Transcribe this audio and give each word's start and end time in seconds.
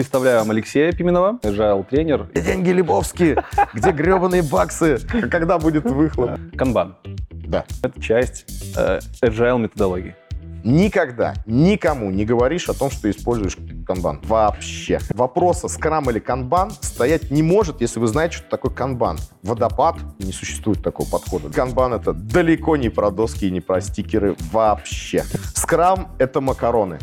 Представляю 0.00 0.38
вам 0.38 0.50
Алексея 0.52 0.92
Пименова, 0.92 1.38
agile 1.42 1.84
тренер. 1.84 2.30
Деньги 2.34 2.70
Лебовские? 2.70 3.44
Где 3.74 3.90
гребаные 3.90 4.42
баксы? 4.42 4.98
Когда 5.30 5.58
будет 5.58 5.84
выхлоп? 5.84 6.40
Канбан. 6.56 6.96
Да. 7.30 7.66
Это 7.82 8.00
часть 8.00 8.46
э, 8.78 9.00
agile 9.22 9.58
методологии. 9.58 10.16
Никогда 10.64 11.34
никому 11.44 12.10
не 12.10 12.24
говоришь 12.24 12.70
о 12.70 12.72
том, 12.72 12.90
что 12.90 13.10
используешь 13.10 13.58
канбан. 13.86 14.20
Вообще. 14.22 15.00
Вопроса 15.10 15.68
скрам 15.68 16.08
или 16.08 16.18
канбан 16.18 16.70
стоять 16.80 17.30
не 17.30 17.42
может, 17.42 17.82
если 17.82 18.00
вы 18.00 18.06
знаете, 18.06 18.38
что 18.38 18.48
такое 18.48 18.72
канбан. 18.72 19.18
Водопад, 19.42 19.96
не 20.18 20.32
существует 20.32 20.82
такого 20.82 21.10
подхода. 21.10 21.50
Канбан— 21.50 21.92
это 21.94 22.14
далеко 22.14 22.78
не 22.78 22.88
про 22.88 23.10
доски 23.10 23.48
и 23.48 23.50
не 23.50 23.60
про 23.60 23.82
стикеры 23.82 24.34
вообще. 24.50 25.24
Скрам— 25.54 26.08
это 26.18 26.40
макароны. 26.40 26.98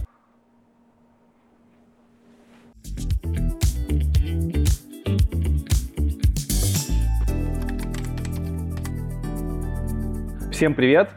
Всем 10.58 10.74
привет. 10.74 11.12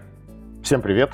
Всем 0.62 0.82
привет. 0.82 1.12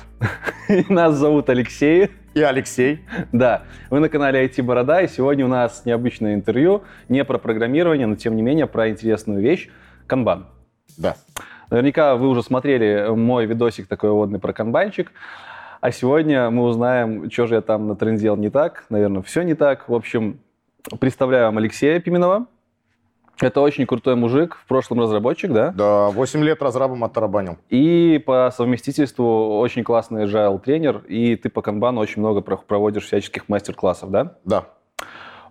Нас 0.89 1.15
зовут 1.15 1.49
Алексей. 1.49 2.11
И 2.33 2.41
Алексей. 2.41 2.99
Да, 3.31 3.63
вы 3.89 4.01
на 4.01 4.09
канале 4.09 4.45
IT 4.45 4.61
Борода, 4.63 5.01
и 5.01 5.07
сегодня 5.07 5.45
у 5.45 5.47
нас 5.47 5.85
необычное 5.85 6.35
интервью, 6.35 6.83
не 7.07 7.23
про 7.23 7.37
программирование, 7.37 8.05
но 8.05 8.15
тем 8.15 8.35
не 8.35 8.41
менее 8.41 8.67
про 8.67 8.89
интересную 8.89 9.41
вещь— 9.41 9.69
канбан. 10.07 10.45
Да. 10.97 11.15
Наверняка 11.69 12.17
вы 12.17 12.27
уже 12.27 12.43
смотрели 12.43 13.07
мой 13.15 13.45
видосик 13.45 13.87
такой 13.87 14.11
водный 14.11 14.39
про 14.39 14.51
канбанчик, 14.51 15.13
а 15.79 15.91
сегодня 15.91 16.49
мы 16.49 16.63
узнаем, 16.63 17.31
что 17.31 17.47
же 17.47 17.55
я 17.55 17.61
там 17.61 17.87
натрендел 17.87 18.35
не 18.35 18.49
так, 18.49 18.83
наверное, 18.89 19.21
все 19.21 19.41
не 19.43 19.53
так. 19.53 19.87
В 19.87 19.95
общем, 19.95 20.39
представляю 20.99 21.45
вам 21.45 21.57
Алексея 21.57 21.99
Пименова. 21.99 22.47
Это 23.39 23.61
очень 23.61 23.85
крутой 23.85 24.15
мужик, 24.15 24.57
в 24.63 24.67
прошлом 24.67 24.99
разработчик, 24.99 25.51
да? 25.51 25.71
Да, 25.71 26.09
8 26.09 26.43
лет 26.43 26.61
разрабом 26.61 27.03
оттарабанил. 27.03 27.57
И 27.69 28.21
по 28.25 28.51
совместительству 28.55 29.59
очень 29.59 29.83
классный 29.83 30.25
agile 30.25 30.59
тренер, 30.59 31.03
и 31.07 31.35
ты 31.35 31.49
по 31.49 31.61
канбану 31.61 32.01
очень 32.01 32.21
много 32.21 32.41
проводишь 32.41 33.05
всяческих 33.05 33.47
мастер-классов, 33.47 34.09
да? 34.09 34.37
Да. 34.43 34.65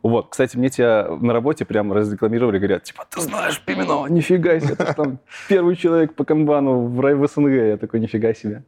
Вот, 0.02 0.28
кстати, 0.30 0.56
мне 0.56 0.68
тебя 0.68 1.08
на 1.20 1.32
работе 1.32 1.64
прям 1.64 1.92
разрекламировали, 1.92 2.58
говорят, 2.58 2.84
типа, 2.84 3.04
ты 3.10 3.20
знаешь 3.20 3.60
Пименова, 3.60 4.06
нифига 4.06 4.58
себе, 4.60 4.74
ты 4.74 4.94
там 4.94 5.18
первый 5.48 5.76
человек 5.76 6.14
по 6.14 6.24
канбану 6.24 6.86
в, 6.86 7.00
в 7.00 7.26
СНГ. 7.26 7.50
Я 7.50 7.76
такой, 7.76 8.00
нифига 8.00 8.34
себе. 8.34 8.64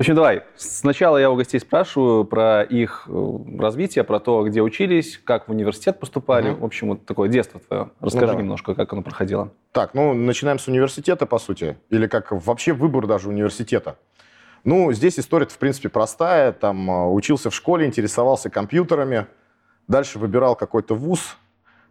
В 0.00 0.02
общем, 0.02 0.14
давай. 0.14 0.44
Сначала 0.56 1.18
я 1.18 1.30
у 1.30 1.36
гостей 1.36 1.60
спрашиваю 1.60 2.24
про 2.24 2.62
их 2.62 3.04
э, 3.06 3.38
развитие, 3.58 4.02
про 4.02 4.18
то, 4.18 4.42
где 4.44 4.62
учились, 4.62 5.20
как 5.22 5.46
в 5.46 5.50
университет 5.50 6.00
поступали. 6.00 6.52
Угу. 6.52 6.60
В 6.62 6.64
общем, 6.64 6.88
вот 6.88 7.04
такое 7.04 7.28
детство 7.28 7.60
твое. 7.60 7.90
Расскажи 8.00 8.32
ну, 8.32 8.38
немножко, 8.38 8.74
как 8.74 8.90
оно 8.94 9.02
проходило. 9.02 9.52
Так, 9.72 9.92
ну, 9.92 10.14
начинаем 10.14 10.58
с 10.58 10.68
университета, 10.68 11.26
по 11.26 11.38
сути. 11.38 11.76
Или 11.90 12.06
как 12.06 12.32
вообще 12.32 12.72
выбор 12.72 13.06
даже 13.06 13.28
университета. 13.28 13.96
Ну, 14.64 14.90
здесь 14.92 15.18
история 15.18 15.44
в 15.46 15.58
принципе, 15.58 15.90
простая. 15.90 16.52
Там 16.52 16.90
э, 16.90 17.06
учился 17.12 17.50
в 17.50 17.54
школе, 17.54 17.84
интересовался 17.84 18.48
компьютерами. 18.48 19.26
Дальше 19.90 20.20
выбирал 20.20 20.54
какой-то 20.54 20.94
вуз. 20.94 21.36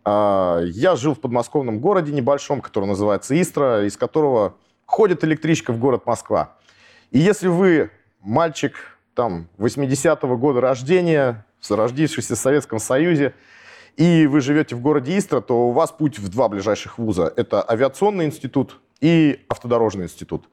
А, 0.05 0.61
я 0.63 0.95
жил 0.95 1.15
в 1.15 1.19
подмосковном 1.19 1.81
городе 1.81 2.13
небольшом, 2.13 2.61
который 2.61 2.85
называется 2.85 3.39
Истра, 3.39 3.85
из 3.85 3.97
которого 3.97 4.55
ходит 4.85 5.25
электричка 5.25 5.73
в 5.73 5.79
город 5.79 6.05
Москва. 6.05 6.55
И 7.11 7.19
если 7.19 7.49
вы 7.49 7.91
мальчик 8.21 8.97
там 9.15 9.49
80-го 9.57 10.37
года 10.37 10.61
рождения, 10.61 11.45
родившийся 11.69 12.35
в 12.35 12.39
Советском 12.39 12.79
Союзе, 12.79 13.33
и 13.97 14.27
вы 14.27 14.39
живете 14.39 14.77
в 14.77 14.81
городе 14.81 15.17
Истра, 15.17 15.41
то 15.41 15.67
у 15.67 15.71
вас 15.71 15.91
путь 15.91 16.19
в 16.19 16.29
два 16.29 16.47
ближайших 16.47 16.99
вуза. 16.99 17.33
Это 17.35 17.69
авиационный 17.69 18.27
институт 18.27 18.79
и 19.01 19.43
автодорожный 19.49 20.05
институт. 20.05 20.47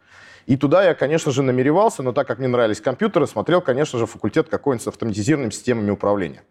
И 0.47 0.57
туда 0.57 0.83
я, 0.83 0.95
конечно 0.97 1.31
же, 1.31 1.45
намеревался, 1.45 2.03
но 2.03 2.11
так 2.11 2.27
как 2.27 2.41
мне 2.41 2.49
нравились 2.49 2.81
компьютеры, 2.81 3.29
смотрел, 3.29 3.61
конечно 3.61 4.01
же, 4.01 4.07
факультет 4.07 4.49
какой-нибудь 4.49 4.83
с 4.83 4.89
автоматизированными 4.89 5.53
системами 5.53 5.91
управления. 5.93 6.43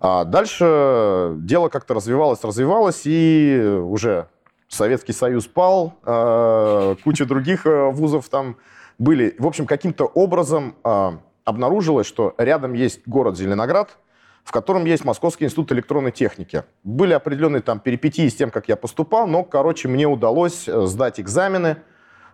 А 0.00 0.24
дальше 0.24 1.34
дело 1.38 1.68
как-то 1.68 1.94
развивалось, 1.94 2.42
развивалось, 2.44 3.02
и 3.04 3.80
уже 3.82 4.28
Советский 4.68 5.12
Союз 5.12 5.46
пал, 5.46 5.94
а, 6.02 6.96
куча 7.04 7.24
других 7.24 7.66
э, 7.66 7.90
вузов 7.90 8.28
там 8.28 8.56
были. 8.98 9.34
В 9.38 9.46
общем, 9.46 9.66
каким-то 9.66 10.04
образом 10.04 10.74
э, 10.84 11.12
обнаружилось, 11.44 12.06
что 12.06 12.34
рядом 12.38 12.72
есть 12.72 13.00
город 13.06 13.36
Зеленоград, 13.36 13.96
в 14.42 14.52
котором 14.52 14.84
есть 14.84 15.04
Московский 15.04 15.44
институт 15.44 15.72
электронной 15.72 16.12
техники. 16.12 16.64
Были 16.84 17.12
определенные 17.12 17.62
там 17.62 17.80
перипетии 17.80 18.28
с 18.28 18.34
тем, 18.34 18.50
как 18.50 18.68
я 18.68 18.76
поступал, 18.76 19.26
но, 19.26 19.44
короче, 19.44 19.88
мне 19.88 20.06
удалось 20.06 20.68
э, 20.68 20.86
сдать 20.86 21.20
экзамены, 21.20 21.78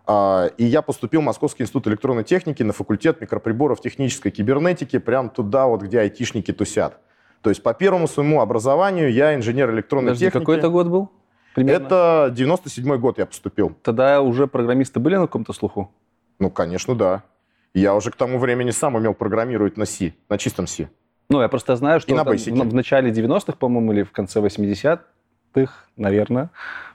э, 0.07 0.51
и 0.57 0.65
я 0.65 0.83
поступил 0.83 1.21
в 1.21 1.25
Московский 1.25 1.65
институт 1.65 1.87
электронной 1.87 2.25
техники 2.25 2.63
на 2.63 2.73
факультет 2.73 3.21
микроприборов 3.21 3.81
технической 3.81 4.31
кибернетики, 4.31 4.99
прям 4.99 5.29
туда 5.29 5.67
вот, 5.67 5.83
где 5.83 6.01
айтишники 6.01 6.53
тусят. 6.53 6.99
То 7.43 7.51
есть 7.51 7.63
по 7.63 7.75
первому 7.75 8.07
своему 8.07 8.41
образованию 8.41 9.13
я 9.13 9.35
инженер 9.35 9.71
электронной 9.73 10.11
Подожди, 10.11 10.27
техники. 10.27 10.43
какой 10.43 10.59
это 10.59 10.69
год 10.69 10.87
был? 10.87 11.11
Примерно? 11.55 11.87
Это 11.87 12.35
97-й 12.35 12.99
год 12.99 13.19
я 13.19 13.27
поступил. 13.27 13.77
Тогда 13.83 14.23
уже 14.23 14.47
программисты 14.47 15.01
были 15.01 15.17
на 15.17 15.23
каком-то 15.23 15.53
слуху? 15.53 15.93
Ну, 16.39 16.51
конечно, 16.51 16.95
да. 16.95 17.25
Я 17.75 17.95
уже 17.95 18.11
к 18.11 18.17
тому 18.17 18.39
времени 18.39 18.71
сам 18.71 18.95
умел 18.95 19.13
программировать 19.13 19.77
на 19.77 19.85
C, 19.85 20.15
на 20.29 20.39
чистом 20.39 20.67
C. 20.67 20.89
Ну, 21.29 21.41
я 21.41 21.49
просто 21.49 21.77
знаю, 21.77 22.01
что 22.01 22.15
там, 22.15 22.27
в, 22.27 22.71
в 22.71 22.75
начале 22.75 23.11
90-х, 23.11 23.55
по-моему, 23.59 23.93
или 23.93 24.03
в 24.03 24.13
конце 24.13 24.41
80-х, 24.41 25.73
наверное, 25.97 26.51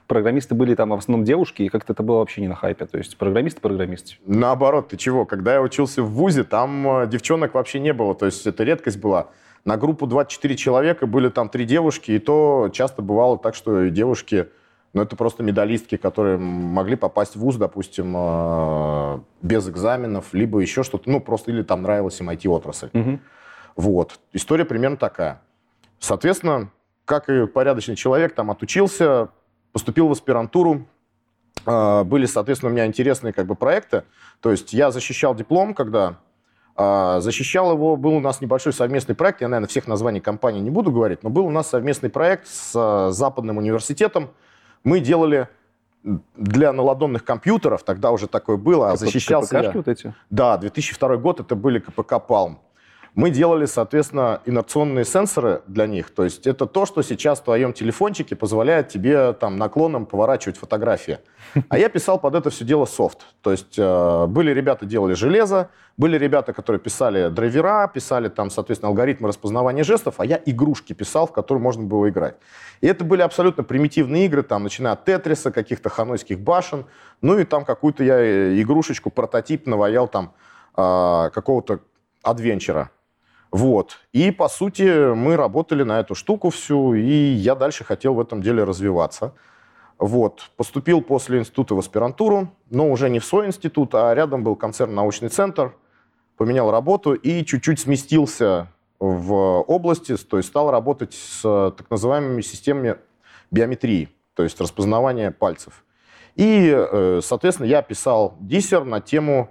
программисты 0.06 0.54
были 0.54 0.74
там 0.74 0.90
в 0.90 0.94
основном 0.94 1.24
девушки, 1.24 1.62
и 1.62 1.68
как-то 1.68 1.92
это 1.92 2.02
было 2.02 2.18
вообще 2.18 2.40
не 2.40 2.48
на 2.48 2.54
хайпе. 2.54 2.86
То 2.86 2.98
есть 2.98 3.16
программисты 3.16 3.60
программисты. 3.60 4.14
Наоборот, 4.26 4.88
ты 4.88 4.96
чего? 4.96 5.24
Когда 5.24 5.54
я 5.54 5.62
учился 5.62 6.02
в 6.02 6.10
ВУЗе, 6.10 6.44
там 6.44 7.02
э, 7.02 7.06
девчонок 7.06 7.54
вообще 7.54 7.80
не 7.80 7.92
было. 7.92 8.14
То 8.14 8.26
есть 8.26 8.46
это 8.46 8.64
редкость 8.64 8.98
была. 8.98 9.28
На 9.68 9.76
группу 9.76 10.06
24 10.06 10.56
человека 10.56 11.06
были 11.06 11.28
там 11.28 11.50
три 11.50 11.66
девушки, 11.66 12.12
и 12.12 12.18
то 12.18 12.70
часто 12.72 13.02
бывало 13.02 13.36
так, 13.36 13.54
что 13.54 13.90
девушки 13.90 14.48
но 14.94 15.02
это 15.02 15.14
просто 15.14 15.42
медалистки, 15.42 15.98
которые 15.98 16.38
могли 16.38 16.96
попасть 16.96 17.36
в 17.36 17.40
ВУЗ, 17.40 17.56
допустим, 17.56 18.14
э, 18.16 19.20
без 19.42 19.68
экзаменов, 19.68 20.32
либо 20.32 20.60
еще 20.60 20.82
что-то, 20.82 21.10
ну, 21.10 21.20
просто 21.20 21.50
или 21.50 21.62
там 21.62 21.82
нравилась 21.82 22.18
им 22.18 22.30
IT-отрасль. 22.30 22.88
Угу. 22.94 23.18
Вот. 23.76 24.18
История 24.32 24.64
примерно 24.64 24.96
такая. 24.96 25.42
Соответственно, 25.98 26.70
как 27.04 27.28
и 27.28 27.46
порядочный 27.46 27.96
человек, 27.96 28.34
там 28.34 28.50
отучился, 28.50 29.28
поступил 29.72 30.08
в 30.08 30.12
аспирантуру, 30.12 30.86
э, 31.66 32.04
были, 32.04 32.24
соответственно, 32.24 32.70
у 32.70 32.72
меня 32.72 32.86
интересные 32.86 33.34
как 33.34 33.44
бы 33.44 33.54
проекты. 33.54 34.04
То 34.40 34.50
есть 34.50 34.72
я 34.72 34.90
защищал 34.90 35.34
диплом, 35.34 35.74
когда 35.74 36.16
защищал 36.78 37.72
его, 37.72 37.96
был 37.96 38.14
у 38.14 38.20
нас 38.20 38.40
небольшой 38.40 38.72
совместный 38.72 39.14
проект, 39.14 39.40
я, 39.40 39.48
наверное, 39.48 39.68
всех 39.68 39.88
названий 39.88 40.20
компании 40.20 40.60
не 40.60 40.70
буду 40.70 40.92
говорить, 40.92 41.22
но 41.24 41.30
был 41.30 41.46
у 41.46 41.50
нас 41.50 41.68
совместный 41.68 42.08
проект 42.08 42.46
с 42.46 43.10
Западным 43.10 43.58
университетом, 43.58 44.30
мы 44.84 45.00
делали 45.00 45.48
для 46.36 46.72
наладонных 46.72 47.24
компьютеров, 47.24 47.82
тогда 47.82 48.12
уже 48.12 48.28
такое 48.28 48.56
было, 48.56 48.92
а 48.92 48.96
защищался 48.96 49.58
я. 49.58 49.72
вот 49.72 49.88
эти? 49.88 50.14
Да, 50.30 50.56
2002 50.56 51.16
год, 51.16 51.40
это 51.40 51.56
были 51.56 51.80
КПК 51.80 52.18
«Палм». 52.20 52.60
Мы 53.14 53.30
делали, 53.30 53.66
соответственно, 53.66 54.40
инерционные 54.44 55.04
сенсоры 55.04 55.62
для 55.66 55.86
них. 55.86 56.10
То 56.10 56.24
есть 56.24 56.46
это 56.46 56.66
то, 56.66 56.86
что 56.86 57.02
сейчас 57.02 57.40
в 57.40 57.44
твоем 57.44 57.72
телефончике 57.72 58.36
позволяет 58.36 58.88
тебе 58.88 59.32
там 59.32 59.56
наклоном 59.56 60.06
поворачивать 60.06 60.56
фотографии. 60.56 61.18
А 61.68 61.78
я 61.78 61.88
писал 61.88 62.18
под 62.18 62.34
это 62.34 62.50
все 62.50 62.64
дело 62.64 62.84
софт. 62.84 63.26
То 63.42 63.50
есть 63.50 63.78
э, 63.78 64.26
были 64.26 64.52
ребята, 64.52 64.86
делали 64.86 65.14
железо, 65.14 65.70
были 65.96 66.16
ребята, 66.16 66.52
которые 66.52 66.80
писали 66.80 67.28
драйвера, 67.28 67.88
писали 67.88 68.28
там, 68.28 68.50
соответственно, 68.50 68.90
алгоритмы 68.90 69.28
распознавания 69.28 69.82
жестов, 69.82 70.14
а 70.18 70.24
я 70.24 70.40
игрушки 70.44 70.92
писал, 70.92 71.26
в 71.26 71.32
которые 71.32 71.62
можно 71.62 71.84
было 71.84 72.08
играть. 72.08 72.36
И 72.80 72.86
это 72.86 73.04
были 73.04 73.22
абсолютно 73.22 73.64
примитивные 73.64 74.26
игры, 74.26 74.42
там, 74.42 74.62
начиная 74.62 74.92
от 74.92 75.04
Тетриса, 75.04 75.50
каких-то 75.50 75.88
ханойских 75.88 76.38
башен, 76.38 76.84
ну 77.20 77.38
и 77.38 77.44
там 77.44 77.64
какую-то 77.64 78.04
я 78.04 78.18
э, 78.20 78.60
игрушечку, 78.60 79.10
прототип 79.10 79.66
наваял 79.66 80.06
там 80.06 80.34
э, 80.76 81.30
какого-то 81.32 81.80
адвенчера. 82.22 82.90
Вот. 83.50 83.98
И, 84.12 84.30
по 84.30 84.48
сути, 84.48 85.14
мы 85.14 85.36
работали 85.36 85.82
на 85.82 86.00
эту 86.00 86.14
штуку 86.14 86.50
всю, 86.50 86.94
и 86.94 87.32
я 87.32 87.54
дальше 87.54 87.84
хотел 87.84 88.14
в 88.14 88.20
этом 88.20 88.42
деле 88.42 88.64
развиваться. 88.64 89.34
Вот. 89.98 90.50
Поступил 90.56 91.00
после 91.00 91.38
института 91.38 91.74
в 91.74 91.78
аспирантуру, 91.78 92.52
но 92.70 92.90
уже 92.90 93.08
не 93.08 93.18
в 93.18 93.24
свой 93.24 93.46
институт, 93.46 93.94
а 93.94 94.14
рядом 94.14 94.44
был 94.44 94.54
концерн-научный 94.54 95.28
центр. 95.28 95.74
Поменял 96.36 96.70
работу 96.70 97.14
и 97.14 97.44
чуть-чуть 97.44 97.80
сместился 97.80 98.68
в 99.00 99.32
области, 99.62 100.16
то 100.16 100.36
есть 100.36 100.48
стал 100.48 100.70
работать 100.70 101.14
с 101.14 101.42
так 101.76 101.90
называемыми 101.90 102.42
системами 102.42 102.96
биометрии, 103.50 104.08
то 104.34 104.42
есть 104.42 104.60
распознавания 104.60 105.30
пальцев. 105.30 105.84
И, 106.34 106.72
э, 106.72 107.20
соответственно, 107.22 107.66
я 107.66 107.82
писал 107.82 108.36
диссер 108.40 108.84
на 108.84 109.00
тему 109.00 109.50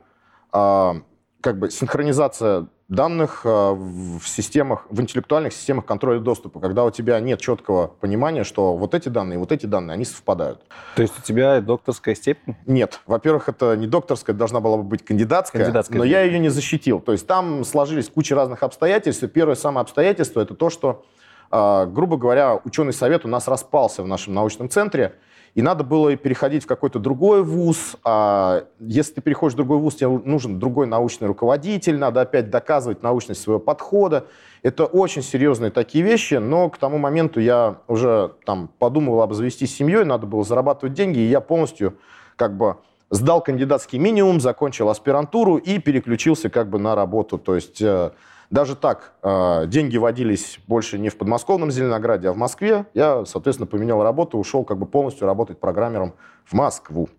а, 0.52 1.02
как 1.42 1.60
бы 1.60 1.70
синхронизация 1.70 2.68
данных 2.90 3.42
э, 3.44 3.50
в 3.50 4.26
системах, 4.26 4.86
в 4.90 5.02
интеллектуальных 5.02 5.52
системах 5.52 5.86
контроля 5.86 6.20
доступа, 6.20 6.60
когда 6.60 6.86
у 6.86 6.92
тебя 6.92 7.20
нет 7.20 7.42
четкого 7.42 7.88
понимания, 7.88 8.46
что 8.46 8.78
вот 8.78 8.96
эти 8.96 9.10
данные, 9.10 9.40
вот 9.40 9.52
эти 9.52 9.66
данные, 9.66 9.96
они 9.96 10.06
совпадают. 10.06 10.62
То 10.96 11.02
есть 11.02 11.20
у 11.20 11.22
тебя 11.22 11.60
докторская 11.60 12.16
степень? 12.16 12.56
Нет. 12.66 13.02
Во-первых, 13.06 13.50
это 13.50 13.76
не 13.76 13.88
докторская, 13.88 14.34
это 14.34 14.40
должна 14.40 14.62
была 14.62 14.78
бы 14.78 14.84
быть 14.84 15.04
кандидатская, 15.04 15.64
кандидатская 15.64 15.98
но 15.98 16.06
я 16.06 16.22
ее 16.22 16.40
не 16.40 16.50
защитил. 16.50 17.02
То 17.02 17.12
есть 17.12 17.28
там 17.28 17.66
сложились 17.66 18.10
куча 18.10 18.36
разных 18.36 18.64
обстоятельств. 18.64 19.22
И 19.24 19.28
первое 19.28 19.56
самое 19.56 19.82
обстоятельство– 19.82 20.40
это 20.42 20.56
то, 20.56 20.70
что, 20.70 21.06
э, 21.52 21.86
грубо 21.88 22.16
говоря, 22.16 22.58
ученый 22.64 22.94
совет 22.94 23.26
у 23.26 23.28
нас 23.28 23.50
распался 23.50 24.02
в 24.02 24.08
нашем 24.08 24.34
научном 24.34 24.70
центре, 24.70 25.16
и 25.58 25.64
надо 25.64 25.84
было 25.84 26.16
переходить 26.16 26.66
в 26.66 26.68
какой-то 26.68 27.00
другой 27.00 27.42
вуз. 27.42 27.96
А 28.04 28.66
если 28.80 29.16
ты 29.16 29.22
переходишь 29.22 29.56
в 29.56 29.58
другой 29.58 29.80
вуз, 29.80 29.96
тебе 29.96 30.10
нужен 30.10 30.60
другой 30.60 30.86
научный 30.86 31.28
руководитель, 31.28 31.98
надо 31.98 32.22
опять 32.22 32.52
доказывать 32.52 33.02
научность 33.02 33.42
своего 33.42 33.60
подхода. 33.60 34.28
Это 34.62 34.86
очень 34.86 35.24
серьезные 35.24 35.72
такие 35.72 36.04
вещи, 36.04 36.36
но 36.36 36.70
к 36.70 36.78
тому 36.78 37.00
моменту 37.00 37.40
я 37.40 37.78
уже 37.88 38.34
там 38.46 38.70
подумывал 38.78 39.24
обзавестись 39.24 39.76
семьей, 39.76 40.04
надо 40.04 40.28
было 40.28 40.44
зарабатывать 40.44 40.94
деньги, 40.94 41.18
и 41.18 41.26
я 41.26 41.42
полностью 41.42 41.98
как 42.36 42.56
бы 42.56 42.78
сдал 43.10 43.42
кандидатский 43.42 43.98
минимум, 43.98 44.40
закончил 44.40 44.90
аспирантуру 44.90 45.58
и 45.58 45.80
переключился 45.80 46.52
как 46.52 46.70
бы 46.70 46.78
на 46.78 46.94
работу. 46.94 47.40
То 47.40 47.56
есть 47.56 47.82
э, 47.82 48.12
даже 48.50 48.76
так, 48.76 49.14
э, 49.24 49.66
деньги 49.68 49.98
водились 49.98 50.60
больше 50.68 50.98
не 50.98 51.10
в 51.10 51.18
подмосковном 51.18 51.72
Зеленограде, 51.72 52.30
а 52.30 52.34
в 52.34 52.38
Москве. 52.38 52.86
Я, 52.94 53.26
соответственно, 53.26 53.68
поменял 53.68 54.02
работу, 54.04 54.38
ушел 54.38 54.64
как 54.64 54.78
бы 54.78 54.86
полностью 54.86 55.28
работать 55.28 55.60
программером 55.60 56.14
в 56.46 56.54
Москву. 56.54 57.10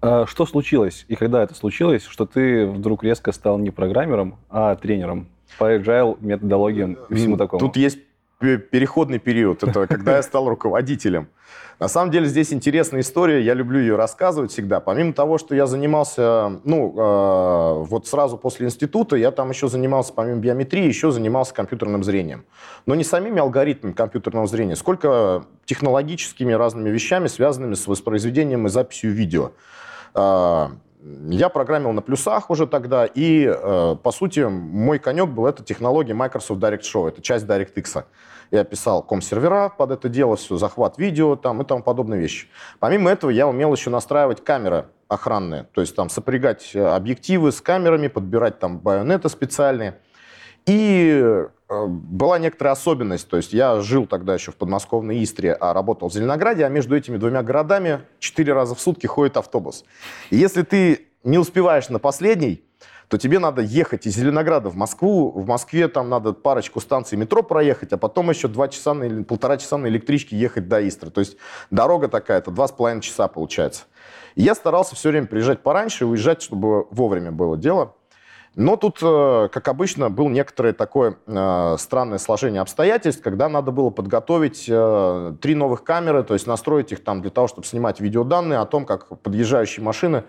А 0.00 0.26
что 0.26 0.46
случилось 0.46 1.04
и 1.08 1.16
когда 1.16 1.42
это 1.42 1.54
случилось, 1.54 2.04
что 2.04 2.26
ты 2.26 2.66
вдруг 2.66 3.02
резко 3.02 3.32
стал 3.32 3.58
не 3.58 3.70
программером, 3.70 4.36
а 4.48 4.76
тренером 4.76 5.28
по 5.58 5.76
agile, 5.76 6.16
методологиям 6.20 6.98
и 7.08 7.14
всему 7.14 7.36
такому? 7.36 7.60
Тут 7.60 7.76
есть 7.76 7.98
переходный 8.38 9.18
период, 9.18 9.62
это 9.62 9.86
когда 9.86 10.16
я 10.16 10.22
стал 10.22 10.48
руководителем. 10.48 11.28
На 11.78 11.88
самом 11.88 12.10
деле 12.10 12.26
здесь 12.26 12.54
интересная 12.54 13.00
история, 13.00 13.42
я 13.42 13.52
люблю 13.52 13.78
ее 13.78 13.96
рассказывать 13.96 14.50
всегда. 14.50 14.80
Помимо 14.80 15.12
того, 15.12 15.36
что 15.36 15.54
я 15.54 15.66
занимался, 15.66 16.60
ну, 16.64 16.94
э, 16.96 17.84
вот 17.84 18.06
сразу 18.06 18.38
после 18.38 18.66
института, 18.66 19.16
я 19.16 19.30
там 19.30 19.50
еще 19.50 19.68
занимался, 19.68 20.14
помимо 20.14 20.40
биометрии, 20.40 20.84
еще 20.84 21.10
занимался 21.10 21.52
компьютерным 21.52 22.02
зрением. 22.02 22.46
Но 22.86 22.94
не 22.94 23.04
самими 23.04 23.40
алгоритмами 23.40 23.92
компьютерного 23.92 24.46
зрения, 24.46 24.74
сколько 24.74 25.44
технологическими 25.66 26.52
разными 26.54 26.88
вещами, 26.88 27.26
связанными 27.26 27.74
с 27.74 27.86
воспроизведением 27.86 28.66
и 28.66 28.70
записью 28.70 29.12
видео. 29.12 29.52
Э, 30.14 30.68
я 31.28 31.48
программил 31.48 31.92
на 31.92 32.02
плюсах 32.02 32.50
уже 32.50 32.66
тогда, 32.66 33.06
и, 33.06 33.46
э, 33.46 33.96
по 34.02 34.12
сути, 34.12 34.40
мой 34.40 34.98
конек 34.98 35.28
был 35.28 35.46
это 35.46 35.62
технология 35.62 36.14
Microsoft 36.14 36.60
Direct 36.60 36.82
Show, 36.82 37.08
это 37.08 37.22
часть 37.22 37.46
DirectX. 37.46 38.04
Я 38.50 38.64
писал 38.64 39.02
ком-сервера 39.02 39.68
под 39.68 39.90
это 39.90 40.08
дело, 40.08 40.36
все, 40.36 40.56
захват 40.56 40.98
видео 40.98 41.36
там 41.36 41.62
и 41.62 41.64
тому 41.64 41.82
подобные 41.82 42.20
вещи. 42.20 42.48
Помимо 42.78 43.10
этого, 43.10 43.30
я 43.30 43.46
умел 43.46 43.72
еще 43.72 43.90
настраивать 43.90 44.42
камеры 44.42 44.86
охранные, 45.08 45.64
то 45.72 45.80
есть 45.80 45.94
там 45.94 46.08
сопрягать 46.08 46.70
э, 46.74 46.84
объективы 46.84 47.52
с 47.52 47.60
камерами, 47.60 48.08
подбирать 48.08 48.58
там 48.58 48.78
байонеты 48.78 49.28
специальные. 49.28 49.98
И 50.66 51.46
была 51.68 52.38
некоторая 52.38 52.74
особенность, 52.74 53.28
то 53.28 53.36
есть 53.36 53.52
я 53.52 53.80
жил 53.80 54.06
тогда 54.06 54.34
еще 54.34 54.52
в 54.52 54.56
подмосковной 54.56 55.22
Истре, 55.22 55.52
а 55.52 55.72
работал 55.72 56.08
в 56.08 56.12
Зеленограде, 56.12 56.64
а 56.64 56.68
между 56.68 56.96
этими 56.96 57.16
двумя 57.16 57.42
городами 57.42 58.02
четыре 58.20 58.52
раза 58.52 58.74
в 58.74 58.80
сутки 58.80 59.06
ходит 59.06 59.36
автобус. 59.36 59.84
И 60.30 60.36
если 60.36 60.62
ты 60.62 61.08
не 61.24 61.38
успеваешь 61.38 61.88
на 61.88 61.98
последний, 61.98 62.62
то 63.08 63.18
тебе 63.18 63.38
надо 63.38 63.62
ехать 63.62 64.06
из 64.06 64.14
Зеленограда 64.14 64.68
в 64.68 64.76
Москву. 64.76 65.30
В 65.30 65.46
Москве 65.46 65.88
там 65.88 66.08
надо 66.08 66.32
парочку 66.32 66.80
станций 66.80 67.16
метро 67.16 67.42
проехать, 67.42 67.92
а 67.92 67.96
потом 67.96 68.30
еще 68.30 68.48
два 68.48 68.68
часа 68.68 68.94
на, 68.94 69.22
полтора 69.24 69.58
часа 69.58 69.76
на 69.76 69.86
электричке 69.86 70.36
ехать 70.36 70.68
до 70.68 70.86
Истры. 70.86 71.10
То 71.10 71.20
есть 71.20 71.36
дорога 71.70 72.08
такая, 72.08 72.38
это 72.38 72.50
два 72.50 72.66
с 72.66 72.72
половиной 72.72 73.02
часа 73.02 73.28
получается. 73.28 73.84
И 74.34 74.42
я 74.42 74.54
старался 74.54 74.96
все 74.96 75.10
время 75.10 75.26
приезжать 75.26 75.62
пораньше, 75.62 76.04
уезжать, 76.04 76.42
чтобы 76.42 76.86
вовремя 76.90 77.30
было 77.30 77.56
дело. 77.56 77.94
Но 78.56 78.76
тут, 78.76 79.00
э, 79.02 79.48
как 79.52 79.68
обычно, 79.68 80.08
было 80.08 80.30
некоторое 80.30 80.72
такое 80.72 81.18
э, 81.26 81.76
странное 81.78 82.16
сложение 82.16 82.62
обстоятельств, 82.62 83.22
когда 83.22 83.50
надо 83.50 83.70
было 83.70 83.90
подготовить 83.90 84.64
э, 84.66 85.34
три 85.42 85.54
новых 85.54 85.84
камеры, 85.84 86.24
то 86.24 86.32
есть 86.32 86.46
настроить 86.46 86.90
их 86.90 87.04
там 87.04 87.20
для 87.20 87.30
того, 87.30 87.48
чтобы 87.48 87.66
снимать 87.66 88.00
видеоданные 88.00 88.58
о 88.58 88.64
том, 88.64 88.86
как 88.86 89.20
подъезжающие 89.20 89.84
машины 89.84 90.24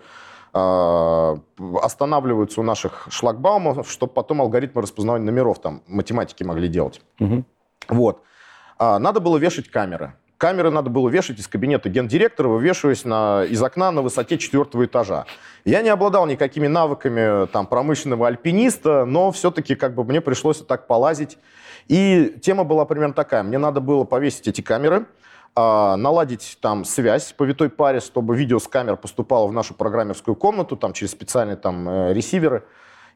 останавливаются 0.50 2.62
у 2.62 2.64
наших 2.64 3.06
шлагбаумов, 3.10 3.88
чтобы 3.88 4.14
потом 4.14 4.40
алгоритмы 4.40 4.80
распознавания 4.80 5.26
номеров 5.26 5.60
там 5.60 5.82
математики 5.86 6.42
могли 6.42 6.68
делать. 6.68 7.02
Угу. 7.20 7.44
Вот. 7.90 8.22
А, 8.78 8.98
надо 8.98 9.20
было 9.20 9.36
вешать 9.36 9.68
камеры. 9.68 10.14
Камеры 10.38 10.70
надо 10.70 10.88
было 10.88 11.08
вешать 11.08 11.40
из 11.40 11.48
кабинета 11.48 11.88
гендиректора, 11.88 12.46
вывешиваясь 12.46 13.04
на, 13.04 13.44
из 13.44 13.60
окна 13.60 13.90
на 13.90 14.02
высоте 14.02 14.38
четвертого 14.38 14.86
этажа. 14.86 15.26
Я 15.64 15.82
не 15.82 15.88
обладал 15.88 16.26
никакими 16.26 16.68
навыками 16.68 17.48
там, 17.48 17.66
промышленного 17.66 18.28
альпиниста, 18.28 19.04
но 19.04 19.32
все-таки 19.32 19.74
как 19.74 19.96
бы 19.96 20.04
мне 20.04 20.20
пришлось 20.20 20.58
так 20.58 20.86
полазить. 20.86 21.38
И 21.88 22.38
тема 22.40 22.62
была 22.62 22.84
примерно 22.84 23.14
такая. 23.14 23.42
Мне 23.42 23.58
надо 23.58 23.80
было 23.80 24.04
повесить 24.04 24.46
эти 24.46 24.60
камеры, 24.60 25.06
а, 25.56 25.96
наладить 25.96 26.58
там 26.60 26.84
связь 26.84 27.32
по 27.32 27.42
витой 27.42 27.68
паре, 27.68 27.98
чтобы 27.98 28.36
видео 28.36 28.60
с 28.60 28.68
камер 28.68 28.96
поступало 28.96 29.48
в 29.48 29.52
нашу 29.52 29.74
программерскую 29.74 30.36
комнату, 30.36 30.76
там 30.76 30.92
через 30.92 31.10
специальные 31.10 31.56
там 31.56 31.88
э, 31.88 32.14
ресиверы. 32.14 32.62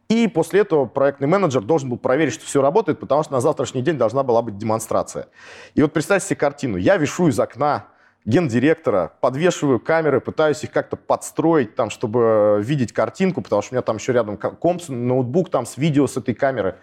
И 0.09 0.29
после 0.29 0.61
этого 0.61 0.87
проектный 0.87 1.27
менеджер 1.27 1.63
должен 1.63 1.89
был 1.89 1.97
проверить, 1.97 2.35
что 2.35 2.45
все 2.45 2.61
работает, 2.61 3.01
потому 3.01 3.23
что 3.23 3.33
на 3.33 3.41
завтрашний 3.41 3.83
день 3.83 3.97
должна 3.97 4.23
была 4.23 4.43
быть 4.43 4.59
демонстрация. 4.59 5.29
И 5.75 5.83
вот 5.83 5.93
представьте 5.93 6.29
себе 6.29 6.37
картину. 6.37 6.77
Я 6.77 6.97
вешу 6.97 7.29
из 7.29 7.39
окна 7.41 7.87
гендиректора, 8.25 9.13
подвешиваю 9.21 9.81
камеры, 9.81 10.21
пытаюсь 10.21 10.63
их 10.65 10.71
как-то 10.71 10.97
подстроить, 10.97 11.75
там, 11.75 11.91
чтобы 11.91 12.61
видеть 12.63 12.93
картинку, 12.93 13.41
потому 13.41 13.63
что 13.63 13.73
у 13.73 13.75
меня 13.75 13.83
там 13.83 13.97
еще 13.97 14.13
рядом 14.13 14.37
комп, 14.37 14.83
ноутбук 14.89 15.51
там 15.51 15.67
с 15.67 15.77
видео 15.77 16.07
с 16.07 16.17
этой 16.17 16.35
камеры 16.35 16.77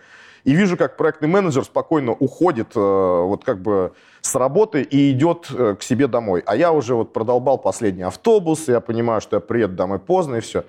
и 0.44 0.54
вижу, 0.54 0.78
как 0.78 0.98
проектный 0.98 1.28
менеджер 1.28 1.64
спокойно 1.64 2.12
уходит 2.12 2.76
э, 2.76 2.80
вот 2.80 3.44
как 3.44 3.62
бы 3.62 3.94
с 4.22 4.36
работы 4.36 4.82
и 4.82 5.12
идет 5.12 5.48
э, 5.52 5.76
к 5.76 5.84
себе 5.84 6.08
домой. 6.08 6.44
А 6.46 6.56
я 6.56 6.72
уже 6.72 6.96
вот 6.96 7.14
продолбал 7.14 7.58
последний 7.58 8.04
автобус, 8.04 8.68
я 8.68 8.80
понимаю, 8.80 9.22
что 9.22 9.38
я 9.38 9.40
приеду 9.42 9.76
домой 9.76 10.00
поздно 10.00 10.36
и 10.36 10.40
все. 10.40 10.64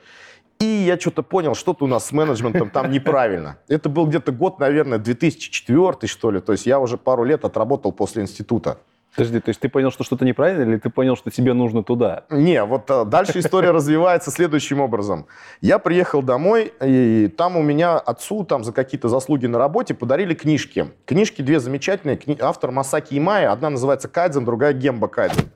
И 0.61 0.65
я 0.65 1.01
что-то 1.01 1.23
понял, 1.23 1.55
что-то 1.55 1.85
у 1.85 1.89
нас 1.89 2.07
с 2.07 2.13
менеджментом 2.13 2.69
там 2.71 2.91
неправильно. 2.91 3.57
Это 3.67 3.89
был 3.89 4.07
где-то 4.07 4.31
год, 4.31 4.59
наверное, 4.59 4.99
2004, 4.99 6.07
что 6.07 6.31
ли. 6.31 6.41
То 6.41 6.53
есть 6.53 6.67
я 6.67 6.79
уже 6.79 6.99
пару 6.99 7.25
лет 7.25 7.47
отработал 7.47 7.93
после 7.93 8.23
института. 8.23 8.79
Подожди, 9.17 9.41
то 9.41 9.49
есть 9.49 9.61
ты 9.61 9.69
понял, 9.69 9.91
что 9.91 10.05
что-то 10.05 10.25
неправильно, 10.25 10.63
или 10.63 10.79
ты 10.79 10.89
понял, 10.89 11.17
что 11.17 11.31
тебе 11.31 11.53
нужно 11.53 11.83
туда? 11.83 12.25
Не, 12.31 12.63
вот 12.65 12.89
а, 12.91 13.05
дальше 13.05 13.41
история 13.41 13.71
развивается 13.73 14.31
следующим 14.31 14.81
образом. 14.81 15.27
Я 15.61 15.81
приехал 15.81 16.23
домой, 16.23 16.73
и 16.81 17.33
там 17.37 17.57
у 17.57 17.63
меня 17.63 17.99
отцу 17.99 18.45
там 18.45 18.63
за 18.63 18.73
какие-то 18.73 19.09
заслуги 19.09 19.47
на 19.47 19.59
работе 19.59 19.95
подарили 19.95 20.35
книжки. 20.35 20.93
Книжки 21.07 21.43
две 21.43 21.59
замечательные, 21.59 22.17
кни... 22.17 22.37
автор 22.41 22.71
Масаки 22.71 23.19
Имай, 23.19 23.47
одна 23.47 23.71
называется 23.71 24.09
Кайдзен, 24.09 24.45
другая 24.45 24.75
Гемба 24.75 25.09
Кайдзен. 25.09 25.51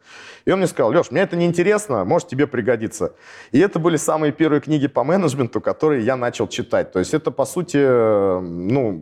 И 0.45 0.51
он 0.51 0.59
мне 0.59 0.67
сказал, 0.67 0.91
Леш, 0.93 1.11
мне 1.11 1.23
это 1.23 1.37
не 1.37 1.47
интересно, 1.47 2.05
может 2.05 2.29
тебе 2.29 2.47
пригодится. 2.47 3.15
И 3.53 3.61
это 3.61 3.79
были 3.79 3.97
самые 3.97 4.33
первые 4.33 4.61
книги 4.61 4.89
по 4.89 5.05
менеджменту, 5.05 5.61
которые 5.61 6.05
я 6.05 6.17
начал 6.17 6.49
читать. 6.49 6.93
То 6.93 6.99
есть 6.99 7.15
это, 7.15 7.31
по 7.31 7.45
сути, 7.47 7.79
ну, 7.79 9.01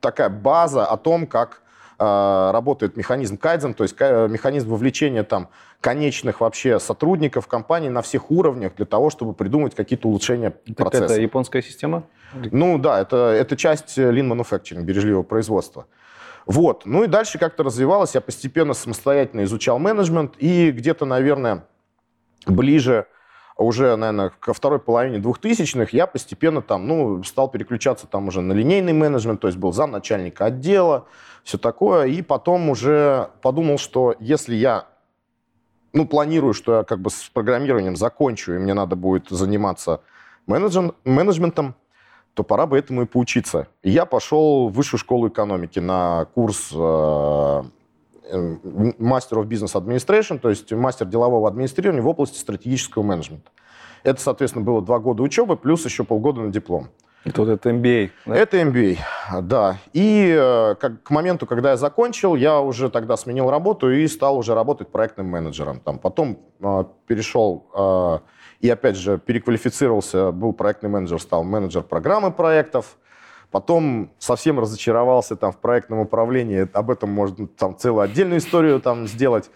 такая 0.00 0.28
база 0.28 0.84
о 0.84 0.96
том, 0.96 1.26
как 1.26 1.62
работает 2.52 2.96
механизм 2.96 3.36
кайдзен, 3.36 3.74
то 3.74 3.84
есть 3.84 3.98
механизм 4.00 4.70
вовлечения 4.70 5.22
там 5.22 5.48
конечных 5.80 6.40
вообще 6.40 6.80
сотрудников 6.80 7.46
компании 7.46 7.88
на 7.88 8.02
всех 8.02 8.30
уровнях 8.30 8.74
для 8.76 8.86
того, 8.86 9.10
чтобы 9.10 9.34
придумать 9.34 9.74
какие-то 9.74 10.08
улучшения 10.08 10.50
так 10.50 10.76
процесса. 10.76 11.14
Это 11.14 11.20
японская 11.20 11.62
система? 11.62 12.04
Ну 12.34 12.78
да, 12.78 13.00
это, 13.00 13.16
это 13.16 13.56
часть 13.56 13.98
Lean 13.98 14.32
Manufacturing, 14.32 14.82
бережливого 14.82 15.22
производства. 15.22 15.86
Вот. 16.46 16.84
Ну 16.84 17.04
и 17.04 17.06
дальше 17.06 17.38
как-то 17.38 17.62
развивалось. 17.62 18.14
Я 18.14 18.20
постепенно 18.20 18.74
самостоятельно 18.74 19.44
изучал 19.44 19.78
менеджмент. 19.78 20.34
И 20.38 20.70
где-то, 20.70 21.06
наверное, 21.06 21.66
ближе 22.46 23.06
уже, 23.56 23.94
наверное, 23.96 24.32
ко 24.40 24.52
второй 24.52 24.78
половине 24.80 25.18
двухтысячных 25.18 25.92
я 25.92 26.06
постепенно 26.06 26.60
там, 26.60 26.88
ну, 26.88 27.22
стал 27.22 27.48
переключаться 27.48 28.06
там 28.06 28.28
уже 28.28 28.40
на 28.40 28.52
линейный 28.52 28.92
менеджмент, 28.92 29.40
то 29.40 29.46
есть 29.46 29.58
был 29.58 29.72
зам 29.72 29.92
начальника 29.92 30.46
отдела, 30.46 31.06
все 31.44 31.58
такое. 31.58 32.06
И 32.06 32.22
потом 32.22 32.70
уже 32.70 33.30
подумал, 33.42 33.78
что 33.78 34.16
если 34.18 34.56
я 34.56 34.86
ну, 35.92 36.06
планирую, 36.06 36.54
что 36.54 36.78
я 36.78 36.82
как 36.82 37.00
бы 37.00 37.10
с 37.10 37.30
программированием 37.32 37.94
закончу, 37.94 38.54
и 38.54 38.58
мне 38.58 38.74
надо 38.74 38.96
будет 38.96 39.28
заниматься 39.28 40.00
менеджментом, 40.46 41.76
то 42.34 42.42
пора 42.42 42.66
бы 42.66 42.76
этому 42.76 43.02
и 43.02 43.06
поучиться. 43.06 43.68
И 43.82 43.90
я 43.90 44.04
пошел 44.04 44.68
в 44.68 44.72
высшую 44.72 44.98
школу 44.98 45.28
экономики 45.28 45.78
на 45.78 46.26
курс 46.34 46.70
э, 46.74 47.62
мастер 48.98 49.38
of 49.38 49.46
Business 49.46 49.74
Administration, 49.74 50.40
то 50.40 50.50
есть 50.50 50.72
мастер 50.72 51.06
делового 51.06 51.46
администрирования 51.46 52.02
в 52.02 52.08
области 52.08 52.38
стратегического 52.38 53.04
менеджмента. 53.04 53.50
Это, 54.02 54.20
соответственно, 54.20 54.64
было 54.64 54.82
два 54.82 54.98
года 54.98 55.22
учебы, 55.22 55.56
плюс 55.56 55.84
еще 55.84 56.02
полгода 56.04 56.40
на 56.40 56.50
диплом. 56.50 56.88
Это 57.24 57.40
вот 57.40 57.48
это 57.48 57.70
MBA. 57.70 58.10
Да? 58.26 58.36
Это 58.36 58.60
MBA, 58.60 58.98
да. 59.42 59.78
И 59.94 60.34
э, 60.38 60.74
как, 60.78 61.02
к 61.02 61.10
моменту, 61.10 61.46
когда 61.46 61.70
я 61.70 61.76
закончил, 61.78 62.34
я 62.34 62.60
уже 62.60 62.90
тогда 62.90 63.16
сменил 63.16 63.50
работу 63.50 63.90
и 63.90 64.06
стал 64.08 64.36
уже 64.36 64.54
работать 64.54 64.88
проектным 64.88 65.26
менеджером. 65.28 65.80
Там, 65.80 65.98
потом 65.98 66.38
э, 66.60 66.84
перешел 67.06 67.66
э, 67.74 68.18
и, 68.60 68.68
опять 68.68 68.96
же, 68.96 69.18
переквалифицировался, 69.18 70.32
был 70.32 70.52
проектный 70.52 70.90
менеджер, 70.90 71.18
стал 71.18 71.44
менеджер 71.44 71.82
программы 71.82 72.30
проектов. 72.30 72.98
Потом 73.50 74.10
совсем 74.18 74.60
разочаровался 74.60 75.36
там 75.36 75.52
в 75.52 75.58
проектном 75.58 76.00
управлении. 76.00 76.68
Об 76.72 76.90
этом 76.90 77.10
можно 77.10 77.46
там 77.46 77.76
целую 77.78 78.02
отдельную 78.02 78.40
историю 78.40 78.80
там 78.80 79.06
сделать. 79.06 79.50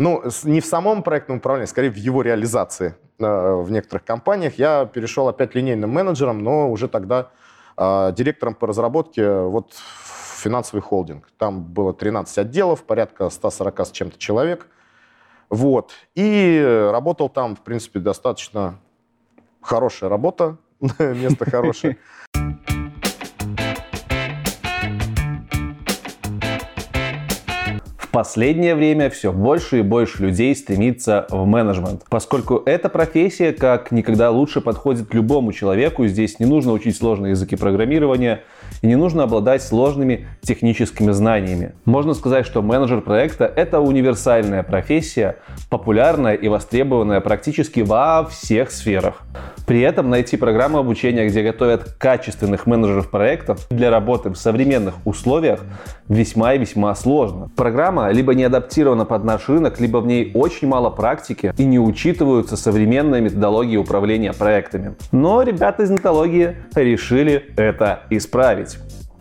Ну, 0.00 0.22
не 0.44 0.62
в 0.62 0.64
самом 0.64 1.02
проектном 1.02 1.36
управлении, 1.36 1.66
скорее 1.66 1.90
в 1.90 1.96
его 1.96 2.22
реализации 2.22 2.94
э, 3.18 3.22
в 3.22 3.70
некоторых 3.70 4.02
компаниях. 4.02 4.54
Я 4.54 4.86
перешел 4.86 5.28
опять 5.28 5.54
линейным 5.54 5.90
менеджером, 5.90 6.42
но 6.42 6.70
уже 6.70 6.88
тогда 6.88 7.28
э, 7.76 8.10
директором 8.16 8.54
по 8.54 8.66
разработке 8.66 9.30
вот 9.30 9.74
в 9.74 10.40
финансовый 10.42 10.80
холдинг. 10.80 11.28
Там 11.36 11.62
было 11.62 11.92
13 11.92 12.38
отделов, 12.38 12.84
порядка 12.84 13.28
140 13.28 13.80
с 13.80 13.90
чем-то 13.90 14.18
человек. 14.18 14.68
Вот. 15.50 15.92
И 16.14 16.88
работал 16.90 17.28
там, 17.28 17.54
в 17.54 17.60
принципе, 17.60 18.00
достаточно 18.00 18.80
хорошая 19.60 20.08
работа, 20.08 20.56
место 20.98 21.44
хорошее. 21.44 21.98
последнее 28.20 28.74
время 28.74 29.08
все 29.08 29.32
больше 29.32 29.78
и 29.78 29.82
больше 29.82 30.22
людей 30.22 30.54
стремится 30.54 31.26
в 31.30 31.46
менеджмент, 31.46 32.02
поскольку 32.10 32.62
эта 32.66 32.90
профессия 32.90 33.54
как 33.54 33.92
никогда 33.92 34.30
лучше 34.30 34.60
подходит 34.60 35.14
любому 35.14 35.54
человеку. 35.54 36.06
Здесь 36.06 36.38
не 36.38 36.44
нужно 36.44 36.72
учить 36.72 36.98
сложные 36.98 37.30
языки 37.30 37.56
программирования 37.56 38.42
и 38.82 38.86
не 38.86 38.96
нужно 38.96 39.22
обладать 39.22 39.62
сложными 39.62 40.26
техническими 40.42 41.12
знаниями. 41.12 41.72
Можно 41.86 42.12
сказать, 42.12 42.44
что 42.44 42.60
менеджер 42.60 43.00
проекта– 43.00 43.50
это 43.56 43.80
универсальная 43.80 44.62
профессия, 44.62 45.36
популярная 45.70 46.34
и 46.34 46.46
востребованная 46.48 47.22
практически 47.22 47.80
во 47.80 48.26
всех 48.30 48.70
сферах. 48.70 49.22
При 49.66 49.80
этом 49.80 50.10
найти 50.10 50.36
программу 50.36 50.78
обучения, 50.78 51.26
где 51.26 51.42
готовят 51.42 51.94
качественных 51.96 52.66
менеджеров 52.66 53.08
проектов 53.08 53.66
для 53.70 53.90
работы 53.90 54.28
в 54.28 54.36
современных 54.36 54.94
условиях 55.06 55.60
весьма 56.08 56.54
и 56.54 56.58
весьма 56.58 56.94
сложно. 56.94 57.50
Программа 57.56 58.09
либо 58.12 58.34
не 58.34 58.44
адаптирована 58.44 59.04
под 59.04 59.24
наш 59.24 59.48
рынок, 59.48 59.80
либо 59.80 59.98
в 59.98 60.06
ней 60.06 60.30
очень 60.34 60.68
мало 60.68 60.90
практики 60.90 61.52
и 61.56 61.64
не 61.64 61.78
учитываются 61.78 62.56
современные 62.56 63.20
методологии 63.20 63.76
управления 63.76 64.32
проектами. 64.32 64.94
Но 65.12 65.42
ребята 65.42 65.82
из 65.82 65.90
нетологии 65.90 66.56
решили 66.74 67.52
это 67.56 68.04
исправить. 68.10 68.78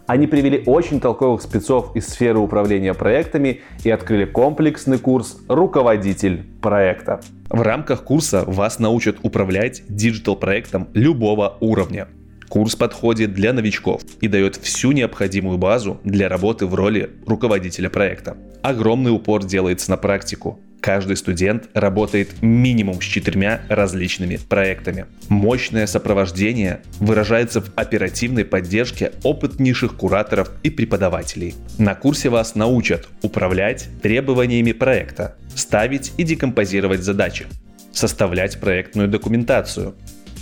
Они 0.10 0.26
привели 0.26 0.64
очень 0.66 1.00
толковых 1.00 1.44
спецов 1.44 1.96
из 1.96 2.08
сферы 2.08 2.40
управления 2.40 2.96
проектами 2.96 3.62
и 3.84 3.92
открыли 3.92 4.26
комплексный 4.26 4.98
курс 4.98 5.38
«Руководитель 5.48 6.46
проекта». 6.64 7.22
В 7.50 7.62
рамках 7.62 8.04
курса 8.06 8.44
вас 8.48 8.80
научат 8.80 9.18
управлять 9.22 9.84
диджитал-проектом 9.88 10.88
любого 10.96 11.58
уровня. 11.60 12.08
Курс 12.50 12.76
подходит 12.76 13.34
для 13.34 13.54
новичков 13.54 14.02
и 14.22 14.28
дает 14.28 14.56
всю 14.56 14.92
необходимую 14.92 15.60
базу 15.60 16.02
для 16.04 16.28
работы 16.28 16.66
в 16.66 16.74
роли 16.74 17.12
руководителя 17.28 17.90
проекта. 17.90 18.38
Огромный 18.64 19.12
упор 19.12 19.46
делается 19.46 19.92
на 19.92 19.98
практику. 19.98 20.60
Каждый 20.82 21.18
студент 21.18 21.70
работает 21.74 22.42
минимум 22.42 23.02
с 23.02 23.06
четырьмя 23.06 23.62
различными 23.70 24.38
проектами. 24.38 25.06
Мощное 25.28 25.86
сопровождение 25.86 26.82
выражается 27.00 27.62
в 27.62 27.72
оперативной 27.76 28.46
поддержке 28.46 29.12
опытнейших 29.24 29.96
кураторов 29.96 30.52
и 30.64 30.72
преподавателей. 30.72 31.54
На 31.78 31.94
курсе 31.96 32.30
вас 32.30 32.56
научат 32.56 33.08
управлять 33.22 33.90
требованиями 34.02 34.72
проекта, 34.72 35.36
ставить 35.54 36.14
и 36.18 36.24
декомпозировать 36.24 37.04
задачи, 37.04 37.46
составлять 37.92 38.60
проектную 38.60 39.10
документацию, 39.10 39.96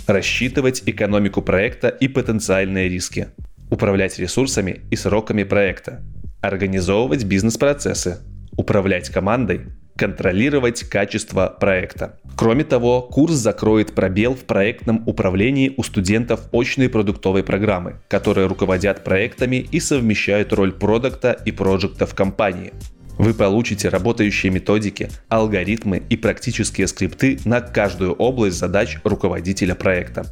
рассчитывать 0.08 0.82
экономику 0.86 1.42
проекта 1.42 1.88
и 1.88 2.08
потенциальные 2.08 2.88
риски, 2.88 3.28
управлять 3.70 4.18
ресурсами 4.18 4.80
и 4.90 4.96
сроками 4.96 5.42
проекта, 5.42 6.02
организовывать 6.40 7.24
бизнес-процессы, 7.24 8.18
управлять 8.56 9.10
командой, 9.10 9.66
контролировать 9.96 10.84
качество 10.84 11.54
проекта. 11.60 12.18
Кроме 12.36 12.64
того, 12.64 13.02
курс 13.02 13.34
закроет 13.34 13.94
пробел 13.94 14.34
в 14.34 14.44
проектном 14.44 15.06
управлении 15.06 15.74
у 15.76 15.82
студентов 15.82 16.48
очной 16.52 16.88
продуктовой 16.88 17.42
программы, 17.42 17.96
которые 18.08 18.46
руководят 18.46 19.04
проектами 19.04 19.56
и 19.56 19.78
совмещают 19.78 20.54
роль 20.54 20.72
продукта 20.72 21.32
и 21.44 21.52
проекта 21.52 22.06
в 22.06 22.14
компании. 22.14 22.72
Вы 23.18 23.34
получите 23.34 23.88
работающие 23.88 24.52
методики, 24.52 25.10
алгоритмы 25.28 26.00
и 26.08 26.16
практические 26.16 26.86
скрипты 26.86 27.38
на 27.44 27.60
каждую 27.60 28.12
область 28.12 28.58
задач 28.58 28.98
руководителя 29.02 29.74
проекта. 29.74 30.26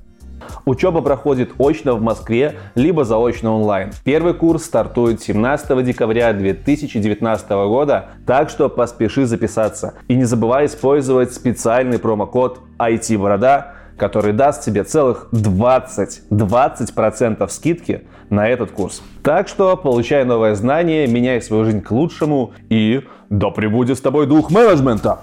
Учеба 0.64 1.00
проходит 1.00 1.50
очно 1.58 1.94
в 1.94 2.00
Москве, 2.00 2.54
либо 2.76 3.04
заочно 3.04 3.52
онлайн. 3.52 3.90
Первый 4.04 4.34
курс 4.34 4.64
стартует 4.64 5.20
17 5.20 5.84
декабря 5.84 6.32
2019 6.32 7.50
года, 7.50 8.10
так 8.24 8.50
что 8.50 8.68
поспеши 8.68 9.26
записаться. 9.26 9.94
И 10.06 10.14
не 10.14 10.24
забывай 10.24 10.66
использовать 10.66 11.32
специальный 11.32 11.98
промокод 11.98 12.60
IT-борода, 12.78 13.74
который 13.96 14.32
даст 14.32 14.64
тебе 14.64 14.84
целых 14.84 15.28
20, 15.32 16.22
20% 16.30 17.48
скидки 17.48 18.02
на 18.30 18.48
этот 18.48 18.70
курс. 18.70 19.02
Так 19.22 19.48
что 19.48 19.76
получай 19.76 20.24
новое 20.24 20.54
знание, 20.54 21.06
меняй 21.06 21.40
свою 21.40 21.64
жизнь 21.64 21.82
к 21.82 21.90
лучшему 21.90 22.52
и 22.68 23.02
да 23.28 23.50
пребудет 23.50 23.98
с 23.98 24.00
тобой 24.00 24.26
дух 24.26 24.50
менеджмента! 24.50 25.20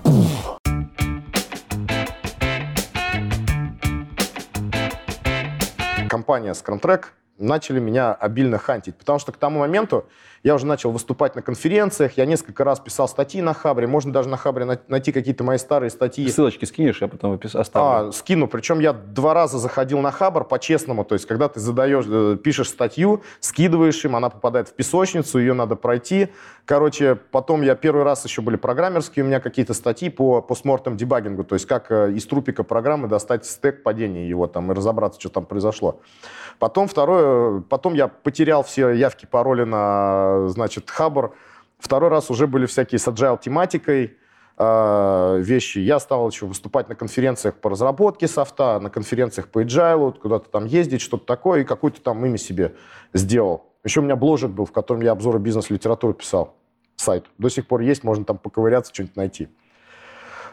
компания 6.14 6.52
Scrumtrack 6.52 7.06
начали 7.38 7.80
меня 7.80 8.14
обильно 8.14 8.58
хантить, 8.58 8.96
потому 8.96 9.20
что 9.20 9.32
к 9.32 9.38
тому 9.38 9.60
моменту 9.60 10.06
я 10.44 10.56
уже 10.56 10.66
начал 10.66 10.92
выступать 10.92 11.36
на 11.36 11.42
конференциях, 11.42 12.18
я 12.18 12.26
несколько 12.26 12.64
раз 12.66 12.80
писал 12.80 13.08
статьи 13.08 13.42
на 13.42 13.54
Хабре, 13.54 13.88
можно 13.88 14.12
даже 14.12 14.28
на 14.28 14.36
Хабре 14.38 14.80
найти 14.88 15.12
какие-то 15.12 15.44
мои 15.44 15.58
старые 15.58 15.90
статьи. 15.90 16.28
Ссылочки 16.28 16.66
скинешь, 16.66 17.02
я 17.02 17.08
потом 17.08 17.40
оставлю. 17.42 18.10
А, 18.10 18.12
скину, 18.12 18.48
причем 18.48 18.80
я 18.80 18.92
два 18.92 19.34
раза 19.34 19.58
заходил 19.58 20.00
на 20.00 20.12
Хабр 20.12 20.44
по-честному, 20.44 21.06
то 21.06 21.16
есть 21.16 21.26
когда 21.26 21.48
ты 21.48 21.60
задаешь, 21.60 22.06
э, 22.08 22.38
пишешь 22.44 22.70
статью, 22.70 23.24
скидываешь 23.40 24.04
им, 24.04 24.16
она 24.18 24.30
попадает 24.30 24.68
в 24.68 24.74
песочницу, 24.74 25.40
ее 25.40 25.54
надо 25.54 25.76
пройти. 25.76 26.28
Короче, 26.66 27.16
потом 27.16 27.62
я 27.62 27.76
первый 27.76 28.04
раз 28.04 28.26
еще 28.26 28.42
были 28.42 28.58
программерские, 28.58 29.24
у 29.24 29.28
меня 29.28 29.40
какие-то 29.40 29.74
статьи 29.74 30.10
по 30.10 30.42
постмортам 30.42 30.98
дебагингу, 30.98 31.46
то 31.46 31.56
есть 31.56 31.66
как 31.66 31.90
э, 31.90 32.12
из 32.12 32.26
трупика 32.26 32.64
программы 32.64 33.08
достать 33.08 33.46
стек 33.46 33.82
падения 33.82 34.28
его 34.28 34.48
там 34.48 34.72
и 34.72 34.76
разобраться, 34.76 35.22
что 35.22 35.30
там 35.30 35.46
произошло. 35.46 36.02
Потом 36.60 36.88
второе, 36.88 37.23
потом 37.70 37.94
я 37.94 38.08
потерял 38.08 38.64
все 38.64 38.90
явки, 38.90 39.26
пароли 39.26 39.64
на, 39.64 40.48
значит, 40.50 40.90
Хабр. 40.90 41.34
Второй 41.80 42.10
раз 42.10 42.30
уже 42.30 42.48
были 42.48 42.66
всякие 42.66 43.00
с 43.00 43.08
agile 43.08 43.40
тематикой 43.42 44.18
э, 44.58 45.38
вещи. 45.42 45.80
Я 45.80 46.00
стал 46.00 46.30
еще 46.30 46.46
выступать 46.46 46.90
на 46.90 46.96
конференциях 46.96 47.56
по 47.56 47.70
разработке 47.70 48.28
софта, 48.28 48.80
на 48.80 48.90
конференциях 48.90 49.50
по 49.50 49.64
agile, 49.64 50.18
куда-то 50.18 50.50
там 50.50 50.66
ездить, 50.66 51.02
что-то 51.02 51.26
такое, 51.26 51.62
и 51.62 51.64
какое-то 51.64 52.02
там 52.02 52.26
имя 52.26 52.38
себе 52.38 52.76
сделал. 53.14 53.74
Еще 53.84 54.00
у 54.00 54.04
меня 54.04 54.16
бложек 54.16 54.52
был, 54.52 54.66
в 54.66 54.72
котором 54.72 55.02
я 55.02 55.12
обзоры 55.12 55.40
бизнес-литературы 55.40 56.14
писал. 56.14 56.56
Сайт. 56.96 57.26
До 57.38 57.50
сих 57.50 57.68
пор 57.68 57.82
есть, 57.82 58.04
можно 58.04 58.24
там 58.24 58.38
поковыряться, 58.38 58.94
что-нибудь 58.94 59.16
найти. 59.18 59.50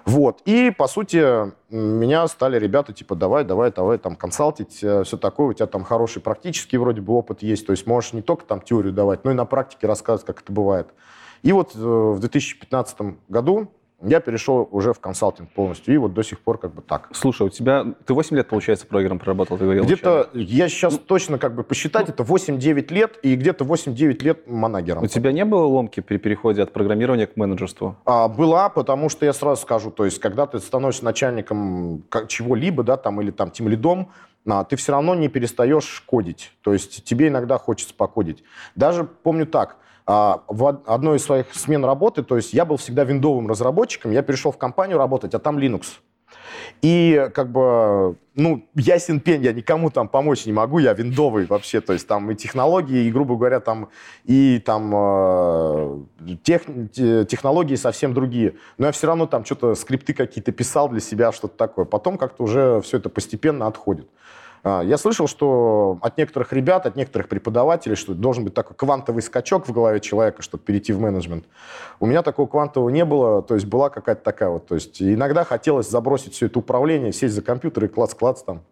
Вот. 0.04 0.42
И, 0.45 0.71
по 0.71 0.88
сути, 0.88 1.52
меня 1.71 2.26
стали 2.28 2.59
ребята, 2.59 2.92
типа, 2.92 3.14
давай, 3.14 3.45
давай, 3.45 3.71
давай, 3.73 3.99
там, 3.99 4.16
консалтить, 4.16 4.83
э, 4.83 5.04
все 5.04 5.16
такое, 5.16 5.49
у 5.49 5.52
тебя 5.52 5.66
там 5.66 5.85
хороший 5.85 6.23
практический 6.23 6.78
вроде 6.78 7.00
бы 7.00 7.12
опыт 7.12 7.42
есть, 7.42 7.66
то 7.66 7.73
есть 7.73 7.87
можешь 7.87 8.12
не 8.12 8.23
только 8.23 8.45
там 8.45 8.61
теорию 8.61 8.92
давать, 8.92 9.25
но 9.25 9.30
и 9.30 9.35
на 9.35 9.45
практике 9.45 9.87
рассказывать, 9.87 10.26
как 10.26 10.42
это 10.42 10.52
бывает. 10.52 10.88
И 11.42 11.52
вот 11.52 11.75
э, 11.75 11.78
в 11.78 12.19
2015 12.21 12.99
году 13.28 13.73
я 14.02 14.21
перешел 14.21 14.69
уже 14.71 14.92
в 14.92 15.00
консалтинг 15.00 15.50
полностью, 15.50 15.95
и 15.95 15.99
вот 15.99 16.14
до 16.14 16.23
сих 16.23 16.40
пор 16.40 16.59
как 16.59 16.75
бы 16.75 16.83
так. 16.83 17.09
Слушай, 17.12 17.47
у 17.47 17.50
тебя, 17.50 17.87
ты 18.07 18.14
8 18.14 18.37
лет, 18.37 18.49
получается, 18.49 18.87
программ 18.87 19.19
проработал, 19.19 19.59
ты 19.59 19.64
говорил? 19.64 19.85
Где-то, 19.85 20.30
я 20.33 20.69
сейчас 20.69 20.95
ну, 20.95 20.99
точно 20.99 21.38
как 21.38 21.54
бы 21.54 21.62
посчитать, 21.62 22.09
ну, 22.09 22.14
это 22.14 22.23
8-9 22.23 22.92
лет, 22.92 23.19
и 23.23 23.35
где-то 23.37 23.64
8-9 23.64 24.23
лет 24.23 24.49
манагером. 24.49 25.02
У 25.02 25.07
тебя 25.07 25.33
не 25.33 25.45
было 25.45 25.64
ломки 25.64 26.00
при 26.00 26.16
переходе 26.16 26.62
от 26.62 26.73
программирования 26.73 27.26
к 27.26 27.37
менеджерству? 27.37 27.97
А, 28.04 28.28
была, 28.28 28.69
потому 28.69 29.09
что 29.09 29.26
я 29.26 29.33
сразу 29.33 29.62
скажу, 29.62 29.90
то 29.90 30.04
есть, 30.04 30.19
когда 30.19 30.47
ты 30.47 30.59
становишься 30.61 31.04
начальником 31.04 32.04
чего-либо, 32.28 32.83
да, 32.83 32.97
там, 32.97 33.21
или 33.21 33.30
там, 33.30 33.50
тем 33.50 33.69
лидом, 33.69 34.11
а, 34.49 34.64
ты 34.64 34.76
все 34.76 34.92
равно 34.92 35.14
не 35.14 35.28
перестаешь 35.28 36.02
кодить. 36.07 36.52
То 36.62 36.73
есть 36.73 37.04
тебе 37.04 37.28
иногда 37.28 37.59
хочется 37.59 37.95
покодить. 37.95 38.42
Даже 38.75 39.04
помню 39.04 39.47
так, 39.47 39.76
в 40.11 40.83
одной 40.87 41.19
из 41.19 41.25
своих 41.25 41.55
смен 41.55 41.85
работы, 41.85 42.25
то 42.25 42.37
есть 42.37 42.52
я 42.52 42.64
был 42.64 42.76
всегда 42.76 43.05
виндовым 43.05 43.47
разработчиком, 43.47 44.11
я 44.11 44.23
перешел 44.23 44.50
в 44.50 44.59
компанию 44.59 44.99
работать, 44.99 45.35
а 45.35 45.38
там 45.38 45.59
Linux. 45.59 45.85
И 46.83 47.29
как 47.35 47.52
бы, 47.52 48.17
ну, 48.35 48.67
ясен 48.75 49.21
пень, 49.21 49.43
я 49.43 49.52
никому 49.52 49.90
там 49.90 50.09
помочь 50.09 50.47
не 50.47 50.52
могу, 50.52 50.79
я 50.79 50.95
виндовый 50.95 51.47
вообще, 51.47 51.81
то 51.81 51.93
есть 51.93 52.09
там 52.09 52.31
и 52.31 52.35
технологии, 52.35 53.05
и, 53.05 53.12
грубо 53.12 53.37
говоря, 53.37 53.61
там 53.61 53.88
и 54.25 54.61
там 54.64 54.93
э, 54.95 56.37
тех, 56.43 56.62
технологии 57.29 57.76
совсем 57.76 58.14
другие. 58.14 58.55
Но 58.79 58.87
я 58.87 58.93
все 58.93 59.07
равно 59.07 59.26
там 59.26 59.45
что-то 59.45 59.75
скрипты 59.75 60.14
какие-то 60.14 60.52
писал 60.52 60.88
для 60.88 61.00
себя, 61.00 61.33
что-то 61.33 61.57
такое. 61.57 61.85
Потом 61.85 62.19
как-то 62.19 62.45
уже 62.45 62.81
все 62.81 62.97
это 62.97 63.11
постепенно 63.11 63.67
отходит. 63.67 64.09
А, 64.62 64.83
я 64.83 64.99
слышал, 64.99 65.26
что 65.26 65.99
от 66.02 66.19
некоторых 66.19 66.52
ребят, 66.52 66.87
от 66.87 66.97
некоторых 66.97 67.29
преподавателей, 67.29 67.97
что 67.97 68.14
должен 68.14 68.45
быть 68.45 68.55
такой 68.55 68.76
квантовый 68.76 69.23
скачок 69.23 69.67
в 69.67 69.73
голове 69.73 70.00
человека, 70.00 70.43
чтобы 70.43 70.64
перейти 70.64 70.93
в 70.93 71.00
менеджмент. 71.00 71.47
У 71.99 72.07
меня 72.07 72.23
такого 72.23 72.47
квантового 72.47 72.90
не 72.90 73.05
было, 73.05 73.43
то 73.43 73.55
есть 73.55 73.67
была 73.67 73.90
какая-то 73.90 74.23
такая 74.23 74.50
вот, 74.50 74.67
то 74.67 74.75
есть 74.75 75.00
иногда 75.00 75.45
хотелось 75.45 75.88
забросить 75.88 76.35
все 76.35 76.47
это 76.47 76.59
управление, 76.59 77.12
сесть 77.12 77.35
за 77.35 77.43
компьютер 77.43 77.85
и 77.85 77.88
клац-клац 77.88 78.43
там, 78.43 78.62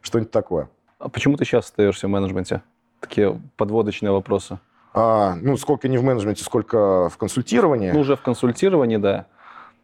что-нибудь 0.00 0.30
такое. 0.30 0.68
А 0.98 1.08
почему 1.08 1.36
ты 1.36 1.44
сейчас 1.44 1.66
остаешься 1.66 2.06
в 2.06 2.10
менеджменте? 2.10 2.62
Такие 3.00 3.40
подводочные 3.56 4.12
вопросы. 4.12 4.58
А, 4.94 5.34
ну, 5.42 5.56
сколько 5.56 5.88
не 5.88 5.98
в 5.98 6.04
менеджменте, 6.04 6.44
сколько 6.44 7.08
в 7.10 7.18
консультировании. 7.18 7.90
Ну, 7.90 8.00
уже 8.00 8.16
в 8.16 8.22
консультировании, 8.22 8.96
да. 8.96 9.26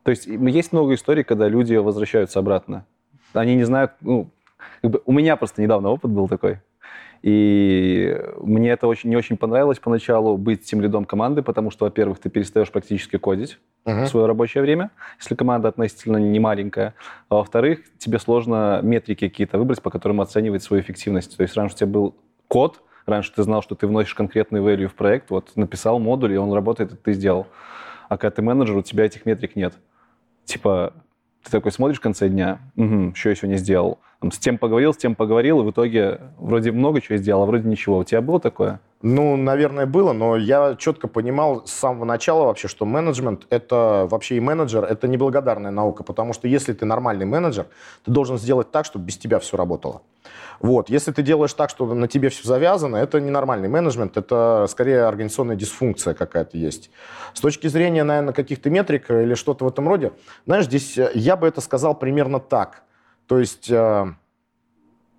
То 0.05 0.13
есть 0.13 0.27
есть 0.27 0.73
много 0.73 0.95
историй, 0.95 1.25
когда 1.25 1.49
люди 1.49 1.75
возвращаются 1.75 2.39
обратно. 2.39 2.87
Они 3.35 3.55
не 3.55 3.65
знают, 3.65 3.93
ну, 4.01 4.31
как 4.83 4.91
бы 4.91 5.03
у 5.05 5.13
меня 5.13 5.37
просто 5.37 5.63
недавно 5.63 5.91
опыт 5.91 6.11
был 6.11 6.29
такой. 6.29 6.59
И 7.23 8.19
мне 8.41 8.71
это 8.71 8.87
очень, 8.87 9.11
не 9.11 9.17
очень 9.17 9.37
понравилось 9.37 9.79
поначалу 9.79 10.39
быть 10.39 10.65
тем 10.65 10.81
лидом 10.81 11.05
команды, 11.05 11.43
потому 11.43 11.71
что, 11.71 11.85
во-первых, 11.85 12.19
ты 12.19 12.31
перестаешь 12.31 12.71
практически 12.71 13.19
кодить 13.19 13.59
uh-huh. 13.85 14.05
в 14.05 14.09
свое 14.09 14.27
рабочее 14.27 14.63
время, 14.63 14.91
если 15.19 15.35
команда 15.35 15.69
относительно 15.69 16.17
не 16.17 16.41
маленькая. 16.41 16.95
А 17.29 17.37
во-вторых, 17.37 17.81
тебе 17.99 18.19
сложно 18.19 18.81
метрики 18.83 19.29
какие-то 19.29 19.59
выбрать, 19.59 19.83
по 19.83 19.91
которым 19.91 20.23
оценивать 20.23 20.63
свою 20.63 20.83
эффективность. 20.83 21.37
То 21.37 21.43
есть 21.43 21.55
раньше 21.57 21.75
у 21.75 21.79
тебя 21.79 21.89
был 21.89 22.15
код, 22.49 22.81
раньше 23.05 23.33
ты 23.35 23.43
знал, 23.43 23.61
что 23.61 23.75
ты 23.75 23.87
вносишь 23.87 24.15
конкретный 24.15 24.61
value 24.61 24.89
в 24.89 24.95
проект, 24.95 25.31
вот 25.31 25.55
написал 25.57 25.99
модуль, 25.99 26.33
и 26.33 26.39
он 26.39 26.53
работает, 26.55 26.93
это 26.93 27.03
ты 27.03 27.13
сделал. 27.13 27.47
А 28.09 28.17
когда 28.17 28.35
ты 28.35 28.43
менеджер, 28.43 28.77
у 28.77 28.83
тебя 28.83 29.05
этих 29.05 29.27
метрик 29.27 29.57
нет. 29.57 29.75
Типа, 30.47 30.95
ты 31.45 31.51
такой 31.51 31.73
смотришь 31.73 31.99
в 31.99 32.03
конце 32.03 32.29
дня, 32.29 32.59
угу, 32.77 33.15
что 33.15 33.31
я 33.31 33.35
сегодня 33.35 33.57
сделал. 33.57 33.99
Там, 34.21 34.31
с 34.31 34.39
тем 34.39 34.59
поговорил, 34.59 34.93
с 34.93 34.99
тем 34.99 35.15
поговорил, 35.15 35.61
и 35.61 35.65
в 35.65 35.71
итоге 35.71 36.21
вроде 36.39 36.73
много 36.73 37.01
чего 37.01 37.17
сделал, 37.17 37.43
а 37.43 37.47
вроде 37.47 37.69
ничего. 37.69 37.99
У 37.99 38.05
тебя 38.05 38.21
было 38.21 38.39
такое? 38.39 38.81
Ну, 39.03 39.37
наверное, 39.37 39.87
было, 39.87 40.13
но 40.13 40.37
я 40.37 40.77
четко 40.77 41.09
понимал 41.09 41.67
с 41.67 41.73
самого 41.73 42.05
начала 42.05 42.45
вообще, 42.45 42.69
что 42.69 42.85
менеджмент 42.85 43.47
это 43.49 44.07
вообще 44.11 44.37
и 44.37 44.41
менеджер 44.41 44.85
это 44.85 45.09
неблагодарная 45.09 45.71
наука, 45.71 46.05
потому 46.05 46.35
что 46.35 46.49
если 46.49 46.75
ты 46.75 46.85
нормальный 46.85 47.25
менеджер, 47.25 47.67
ты 48.05 48.11
должен 48.11 48.37
сделать 48.37 48.71
так, 48.71 48.85
чтобы 48.85 49.07
без 49.07 49.17
тебя 49.17 49.39
все 49.39 49.57
работало. 49.57 50.03
Вот. 50.61 50.91
Если 50.91 51.13
ты 51.13 51.23
делаешь 51.23 51.55
так, 51.55 51.71
что 51.71 51.93
на 51.95 52.09
тебе 52.09 52.29
все 52.29 52.47
завязано, 52.47 52.97
это 52.97 53.21
ненормальный 53.21 53.69
менеджмент, 53.69 54.17
это 54.17 54.67
скорее 54.69 55.05
организационная 55.05 55.57
дисфункция 55.57 56.15
какая-то 56.15 56.59
есть. 56.59 56.91
С 57.35 57.41
точки 57.41 57.67
зрения, 57.69 58.05
наверное, 58.05 58.35
каких-то 58.35 58.71
метрик 58.71 59.11
или 59.11 59.35
что-то 59.35 59.65
в 59.65 59.69
этом 59.69 59.89
роде, 59.89 60.13
знаешь, 60.47 60.67
здесь 60.67 60.99
э, 60.99 61.11
я 61.15 61.37
бы 61.37 61.47
это 61.47 61.61
сказал 61.61 61.95
примерно 61.95 62.41
так. 62.41 62.83
То 63.27 63.39
есть 63.39 63.71
э, 63.71 64.13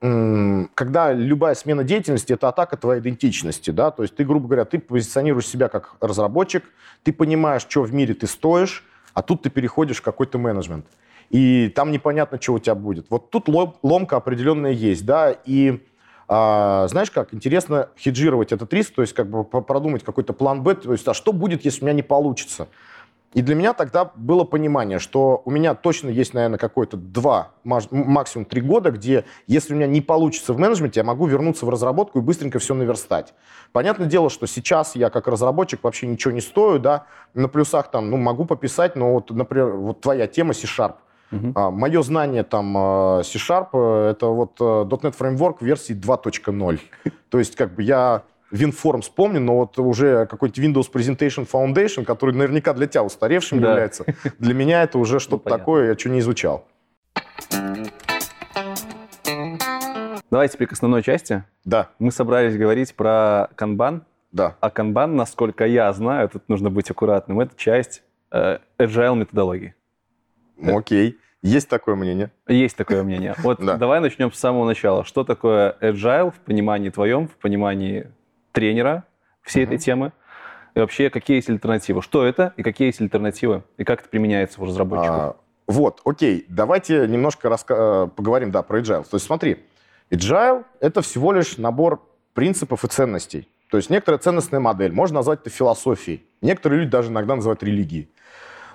когда 0.02 1.14
любая 1.14 1.54
смена 1.54 1.84
деятельности– 1.84 2.34
это 2.34 2.48
атака 2.48 2.76
твоей 2.76 3.02
идентичности, 3.02 3.70
да, 3.70 3.92
то 3.92 4.02
есть 4.02 4.16
ты, 4.16 4.26
грубо 4.26 4.48
говоря, 4.48 4.66
ты 4.66 4.80
позиционируешь 4.80 5.48
себя 5.48 5.70
как 5.70 5.96
разработчик, 6.02 6.64
ты 7.04 7.14
понимаешь, 7.14 7.62
что 7.70 7.84
в 7.84 7.94
мире 7.94 8.16
ты 8.16 8.26
стоишь, 8.26 8.84
а 9.14 9.22
тут 9.22 9.44
ты 9.44 9.52
переходишь 9.52 9.98
в 9.98 10.02
какой-то 10.02 10.40
менеджмент. 10.40 10.88
И 11.32 11.70
там 11.70 11.92
непонятно, 11.92 12.42
что 12.42 12.54
у 12.54 12.60
тебя 12.60 12.76
будет. 12.76 13.08
Вот 13.10 13.30
тут 13.30 13.48
ломка 13.48 14.18
определенная 14.18 14.72
есть, 14.72 15.06
да, 15.06 15.32
и 15.32 15.80
а, 16.28 16.88
знаешь 16.90 17.10
как, 17.10 17.34
интересно 17.34 17.90
хеджировать 17.98 18.52
этот 18.52 18.74
риск, 18.74 18.94
то 18.96 19.02
есть 19.02 19.14
как 19.14 19.30
бы 19.30 19.44
продумать 19.44 20.04
какой-то 20.04 20.34
план 20.34 20.62
Б, 20.62 20.76
то 20.76 20.92
есть 20.92 21.08
а 21.08 21.14
что 21.14 21.32
будет, 21.32 21.64
если 21.64 21.82
у 21.82 21.86
меня 21.86 21.94
не 21.94 22.04
получится? 22.04 22.68
И 23.34 23.42
для 23.42 23.56
меня 23.56 23.72
тогда 23.72 24.12
было 24.14 24.44
понимание, 24.44 25.00
что 25.00 25.42
у 25.46 25.52
меня 25.52 25.74
точно 25.74 26.10
есть, 26.10 26.34
наверное, 26.34 26.60
какое-то 26.60 26.98
два, 26.98 27.52
максимум 27.64 28.44
три 28.44 28.60
года, 28.60 28.92
где, 28.92 29.24
если 29.48 29.74
у 29.74 29.78
меня 29.78 29.88
не 29.88 30.02
получится 30.02 30.52
в 30.52 30.60
менеджменте, 30.60 31.00
я 31.00 31.06
могу 31.06 31.28
вернуться 31.28 31.66
в 31.66 31.70
разработку 31.70 32.20
и 32.20 32.22
быстренько 32.22 32.60
все 32.60 32.74
наверстать. 32.74 33.34
Понятное 33.72 34.08
дело, 34.08 34.30
что 34.30 34.48
сейчас 34.48 34.98
я 34.98 35.10
как 35.10 35.30
разработчик 35.30 35.82
вообще 35.84 36.08
ничего 36.08 36.34
не 36.34 36.42
стою, 36.42 36.78
да, 36.78 37.06
на 37.34 37.48
плюсах 37.48 37.90
там, 37.90 38.10
ну, 38.10 38.18
могу 38.18 38.44
пописать, 38.44 38.98
но 38.98 39.14
вот, 39.14 39.32
например, 39.32 39.72
вот 39.72 40.02
твоя 40.02 40.28
тема 40.28 40.54
C-Sharp. 40.54 40.96
Uh-huh. 41.32 41.52
А, 41.56 41.72
мое 41.72 42.02
знание 42.02 42.44
там 42.44 42.76
а, 42.78 43.22
C-Sharp, 43.24 43.70
э, 43.74 44.12
это 44.12 44.28
вот 44.28 44.58
э, 44.60 44.64
.NET 44.64 45.18
Framework 45.18 45.58
версии 45.62 45.96
2.0. 45.96 46.80
То 47.30 47.40
есть 47.40 47.56
как 47.56 47.74
бы 47.74 47.84
я 47.84 48.24
WinForms 48.52 49.10
помню, 49.16 49.40
но 49.40 49.56
вот 49.56 49.80
уже 49.80 50.26
какой-нибудь 50.26 50.60
Windows 50.60 50.92
Presentation 50.92 51.50
Foundation, 51.50 52.04
который 52.04 52.36
наверняка 52.36 52.74
для 52.74 52.88
тебя 52.88 53.04
устаревшим 53.04 53.62
да. 53.62 53.70
является, 53.70 54.06
для 54.40 54.54
меня 54.54 54.84
это 54.84 54.98
уже 54.98 55.20
что-то 55.22 55.50
ну, 55.50 55.58
такое, 55.58 55.90
я 55.90 55.98
что 55.98 56.10
не 56.10 56.20
изучал. 56.20 56.66
Давайте 60.30 60.54
теперь 60.54 60.68
к 60.68 60.74
основной 60.74 61.04
части. 61.04 61.44
Да. 61.66 61.90
Мы 62.00 62.12
собрались 62.12 62.58
говорить 62.58 62.96
про 62.96 63.50
канбан. 63.56 64.06
Да. 64.32 64.56
А 64.62 64.70
канбан, 64.70 65.18
насколько 65.18 65.66
я 65.66 65.92
знаю, 65.92 66.30
тут 66.30 66.48
нужно 66.48 66.70
быть 66.70 66.90
аккуратным, 66.90 67.42
это 67.42 67.56
часть 67.58 68.02
э, 68.32 68.60
agile 68.80 69.16
методологии. 69.16 69.76
Окей. 70.62 71.18
Есть 71.42 71.70
такое 71.70 71.96
мнение? 71.96 72.32
Есть 72.48 72.78
такое 72.78 73.02
мнение. 73.04 73.34
Вот 73.40 73.60
давай 73.60 74.00
начнем 74.00 74.32
с 74.32 74.38
самого 74.38 74.66
начала. 74.66 75.04
Что 75.04 75.24
такое 75.24 75.76
agile 75.82 76.32
в 76.32 76.36
понимании 76.36 76.90
твоем, 76.90 77.28
в 77.28 77.36
понимании 77.38 78.12
тренера 78.52 79.06
всей 79.42 79.64
этой 79.64 79.78
темы? 79.78 80.12
И 80.76 80.80
вообще, 80.80 81.10
какие 81.10 81.38
есть 81.38 81.50
альтернативы? 81.50 82.02
Что 82.02 82.26
это 82.26 82.54
и 82.58 82.64
какие 82.64 82.88
есть 82.88 83.02
альтернативы? 83.02 83.64
И 83.78 83.84
как 83.84 84.02
это 84.02 84.10
применяется 84.10 84.62
у 84.62 84.66
разработчиков? 84.66 85.16
А, 85.16 85.36
вот, 85.68 86.02
окей. 86.06 86.46
Давайте 86.48 87.08
немножко 87.08 87.48
раска- 87.50 88.06
э, 88.06 88.08
поговорим, 88.08 88.52
да, 88.52 88.62
про 88.62 88.80
agile. 88.80 89.04
То 89.04 89.16
есть 89.16 89.26
смотри, 89.26 89.66
agile— 90.12 90.64
это 90.80 91.02
всего 91.02 91.34
лишь 91.34 91.58
набор 91.58 92.08
принципов 92.34 92.86
и 92.86 92.88
ценностей. 92.88 93.50
То 93.70 93.78
есть 93.78 93.90
некоторая 93.90 94.20
ценностная 94.20 94.60
модель. 94.60 94.92
Можно 94.94 95.16
назвать 95.16 95.42
это 95.42 95.50
философией. 95.50 96.24
Некоторые 96.42 96.82
люди 96.82 96.92
даже 96.92 97.10
иногда 97.10 97.36
называют 97.36 97.64
религией. 97.64 98.10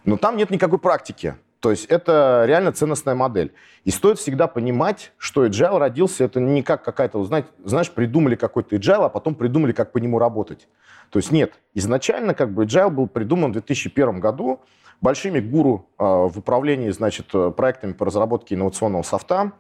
Но 0.05 0.17
там 0.17 0.37
нет 0.37 0.51
никакой 0.51 0.79
практики. 0.79 1.37
То 1.67 1.73
есть 1.73 1.87
это 1.87 2.45
реально 2.47 2.71
ценностная 2.71 3.17
модель. 3.17 3.53
И 3.83 3.91
стоит 3.91 4.21
всегда 4.21 4.47
понимать, 4.47 5.11
что 5.19 5.45
agile 5.45 5.79
родился, 5.79 6.23
это 6.23 6.39
не 6.39 6.63
как 6.63 6.85
какая-то, 6.85 7.25
знаешь, 7.25 7.91
придумали 7.91 8.37
какой-то 8.37 8.77
agile, 8.77 9.07
а 9.07 9.09
потом 9.09 9.35
придумали, 9.35 9.73
как 9.73 9.91
по 9.91 9.99
нему 9.99 10.21
работать. 10.21 10.69
То 11.11 11.19
есть 11.19 11.33
нет, 11.33 11.55
изначально 11.75 12.35
как 12.35 12.53
бы 12.53 12.67
agile 12.67 12.91
был 12.91 13.09
придуман 13.09 13.51
в 13.51 13.55
2001 13.55 14.21
году 14.21 14.61
большими 15.01 15.41
гуру 15.41 15.89
э, 15.99 16.05
в 16.05 16.39
управлении, 16.39 16.91
значит, 16.91 17.33
проектами 17.57 17.95
по 17.95 18.07
разработке 18.07 18.55
инновационного 18.55 19.03
софта, 19.03 19.51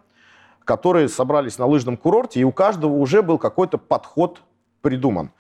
которые 0.65 1.09
собрались 1.09 1.59
на 1.59 1.67
лыжном 1.67 1.97
курорте, 1.97 2.39
и 2.39 2.45
у 2.45 2.53
каждого 2.53 2.93
уже 2.93 3.21
был 3.21 3.37
какой-то 3.39 3.79
подход 3.79 4.43
придуман. 4.81 5.33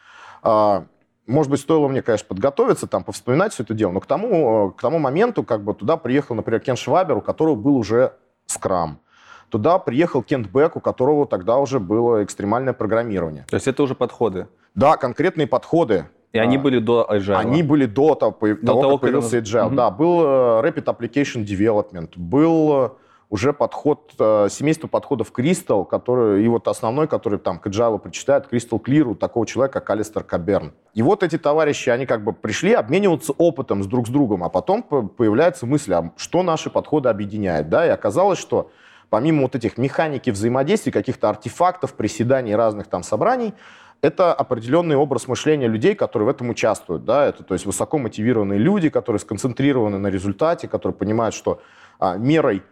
А, 1.26 1.32
может 1.32 1.50
быть, 1.50 1.60
стоило 1.60 1.88
мне, 1.88 2.02
конечно, 2.02 2.26
подготовиться, 2.28 2.86
там, 2.86 3.04
повспоминать 3.04 3.52
все 3.52 3.62
это 3.62 3.74
дело, 3.74 3.92
но 3.92 4.00
к 4.00 4.06
тому, 4.06 4.72
к 4.72 4.80
тому 4.80 4.98
моменту 4.98 5.42
как 5.42 5.62
бы 5.62 5.74
туда 5.74 5.96
приехал, 5.96 6.34
например, 6.34 6.60
Кен 6.60 6.76
Швабер, 6.76 7.16
у 7.16 7.20
которого 7.20 7.54
был 7.54 7.76
уже 7.76 8.12
скрам. 8.46 9.00
Туда 9.48 9.78
приехал 9.78 10.22
Кент 10.22 10.48
Бек, 10.48 10.76
у 10.76 10.80
которого 10.80 11.26
тогда 11.26 11.58
уже 11.58 11.78
было 11.78 12.24
экстремальное 12.24 12.72
программирование. 12.72 13.44
То 13.48 13.54
есть 13.54 13.68
это 13.68 13.82
уже 13.82 13.94
подходы? 13.94 14.48
Да, 14.74 14.96
конкретные 14.96 15.46
подходы. 15.46 16.06
И 16.32 16.38
они 16.38 16.58
были 16.58 16.80
до 16.80 17.06
Agile? 17.08 17.36
Они 17.36 17.62
были 17.62 17.86
до 17.86 18.14
того, 18.14 18.36
до 18.40 18.66
того, 18.66 18.82
того 18.82 18.92
как 18.98 19.02
появился 19.02 19.38
Agile. 19.38 19.66
Угу. 19.68 19.74
Да, 19.74 19.90
был 19.90 20.20
э, 20.20 20.26
Rapid 20.62 20.84
Application 20.84 21.44
Development, 21.46 22.10
был 22.16 22.84
э, 22.84 22.90
уже 23.28 23.52
подход, 23.52 24.12
э, 24.18 24.48
семейство 24.50 24.86
подходов 24.86 25.32
Crystal, 25.36 25.84
который, 25.84 26.44
и 26.44 26.48
вот 26.48 26.68
основной, 26.68 27.08
который 27.08 27.38
там 27.38 27.58
к 27.58 27.66
Java 27.66 27.98
причитает, 27.98 28.46
Crystal 28.50 28.80
Clear, 28.80 29.02
у 29.02 29.14
такого 29.14 29.46
человека, 29.46 29.80
как 29.80 29.90
Алистер 29.90 30.22
Каберн. 30.22 30.72
И 30.94 31.02
вот 31.02 31.22
эти 31.22 31.36
товарищи, 31.36 31.90
они 31.90 32.06
как 32.06 32.22
бы 32.22 32.32
пришли 32.32 32.72
обмениваться 32.72 33.32
опытом 33.32 33.82
с 33.82 33.86
друг 33.86 34.06
с 34.06 34.10
другом, 34.10 34.44
а 34.44 34.48
потом 34.48 34.82
появляется 34.82 35.66
мысль, 35.66 35.92
а 35.94 36.12
что 36.16 36.42
наши 36.42 36.70
подходы 36.70 37.08
объединяет, 37.08 37.68
да, 37.68 37.86
и 37.86 37.90
оказалось, 37.90 38.38
что 38.38 38.70
помимо 39.10 39.42
вот 39.42 39.56
этих 39.56 39.76
механики 39.76 40.30
взаимодействий, 40.30 40.92
каких-то 40.92 41.28
артефактов, 41.28 41.94
приседаний 41.94 42.54
разных 42.54 42.86
там 42.86 43.02
собраний, 43.02 43.54
это 44.02 44.32
определенный 44.34 44.94
образ 44.96 45.26
мышления 45.26 45.68
людей, 45.68 45.94
которые 45.94 46.26
в 46.26 46.28
этом 46.28 46.50
участвуют. 46.50 47.04
Да? 47.04 47.26
Это 47.26 47.42
то 47.42 47.54
есть 47.54 47.66
высоко 47.66 47.98
мотивированные 47.98 48.58
люди, 48.58 48.88
которые 48.88 49.20
сконцентрированы 49.20 49.98
на 49.98 50.08
результате, 50.08 50.68
которые 50.68 50.94
понимают, 50.94 51.34
что 51.34 51.60
а, 51.98 52.16
мерой 52.16 52.62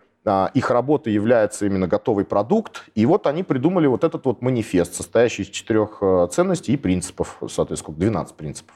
их 0.54 0.70
работы 0.70 1.10
является 1.10 1.66
именно 1.66 1.86
готовый 1.86 2.24
продукт. 2.24 2.84
И 2.94 3.04
вот 3.04 3.26
они 3.26 3.42
придумали 3.42 3.86
вот 3.86 4.04
этот 4.04 4.24
вот 4.24 4.40
манифест, 4.40 4.94
состоящий 4.94 5.42
из 5.42 5.48
четырех 5.48 5.98
э, 6.00 6.28
ценностей 6.32 6.72
и 6.72 6.76
принципов, 6.78 7.36
соответственно, 7.48 7.96
12 7.98 8.34
принципов. 8.34 8.74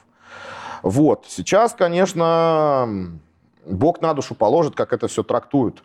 Вот. 0.83 1.25
Сейчас, 1.27 1.73
конечно, 1.73 2.87
Бог 3.65 4.01
на 4.01 4.13
душу 4.13 4.35
положит, 4.35 4.75
как 4.75 4.93
это 4.93 5.07
все 5.07 5.23
трактуют. 5.23 5.83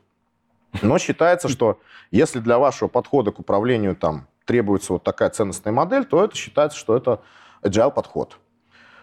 Но 0.82 0.98
считается, 0.98 1.48
что 1.48 1.78
если 2.10 2.40
для 2.40 2.58
вашего 2.58 2.88
подхода 2.88 3.32
к 3.32 3.38
управлению 3.38 3.96
там 3.96 4.26
требуется 4.44 4.92
вот 4.94 5.02
такая 5.02 5.30
ценностная 5.30 5.72
модель, 5.72 6.04
то 6.04 6.22
это 6.22 6.36
считается, 6.36 6.78
что 6.78 6.96
это 6.96 7.22
agile 7.62 7.92
подход. 7.92 8.36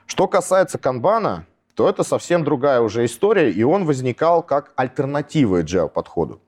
Что 0.06 0.28
касается 0.28 0.78
канбана, 0.78 1.46
то 1.76 1.90
это 1.90 2.04
совсем 2.04 2.44
другая 2.44 2.82
уже 2.82 3.06
история, 3.06 3.50
и 3.50 3.64
он 3.64 3.86
возникал 3.86 4.44
как 4.44 4.72
альтернатива 4.76 5.62
agile 5.62 5.90
подходу. 5.90 6.42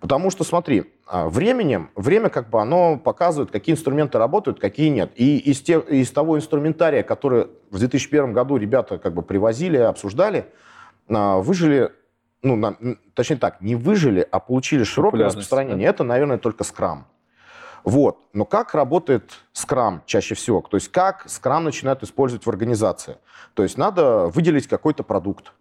Потому 0.00 0.30
что, 0.30 0.44
смотри, 0.44 0.92
а, 1.06 1.28
временем, 1.28 1.90
время 1.96 2.28
как 2.28 2.50
бы 2.50 2.60
оно 2.60 2.98
показывает, 2.98 3.50
какие 3.50 3.74
инструменты 3.74 4.18
работают, 4.18 4.60
какие 4.60 4.88
нет. 4.90 5.10
И 5.16 5.38
из, 5.38 5.60
тех, 5.60 5.88
из 5.88 6.10
того 6.10 6.36
инструментария, 6.36 7.02
который 7.02 7.48
в 7.70 7.78
2001 7.78 8.32
году 8.32 8.56
ребята 8.56 8.98
как 8.98 9.14
бы 9.14 9.22
привозили, 9.22 9.76
обсуждали, 9.76 10.46
а, 11.08 11.38
выжили, 11.38 11.90
ну, 12.42 12.74
точнее 13.14 13.36
так, 13.36 13.60
не 13.60 13.74
выжили, 13.74 14.26
а 14.30 14.38
получили 14.38 14.84
широкое 14.84 15.24
распространение. 15.24 15.86
Да? 15.86 15.90
Это, 15.90 16.04
наверное, 16.04 16.38
только 16.38 16.62
Scrum. 16.62 17.00
Вот. 17.84 18.18
Но 18.32 18.44
как 18.44 18.74
работает 18.74 19.32
Scrum 19.54 20.00
чаще 20.06 20.34
всего? 20.34 20.60
То 20.62 20.76
есть 20.76 20.88
как 20.88 21.26
Scrum 21.26 21.60
начинают 21.60 22.02
использовать 22.02 22.44
в 22.44 22.50
организации? 22.50 23.18
То 23.54 23.62
есть 23.62 23.78
надо 23.78 24.26
выделить 24.26 24.66
какой-то 24.66 25.02
продукт, 25.02 25.52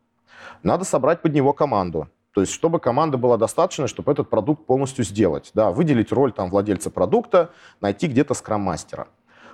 надо 0.63 0.83
собрать 0.83 1.21
под 1.21 1.33
него 1.33 1.53
команду, 1.53 2.09
то 2.37 2.41
есть, 2.41 2.53
чтобы 2.53 2.79
команда 2.79 3.17
была 3.17 3.35
достаточно, 3.37 3.87
чтобы 3.87 4.11
этот 4.11 4.29
продукт 4.29 4.67
полностью 4.67 5.03
сделать. 5.03 5.49
Да, 5.55 5.71
выделить 5.71 6.11
роль 6.11 6.31
там, 6.31 6.51
владельца 6.51 6.91
продукта, 6.91 7.49
найти 7.81 8.05
где-то 8.05 8.35
скрам-мастера. 8.35 9.07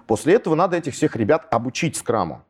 После 0.05 0.33
этого 0.33 0.55
надо 0.55 0.75
этих 0.75 0.93
всех 0.93 1.15
ребят 1.15 1.47
обучить 1.49 1.95
скраму. 1.95 2.43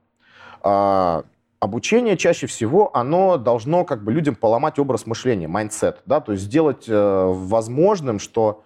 А, 0.63 1.23
обучение 1.59 2.17
чаще 2.17 2.47
всего, 2.47 2.89
оно 2.95 3.37
должно 3.37 3.85
как 3.85 4.03
бы 4.03 4.11
людям 4.11 4.33
поломать 4.33 4.79
образ 4.79 5.05
мышления, 5.05 5.47
mindset, 5.47 6.01
да, 6.07 6.19
то 6.19 6.31
есть 6.31 6.45
сделать 6.45 6.85
э, 6.87 7.25
возможным, 7.27 8.17
что, 8.17 8.63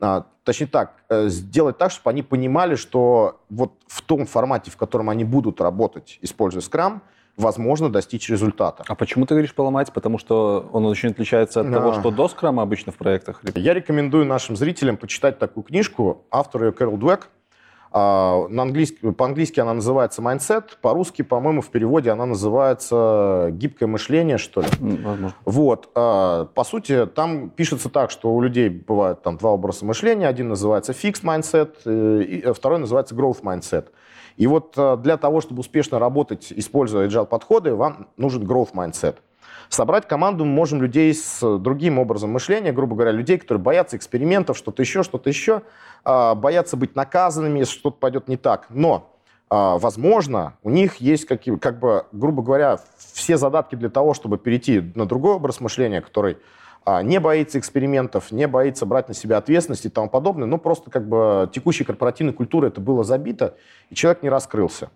э, 0.00 0.22
точнее 0.44 0.66
так, 0.66 0.94
э, 1.08 1.28
сделать 1.28 1.78
так, 1.78 1.90
чтобы 1.90 2.10
они 2.10 2.22
понимали, 2.22 2.74
что 2.74 3.40
вот 3.50 3.72
в 3.86 4.02
том 4.02 4.26
формате, 4.26 4.70
в 4.70 4.76
котором 4.76 5.10
они 5.10 5.24
будут 5.24 5.60
работать, 5.60 6.18
используя 6.22 6.62
скрам, 6.62 7.02
возможно 7.36 7.88
достичь 7.88 8.28
результата. 8.28 8.84
А 8.86 8.94
почему 8.94 9.24
ты 9.24 9.34
говоришь 9.34 9.54
поломать? 9.54 9.92
Потому 9.92 10.18
что 10.18 10.68
он 10.72 10.84
очень 10.86 11.10
отличается 11.10 11.60
от 11.60 11.68
а. 11.68 11.72
того, 11.72 11.92
что 11.94 12.10
до 12.10 12.28
скрама 12.28 12.62
обычно 12.62 12.92
в 12.92 12.96
проектах? 12.96 13.40
Я 13.54 13.74
рекомендую 13.74 14.26
нашим 14.26 14.56
зрителям 14.56 14.96
почитать 14.96 15.38
такую 15.38 15.64
книжку. 15.64 16.24
Автор 16.30 16.64
ее 16.64 16.72
Кэрол 16.72 16.96
Дуэк. 16.98 17.28
А, 17.90 18.46
на 18.48 18.62
английский, 18.62 19.12
по-английски 19.12 19.60
она 19.60 19.74
называется 19.74 20.20
Mindset, 20.20 20.64
по-русски, 20.80 21.22
по-моему, 21.22 21.62
в 21.62 21.68
переводе 21.68 22.10
она 22.10 22.26
называется 22.26 23.48
гибкое 23.52 23.86
мышление, 23.86 24.38
что 24.38 24.60
ли. 24.60 24.68
Возможно. 24.78 25.34
Вот. 25.44 25.90
А, 25.94 26.46
по 26.46 26.64
сути, 26.64 27.06
там 27.06 27.50
пишется 27.50 27.88
так, 27.88 28.10
что 28.10 28.34
у 28.34 28.40
людей 28.40 28.68
бывают 28.68 29.22
там 29.22 29.36
два 29.38 29.52
образа 29.52 29.84
мышления. 29.84 30.28
Один 30.28 30.48
называется 30.48 30.92
fixed 30.92 31.24
mindset, 31.24 31.76
э, 31.84 32.40
э, 32.44 32.52
второй 32.52 32.78
называется 32.78 33.14
growth 33.14 33.42
mindset. 33.42 33.86
И 34.36 34.46
вот 34.46 34.74
э, 34.76 34.96
для 34.98 35.16
того, 35.16 35.40
чтобы 35.40 35.60
успешно 35.60 35.98
работать, 35.98 36.52
используя 36.54 37.08
agile 37.08 37.26
подходы, 37.26 37.74
вам 37.74 38.08
нужен 38.16 38.44
growth 38.44 38.72
mindset. 38.72 39.16
Собрать 39.68 40.08
команду 40.08 40.44
мы 40.44 40.52
можем 40.52 40.80
людей 40.80 41.12
с 41.12 41.58
другим 41.58 41.98
образом 41.98 42.30
мышления, 42.30 42.72
грубо 42.72 42.94
говоря, 42.94 43.12
людей, 43.12 43.38
которые 43.38 43.62
боятся 43.62 43.96
экспериментов, 43.96 44.56
что-то 44.56 44.82
еще, 44.82 45.02
что-то 45.02 45.28
еще, 45.28 45.62
а, 46.04 46.34
боятся 46.34 46.76
быть 46.76 46.96
наказанными, 46.96 47.60
если 47.60 47.74
что-то 47.74 47.98
пойдет 47.98 48.28
не 48.28 48.36
так. 48.36 48.66
Но, 48.70 49.14
а, 49.50 49.76
возможно, 49.78 50.54
у 50.62 50.70
них 50.70 50.96
есть, 50.96 51.26
какие, 51.26 51.56
как 51.56 51.78
бы, 51.78 52.06
грубо 52.12 52.42
говоря, 52.42 52.80
все 53.12 53.36
задатки 53.36 53.74
для 53.74 53.90
того, 53.90 54.14
чтобы 54.14 54.38
перейти 54.38 54.92
на 54.94 55.04
другой 55.04 55.34
образ 55.34 55.60
мышления, 55.60 56.00
который 56.00 56.38
а, 56.86 57.02
не 57.02 57.20
боится 57.20 57.58
экспериментов, 57.58 58.32
не 58.32 58.46
боится 58.46 58.86
брать 58.86 59.08
на 59.08 59.14
себя 59.14 59.36
ответственность 59.36 59.84
и 59.84 59.90
тому 59.90 60.08
подобное. 60.08 60.46
Ну, 60.46 60.56
просто 60.56 60.90
как 60.90 61.06
бы 61.06 61.50
текущей 61.52 61.84
корпоративной 61.84 62.32
культурой 62.32 62.70
это 62.70 62.80
было 62.80 63.04
забито, 63.04 63.54
и 63.90 63.94
человек 63.94 64.22
не 64.22 64.30
раскрылся. 64.30 64.88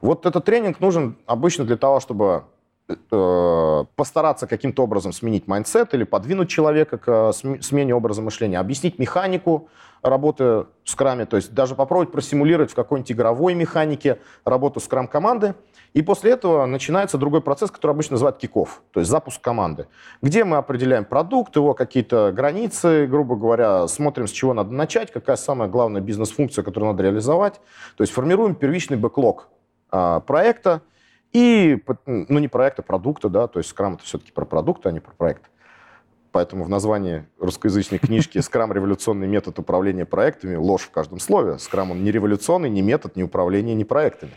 Вот 0.00 0.24
этот 0.24 0.46
тренинг 0.46 0.80
нужен 0.80 1.18
обычно 1.26 1.64
для 1.64 1.76
того, 1.76 2.00
чтобы 2.00 2.44
э, 2.88 3.84
постараться 3.94 4.46
каким-то 4.46 4.82
образом 4.84 5.12
сменить 5.12 5.46
mindset 5.46 5.94
или 5.94 6.04
подвинуть 6.04 6.48
человека 6.48 6.98
к 6.98 7.08
э, 7.08 7.60
смене 7.60 7.94
образа 7.94 8.22
мышления, 8.22 8.58
объяснить 8.58 8.98
механику 8.98 9.68
работы 10.02 10.44
в 10.44 10.66
скраме, 10.84 11.26
то 11.26 11.36
есть 11.36 11.52
даже 11.52 11.74
попробовать 11.74 12.12
просимулировать 12.12 12.70
в 12.70 12.74
какой-нибудь 12.74 13.10
игровой 13.12 13.54
механике 13.54 14.18
работу 14.44 14.78
скрам-команды, 14.80 15.54
и 15.94 16.02
после 16.02 16.32
этого 16.32 16.66
начинается 16.66 17.18
другой 17.18 17.40
процесс, 17.40 17.70
который 17.70 17.92
обычно 17.92 18.14
называют 18.14 18.38
kick-off, 18.38 18.82
то 18.92 19.00
есть 19.00 19.10
запуск 19.10 19.40
команды, 19.40 19.88
где 20.22 20.44
мы 20.44 20.58
определяем 20.58 21.04
продукт, 21.04 21.56
его 21.56 21.74
какие-то 21.74 22.32
границы, 22.32 23.06
грубо 23.06 23.36
говоря, 23.36 23.88
смотрим, 23.88 24.26
с 24.28 24.30
чего 24.30 24.54
надо 24.54 24.72
начать, 24.72 25.10
какая 25.10 25.36
самая 25.36 25.68
главная 25.68 26.00
бизнес-функция, 26.00 26.62
которую 26.62 26.92
надо 26.92 27.02
реализовать. 27.02 27.60
То 27.96 28.02
есть 28.02 28.12
формируем 28.12 28.54
первичный 28.54 28.96
бэклог 28.96 29.48
а, 29.90 30.20
проекта 30.20 30.82
и, 31.36 31.84
ну 32.06 32.38
не 32.38 32.48
проекта, 32.48 32.82
продукта, 32.82 33.28
да, 33.28 33.46
то 33.46 33.58
есть 33.58 33.68
скрам 33.68 33.94
это 33.94 34.04
все-таки 34.04 34.32
про 34.32 34.46
продукты, 34.46 34.88
а 34.88 34.92
не 34.92 35.00
про 35.00 35.12
проект. 35.12 35.42
Поэтому 36.32 36.64
в 36.64 36.70
названии 36.70 37.26
русскоязычной 37.38 37.98
книжки 37.98 38.38
«Скрам. 38.38 38.72
Революционный 38.72 39.26
метод 39.26 39.58
управления 39.58 40.06
проектами» 40.06 40.54
ложь 40.56 40.82
в 40.82 40.90
каждом 40.90 41.18
слове. 41.18 41.58
Скрам, 41.58 41.90
он 41.90 42.04
не 42.04 42.10
революционный, 42.10 42.70
не 42.70 42.80
метод, 42.80 43.16
не 43.16 43.22
управление, 43.22 43.74
не 43.74 43.84
проектами. 43.84 44.32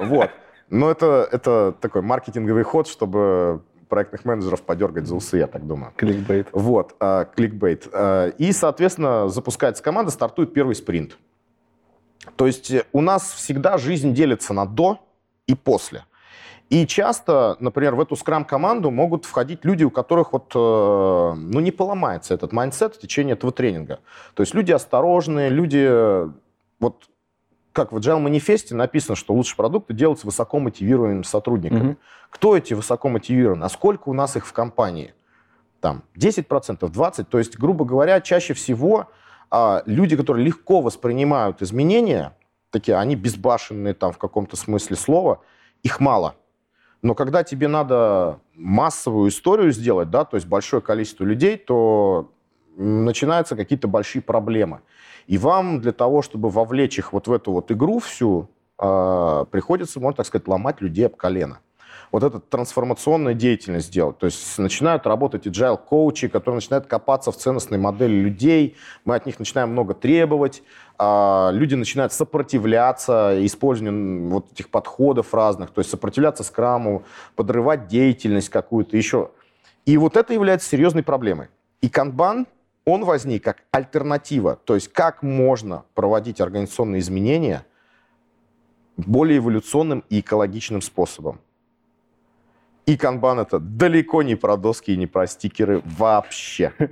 Вот. 0.00 0.30
Но 0.70 0.90
это, 0.90 1.28
это 1.30 1.74
такой 1.80 2.02
маркетинговый 2.02 2.62
ход, 2.62 2.86
чтобы 2.86 3.62
проектных 3.88 4.24
менеджеров 4.24 4.62
подергать 4.62 5.06
за 5.06 5.16
усы, 5.16 5.38
я 5.38 5.48
так 5.48 5.66
думаю. 5.66 5.92
Кликбейт. 5.96 6.48
Вот, 6.52 6.94
а, 7.00 7.24
кликбейт. 7.24 7.88
А, 7.92 8.28
и, 8.28 8.52
соответственно, 8.52 9.28
запускается 9.28 9.82
команда, 9.82 10.12
стартует 10.12 10.54
первый 10.54 10.76
спринт. 10.76 11.18
То 12.36 12.46
есть 12.46 12.72
у 12.92 13.00
нас 13.00 13.32
всегда 13.32 13.76
жизнь 13.76 14.14
делится 14.14 14.54
на 14.54 14.66
до 14.66 15.00
и 15.46 15.54
после. 15.54 16.04
И 16.72 16.86
часто, 16.86 17.58
например, 17.60 17.94
в 17.96 18.00
эту 18.00 18.16
скрам-команду 18.16 18.90
могут 18.90 19.26
входить 19.26 19.62
люди, 19.62 19.84
у 19.84 19.90
которых 19.90 20.32
вот, 20.32 20.52
э, 20.54 21.34
ну, 21.36 21.60
не 21.60 21.70
поломается 21.70 22.32
этот 22.32 22.52
mindset 22.52 22.94
в 22.94 22.98
течение 22.98 23.34
этого 23.34 23.52
тренинга. 23.52 24.00
То 24.32 24.42
есть 24.42 24.54
люди 24.54 24.72
осторожные, 24.72 25.50
люди 25.50 25.86
вот 26.80 27.10
как 27.72 27.92
в 27.92 27.98
Agile-манифесте 27.98 28.74
написано, 28.74 29.16
что 29.16 29.34
лучшие 29.34 29.58
продукты 29.58 29.92
делаются 29.92 30.26
высоко 30.26 30.60
мотивированными 30.60 31.24
сотрудниками. 31.24 31.90
Mm-hmm. 31.90 31.96
Кто 32.30 32.56
эти 32.56 32.72
высоко 32.72 33.10
мотивированные? 33.10 33.66
А 33.66 33.68
сколько 33.68 34.08
у 34.08 34.14
нас 34.14 34.36
их 34.36 34.46
в 34.46 34.52
компании? 34.54 35.12
Там 35.82 36.04
10%, 36.16 36.46
20%. 36.80 37.24
То 37.24 37.36
есть, 37.36 37.58
грубо 37.58 37.84
говоря, 37.84 38.18
чаще 38.22 38.54
всего 38.54 39.10
а, 39.50 39.82
люди, 39.84 40.16
которые 40.16 40.46
легко 40.46 40.80
воспринимают 40.80 41.60
изменения, 41.60 42.34
такие, 42.70 42.96
они 42.96 43.14
безбашенные 43.14 43.92
там 43.92 44.12
в 44.12 44.16
каком-то 44.16 44.56
смысле 44.56 44.96
слова, 44.96 45.40
их 45.82 46.00
мало. 46.00 46.36
Но 47.02 47.14
когда 47.14 47.42
тебе 47.42 47.66
надо 47.66 48.38
массовую 48.54 49.30
историю 49.30 49.72
сделать, 49.72 50.10
да, 50.10 50.24
то 50.24 50.36
есть 50.36 50.46
большое 50.46 50.80
количество 50.80 51.24
людей, 51.24 51.56
то 51.56 52.30
начинаются 52.76 53.56
какие-то 53.56 53.88
большие 53.88 54.22
проблемы. 54.22 54.80
И 55.26 55.36
вам 55.36 55.80
для 55.80 55.92
того, 55.92 56.22
чтобы 56.22 56.48
вовлечь 56.48 56.98
их 56.98 57.12
вот 57.12 57.26
в 57.26 57.32
эту 57.32 57.52
вот 57.52 57.70
игру 57.72 57.98
всю, 57.98 58.48
э, 58.78 59.44
приходится, 59.50 60.00
можно 60.00 60.18
так 60.18 60.26
сказать, 60.26 60.46
ломать 60.48 60.80
людей 60.80 61.06
об 61.06 61.16
колено. 61.16 61.58
Вот 62.12 62.22
эту 62.22 62.40
трансформационную 62.40 63.34
деятельность 63.34 63.90
делать. 63.90 64.18
То 64.18 64.26
есть 64.26 64.58
начинают 64.58 65.06
работать 65.06 65.46
agile 65.46 65.78
коучи, 65.78 66.28
которые 66.28 66.56
начинают 66.56 66.86
копаться 66.86 67.32
в 67.32 67.36
ценностной 67.36 67.78
модели 67.78 68.12
людей, 68.12 68.76
мы 69.06 69.16
от 69.16 69.24
них 69.24 69.38
начинаем 69.38 69.70
много 69.70 69.94
требовать, 69.94 70.62
э, 70.98 71.48
люди 71.52 71.74
начинают 71.74 72.12
сопротивляться 72.12 73.34
использованию 73.46 74.28
вот 74.28 74.52
этих 74.52 74.68
подходов 74.68 75.32
разных, 75.32 75.70
то 75.70 75.80
есть 75.80 75.90
сопротивляться 75.90 76.44
скраму, 76.44 77.02
подрывать 77.34 77.88
деятельность 77.88 78.50
какую-то 78.50 78.94
еще. 78.96 79.30
И 79.86 79.96
вот 79.96 80.18
это 80.18 80.34
является 80.34 80.68
серьезной 80.68 81.02
проблемой. 81.02 81.48
И 81.80 81.88
канбан 81.88 82.46
он 82.84 83.04
возник 83.04 83.42
как 83.42 83.64
альтернатива. 83.70 84.58
То 84.64 84.74
есть 84.74 84.92
как 84.92 85.22
можно 85.22 85.84
проводить 85.94 86.42
организационные 86.42 87.00
изменения 87.00 87.64
более 88.98 89.38
эволюционным 89.38 90.04
и 90.10 90.20
экологичным 90.20 90.82
способом. 90.82 91.40
И 92.86 92.96
канбан 92.96 93.38
это 93.40 93.58
далеко 93.58 94.22
не 94.22 94.34
про 94.34 94.56
доски 94.56 94.92
и 94.92 94.96
не 94.96 95.06
про 95.06 95.26
стикеры 95.26 95.82
вообще. 95.84 96.72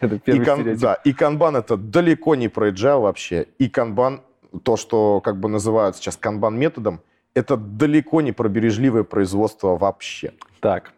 Это 0.00 0.18
первый 0.18 0.42
и 0.42 0.44
кан, 0.44 0.76
Да, 0.76 0.94
и 0.94 1.12
канбан 1.12 1.54
это 1.56 1.76
далеко 1.76 2.34
не 2.34 2.48
про 2.48 2.70
agile 2.70 3.02
вообще. 3.02 3.46
И 3.58 3.68
канбан, 3.68 4.22
то, 4.64 4.76
что 4.76 5.20
как 5.20 5.38
бы 5.38 5.48
называют 5.48 5.94
сейчас 5.96 6.16
канбан 6.16 6.58
методом, 6.58 7.00
это 7.34 7.56
далеко 7.56 8.20
не 8.20 8.32
про 8.32 8.48
бережливое 8.48 9.04
производство 9.04 9.76
вообще. 9.76 10.32
Так. 10.60 10.92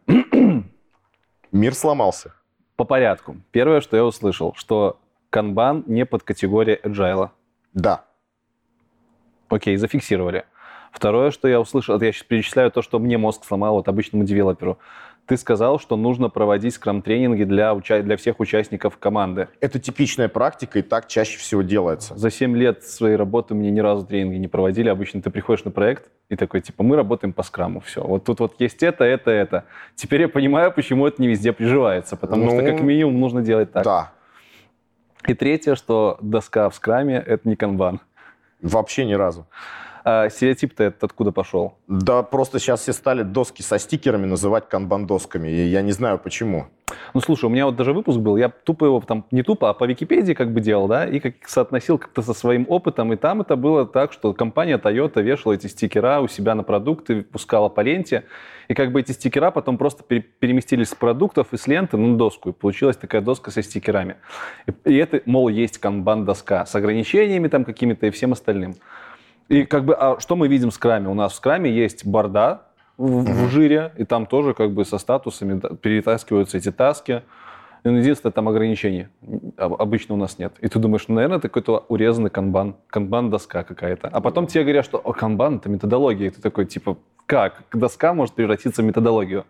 Мир 1.53 1.75
сломался. 1.75 2.33
По 2.77 2.85
порядку. 2.85 3.37
Первое, 3.51 3.83
что 3.83 3.97
я 3.97 4.05
услышал, 4.05 4.55
что 4.57 4.99
канбан 5.29 5.85
не 5.87 6.07
под 6.07 6.23
категорией 6.23 6.81
agile. 6.83 7.31
Да. 7.75 8.07
Окей, 9.49 9.77
зафиксировали. 9.77 10.45
Второе, 10.93 11.31
что 11.31 11.49
я 11.49 11.61
услышал, 11.61 11.97
это 11.97 12.05
я 12.07 12.13
сейчас 12.13 12.25
перечисляю 12.25 12.71
то, 12.71 12.83
что 12.83 12.99
мне 12.99 13.17
мозг 13.19 13.45
сломал 13.45 13.75
вот 13.75 13.89
обычному 13.89 14.25
девелоперу. 14.25 14.79
Ты 15.27 15.37
сказал, 15.37 15.79
что 15.79 15.97
нужно 15.97 16.29
проводить 16.29 16.75
скрам-тренинги 16.75 17.45
для, 17.45 17.73
уча- 17.73 18.03
для 18.03 18.17
всех 18.17 18.41
участников 18.41 18.97
команды. 18.99 19.47
Это 19.61 19.79
типичная 19.79 20.29
практика, 20.29 20.81
и 20.81 20.83
так 20.83 21.07
чаще 21.07 21.39
всего 21.39 21.63
делается. 21.63 22.17
За 22.19 22.31
7 22.31 22.57
лет 22.57 22.83
своей 22.83 23.15
работы 23.15 23.55
мне 23.55 23.71
ни 23.71 23.79
разу 23.79 24.05
тренинги 24.05 24.37
не 24.39 24.49
проводили. 24.49 24.89
Обычно 24.89 25.23
ты 25.23 25.31
приходишь 25.31 25.65
на 25.65 25.71
проект 25.71 26.11
и 26.31 26.35
такой, 26.37 26.61
типа, 26.63 26.83
мы 26.83 26.97
работаем 26.97 27.33
по 27.33 27.45
скраму, 27.45 27.79
все. 27.79 28.03
Вот 28.03 28.25
тут 28.25 28.41
вот 28.41 28.55
есть 28.59 28.83
это, 28.83 29.05
это, 29.05 29.31
это. 29.31 29.65
Теперь 29.95 30.23
я 30.23 30.29
понимаю, 30.29 30.73
почему 30.73 31.07
это 31.07 31.23
не 31.23 31.29
везде 31.29 31.53
приживается, 31.53 32.17
потому 32.17 32.47
что 32.49 32.57
Ну, 32.63 32.65
как 32.67 32.81
минимум 32.81 33.21
нужно 33.21 33.43
делать 33.43 33.71
так. 33.71 33.85
Да, 33.85 34.13
И 35.29 35.35
третье, 35.35 35.77
что 35.77 36.19
доска 36.21 36.69
в 36.71 36.75
скраме— 36.75 37.23
это 37.27 37.49
не 37.49 37.55
канбан. 37.55 38.01
вообще 38.63 39.05
ни 39.05 39.15
разу. 39.15 39.47
А 40.05 40.29
стереотип-то 40.29 40.85
этот 40.85 41.05
откуда 41.05 41.33
пошел? 41.33 41.75
Да, 41.89 42.23
просто 42.23 42.59
сейчас 42.59 42.81
все 42.81 42.93
стали 42.93 43.23
доски 43.23 43.63
со 43.63 43.79
стикерами 43.79 44.27
называть 44.27 44.69
канбан-досками, 44.69 45.49
и 45.49 45.67
я 45.67 45.83
не 45.83 45.93
знаю 45.93 46.19
почему. 46.19 46.67
Ну, 47.15 47.21
слушай, 47.21 47.45
у 47.45 47.49
меня 47.49 47.67
вот 47.67 47.77
даже 47.77 47.93
выпуск 47.93 48.19
был, 48.19 48.37
я 48.37 48.49
тупо 48.49 48.85
его 48.85 49.01
там, 49.01 49.25
не 49.31 49.43
тупо, 49.43 49.71
а 49.71 49.75
по 49.75 49.85
Википедии 49.85 50.33
как 50.33 50.53
бы 50.53 50.61
делал, 50.61 50.89
да, 50.89 51.07
и 51.07 51.21
как 51.21 51.35
соотносил 51.47 51.99
как-то 51.99 52.23
со 52.23 52.35
своим 52.35 52.67
опытом, 52.69 53.13
и 53.13 53.17
там 53.17 53.41
это 53.43 53.57
было 53.57 53.87
так, 53.87 54.13
что 54.13 54.33
компания 54.33 54.77
Toyota 54.77 55.23
вешала 55.23 55.53
эти 55.53 55.67
стикера 55.69 56.21
у 56.21 56.29
себя 56.29 56.55
на 56.55 56.63
продукты, 56.63 57.23
пускала 57.23 57.69
по 57.69 57.81
ленте, 57.81 58.25
и 58.69 58.75
как 58.75 58.93
бы 58.93 59.01
эти 59.01 59.13
стикера 59.13 59.51
потом 59.51 59.79
просто 59.79 60.03
пере- 60.03 60.21
переместились 60.21 60.89
с 60.89 60.95
продуктов 60.95 61.53
и 61.53 61.57
с 61.57 61.67
ленты 61.67 61.97
на 61.97 62.17
доску, 62.17 62.51
и 62.51 62.53
получилась 62.53 62.97
такая 62.97 63.21
доска 63.21 63.51
со 63.51 63.63
стикерами. 63.63 64.17
И, 64.67 64.91
и 64.93 64.97
это, 64.97 65.21
мол, 65.27 65.49
есть 65.49 65.79
канбан-доска 65.79 66.67
с 66.67 66.75
ограничениями 66.75 67.49
там 67.49 67.65
какими-то 67.65 68.07
и 68.07 68.11
всем 68.11 68.33
остальным. 68.33 68.75
И 69.51 69.65
как 69.65 69.85
бы, 69.85 69.95
а 69.95 70.21
что 70.21 70.37
мы 70.37 70.47
видим 70.47 70.71
в 70.71 70.75
скраме? 70.75 71.09
У 71.09 71.15
нас 71.15 71.33
в 71.33 71.35
скраме 71.35 71.73
есть 71.73 72.07
борда 72.07 72.63
в, 72.97 73.25
в 73.25 73.49
жире, 73.51 73.93
и 73.97 74.05
там 74.05 74.27
тоже 74.27 74.55
как 74.55 74.71
бы 74.71 74.85
со 74.85 74.97
статусами 74.97 75.61
перетаскиваются 75.77 76.57
эти 76.57 76.71
таски. 76.71 77.23
И 77.83 77.89
единственное, 77.89 78.31
там 78.31 78.49
ограничений 78.49 79.09
об- 79.57 79.83
обычно 79.83 80.15
у 80.15 80.19
нас 80.19 80.39
нет. 80.39 80.53
И 80.61 80.69
ты 80.69 80.79
думаешь, 80.79 81.07
ну, 81.09 81.17
наверное, 81.17 81.39
это 81.39 81.49
какой-то 81.49 81.85
урезанный 81.89 82.31
канбан, 82.31 82.77
канбан-доска 82.93 83.65
какая-то. 83.65 84.07
А 84.07 84.21
потом 84.21 84.47
тебе 84.47 84.63
говорят, 84.63 84.85
что 84.85 84.99
о, 84.99 85.13
канбан— 85.13 85.57
это 85.57 85.69
методология. 85.69 86.29
И 86.29 86.31
ты 86.31 86.41
такой, 86.41 86.67
типа, 86.67 86.99
как? 87.27 87.65
Доска 87.73 88.15
может 88.15 88.35
превратиться 88.37 88.83
в 88.83 88.85
методологию? 88.85 89.47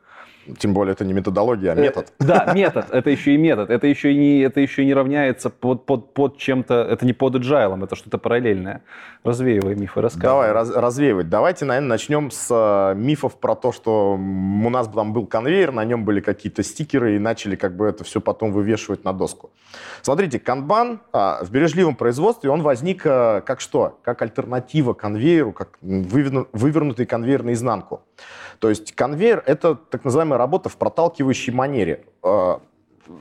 Тем 0.59 0.75
более 0.75 0.93
это 0.93 1.05
не 1.05 1.13
методология, 1.13 1.73
а 1.73 1.75
метод. 1.75 2.13
Э, 2.19 2.25
Да, 2.25 2.53
метод. 2.55 2.87
Это 2.91 3.11
еще 3.11 3.35
и 3.35 3.37
метод. 3.37 3.71
Это 3.71 3.87
еще 3.87 4.13
и 4.13 4.17
не, 4.17 4.41
это 4.41 4.61
еще 4.61 4.85
не 4.85 4.95
равняется 4.95 5.51
под, 5.51 5.87
под, 5.87 6.15
под 6.15 6.37
чем-то. 6.39 6.75
Это 6.75 7.07
не 7.07 7.13
под 7.13 7.37
agile, 7.37 7.83
это 7.85 7.97
что-то 7.97 8.19
параллельное. 8.19 8.83
Развеивай 9.25 9.75
мифы, 9.75 10.01
рассказывай. 10.01 10.31
Давай 10.31 10.53
раз- 10.53 10.75
развеивать. 10.75 11.29
Давайте, 11.29 11.65
наверное, 11.65 11.89
начнем 11.91 12.31
с 12.31 12.49
э, 12.51 12.95
мифов 12.97 13.37
про 13.39 13.55
то, 13.55 13.73
что 13.73 14.15
у 14.15 14.71
нас 14.71 14.89
там 14.89 15.13
был 15.13 15.27
конвейер, 15.27 15.73
на 15.73 15.85
нем 15.85 16.05
были 16.05 16.21
какие-то 16.21 16.63
стикеры, 16.63 17.17
и 17.17 17.19
начали 17.19 17.57
как 17.57 17.77
бы 17.77 17.87
это 17.87 18.05
все 18.05 18.21
потом 18.21 18.53
вывешивать 18.53 19.05
на 19.05 19.13
доску. 19.13 19.51
Смотрите, 20.03 20.39
канбан 20.39 21.01
а, 21.13 21.45
в 21.45 21.51
бережливом 21.51 21.95
производстве, 21.95 22.51
он 22.51 22.63
возник 22.63 23.05
э, 23.05 23.43
как 23.45 23.61
что? 23.61 23.99
Как 24.03 24.23
альтернатива 24.23 24.95
конвейеру, 24.95 25.53
как 25.53 25.79
вывернутый 25.83 27.07
конвейер 27.07 27.43
наизнанку. 27.43 28.03
То 28.59 28.69
есть 28.69 28.93
конвейер— 28.93 29.43
это 29.47 29.75
так 29.75 30.05
называемая 30.05 30.39
работа 30.39 30.69
в 30.69 30.77
проталкивающей 30.77 31.53
манере. 31.53 32.05
Э, 32.23 32.59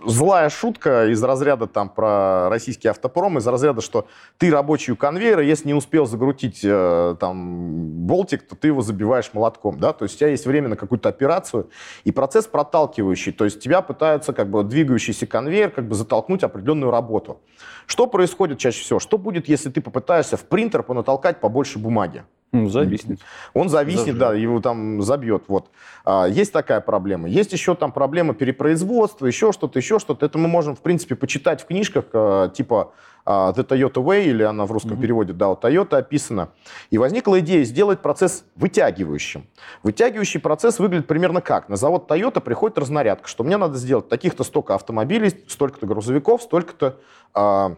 Злая 0.05 0.49
шутка 0.49 1.07
из 1.07 1.23
разряда 1.23 1.65
там 1.65 1.89
про 1.89 2.47
российский 2.49 2.87
автопром, 2.87 3.39
из 3.39 3.47
разряда, 3.47 3.81
что 3.81 4.07
ты 4.37 4.51
рабочий 4.51 4.91
у 4.91 4.95
конвейера, 4.95 5.41
если 5.41 5.67
не 5.67 5.73
успел 5.73 6.05
загрутить 6.05 6.59
э, 6.63 7.15
там 7.19 8.05
болтик, 8.05 8.47
то 8.47 8.55
ты 8.55 8.67
его 8.67 8.81
забиваешь 8.81 9.31
молотком, 9.33 9.79
да, 9.79 9.91
то 9.93 10.03
есть 10.03 10.15
у 10.15 10.19
тебя 10.19 10.29
есть 10.29 10.45
время 10.45 10.69
на 10.69 10.75
какую-то 10.75 11.09
операцию, 11.09 11.69
и 12.03 12.11
процесс 12.11 12.45
проталкивающий, 12.45 13.31
то 13.31 13.45
есть 13.45 13.61
тебя 13.61 13.81
пытаются 13.81 14.31
как 14.31 14.51
бы 14.51 14.63
двигающийся 14.63 15.25
конвейер 15.25 15.71
как 15.71 15.87
бы 15.87 15.95
затолкнуть 15.95 16.43
определенную 16.43 16.91
работу. 16.91 17.39
Что 17.87 18.05
происходит 18.05 18.59
чаще 18.59 18.83
всего? 18.83 18.99
Что 18.99 19.17
будет, 19.17 19.49
если 19.49 19.71
ты 19.71 19.81
попытаешься 19.81 20.37
в 20.37 20.43
принтер 20.43 20.83
понатолкать 20.83 21.39
побольше 21.39 21.79
бумаги? 21.79 22.23
Ну, 22.51 22.67
зависнет. 22.67 23.19
Он 23.53 23.69
зависнет, 23.69 24.15
Зажжет. 24.15 24.19
да, 24.19 24.33
его 24.33 24.59
там 24.59 25.01
забьет. 25.03 25.43
Вот. 25.47 25.69
А, 26.03 26.25
есть 26.25 26.51
такая 26.51 26.81
проблема. 26.81 27.27
Есть 27.29 27.53
еще 27.53 27.75
там 27.75 27.91
проблема 27.91 28.33
перепроизводства, 28.33 29.27
еще 29.27 29.51
что-то, 29.51 29.77
еще 29.77 29.99
что-то. 29.99 30.25
Это 30.25 30.37
мы 30.39 30.47
можем, 30.47 30.75
в 30.75 30.79
принципе, 30.81 31.15
почитать 31.15 31.61
в 31.61 31.67
книжках, 31.67 32.05
а, 32.13 32.49
типа 32.49 32.93
а, 33.25 33.51
The 33.51 33.63
Toyota 33.67 34.03
Way, 34.03 34.23
или 34.25 34.41
она 34.41 34.65
в 34.65 34.71
русском 34.71 34.93
Мгм. 34.93 35.01
переводе, 35.01 35.33
да, 35.33 35.49
у 35.49 35.55
Toyota 35.55 35.97
описана. 35.97 36.49
И 36.89 36.97
возникла 36.97 37.39
идея 37.41 37.63
сделать 37.63 37.99
процесс 37.99 38.43
вытягивающим. 38.55 39.45
Вытягивающий 39.83 40.39
процесс 40.39 40.79
выглядит 40.79 41.05
примерно 41.05 41.41
как? 41.41 41.69
На 41.69 41.75
завод 41.75 42.09
Toyota 42.09 42.39
приходит 42.41 42.79
разнарядка, 42.79 43.27
что 43.27 43.43
мне 43.43 43.57
надо 43.57 43.77
сделать 43.77 44.09
таких-то 44.09 44.43
столько 44.43 44.73
автомобилей, 44.73 45.31
столько-то 45.47 45.85
грузовиков, 45.85 46.41
столько-то 46.41 46.97
а, 47.35 47.75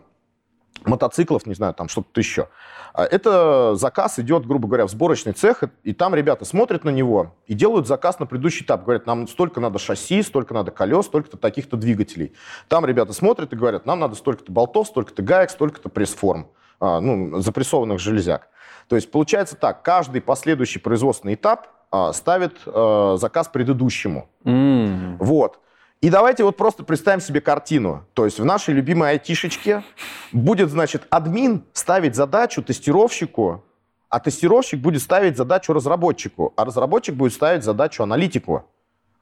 мотоциклов, 0.86 1.46
не 1.46 1.54
знаю, 1.54 1.74
там 1.74 1.88
что-то 1.88 2.20
еще. 2.20 2.48
А 2.94 3.06
Это 3.06 3.76
заказ 3.76 4.20
идет, 4.20 4.46
грубо 4.46 4.68
говоря, 4.68 4.86
в 4.88 4.90
сборочный 4.90 5.34
цех, 5.34 5.64
и 5.84 5.94
там 5.94 6.16
ребята 6.16 6.46
смотрят 6.46 6.84
на 6.84 6.90
него 6.90 7.36
и 7.48 7.54
делают 7.54 7.88
заказ 7.88 8.20
на 8.20 8.26
предыдущий 8.26 8.66
этап. 8.66 8.84
Говорят, 8.84 9.06
нам 9.06 9.28
столько 9.28 9.60
надо 9.60 9.80
шасси, 9.80 10.22
столько 10.24 10.54
надо 10.54 10.72
колес, 10.72 11.06
столько-то 11.06 11.38
таких-то 11.38 11.78
двигателей. 11.78 12.34
Там 12.68 12.86
ребята 12.86 13.14
смотрят 13.14 13.54
и 13.54 13.56
говорят, 13.56 13.86
нам 13.86 14.00
надо 14.00 14.16
столько-то 14.16 14.52
болтов, 14.52 14.88
столько-то 14.88 15.22
гаек, 15.22 15.50
столько-то 15.50 15.90
пресс-форм, 15.90 16.48
а, 16.80 17.00
ну, 17.00 17.40
запрессованных 17.40 18.00
железяк. 18.00 18.50
То 18.88 18.96
есть 18.96 19.12
получается 19.12 19.56
так, 19.56 19.84
каждый 19.84 20.22
последующий 20.22 20.82
производственный 20.82 21.36
этап 21.36 21.68
а, 21.92 22.12
ставит 22.14 22.58
а, 22.66 23.18
заказ 23.18 23.48
предыдущему. 23.48 24.28
М. 24.44 25.18
Вот. 25.18 25.60
И 26.02 26.10
давайте 26.10 26.44
вот 26.44 26.58
просто 26.58 26.84
представим 26.84 27.22
себе 27.22 27.42
картину. 27.42 28.06
То 28.14 28.26
есть 28.26 28.40
в 28.40 28.46
нашей 28.46 28.74
любимой 28.74 29.12
айтишечке 29.12 29.84
будет, 30.32 30.72
значит, 30.72 31.06
админ 31.12 31.64
ставить 31.74 32.16
задачу 32.16 32.64
тестировщику, 32.64 33.64
а 34.10 34.20
тестировщик 34.20 34.82
будет 34.82 35.04
ставить 35.04 35.38
задачу 35.38 35.74
разработчику, 35.74 36.54
а 36.56 36.66
разработчик 36.66 37.14
будет 37.16 37.34
ставить 37.34 37.64
задачу 37.64 38.02
аналитику. 38.02 38.66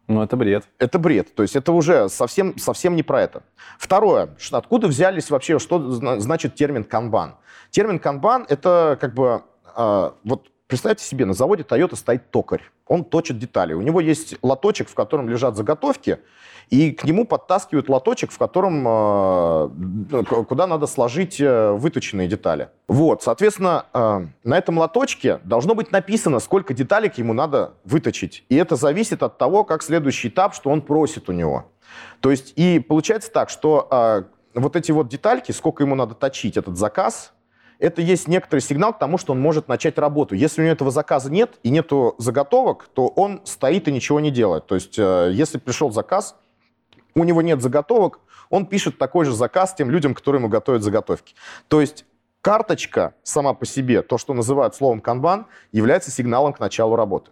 Ну, 0.07 0.23
это 0.23 0.37
бред. 0.37 0.69
Это 0.79 0.97
бред. 0.99 1.35
То 1.35 1.43
есть 1.43 1.55
это 1.57 1.73
уже 1.73 2.07
совсем, 2.07 2.57
совсем 2.57 2.95
не 2.95 3.03
про 3.03 3.21
это. 3.21 3.43
Второе. 3.77 4.29
Что, 4.39 4.57
откуда 4.57 4.87
взялись 4.87 5.29
вообще, 5.29 5.59
что 5.59 5.91
зна- 5.91 6.19
значит 6.19 6.55
термин 6.55 6.85
канбан? 6.85 7.35
Термин 7.71 7.99
канбан— 7.99 8.45
это 8.49 8.97
как 8.99 9.13
бы... 9.13 9.43
а, 9.75 10.15
вот 10.23 10.47
представьте 10.69 11.03
себе, 11.03 11.25
на 11.25 11.33
заводе 11.33 11.63
Toyota 11.63 11.95
стоит 11.95 12.29
токарь. 12.29 12.61
Он 12.87 13.03
точит 13.03 13.39
детали. 13.39 13.73
У 13.73 13.81
него 13.81 13.99
есть 13.99 14.35
лоточек, 14.43 14.87
в 14.87 14.93
котором 14.93 15.27
лежат 15.27 15.57
заготовки, 15.57 16.19
и 16.69 16.91
к 16.91 17.03
нему 17.03 17.25
подтаскивают 17.25 17.89
лоточек, 17.89 18.31
в 18.31 18.37
котором, 18.37 18.87
э, 18.87 19.69
ну, 20.11 20.23
куда 20.45 20.67
надо 20.67 20.85
сложить 20.85 21.41
э, 21.41 21.71
выточенные 21.71 22.27
детали. 22.27 22.69
Вот, 22.87 23.23
соответственно, 23.23 23.87
э, 23.91 24.27
на 24.43 24.57
этом 24.57 24.77
лоточке 24.77 25.39
должно 25.43 25.73
быть 25.73 25.91
написано, 25.91 26.39
сколько 26.39 26.75
деталек 26.75 27.17
ему 27.17 27.33
надо 27.33 27.73
выточить. 27.83 28.45
И 28.49 28.55
это 28.55 28.75
зависит 28.75 29.23
от 29.23 29.39
того, 29.39 29.63
как 29.63 29.81
следующий 29.81 30.27
этап, 30.27 30.53
что 30.53 30.69
он 30.69 30.83
просит 30.83 31.29
у 31.29 31.31
него. 31.31 31.65
То 32.19 32.29
есть, 32.29 32.53
и 32.55 32.77
получается 32.77 33.31
так, 33.31 33.49
что 33.49 34.27
вот 34.53 34.75
эти 34.75 34.91
вот 34.91 35.09
детальки, 35.09 35.51
сколько 35.51 35.83
ему 35.83 35.95
надо 35.95 36.13
точить 36.13 36.57
этот 36.57 36.77
заказ, 36.77 37.33
это 37.79 38.01
есть 38.01 38.27
некоторый 38.27 38.59
сигнал 38.59 38.93
к 38.93 38.99
тому, 38.99 39.17
что 39.17 39.33
он 39.33 39.39
может 39.39 39.67
начать 39.67 39.97
работу. 39.97 40.35
Если 40.35 40.61
у 40.61 40.65
него 40.65 40.73
этого 40.73 40.91
заказа 40.91 41.31
нет 41.31 41.57
и 41.63 41.69
нету 41.69 42.13
заготовок, 42.17 42.89
то 42.93 43.07
он 43.07 43.41
стоит 43.45 43.87
и 43.87 43.91
ничего 43.91 44.19
не 44.19 44.31
делает. 44.31 44.67
То 44.67 44.75
есть, 44.75 44.99
э, 44.99 45.31
если 45.33 45.57
пришел 45.57 45.91
заказ, 45.91 46.35
у 47.15 47.23
него 47.23 47.41
нет 47.41 47.61
заготовок, 47.61 48.19
он 48.49 48.65
пишет 48.65 48.97
такой 48.97 49.25
же 49.25 49.33
заказ 49.33 49.73
тем 49.73 49.89
людям, 49.89 50.13
которые 50.13 50.39
ему 50.39 50.49
готовят 50.49 50.83
заготовки. 50.83 51.35
То 51.67 51.79
есть 51.79 52.05
карточка 52.41 53.13
сама 53.23 53.53
по 53.53 53.65
себе, 53.65 54.01
то, 54.01 54.17
что 54.17 54.33
называют 54.33 54.75
словом 54.75 54.99
канбан, 54.99 55.45
является 55.71 56.11
сигналом 56.11 56.53
к 56.53 56.59
началу 56.59 56.95
работы. 56.95 57.31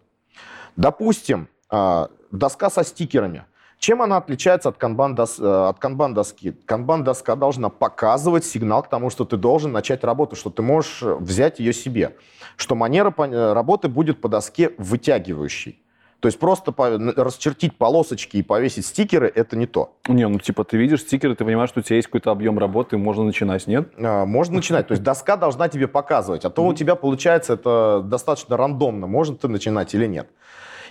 Допустим, 0.76 1.50
а, 1.70 2.10
доска 2.32 2.70
со 2.70 2.84
стикерами. 2.84 3.46
Чем 3.80 4.02
она 4.02 4.18
отличается 4.18 4.70
от 4.70 4.78
канбан-дос- 4.78 5.42
э, 5.42 5.70
от 5.70 5.80
канбан-доски? 5.80 6.56
Канбан-доска 6.66 7.36
должна 7.36 7.70
показывать 7.70 8.44
сигнал 8.44 8.84
к 8.84 8.90
тому, 8.90 9.10
что 9.10 9.24
ты 9.24 9.38
должен 9.38 9.72
начать 9.72 10.04
работу, 10.04 10.36
что 10.36 10.50
ты 10.50 10.62
можешь 10.62 11.04
э, 11.04 11.16
взять 11.16 11.60
ее 11.60 11.74
себе, 11.74 12.16
что 12.56 12.76
манера 12.76 13.14
э, 13.18 13.54
работы 13.54 13.88
будет 13.88 14.20
по 14.20 14.30
доске 14.30 14.72
вытягивающей. 14.78 15.80
То 16.20 16.28
есть 16.28 16.40
просто 16.40 16.74
расчертить 16.76 17.78
полосочки 17.78 18.38
и 18.38 18.42
повесить 18.42 18.88
стикеры– 18.88 19.32
это 19.36 19.56
не 19.56 19.68
то. 19.68 19.96
Не, 20.08 20.28
ну, 20.28 20.40
типа, 20.40 20.64
ты 20.64 20.76
видишь 20.76 21.02
стикеры, 21.02 21.36
ты 21.36 21.46
понимаешь, 21.46 21.70
что 21.70 21.82
у 21.82 21.84
тебя 21.84 21.98
есть 21.98 22.08
какой-то 22.08 22.32
объем 22.32 22.58
работы, 22.58 22.98
можно 22.98 23.24
начинать, 23.24 23.68
нет? 23.68 23.94
А, 24.00 24.26
Можно 24.26 24.56
начинать. 24.56 24.88
То 24.88 24.94
есть 24.94 25.04
доска 25.04 25.38
должна 25.38 25.70
тебе 25.70 25.88
показывать. 25.88 26.44
А 26.44 26.50
то 26.50 26.66
у 26.66 26.74
тебя 26.74 26.96
получается 26.96 27.54
это 27.54 28.02
достаточно 28.04 28.58
рандомно, 28.58 29.06
можно 29.06 29.36
ты 29.36 29.48
начинать 29.48 29.94
или 29.94 30.08
нет. 30.08 30.28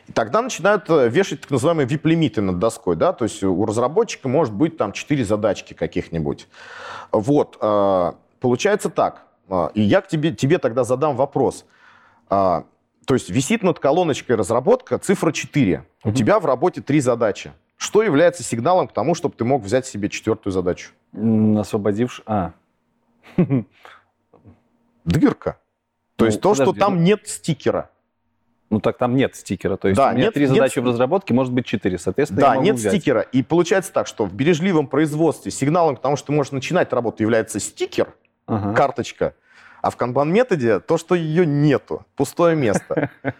И 0.06 0.12
тогда 0.12 0.40
начинают 0.42 0.88
э, 0.88 1.08
вешать 1.08 1.40
так 1.42 1.50
называемые 1.50 1.86
VIP-лимиты 1.86 2.40
над 2.40 2.58
доской. 2.58 2.94
Да? 2.96 3.12
То 3.12 3.24
есть 3.24 3.42
у 3.42 3.64
разработчика 3.64 4.28
может 4.28 4.54
быть 4.54 4.76
там 4.76 4.92
4 4.92 5.24
задачки 5.24 5.74
каких-нибудь. 5.74 6.48
Вот. 7.12 7.56
а, 7.60 8.14
Получается 8.40 8.88
так. 8.88 9.26
А, 9.48 9.70
И 9.74 9.82
я 9.82 10.00
к 10.00 10.08
тебе, 10.08 10.32
тебе 10.32 10.58
тогда 10.58 10.84
задам 10.84 11.16
вопрос. 11.16 11.64
То 12.28 12.64
есть 13.14 13.30
висит 13.30 13.62
над 13.62 13.78
колоночкой 13.78 14.34
разработка 14.36 14.98
цифра 14.98 15.30
4. 15.32 15.84
У 16.04 16.12
тебя 16.12 16.40
в 16.40 16.46
работе 16.46 16.80
три 16.82 17.00
задачи. 17.00 17.52
Что 17.76 18.02
является 18.02 18.42
сигналом 18.42 18.88
к 18.88 18.92
тому, 18.92 19.14
чтобы 19.14 19.34
ты 19.36 19.44
мог 19.44 19.62
взять 19.62 19.86
себе 19.86 20.08
четвертую 20.08 20.52
задачу? 20.52 20.90
М, 21.12 21.58
Освободившь... 21.58 22.22
А. 22.26 22.52
Дырка. 25.04 25.58
То 26.16 26.24
Ну, 26.24 26.26
есть 26.26 26.40
то, 26.40 26.54
что 26.54 26.66
подожди, 26.66 26.80
там 26.80 27.04
нет 27.04 27.28
стикера. 27.28 27.90
Ну 28.70 28.80
так 28.80 28.98
там 28.98 29.14
нет 29.14 29.36
стикера. 29.36 29.76
То 29.76 29.88
есть 29.88 29.96
Да, 29.96 30.08
у 30.08 30.12
меня 30.14 30.24
нет- 30.24 30.34
три 30.34 30.44
нет 30.44 30.54
задачи 30.54 30.78
в 30.80 30.86
разработке, 30.86 31.32
может 31.34 31.52
быть 31.52 31.66
четыре. 31.66 31.98
Соответственно, 31.98 32.40
Да, 32.40 32.56
нет 32.56 32.76
взять. 32.76 32.94
стикера. 32.94 33.20
И 33.20 33.42
получается 33.42 33.92
так, 33.92 34.06
что 34.08 34.24
в 34.26 34.34
бережливом 34.34 34.88
производстве 34.88 35.52
сигналом 35.52 35.96
к 35.96 36.00
тому, 36.00 36.16
что 36.16 36.28
ты 36.28 36.32
можешь 36.32 36.52
начинать 36.52 36.92
работу, 36.92 37.22
является 37.22 37.60
стикер, 37.60 38.08
Ага. 38.46 38.74
карточка. 38.74 39.34
А 39.82 39.90
в 39.90 39.96
канбан-методе 39.96 40.80
то, 40.80 40.98
что 40.98 41.14
ее 41.14 41.46
нету. 41.46 42.04
Пустое 42.16 42.56
место. 42.56 43.10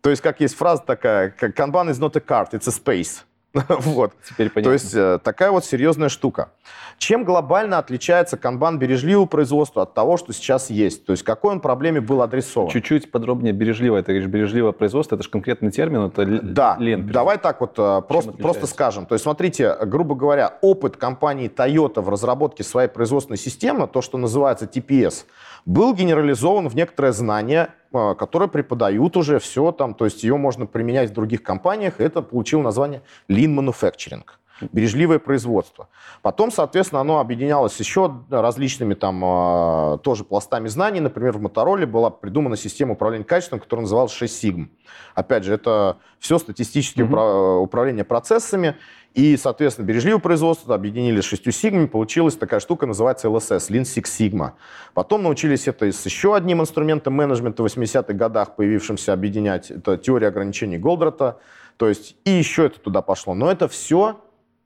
То 0.00 0.08
есть, 0.08 0.22
как 0.22 0.40
есть 0.40 0.54
фраза 0.54 0.82
такая, 0.82 1.28
как 1.30 1.54
канбан 1.54 1.90
is 1.90 2.00
not 2.00 2.16
a 2.16 2.20
card, 2.20 2.52
it's 2.52 2.66
a 2.66 2.72
space. 2.72 3.24
Вот. 3.68 4.12
Теперь 4.28 4.50
понятно. 4.50 4.70
То 4.70 4.72
есть 4.72 4.94
э, 4.94 5.18
такая 5.22 5.50
вот 5.50 5.64
серьезная 5.64 6.08
штука. 6.08 6.50
Чем 6.98 7.24
глобально 7.24 7.78
отличается 7.78 8.36
канбан 8.36 8.78
бережливого 8.78 9.24
производства 9.24 9.82
от 9.82 9.94
того, 9.94 10.18
что 10.18 10.32
сейчас 10.34 10.68
есть? 10.68 11.06
То 11.06 11.12
есть 11.12 11.22
какой 11.22 11.52
он 11.52 11.60
проблеме 11.60 12.00
был 12.00 12.20
адресован? 12.20 12.68
Чуть-чуть 12.70 13.10
подробнее 13.10 13.52
бережливо. 13.54 13.96
Это 13.96 14.12
говоришь, 14.12 14.28
бережливое 14.28 14.72
производство, 14.72 15.14
это 15.14 15.24
же 15.24 15.30
конкретный 15.30 15.70
термин, 15.70 16.02
это 16.02 16.26
Да, 16.26 16.76
лен. 16.78 17.06
давай 17.06 17.38
так 17.38 17.60
вот 17.60 17.74
э, 17.78 18.02
просто, 18.06 18.32
просто 18.32 18.66
скажем. 18.66 19.06
То 19.06 19.14
есть, 19.14 19.22
смотрите, 19.22 19.74
грубо 19.86 20.14
говоря, 20.14 20.58
опыт 20.60 20.96
компании 20.96 21.50
Toyota 21.50 22.02
в 22.02 22.08
разработке 22.10 22.62
своей 22.62 22.88
производственной 22.88 23.38
системы, 23.38 23.86
то, 23.88 24.02
что 24.02 24.18
называется 24.18 24.66
TPS, 24.66 25.24
был 25.64 25.94
генерализован 25.94 26.68
в 26.68 26.76
некоторое 26.76 27.12
знание, 27.12 27.70
э, 27.92 28.14
которое 28.18 28.48
преподают 28.48 29.16
уже 29.16 29.38
все 29.38 29.72
там, 29.72 29.94
то 29.94 30.04
есть 30.04 30.22
ее 30.24 30.36
можно 30.36 30.66
применять 30.66 31.10
в 31.10 31.14
других 31.14 31.42
компаниях, 31.42 32.00
это 32.00 32.22
получило 32.22 32.62
название 32.62 33.02
Lean 33.28 33.54
Manufacturing 33.54 34.24
бережливое 34.72 35.18
производство. 35.18 35.88
Потом, 36.20 36.50
соответственно, 36.50 37.00
оно 37.00 37.18
объединялось 37.20 37.78
еще 37.80 38.14
различными 38.30 38.92
там 38.92 39.24
э, 39.24 39.98
тоже 40.02 40.24
пластами 40.24 40.68
знаний. 40.68 41.00
Например, 41.00 41.32
в 41.38 41.40
Мотороле 41.40 41.86
была 41.86 42.10
придумана 42.10 42.56
система 42.58 42.92
управления 42.92 43.24
качеством, 43.24 43.58
которая 43.60 43.84
называлась 43.84 44.12
6 44.12 44.36
сигм. 44.38 44.70
Опять 45.14 45.44
же, 45.44 45.54
это 45.54 45.96
все 46.18 46.38
статистическое 46.38 47.06
Мгм. 47.06 47.14
упра- 47.14 47.58
управление 47.58 48.04
процессами. 48.04 48.76
И, 49.14 49.36
соответственно, 49.36 49.86
бережливое 49.86 50.20
производство 50.20 50.74
объединили 50.74 51.20
с 51.20 51.24
6 51.24 51.52
сигмами. 51.52 51.86
Получилась 51.86 52.36
такая 52.36 52.60
штука, 52.60 52.86
называется 52.86 53.26
LSS, 53.26 53.70
Lean 53.70 53.82
Six 53.82 54.04
Sigma. 54.04 54.52
Потом 54.94 55.24
научились 55.24 55.66
это 55.66 55.90
с 55.90 56.04
еще 56.04 56.36
одним 56.36 56.60
инструментом 56.60 57.14
менеджмента 57.14 57.62
в 57.62 57.66
80-х 57.66 58.12
годах, 58.12 58.54
появившимся 58.54 59.12
объединять. 59.12 59.70
Это 59.72 59.96
теория 59.96 60.28
ограничений 60.28 60.78
Голдрата. 60.78 61.38
То 61.76 61.88
есть 61.88 62.16
и 62.24 62.30
еще 62.30 62.66
это 62.66 62.78
туда 62.78 63.02
пошло. 63.02 63.34
Но 63.34 63.50
это 63.50 63.66
все 63.66 64.20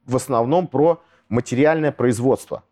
в 0.04 0.16
основном 0.16 0.66
про 0.66 1.02
материальное 1.30 1.92
производство. 1.92 2.64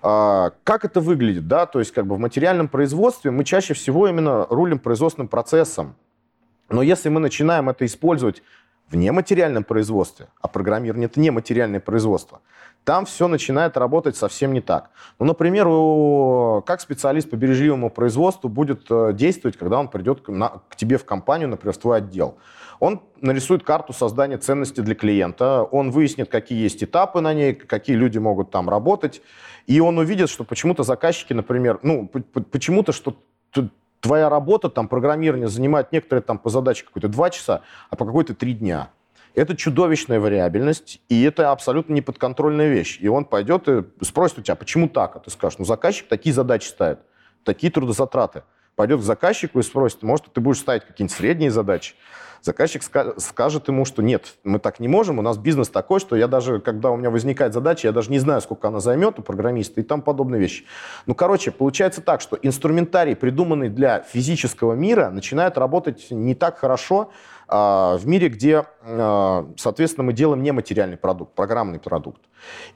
А, 0.00 0.52
Как 0.64 0.84
это 0.84 1.00
выглядит, 1.00 1.48
да? 1.48 1.66
То 1.66 1.80
есть 1.80 1.92
как 1.92 2.06
бы 2.06 2.14
в 2.16 2.18
материальном 2.18 2.68
производстве 2.68 3.30
мы 3.30 3.44
чаще 3.44 3.74
всего 3.74 4.08
именно 4.08 4.46
рулим 4.48 4.78
производственным 4.78 5.28
процессом. 5.28 5.96
Но 6.70 6.82
если 6.82 7.10
мы 7.10 7.20
начинаем 7.20 7.68
это 7.68 7.84
использовать 7.84 8.42
в 8.90 8.96
нематериальном 8.96 9.64
производстве, 9.64 10.26
а 10.40 10.48
программирование 10.48 11.06
это 11.06 11.20
нематериальное 11.20 11.80
производство, 11.80 12.40
там 12.84 13.06
все 13.06 13.28
начинает 13.28 13.76
работать 13.76 14.14
совсем 14.16 14.52
не 14.52 14.60
так. 14.60 14.90
Ну, 15.18 15.24
например, 15.24 15.66
у- 15.68 16.62
как 16.66 16.80
специалист 16.80 17.30
по 17.30 17.36
бережливому 17.36 17.88
производству 17.90 18.48
будет 18.50 18.86
э, 18.90 19.12
действовать, 19.14 19.56
когда 19.56 19.80
он 19.80 19.88
придет 19.88 20.20
к, 20.20 20.28
на- 20.28 20.60
к 20.68 20.76
тебе 20.76 20.98
в 20.98 21.04
компанию, 21.04 21.48
например, 21.48 21.74
в 21.74 21.78
твой 21.78 21.98
отдел. 21.98 22.36
Он 22.80 23.00
нарисует 23.20 23.64
карту 23.64 23.92
создания 23.94 24.36
ценности 24.36 24.80
для 24.80 24.94
клиента, 24.94 25.62
он 25.62 25.90
выяснит, 25.90 26.28
какие 26.28 26.62
есть 26.62 26.84
этапы 26.84 27.20
на 27.20 27.32
ней, 27.32 27.54
какие 27.54 27.96
люди 27.96 28.18
могут 28.18 28.50
там 28.50 28.68
работать, 28.68 29.22
и 29.66 29.80
он 29.80 29.96
увидит, 29.96 30.28
что 30.28 30.44
почему-то 30.44 30.82
заказчики, 30.82 31.32
например, 31.32 31.78
ну, 31.82 32.10
почему-то, 32.50 32.92
что 32.92 33.16
твоя 34.04 34.28
работа, 34.28 34.68
там, 34.68 34.86
программирование 34.86 35.48
занимает 35.48 35.90
некоторые 35.90 36.22
там 36.22 36.38
по 36.38 36.50
задаче 36.50 36.84
какой-то 36.84 37.08
два 37.08 37.30
часа, 37.30 37.62
а 37.88 37.96
по 37.96 38.04
какой-то 38.04 38.34
три 38.34 38.52
дня. 38.52 38.90
Это 39.34 39.56
чудовищная 39.56 40.20
вариабельность, 40.20 41.00
и 41.08 41.22
это 41.22 41.50
абсолютно 41.50 41.94
неподконтрольная 41.94 42.68
вещь. 42.68 42.98
И 43.00 43.08
он 43.08 43.24
пойдет 43.24 43.66
и 43.66 43.82
спросит 44.02 44.38
у 44.38 44.42
тебя, 44.42 44.56
почему 44.56 44.90
так? 44.90 45.16
А 45.16 45.20
ты 45.20 45.30
скажешь, 45.30 45.58
ну, 45.58 45.64
заказчик 45.64 46.06
такие 46.06 46.34
задачи 46.34 46.66
ставит, 46.66 46.98
такие 47.44 47.72
трудозатраты. 47.72 48.42
Пойдет 48.76 49.00
к 49.00 49.02
заказчику 49.02 49.60
и 49.60 49.62
спросит, 49.62 50.02
может, 50.02 50.32
ты 50.32 50.40
будешь 50.40 50.58
ставить 50.58 50.84
какие-нибудь 50.84 51.16
средние 51.16 51.50
задачи? 51.50 51.94
Заказчик 52.44 52.82
ска- 52.82 53.18
скажет 53.20 53.68
ему, 53.68 53.86
что 53.86 54.02
нет, 54.02 54.34
мы 54.44 54.58
так 54.58 54.78
не 54.78 54.86
можем, 54.86 55.18
у 55.18 55.22
нас 55.22 55.38
бизнес 55.38 55.70
такой, 55.70 55.98
что 55.98 56.14
я 56.14 56.28
даже, 56.28 56.60
когда 56.60 56.90
у 56.90 56.96
меня 56.96 57.08
возникает 57.08 57.54
задача, 57.54 57.88
я 57.88 57.92
даже 57.92 58.10
не 58.10 58.18
знаю, 58.18 58.42
сколько 58.42 58.68
она 58.68 58.80
займет 58.80 59.18
у 59.18 59.22
программиста 59.22 59.80
и 59.80 59.82
там 59.82 60.02
подобные 60.02 60.40
вещи. 60.40 60.66
Ну, 61.06 61.14
короче, 61.14 61.52
получается 61.52 62.02
так, 62.02 62.20
что 62.20 62.38
инструментарий, 62.42 63.16
придуманный 63.16 63.70
для 63.70 64.02
физического 64.02 64.74
мира, 64.74 65.08
начинает 65.08 65.56
работать 65.56 66.08
не 66.10 66.34
так 66.34 66.58
хорошо 66.58 67.10
в 67.54 68.02
мире, 68.06 68.28
где, 68.28 68.64
а, 68.82 69.46
соответственно, 69.56 70.04
мы 70.04 70.12
делаем 70.12 70.42
нематериальный 70.42 70.96
продукт, 70.96 71.34
программный 71.34 71.78
продукт. 71.78 72.20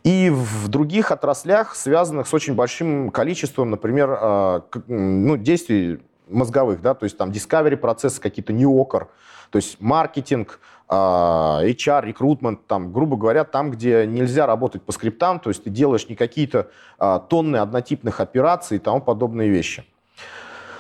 И 0.04 0.30
в 0.30 0.68
других 0.68 1.10
отраслях, 1.10 1.74
связанных 1.74 2.28
с 2.28 2.34
очень 2.34 2.54
большим 2.54 3.10
количеством, 3.10 3.70
например, 3.70 4.16
а, 4.20 4.64
ну, 4.86 5.36
действий 5.36 6.00
мозговых, 6.28 6.80
да, 6.80 6.94
то 6.94 7.04
есть 7.04 7.16
там 7.16 7.30
discovery 7.30 7.76
процессы 7.76 8.20
какие-то, 8.20 8.52
неокр, 8.52 9.08
то 9.50 9.56
есть 9.56 9.80
маркетинг, 9.80 10.60
а, 10.88 11.60
HR, 11.64 12.06
рекрутмент, 12.06 12.66
там, 12.66 12.92
грубо 12.92 13.16
говоря, 13.16 13.44
там, 13.44 13.70
где 13.70 14.06
нельзя 14.06 14.46
работать 14.46 14.82
по 14.82 14.92
скриптам, 14.92 15.40
то 15.40 15.50
есть 15.50 15.64
ты 15.64 15.70
делаешь 15.70 16.08
не 16.08 16.16
какие-то 16.16 16.70
а, 16.98 17.18
тонны 17.18 17.56
однотипных 17.56 18.20
операций 18.20 18.76
и 18.76 18.80
тому 18.80 19.00
подобные 19.00 19.48
вещи. 19.50 19.84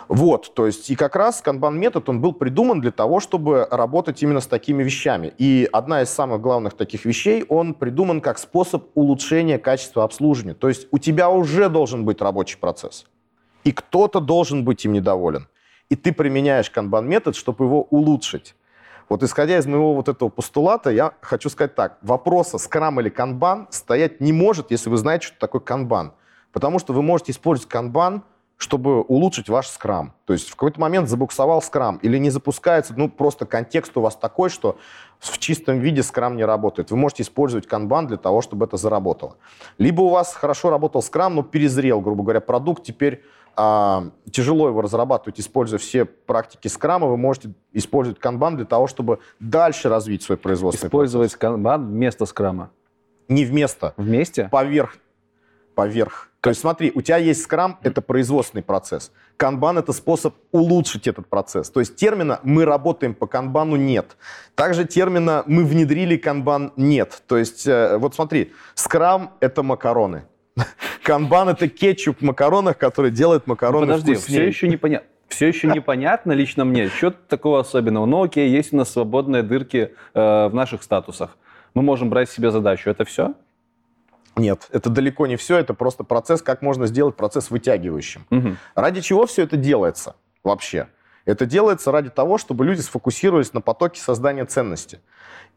Вот, 0.08 0.54
то 0.54 0.64
есть 0.66 0.88
и 0.88 0.96
как 0.96 1.16
раз 1.16 1.42
канбан-метод, 1.42 2.08
он 2.08 2.22
был 2.22 2.32
придуман 2.32 2.80
для 2.80 2.90
того, 2.90 3.20
чтобы 3.20 3.68
работать 3.70 4.22
именно 4.22 4.40
с 4.40 4.46
такими 4.46 4.82
вещами. 4.82 5.34
И 5.36 5.68
одна 5.70 6.00
из 6.00 6.08
самых 6.08 6.40
главных 6.40 6.74
таких 6.74 7.04
вещей, 7.04 7.44
он 7.48 7.74
придуман 7.74 8.22
как 8.22 8.38
способ 8.38 8.86
улучшения 8.94 9.58
качества 9.58 10.04
обслуживания. 10.04 10.54
То 10.54 10.68
есть 10.68 10.88
у 10.92 10.98
тебя 10.98 11.28
уже 11.28 11.68
должен 11.68 12.06
быть 12.06 12.22
рабочий 12.22 12.56
процесс, 12.56 13.04
и 13.64 13.72
кто-то 13.72 14.20
должен 14.20 14.64
быть 14.64 14.82
им 14.86 14.94
недоволен. 14.94 15.46
И 15.90 15.96
ты 15.96 16.12
применяешь 16.12 16.70
канбан-метод, 16.70 17.36
чтобы 17.36 17.66
его 17.66 17.82
улучшить. 17.82 18.54
Вот 19.10 19.22
исходя 19.22 19.58
из 19.58 19.66
моего 19.66 19.94
вот 19.94 20.08
этого 20.08 20.30
постулата, 20.30 20.90
я 20.90 21.12
хочу 21.20 21.50
сказать 21.50 21.74
так. 21.74 21.98
Вопроса, 22.00 22.56
скрам 22.56 22.98
или 23.00 23.10
канбан, 23.10 23.68
стоять 23.70 24.20
не 24.20 24.32
может, 24.32 24.70
если 24.70 24.88
вы 24.88 24.96
знаете, 24.96 25.26
что 25.26 25.38
такое 25.38 25.60
канбан. 25.60 26.12
Потому 26.52 26.78
что 26.78 26.94
вы 26.94 27.02
можете 27.02 27.32
использовать 27.32 27.70
канбан, 27.70 28.22
чтобы 28.58 29.02
улучшить 29.02 29.48
ваш 29.48 29.68
скрам. 29.68 30.12
То 30.24 30.32
есть 30.32 30.48
в 30.48 30.56
какой-то 30.56 30.80
момент 30.80 31.08
забуксовал 31.08 31.62
скрам 31.62 31.98
или 32.02 32.18
не 32.18 32.28
запускается, 32.30 32.92
ну 32.96 33.08
просто 33.08 33.46
контекст 33.46 33.96
у 33.96 34.00
вас 34.00 34.16
такой, 34.16 34.50
что 34.50 34.76
в 35.20 35.38
чистом 35.38 35.78
виде 35.78 36.02
скрам 36.02 36.36
не 36.36 36.44
работает. 36.44 36.90
Вы 36.90 36.96
можете 36.96 37.22
использовать 37.22 37.68
канбан 37.68 38.08
для 38.08 38.16
того, 38.16 38.42
чтобы 38.42 38.66
это 38.66 38.76
заработало. 38.76 39.36
Либо 39.78 40.00
у 40.02 40.08
вас 40.08 40.34
хорошо 40.34 40.70
работал 40.70 41.02
скрам, 41.02 41.36
но 41.36 41.44
перезрел, 41.44 42.00
грубо 42.00 42.24
говоря, 42.24 42.40
продукт, 42.40 42.82
теперь 42.82 43.22
а, 43.54 44.10
тяжело 44.30 44.68
его 44.68 44.82
разрабатывать, 44.82 45.38
используя 45.38 45.78
все 45.78 46.04
практики 46.04 46.66
скрама, 46.66 47.06
вы 47.06 47.16
можете 47.16 47.52
использовать 47.72 48.18
канбан 48.20 48.56
для 48.56 48.66
того, 48.66 48.88
чтобы 48.88 49.20
дальше 49.38 49.88
развить 49.88 50.24
свой 50.24 50.36
производственный 50.36 50.88
Использовать 50.88 51.34
канбан 51.36 51.86
вместо 51.86 52.26
скрама. 52.26 52.64
процесс. 52.64 52.74
Не 53.28 53.44
вместо, 53.44 53.94
Вместе? 53.96 54.48
поверх. 54.50 54.96
Поверх. 55.76 56.27
То 56.40 56.50
есть 56.50 56.60
смотри, 56.60 56.92
у 56.94 57.00
тебя 57.00 57.16
есть 57.16 57.42
скрам, 57.42 57.78
это 57.82 58.00
производственный 58.00 58.62
процесс. 58.62 59.10
Канбан— 59.36 59.78
это 59.78 59.92
способ 59.92 60.34
улучшить 60.52 61.08
этот 61.08 61.26
процесс. 61.26 61.68
То 61.70 61.80
есть 61.80 61.96
термина 61.96 62.40
«мы 62.44 62.64
работаем 62.64 63.14
по 63.14 63.26
канбану» 63.26 63.76
нет. 63.76 64.16
Также 64.54 64.84
термина 64.84 65.42
«мы 65.46 65.64
внедрили 65.64 66.16
канбан» 66.16 66.72
нет. 66.76 67.22
То 67.26 67.36
есть 67.36 67.66
э, 67.66 67.96
вот 67.98 68.14
смотри, 68.14 68.52
скрам— 68.74 69.32
это 69.40 69.62
макароны. 69.62 70.26
Канбан— 71.02 71.48
это 71.50 71.68
кетчуп 71.68 72.18
в 72.18 72.22
макаронах, 72.22 72.78
который 72.78 73.10
делает 73.10 73.46
макароны 73.46 73.86
Подожди, 73.86 74.14
вкуснее. 74.14 74.40
все 74.40 74.46
еще 74.46 74.68
непонятно. 74.68 75.08
Все 75.28 75.48
еще 75.48 75.66
непонятно 75.74 76.32
лично 76.32 76.64
мне, 76.64 76.88
что 76.88 77.10
такого 77.10 77.60
особенного. 77.60 78.06
Ну 78.06 78.22
окей, 78.22 78.48
есть 78.48 78.72
у 78.72 78.76
нас 78.76 78.90
свободные 78.90 79.42
дырки 79.42 79.92
э, 80.14 80.48
в 80.48 80.54
наших 80.54 80.82
статусах. 80.84 81.36
Мы 81.74 81.82
можем 81.82 82.10
брать 82.10 82.30
себе 82.30 82.50
задачу. 82.50 82.90
Это 82.90 83.04
все? 83.04 83.34
Нет, 84.36 84.68
это 84.70 84.90
далеко 84.90 85.26
не 85.26 85.36
все, 85.36 85.58
это 85.58 85.74
просто 85.74 86.04
процесс, 86.04 86.42
как 86.42 86.62
можно 86.62 86.86
сделать 86.86 87.16
процесс 87.16 87.50
вытягивающим. 87.50 88.26
Мгм. 88.30 88.58
Ради 88.74 89.00
чего 89.00 89.26
все 89.26 89.42
это 89.42 89.56
делается 89.56 90.16
вообще? 90.44 90.88
Это 91.24 91.44
делается 91.44 91.92
ради 91.92 92.08
того, 92.08 92.38
чтобы 92.38 92.64
люди 92.64 92.80
сфокусировались 92.80 93.52
на 93.52 93.60
потоке 93.60 94.00
создания 94.00 94.46
ценности. 94.46 95.00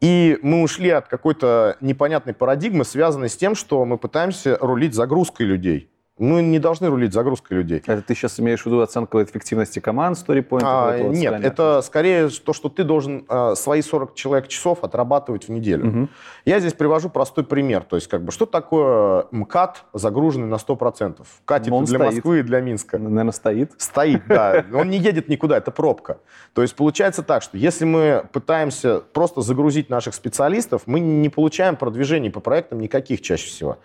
И 0.02 0.38
мы 0.42 0.64
ушли 0.64 0.90
от 0.90 1.08
какой-то 1.08 1.78
непонятной 1.80 2.34
парадигмы, 2.34 2.84
связанной 2.84 3.30
с 3.30 3.38
тем, 3.38 3.56
что 3.56 3.86
мы 3.86 3.98
пытаемся 3.98 4.58
рулить 4.60 4.94
загрузкой 4.94 5.46
людей 5.46 5.90
Мы 6.22 6.44
не 6.44 6.60
должны 6.60 6.88
рулить 6.88 7.14
загрузкой 7.14 7.58
людей. 7.58 7.82
Это 7.84 8.04
ты 8.04 8.14
сейчас 8.14 8.40
имеешь 8.40 8.62
в 8.62 8.66
виду 8.68 8.80
оценку 8.82 9.24
эффективности 9.24 9.80
команд, 9.80 10.18
StoryPoint? 10.18 10.62
А, 10.64 10.98
вот 10.98 11.16
нет, 11.16 11.34
это 11.44 11.82
скорее 11.82 12.30
то, 12.30 12.54
что 12.54 12.70
ты 12.70 12.84
должен 12.84 13.26
а, 13.28 13.56
свои 13.56 13.82
40 13.82 14.14
человек 14.14 14.48
часов 14.48 14.84
отрабатывать 14.84 15.48
в 15.48 15.50
неделю. 15.50 15.88
Угу. 15.88 16.10
Я 16.46 16.60
здесь 16.60 16.74
привожу 16.74 17.10
простой 17.10 17.44
пример. 17.44 17.82
То 17.82 17.96
есть, 17.96 18.08
как 18.08 18.24
бы, 18.24 18.32
что 18.32 18.46
такое 18.46 19.26
МКАД, 19.32 19.86
загруженный 19.94 20.48
на 20.48 20.56
100%? 20.56 21.26
Катит 21.46 21.74
для 21.74 21.86
стоит. 21.88 22.00
Москвы 22.00 22.40
и 22.42 22.44
для 22.44 22.62
Минска. 22.62 23.00
Наверное, 23.00 23.32
стоит. 23.32 23.72
Стоит, 23.80 24.22
да. 24.28 24.64
Он 24.76 24.92
не 24.92 25.00
едет 25.00 25.28
никуда, 25.28 25.58
это 25.58 25.72
пробка. 25.72 26.20
То 26.54 26.62
есть, 26.62 26.76
получается 26.76 27.24
так, 27.24 27.42
что 27.42 27.58
если 27.58 27.86
мы 27.86 28.26
пытаемся 28.32 29.00
просто 29.00 29.42
загрузить 29.42 29.90
наших 29.90 30.14
специалистов, 30.14 30.84
мы 30.86 31.00
не 31.00 31.30
получаем 31.30 31.78
продвижений 31.78 32.30
по 32.30 32.42
проектам 32.42 32.80
никаких 32.80 33.22
чаще 33.22 33.48
всего. 33.48 33.80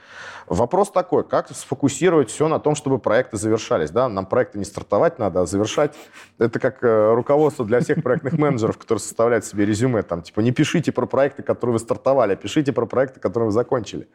Вопрос 0.46 0.90
такой, 0.90 1.24
как 1.24 1.48
сфокусировать 1.50 2.30
все 2.30 2.46
на 2.46 2.60
том, 2.60 2.76
чтобы 2.76 2.98
проекты 2.98 3.36
завершались. 3.36 3.90
Да? 3.90 4.08
Нам 4.08 4.26
проекты 4.26 4.58
не 4.58 4.64
стартовать 4.64 5.18
надо, 5.18 5.40
а 5.40 5.46
завершать. 5.46 5.94
Это 6.38 6.60
как 6.60 6.82
э, 6.84 7.14
руководство 7.14 7.64
для 7.64 7.80
всех 7.80 8.02
проектных 8.02 8.32
менеджеров, 8.38 8.78
которые 8.78 9.00
составляют 9.00 9.44
себе 9.44 9.66
резюме. 9.66 10.02
Там, 10.02 10.22
типа, 10.22 10.40
не 10.40 10.52
пишите 10.52 10.92
про 10.92 11.06
проекты, 11.06 11.42
которые 11.42 11.74
вы 11.74 11.78
стартовали, 11.80 12.34
а 12.34 12.36
пишите 12.36 12.72
про 12.72 12.86
проекты, 12.86 13.18
которые 13.18 13.46
вы 13.46 13.52
закончили. 13.52 14.08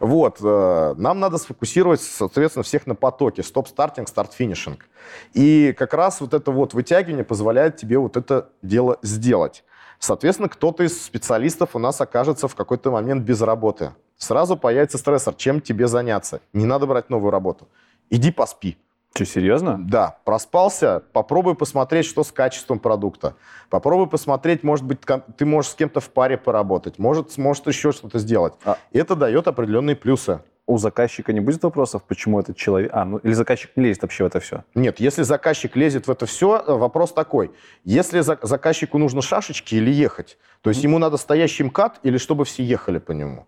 Вот, 0.00 0.38
э, 0.42 0.94
нам 0.96 1.20
надо 1.20 1.36
сфокусировать, 1.36 2.00
соответственно, 2.00 2.62
всех 2.62 2.86
на 2.86 2.94
потоке. 2.94 3.42
Стоп-стартинг, 3.42 4.08
старт-финишинг. 4.08 4.86
И 5.34 5.74
как 5.78 5.92
раз 5.92 6.20
вот 6.20 6.32
это 6.32 6.50
вот 6.50 6.72
вытягивание 6.72 7.24
позволяет 7.24 7.76
тебе 7.76 7.98
вот 7.98 8.16
это 8.16 8.48
дело 8.62 8.98
сделать. 9.02 9.64
Соответственно, 10.02 10.48
кто-то 10.48 10.82
из 10.82 11.00
специалистов 11.00 11.76
у 11.76 11.78
нас 11.78 12.00
окажется 12.00 12.48
в 12.48 12.56
какой-то 12.56 12.90
момент 12.90 13.22
без 13.22 13.40
работы. 13.40 13.92
Сразу 14.16 14.56
появится 14.56 14.98
стрессор, 14.98 15.32
чем 15.34 15.60
тебе 15.60 15.86
заняться. 15.86 16.40
Не 16.52 16.66
надо 16.66 16.86
брать 16.86 17.08
новую 17.08 17.30
работу. 17.30 17.68
Иди 18.10 18.32
поспи. 18.32 18.76
Что, 19.14 19.24
серьезно? 19.24 19.78
Да, 19.78 20.18
проспался, 20.24 21.04
попробуй 21.12 21.54
посмотреть, 21.54 22.06
что 22.06 22.24
с 22.24 22.32
качеством 22.32 22.80
продукта. 22.80 23.36
Попробуй 23.70 24.08
посмотреть, 24.08 24.64
может 24.64 24.84
быть, 24.84 24.98
ты 25.36 25.46
можешь 25.46 25.70
с 25.70 25.74
кем-то 25.76 26.00
в 26.00 26.10
паре 26.10 26.36
поработать, 26.36 26.98
может, 26.98 27.30
сможет 27.30 27.68
еще 27.68 27.92
что-то 27.92 28.18
сделать. 28.18 28.54
А. 28.64 28.78
Это 28.92 29.14
дает 29.14 29.46
определенные 29.46 29.94
плюсы 29.94 30.40
у 30.66 30.78
заказчика 30.78 31.32
не 31.32 31.40
будет 31.40 31.62
вопросов, 31.62 32.02
почему 32.04 32.38
этот 32.40 32.56
человек... 32.56 32.90
А, 32.94 33.04
ну 33.04 33.18
или 33.18 33.32
заказчик 33.32 33.70
не 33.76 33.84
лезет 33.84 34.02
вообще 34.02 34.24
в 34.24 34.26
это 34.28 34.40
все? 34.40 34.64
Нет, 34.74 35.00
если 35.00 35.22
заказчик 35.22 35.76
лезет 35.76 36.06
в 36.06 36.10
это 36.10 36.26
все, 36.26 36.62
э, 36.66 36.72
вопрос 36.72 37.12
такой. 37.12 37.50
Если 37.84 38.20
за... 38.20 38.38
заказчику 38.42 38.98
нужно 38.98 39.22
шашечки 39.22 39.74
или 39.74 39.90
ехать, 39.90 40.38
то 40.60 40.70
есть 40.70 40.80
mm-hmm. 40.80 40.88
ему 40.88 40.98
надо 40.98 41.16
стоящий 41.16 41.64
МКАД 41.64 42.00
или 42.04 42.16
чтобы 42.16 42.44
все 42.44 42.62
ехали 42.64 42.98
по 42.98 43.12
нему? 43.12 43.46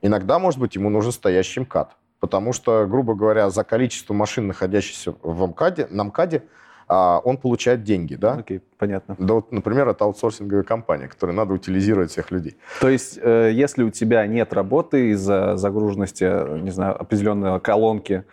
Иногда, 0.00 0.38
может 0.38 0.58
быть, 0.58 0.74
ему 0.74 0.88
нужен 0.90 1.12
стоящий 1.12 1.60
МКАД. 1.60 1.96
Потому 2.18 2.52
что, 2.52 2.86
грубо 2.86 3.14
говоря, 3.14 3.50
за 3.50 3.64
количество 3.64 4.14
машин, 4.14 4.46
находящихся 4.46 5.14
в 5.22 5.46
МКАДе, 5.48 5.88
на 5.90 6.04
МКАДе, 6.04 6.44
а, 6.94 7.20
он 7.20 7.38
получает 7.38 7.84
деньги, 7.84 8.16
да? 8.16 8.34
Окей, 8.34 8.60
понятно. 8.76 9.16
Да, 9.18 9.34
вот, 9.34 9.50
например, 9.50 9.88
это 9.88 10.04
аутсорсинговая 10.04 10.62
компания, 10.62 11.08
которой 11.08 11.30
надо 11.30 11.54
утилизировать 11.54 12.10
всех 12.10 12.30
людей. 12.30 12.58
То 12.82 12.90
есть, 12.90 13.18
э, 13.22 13.50
если 13.54 13.82
у 13.82 13.88
тебя 13.88 14.26
нет 14.26 14.52
работы 14.52 15.12
из-за 15.12 15.56
загруженности, 15.56 16.58
не 16.60 16.70
знаю, 16.70 17.00
определенной 17.00 17.60
колонки, 17.60 18.24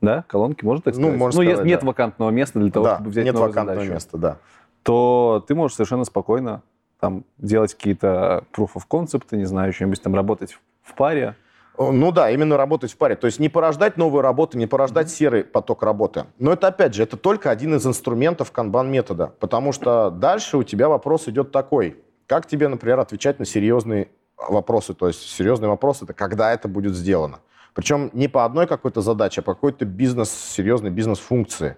да, 0.00 0.24
колонки, 0.28 0.64
можно 0.64 0.82
так 0.82 0.94
ну, 0.94 1.00
сказать? 1.00 1.12
Ну, 1.12 1.18
можно 1.18 1.42
ну 1.42 1.48
сказать, 1.48 1.66
нет 1.66 1.80
да. 1.80 1.86
вакантного 1.88 2.30
места 2.30 2.60
для 2.60 2.70
того, 2.70 2.86
да, 2.86 2.94
чтобы 2.94 3.10
взять 3.10 3.24
нет 3.24 3.34
новую 3.34 3.50
вакантного 3.50 3.80
задачу, 3.80 3.94
места, 3.94 4.18
да. 4.18 4.36
То 4.84 5.44
ты 5.48 5.56
можешь 5.56 5.74
совершенно 5.74 6.04
спокойно 6.04 6.62
там 7.00 7.24
делать 7.36 7.74
какие-то 7.74 8.44
proof 8.56 8.70
of 8.76 8.82
concept, 8.88 9.34
не 9.36 9.44
знаю, 9.44 9.72
что-нибудь 9.72 10.00
там 10.00 10.14
работать 10.14 10.56
в 10.84 10.94
паре, 10.94 11.34
ну 11.78 12.12
да, 12.12 12.30
именно 12.30 12.56
работать 12.56 12.92
в 12.92 12.96
паре. 12.96 13.14
То 13.14 13.26
есть 13.26 13.38
не 13.38 13.48
порождать 13.48 13.96
новую 13.96 14.22
работу, 14.22 14.58
не 14.58 14.66
порождать 14.66 15.10
серый 15.10 15.44
поток 15.44 15.82
работы. 15.82 16.26
Но 16.38 16.52
это, 16.52 16.68
опять 16.68 16.94
же, 16.94 17.04
это 17.04 17.16
только 17.16 17.50
один 17.50 17.74
из 17.76 17.86
инструментов 17.86 18.50
канбан-метода. 18.50 19.32
Потому 19.38 19.72
что 19.72 20.10
дальше 20.10 20.56
у 20.56 20.64
тебя 20.64 20.88
вопрос 20.88 21.28
идет 21.28 21.52
такой. 21.52 21.96
Как 22.26 22.46
тебе, 22.46 22.68
например, 22.68 22.98
отвечать 22.98 23.38
на 23.38 23.44
серьезные 23.44 24.08
вопросы? 24.36 24.92
То 24.92 25.06
есть 25.06 25.22
серьезный 25.22 25.68
вопрос— 25.68 26.00
это 26.02 26.12
когда 26.12 26.52
это 26.52 26.68
будет 26.68 26.94
сделано. 26.94 27.38
Причем 27.74 28.10
не 28.12 28.26
по 28.26 28.44
одной 28.44 28.66
какой-то 28.66 29.00
задаче, 29.00 29.40
а 29.40 29.42
по 29.42 29.54
какой-то 29.54 29.84
бизнес, 29.84 30.30
серьезной 30.30 30.90
бизнес-функции. 30.90 31.76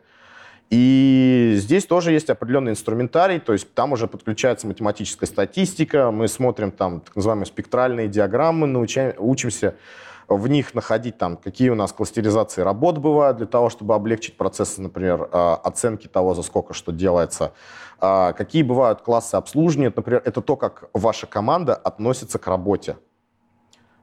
И 0.71 1.55
здесь 1.57 1.85
тоже 1.85 2.13
есть 2.13 2.31
определенный 2.31 2.73
инструментарий, 2.73 3.41
то 3.41 3.53
есть 3.53 3.75
там 3.75 3.93
уже 3.93 4.07
подключается 4.07 4.69
математическая 4.69 5.27
статистика, 5.27 6.13
мы 6.13 6.29
смотрим 6.29 6.71
там 6.71 7.01
так 7.01 7.17
называемые 7.17 7.47
спектральные 7.47 8.07
диаграммы, 8.07 8.69
научаем, 8.69 9.15
учимся 9.19 9.75
в 10.29 10.47
них 10.47 10.75
находить 10.75 11.19
там, 11.19 11.37
какие 11.37 11.71
у 11.71 11.75
нас 11.75 11.93
кластеризации 11.93 12.63
работ 12.63 12.99
бывают 12.99 13.39
для 13.39 13.47
того, 13.47 13.69
чтобы 13.69 13.97
облегчить 13.97 14.37
процессы, 14.37 14.81
например, 14.81 15.29
а, 15.33 15.57
оценки 15.57 16.07
того, 16.07 16.35
за 16.35 16.43
сколько 16.43 16.73
что 16.73 16.93
делается. 16.93 17.53
А, 17.99 18.33
какие 18.33 18.63
бывают 18.63 19.03
классы 19.03 19.35
обслуживания, 19.35 19.93
например, 19.95 20.23
это 20.25 20.41
то, 20.41 20.55
как 20.55 20.85
ваша 20.95 21.27
команда 21.27 21.75
относится 21.75 22.39
к 22.39 22.47
работе. 22.47 22.97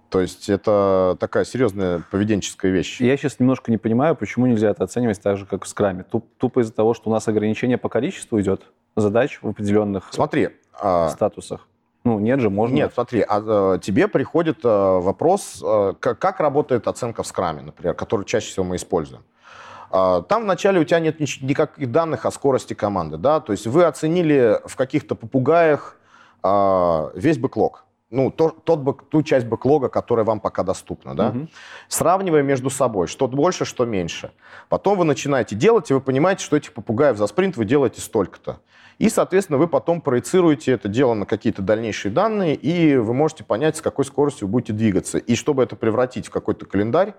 То 0.09 0.21
есть 0.21 0.49
это 0.49 1.17
такая 1.19 1.43
серьезная 1.43 2.01
поведенческая 2.09 2.71
вещь. 2.71 3.01
Я 3.01 3.17
сейчас 3.17 3.39
немножко 3.39 3.71
не 3.71 3.77
понимаю, 3.77 4.15
почему 4.15 4.45
нельзя 4.45 4.69
это 4.69 4.85
оценивать 4.85 5.21
так 5.21 5.37
же, 5.37 5.45
как 5.45 5.65
в 5.65 5.67
скраме. 5.67 6.03
Туп, 6.03 6.25
тупо 6.37 6.61
из-за 6.61 6.73
того, 6.73 6.93
что 6.93 7.09
у 7.09 7.13
нас 7.13 7.27
ограничение 7.27 7.77
по 7.77 7.89
количеству 7.89 8.39
идет 8.39 8.63
задач 8.95 9.39
в 9.41 9.49
определенных 9.49 10.05
Смотри, 10.11 10.49
а, 10.73 11.09
статусах. 11.09 11.67
Ну, 12.05 12.19
нет 12.19 12.39
же, 12.39 12.49
можно. 12.49 12.73
Нет, 12.73 12.93
смотри, 12.93 13.21
а, 13.21 13.43
а, 13.45 13.79
тебе 13.79 14.07
приходит 14.07 14.59
а, 14.63 14.99
вопрос, 15.01 15.61
а, 15.61 15.93
как, 15.93 16.19
как 16.19 16.39
работает 16.39 16.87
оценка 16.87 17.21
в 17.23 17.27
скраме, 17.27 17.61
например, 17.61 17.93
которую 17.95 18.25
чаще 18.25 18.49
всего 18.49 18.63
мы 18.63 18.77
используем. 18.77 19.23
А, 19.91 20.21
там 20.21 20.43
вначале 20.43 20.79
у 20.79 20.85
тебя 20.85 21.01
нет 21.01 21.19
никаких 21.19 21.91
данных 21.91 22.25
о 22.25 22.31
скорости 22.31 22.73
команды, 22.73 23.17
да, 23.17 23.41
то 23.41 23.51
есть 23.51 23.67
вы 23.67 23.83
оценили 23.83 24.61
в 24.65 24.77
каких-то 24.77 25.15
попугаях 25.15 25.97
весь 26.43 27.39
бэклог 27.39 27.86
ну, 28.09 28.31
то, 28.31 28.49
тот, 28.49 29.09
ту 29.09 29.21
часть 29.21 29.45
бэклога, 29.47 29.89
которая 29.89 30.25
вам 30.25 30.39
пока 30.39 30.63
доступна, 30.63 31.15
да, 31.15 31.29
угу. 31.29 31.47
сравнивая 31.89 32.41
между 32.41 32.69
собой, 32.69 33.07
что 33.07 33.27
больше, 33.27 33.65
что 33.65 33.85
меньше. 33.85 34.31
Потом 34.69 34.97
вы 34.97 35.05
начинаете 35.05 35.55
делать, 35.55 35.91
и 35.91 35.93
вы 35.93 36.01
понимаете, 36.01 36.43
что 36.43 36.55
этих 36.55 36.73
попугаев 36.73 37.17
за 37.17 37.27
спринт 37.27 37.57
вы 37.57 37.65
делаете 37.65 38.01
столько-то. 38.01 38.61
И, 38.97 39.09
соответственно, 39.09 39.59
вы 39.59 39.67
потом 39.67 40.01
проецируете 40.01 40.71
это 40.71 40.87
дело 40.87 41.13
на 41.13 41.25
какие-то 41.25 41.61
дальнейшие 41.61 42.11
данные, 42.11 42.55
и 42.55 42.95
вы 42.95 43.13
можете 43.13 43.43
понять, 43.43 43.77
с 43.77 43.81
какой 43.81 44.05
скоростью 44.05 44.47
вы 44.47 44.53
будете 44.53 44.73
двигаться. 44.73 45.17
И 45.19 45.35
чтобы 45.35 45.63
это 45.63 45.75
превратить 45.75 46.27
в 46.27 46.31
какой-то 46.31 46.65
календарь, 46.65 47.13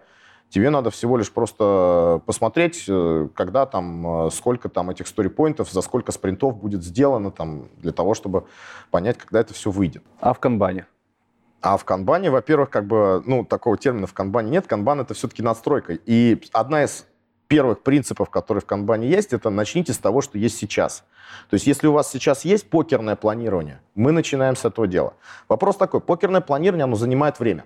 Тебе 0.51 0.71
надо 0.71 0.91
всего 0.91 1.19
лишь 1.19 1.31
просто 1.31 2.23
посмотреть, 2.25 2.85
э, 2.89 3.29
когда 3.35 3.67
там, 3.67 4.27
э, 4.27 4.31
сколько 4.31 4.69
там 4.69 4.89
этих 4.89 5.07
сторипоинтов, 5.07 5.71
за 5.71 5.83
сколько 5.83 6.11
спринтов 6.11 6.57
будет 6.57 6.83
сделано 6.83 7.31
там, 7.31 7.69
для 7.77 7.93
того, 7.93 8.15
чтобы 8.15 8.47
понять, 8.91 9.19
когда 9.19 9.41
это 9.41 9.53
все 9.53 9.71
выйдет. 9.71 10.03
А 10.21 10.33
в 10.33 10.39
канбане? 10.39 10.87
А 11.61 11.77
в 11.77 11.85
канбане, 11.85 12.31
во-первых, 12.31 12.71
как 12.71 12.87
бы, 12.87 13.23
ну, 13.27 13.45
такого 13.45 13.77
термина 13.77 14.07
в 14.07 14.15
канбане 14.15 14.51
нет. 14.51 14.67
Канбан— 14.67 15.01
это 15.03 15.13
все-таки 15.13 15.43
надстройка. 15.43 15.99
И 16.07 16.41
одна 16.53 16.85
из 16.85 17.05
первых 17.49 17.83
принципов, 17.83 18.31
которые 18.31 18.63
в 18.63 18.67
канбане 18.67 19.09
есть, 19.09 19.33
это 19.33 19.51
начните 19.51 19.93
с 19.93 19.99
того, 19.99 20.21
что 20.21 20.39
есть 20.39 20.57
сейчас. 20.57 21.05
То 21.51 21.55
есть 21.55 21.67
если 21.67 21.89
у 21.89 21.93
вас 21.93 22.11
сейчас 22.11 22.45
есть 22.45 22.71
покерное 22.71 23.17
планирование, 23.17 23.81
мы 23.95 24.13
начинаем 24.13 24.55
с 24.55 24.65
этого 24.65 24.87
дела. 24.87 25.15
Вопрос 25.49 25.77
такой, 25.77 26.01
покерное 26.01 26.41
планирование, 26.41 26.85
оно 26.85 26.97
занимает 26.97 27.41
время. 27.41 27.65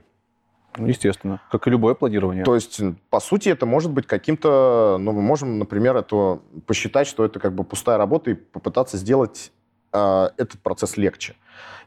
Ну, 0.76 0.86
естественно, 0.86 1.40
как 1.50 1.66
и 1.66 1.70
любое 1.70 1.94
планирование. 1.94 2.44
То 2.44 2.54
есть, 2.54 2.80
по 3.10 3.20
сути, 3.20 3.48
это 3.48 3.66
может 3.66 3.90
быть 3.90 4.06
каким-то... 4.06 4.96
Ну, 4.98 5.12
мы 5.12 5.20
можем, 5.20 5.58
например, 5.58 5.96
это 5.96 6.40
посчитать, 6.66 7.06
что 7.06 7.24
это 7.24 7.40
как 7.40 7.54
бы 7.54 7.64
пустая 7.64 7.98
работа 7.98 8.30
и 8.30 8.34
попытаться 8.34 8.96
сделать 8.96 9.52
э, 9.92 10.28
этот 10.36 10.60
процесс 10.60 10.96
легче. 10.96 11.34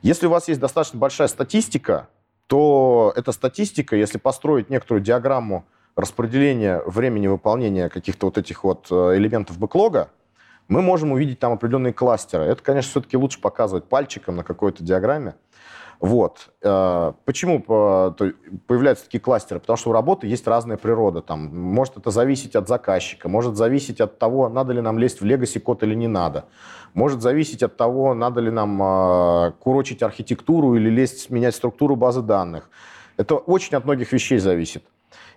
Если 0.02 0.28
у 0.28 0.30
вас 0.30 0.48
есть 0.48 0.60
достаточно 0.60 1.00
большая 1.00 1.28
статистика, 1.28 2.10
то 2.48 3.12
эта 3.16 3.32
статистика, 3.32 3.96
если 3.96 4.18
построить 4.18 4.70
некоторую 4.70 5.04
диаграмму 5.04 5.66
распределения 5.96 6.82
времени 6.86 7.28
выполнения 7.28 7.90
каких-то 7.90 8.28
вот 8.28 8.38
этих 8.38 8.64
вот 8.64 8.88
э, 8.92 9.16
элементов 9.16 9.58
бэклога, 9.58 10.10
мы 10.68 10.82
можем 10.82 11.12
увидеть 11.12 11.40
там 11.40 11.54
определенные 11.54 11.94
кластеры. 11.94 12.44
Это, 12.44 12.62
конечно, 12.62 12.90
все-таки 12.90 13.18
лучше 13.18 13.40
показывать 13.40 13.86
пальчиком 13.86 14.36
на 14.36 14.44
какой-то 14.44 14.84
диаграмме. 14.84 15.36
Вот. 16.00 16.50
Э, 16.62 17.14
почему 17.26 17.62
появляются 17.62 19.06
такие 19.06 19.22
кластеры? 19.22 19.60
Потому 19.60 19.78
что 19.78 19.90
у 19.90 19.94
работы 19.94 20.28
есть 20.28 20.48
разная 20.48 20.78
природа. 20.78 21.22
Там, 21.22 21.56
может 21.56 21.98
это 21.98 22.12
зависеть 22.12 22.56
от 22.56 22.68
заказчика, 22.68 23.30
может 23.30 23.56
зависеть 23.56 24.02
от 24.02 24.20
того, 24.20 24.50
надо 24.50 24.74
ли 24.74 24.82
нам 24.82 25.00
лезть 25.00 25.22
в 25.22 25.26
legacy 25.26 25.60
код 25.60 25.84
или 25.84 25.96
не 25.96 26.08
надо. 26.08 26.46
Может 26.94 27.22
зависеть 27.22 27.64
от 27.64 27.78
того, 27.78 28.14
надо 28.14 28.42
ли 28.42 28.52
нам 28.52 28.82
э, 28.82 29.52
курочить 29.60 30.04
архитектуру 30.04 30.76
или 30.76 30.90
лезть, 30.90 31.30
менять 31.30 31.56
структуру 31.56 31.96
базы 31.96 32.22
данных. 32.22 32.70
Это 33.18 33.36
очень 33.36 33.78
от 33.78 33.86
многих 33.86 34.12
вещей 34.12 34.40
зависит. 34.40 34.84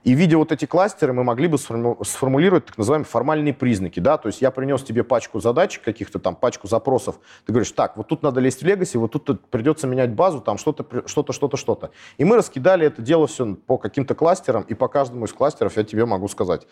И 0.04 0.12
видя 0.12 0.38
вот 0.38 0.52
эти 0.52 0.64
кластеры, 0.64 1.12
мы 1.12 1.24
могли 1.24 1.48
бы 1.48 1.58
сформулировать 1.58 2.66
так 2.66 2.78
называемые 2.78 3.06
формальные 3.06 3.54
признаки. 3.54 4.00
Да? 4.00 4.16
То 4.16 4.28
есть 4.28 4.40
я 4.40 4.50
принес 4.50 4.82
тебе 4.82 5.04
пачку 5.04 5.40
задач, 5.40 5.78
каких-то 5.78 6.18
там, 6.18 6.36
пачку 6.36 6.68
запросов. 6.68 7.18
Ты 7.46 7.52
говоришь, 7.52 7.72
так, 7.72 7.96
вот 7.96 8.08
тут 8.08 8.22
надо 8.22 8.40
лезть 8.40 8.62
в 8.62 8.66
Legacy, 8.66 8.98
вот 8.98 9.12
тут 9.12 9.46
придется 9.48 9.86
менять 9.86 10.10
базу, 10.10 10.40
там 10.40 10.58
что-то, 10.58 11.06
что-то, 11.06 11.32
что-то, 11.32 11.56
что-то. 11.56 11.90
И 12.16 12.24
мы 12.24 12.36
раскидали 12.36 12.86
это 12.86 13.02
дело 13.02 13.26
все 13.26 13.54
по 13.54 13.76
каким-то 13.78 14.14
кластерам, 14.14 14.62
и 14.62 14.74
по 14.74 14.88
каждому 14.88 15.26
из 15.26 15.32
кластеров 15.32 15.76
я 15.76 15.84
тебе 15.84 16.04
могу 16.06 16.28
сказать, 16.28 16.66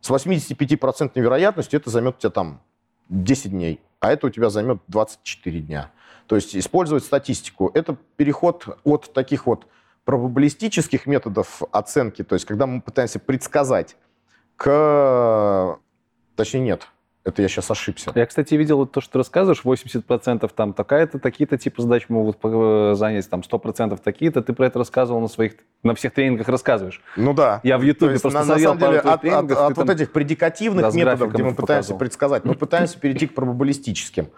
с 0.00 0.10
85% 0.10 1.12
вероятностью 1.14 1.80
это 1.80 1.90
займет 1.90 2.16
у 2.16 2.18
тебя 2.18 2.30
там 2.30 2.60
10 3.08 3.50
дней, 3.50 3.80
а 4.00 4.12
это 4.12 4.26
у 4.26 4.30
тебя 4.30 4.50
займет 4.50 4.78
24 4.88 5.60
дня. 5.60 5.90
То 6.26 6.36
есть 6.36 6.56
использовать 6.56 7.04
статистику. 7.04 7.70
Это 7.74 7.96
переход 8.16 8.78
от 8.84 9.12
таких 9.12 9.46
вот 9.46 9.66
пробабилистических 10.04 11.06
методов 11.06 11.62
оценки, 11.72 12.22
то 12.22 12.34
есть 12.34 12.44
когда 12.44 12.66
мы 12.66 12.80
пытаемся 12.80 13.18
предсказать, 13.18 13.96
к... 14.56 15.78
Точнее, 16.36 16.60
нет, 16.60 16.88
это 17.24 17.40
я 17.40 17.48
сейчас 17.48 17.70
ошибся. 17.70 18.12
Я, 18.14 18.26
кстати, 18.26 18.54
видел 18.54 18.84
то, 18.86 19.00
что 19.00 19.12
ты 19.12 19.18
рассказываешь, 19.18 19.62
80% 19.64 20.50
там 20.54 20.74
такая-то, 20.74 21.18
такие-то 21.18 21.56
типы 21.56 21.80
задач 21.80 22.10
могут 22.10 22.38
занять, 22.98 23.28
там 23.30 23.40
100% 23.40 23.98
такие-то. 24.02 24.42
Ты 24.42 24.52
про 24.52 24.66
это 24.66 24.78
рассказывал 24.78 25.20
на 25.20 25.28
своих, 25.28 25.54
на 25.82 25.94
всех 25.94 26.12
тренингах 26.12 26.48
рассказываешь. 26.48 27.00
Ну 27.16 27.32
да. 27.32 27.60
Я 27.62 27.78
в 27.78 27.82
Ютубе 27.82 28.20
просто 28.20 28.40
на, 28.40 28.44
на 28.44 28.58
самом 28.58 28.78
деле 28.78 28.98
от, 28.98 29.24
от, 29.24 29.50
от 29.50 29.76
вот 29.76 29.90
этих 29.90 30.12
предикативных 30.12 30.82
да, 30.82 30.90
методов, 30.90 31.32
где 31.32 31.42
мы 31.42 31.54
пытаемся 31.54 31.94
показывал. 31.94 31.98
предсказать, 31.98 32.44
мы 32.44 32.54
пытаемся 32.54 32.98
перейти 32.98 33.26
к 33.26 33.34
пробабилистическим. 33.34 34.28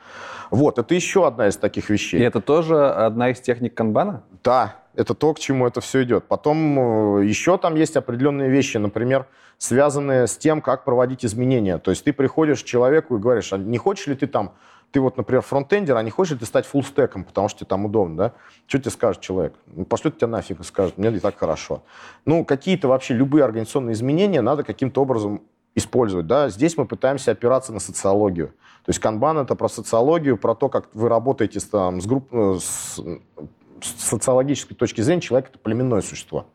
Вот, 0.52 0.78
это 0.78 0.94
еще 0.94 1.26
одна 1.26 1.48
из 1.48 1.56
таких 1.56 1.90
вещей. 1.90 2.20
И 2.20 2.22
это 2.22 2.40
тоже 2.40 2.88
одна 2.88 3.30
из 3.30 3.40
техник 3.40 3.74
канбана? 3.74 4.22
Да, 4.44 4.76
это 4.96 5.14
то, 5.14 5.32
к 5.34 5.38
чему 5.38 5.66
это 5.66 5.80
все 5.80 6.02
идет. 6.02 6.24
Потом 6.24 7.18
э, 7.18 7.26
еще 7.26 7.58
там 7.58 7.76
есть 7.76 7.96
определенные 7.96 8.50
вещи, 8.50 8.78
например, 8.78 9.26
связанные 9.58 10.26
с 10.26 10.36
тем, 10.36 10.60
как 10.60 10.84
проводить 10.84 11.24
изменения. 11.24 11.78
То 11.78 11.90
есть 11.90 12.04
ты 12.04 12.12
приходишь 12.12 12.62
к 12.62 12.66
человеку 12.66 13.16
и 13.16 13.20
говоришь, 13.20 13.52
а 13.52 13.58
не 13.58 13.78
хочешь 13.78 14.06
ли 14.06 14.16
ты 14.16 14.26
там, 14.26 14.54
ты 14.90 15.00
вот, 15.00 15.16
например, 15.16 15.42
фронтендер, 15.42 15.96
а 15.96 16.02
не 16.02 16.10
хочешь 16.10 16.32
ли 16.32 16.38
ты 16.38 16.46
стать 16.46 16.66
фуллстеком, 16.66 17.24
потому 17.24 17.48
что 17.48 17.60
тебе 17.60 17.68
там 17.68 17.84
удобно, 17.84 18.16
да? 18.16 18.32
Что 18.66 18.78
тебе 18.78 18.90
скажет 18.90 19.20
человек? 19.20 19.54
Ну, 19.66 19.84
пошлет 19.84 20.16
тебя 20.16 20.28
нафиг 20.28 20.60
и 20.60 20.64
скажет, 20.64 20.96
мне 20.96 21.10
и 21.10 21.20
так 21.20 21.38
хорошо. 21.38 21.82
Ну, 22.24 22.44
какие-то 22.44 22.88
вообще 22.88 23.14
любые 23.14 23.44
организационные 23.44 23.92
изменения 23.92 24.40
надо 24.40 24.62
каким-то 24.62 25.02
образом 25.02 25.42
использовать. 25.74 26.26
Да? 26.26 26.48
Здесь 26.48 26.76
мы 26.76 26.86
пытаемся 26.86 27.32
опираться 27.32 27.72
на 27.72 27.80
социологию. 27.80 28.48
То 28.84 28.90
есть 28.90 28.98
канбан— 29.00 29.38
это 29.40 29.54
про 29.56 29.68
социологию, 29.68 30.38
про 30.38 30.54
то, 30.54 30.68
как 30.68 30.88
вы 30.94 31.08
работаете 31.08 31.60
с, 31.60 31.64
там, 31.64 32.00
с, 32.00 32.06
групп, 32.06 32.32
э, 32.32 32.58
с, 32.60 33.00
с 33.80 34.08
социологической 34.08 34.76
точки 34.76 35.00
зрения. 35.00 35.20
Человек— 35.20 35.48
это 35.50 35.58
племенное 35.58 36.02
существо. 36.02 36.46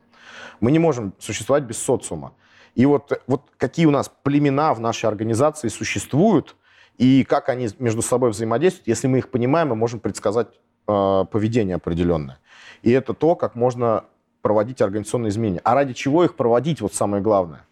Мы 0.59 0.71
не 0.71 0.79
можем 0.79 1.13
существовать 1.19 1.63
без 1.63 1.77
социума. 1.77 2.33
И 2.75 2.85
вот, 2.85 3.21
вот 3.27 3.43
какие 3.57 3.85
у 3.85 3.91
нас 3.91 4.11
племена 4.23 4.73
в 4.73 4.79
нашей 4.79 5.07
организации 5.07 5.67
существуют, 5.67 6.55
и 6.97 7.23
как 7.23 7.49
они 7.49 7.69
между 7.79 8.01
собой 8.01 8.29
взаимодействуют, 8.29 8.87
если 8.87 9.07
мы 9.07 9.19
их 9.19 9.29
понимаем, 9.29 9.69
мы 9.69 9.75
можем 9.75 9.99
предсказать 9.99 10.47
э, 10.87 11.25
поведение 11.31 11.75
определенное. 11.75 12.37
И 12.83 12.91
это 12.91 13.13
то, 13.13 13.35
как 13.35 13.55
можно 13.55 14.05
проводить 14.41 14.81
организационные 14.81 15.29
изменения. 15.29 15.61
А 15.63 15.75
ради 15.75 15.93
чего 15.93 16.23
их 16.23 16.35
проводить, 16.35 16.81
вот 16.81 16.93
самое 16.93 17.21
главное. 17.21 17.65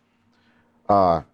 А, 0.88 1.26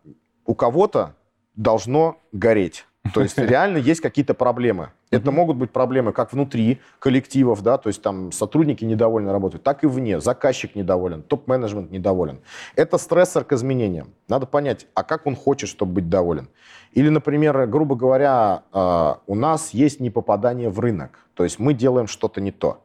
у 0.45 0.55
кого-то 0.55 1.15
должно 1.55 2.21
гореть. 2.31 2.85
То 3.13 3.21
есть 3.21 3.37
реально 3.37 3.77
есть 3.77 4.01
какие-то 4.01 4.33
проблемы. 4.33 4.91
Это 5.15 5.31
могут 5.31 5.55
быть 5.55 5.71
проблемы 5.71 6.11
как 6.11 6.33
внутри 6.33 6.81
коллективов, 6.99 7.63
да, 7.63 7.77
то 7.77 7.87
есть 7.87 8.01
там 8.01 8.33
сотрудники 8.33 8.83
недовольны 8.83 9.31
работают, 9.31 9.63
так 9.63 9.85
и 9.85 9.87
вне. 9.87 10.19
Заказчик 10.19 10.75
недоволен, 10.75 11.21
топ-менеджмент 11.23 11.89
недоволен. 11.89 12.41
Это 12.75 12.97
стрессор 12.97 13.45
к 13.45 13.53
изменениям. 13.53 14.09
Надо 14.27 14.45
понять, 14.45 14.87
а 14.93 15.03
как 15.03 15.25
он 15.25 15.37
хочет, 15.37 15.69
чтобы 15.69 15.93
быть 15.93 16.09
доволен. 16.09 16.49
Или, 16.91 17.07
например, 17.07 17.65
грубо 17.67 17.95
говоря, 17.95 18.63
а, 18.73 19.19
у 19.25 19.35
нас 19.35 19.73
есть 19.73 20.01
непопадание 20.01 20.69
в 20.69 20.81
рынок. 20.81 21.19
То 21.33 21.45
есть 21.45 21.59
мы 21.59 21.73
делаем 21.73 22.07
что-то 22.07 22.41
не 22.41 22.51
то. 22.51 22.83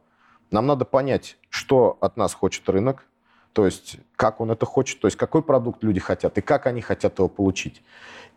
Нам 0.51 0.67
надо 0.67 0.85
понять, 0.85 1.37
что 1.49 1.97
от 1.99 2.15
нас 2.15 2.33
хочет 2.33 2.69
рынок, 2.69 3.07
то 3.51 3.65
есть 3.65 3.97
как 4.15 4.39
он 4.39 4.51
это 4.51 4.65
хочет, 4.65 5.01
то 5.01 5.07
есть 5.07 5.17
какой 5.17 5.41
продукт 5.41 5.83
люди 5.83 5.99
хотят 5.99 6.37
и 6.37 6.41
как 6.41 6.65
они 6.65 6.79
хотят 6.79 7.17
его 7.19 7.27
получить. 7.27 7.83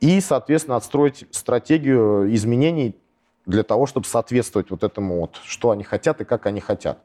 И, 0.01 0.21
соответственно, 0.21 0.77
отстроить 0.77 1.29
стратегию 1.31 2.35
изменений 2.35 2.97
для 3.47 3.63
того, 3.63 3.87
чтобы 3.87 4.07
соответствовать 4.07 4.71
вот 4.71 4.85
этому 4.85 5.21
вот, 5.21 5.41
что 5.45 5.71
они 5.71 5.85
хотят 5.85 6.21
и 6.21 6.25
как 6.25 6.47
они 6.47 6.61
хотят. 6.61 6.99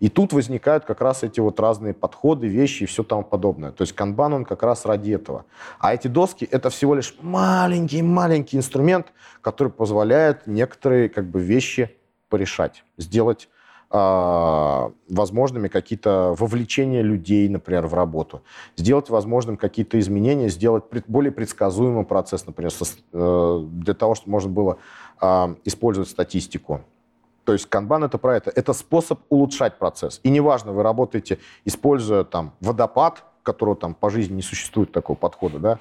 И 0.00 0.08
тут 0.08 0.32
возникают 0.32 0.84
как 0.84 1.00
раз 1.00 1.22
эти 1.22 1.40
вот 1.40 1.60
разные 1.60 1.94
подходы, 1.94 2.46
вещи 2.46 2.84
и 2.84 2.86
все 2.86 3.02
тому 3.02 3.22
подобное. 3.22 3.70
То 3.70 3.82
есть 3.82 3.92
канбан, 3.92 4.32
он 4.32 4.44
как 4.44 4.62
раз 4.62 4.84
ради 4.84 5.12
этого. 5.12 5.44
А 5.78 5.94
эти 5.94 6.08
доски— 6.08 6.48
это 6.50 6.70
всего 6.70 6.94
лишь 6.94 7.14
маленький-маленький 7.20 8.56
инструмент, 8.56 9.12
который 9.40 9.72
позволяет 9.72 10.46
некоторые 10.46 11.08
как 11.08 11.26
бы 11.26 11.40
вещи 11.40 11.96
порешать, 12.28 12.84
сделать 12.98 13.48
а, 13.96 14.90
возможными 15.08 15.68
какие-то 15.68 16.34
вовлечения 16.36 17.00
людей, 17.00 17.48
например, 17.48 17.86
в 17.86 17.94
работу, 17.94 18.42
сделать 18.76 19.08
возможным 19.08 19.56
какие-то 19.56 20.00
изменения, 20.00 20.48
сделать 20.48 20.82
более 21.06 21.30
предсказуемый 21.30 22.04
процесс, 22.04 22.44
например, 22.44 22.72
э, 23.12 23.66
для 23.70 23.94
того, 23.94 24.16
чтобы 24.16 24.32
можно 24.32 24.50
было 24.50 24.78
а, 25.20 25.54
использовать 25.64 26.08
статистику. 26.08 26.82
То 27.44 27.52
есть 27.52 27.66
канбан 27.66 28.04
это 28.04 28.18
про 28.18 28.36
это. 28.36 28.50
Это 28.54 28.72
способ 28.72 29.20
улучшать 29.28 29.78
процесс. 29.78 30.20
И 30.22 30.30
неважно, 30.30 30.72
вы 30.72 30.82
работаете, 30.82 31.38
используя 31.64 32.24
там 32.24 32.54
водопад, 32.60 33.24
которого 33.42 33.76
там 33.76 33.94
по 33.94 34.10
жизни 34.10 34.36
не 34.36 34.42
существует 34.42 34.92
такого 34.92 35.16
подхода, 35.16 35.58
да, 35.58 35.78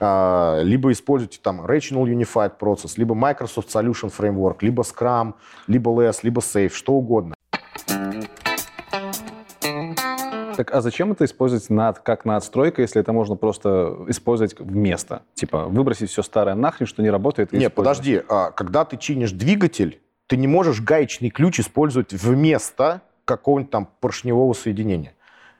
а, 0.00 0.60
либо 0.62 0.92
используйте 0.92 1.40
там 1.42 1.64
Regional 1.64 2.04
Unified 2.04 2.52
Process, 2.58 2.92
либо 2.96 3.14
Microsoft 3.14 3.74
Solution 3.74 4.12
Framework, 4.16 4.58
либо 4.60 4.82
Scrum, 4.82 5.34
либо 5.66 5.90
LESS, 5.90 6.20
либо 6.22 6.40
Safe, 6.40 6.70
что 6.70 6.92
угодно. 6.92 7.34
Так, 10.58 10.74
а 10.74 10.80
зачем 10.80 11.12
это 11.12 11.24
использовать 11.24 11.70
над, 11.70 12.00
как 12.00 12.24
надстройка, 12.24 12.82
если 12.82 13.00
это 13.00 13.12
можно 13.12 13.36
просто 13.36 13.96
использовать 14.08 14.58
вместо? 14.58 15.22
Типа 15.34 15.66
выбросить 15.66 16.10
все 16.10 16.20
старое 16.20 16.56
нахрен, 16.56 16.84
что 16.84 17.00
не 17.00 17.10
работает? 17.10 17.52
Нет, 17.52 17.72
подожди. 17.72 18.22
А, 18.28 18.50
когда 18.50 18.84
ты 18.84 18.96
чинишь 18.96 19.30
двигатель, 19.30 20.00
ты 20.26 20.36
не 20.36 20.48
можешь 20.48 20.80
гаечный 20.80 21.30
ключ 21.30 21.60
использовать 21.60 22.12
вместо 22.12 23.02
какого-нибудь 23.24 23.70
там 23.70 23.88
поршневого 24.00 24.52
соединения. 24.52 25.12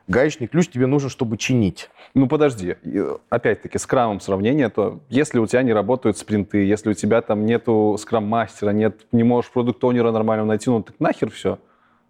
Гаечный 0.09 0.49
ключ 0.49 0.69
тебе 0.69 0.87
нужен, 0.87 1.11
чтобы 1.11 1.37
чинить. 1.37 1.91
Ну, 2.15 2.27
подожди. 2.27 2.75
Опять-таки, 3.31 3.79
с 3.79 3.87
крамом 3.87 4.19
сравнение, 4.19 4.69
то 4.69 4.99
если 5.11 5.39
у 5.39 5.47
тебя 5.47 5.63
не 5.63 5.73
работают 5.73 6.19
спринты, 6.19 6.65
если 6.65 6.91
у 6.91 6.95
тебя 6.95 7.23
там 7.23 7.47
нету 7.47 7.97
скрам-мастера, 8.01 8.71
нет, 8.71 9.07
не 9.13 9.23
можешь 9.23 9.53
продукт-онера 9.53 10.11
нормально 10.11 10.45
найти, 10.45 10.69
ну 10.71 10.83
так 10.83 10.99
нахер 10.99 11.31
все. 11.31 11.61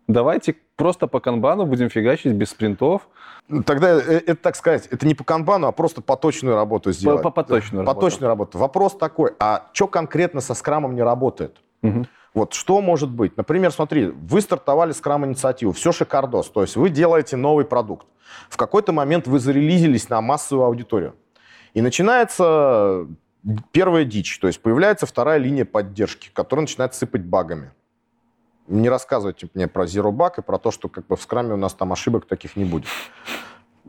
Давайте 0.08 0.56
просто 0.76 1.06
по 1.06 1.20
канбану 1.20 1.66
будем 1.66 1.90
фигачить 1.90 2.32
без 2.32 2.50
спринтов. 2.50 3.08
Тогда 3.66 3.90
э, 3.90 4.22
это, 4.26 4.36
так 4.36 4.56
сказать, 4.56 4.86
это 4.86 5.06
не 5.06 5.14
по 5.14 5.22
канбану, 5.22 5.66
а 5.66 5.72
просто 5.72 6.00
поточную 6.00 6.56
работу 6.56 6.92
сделать. 6.92 7.22
По, 7.22 7.30
по 7.30 7.42
поточную 7.42 7.82
работу. 7.82 7.94
Поточную 7.94 8.28
работу. 8.28 8.58
Вопрос 8.58 8.96
такой, 8.96 9.32
а 9.38 9.68
что 9.74 9.86
конкретно 9.86 10.40
со 10.40 10.54
скрамом 10.54 10.94
не 10.94 11.02
работает? 11.02 11.58
Угу. 11.82 12.06
Вот 12.32 12.54
что 12.54 12.80
может 12.80 13.10
быть? 13.10 13.36
Например, 13.36 13.70
смотри, 13.70 14.06
вы 14.06 14.40
стартовали 14.40 14.92
скрам-инициативу, 14.92 15.72
все 15.72 15.92
шикардос, 15.92 16.48
то 16.50 16.62
есть 16.62 16.76
вы 16.76 16.88
делаете 16.88 17.36
новый 17.36 17.66
продукт. 17.66 18.06
В 18.48 18.56
какой-то 18.56 18.92
момент 18.92 19.26
вы 19.26 19.38
зарелизились 19.38 20.08
на 20.08 20.22
массовую 20.22 20.66
аудиторию. 20.66 21.16
И 21.74 21.82
начинается 21.82 23.06
первая 23.72 24.04
дичь, 24.04 24.38
то 24.38 24.46
есть 24.46 24.62
появляется 24.62 25.04
вторая 25.04 25.38
линия 25.38 25.66
поддержки, 25.66 26.30
которая 26.32 26.62
начинает 26.62 26.94
сыпать 26.94 27.24
багами 27.24 27.72
не 28.68 28.88
рассказывайте 28.88 29.48
мне 29.54 29.66
про 29.66 29.84
Zero 29.84 30.10
Bug 30.12 30.34
и 30.38 30.42
про 30.42 30.58
то, 30.58 30.70
что 30.70 30.88
как 30.88 31.06
бы 31.06 31.16
в 31.16 31.22
скраме 31.22 31.54
у 31.54 31.56
нас 31.56 31.74
там 31.74 31.92
ошибок 31.92 32.26
таких 32.26 32.56
не 32.56 32.64
будет. 32.64 32.88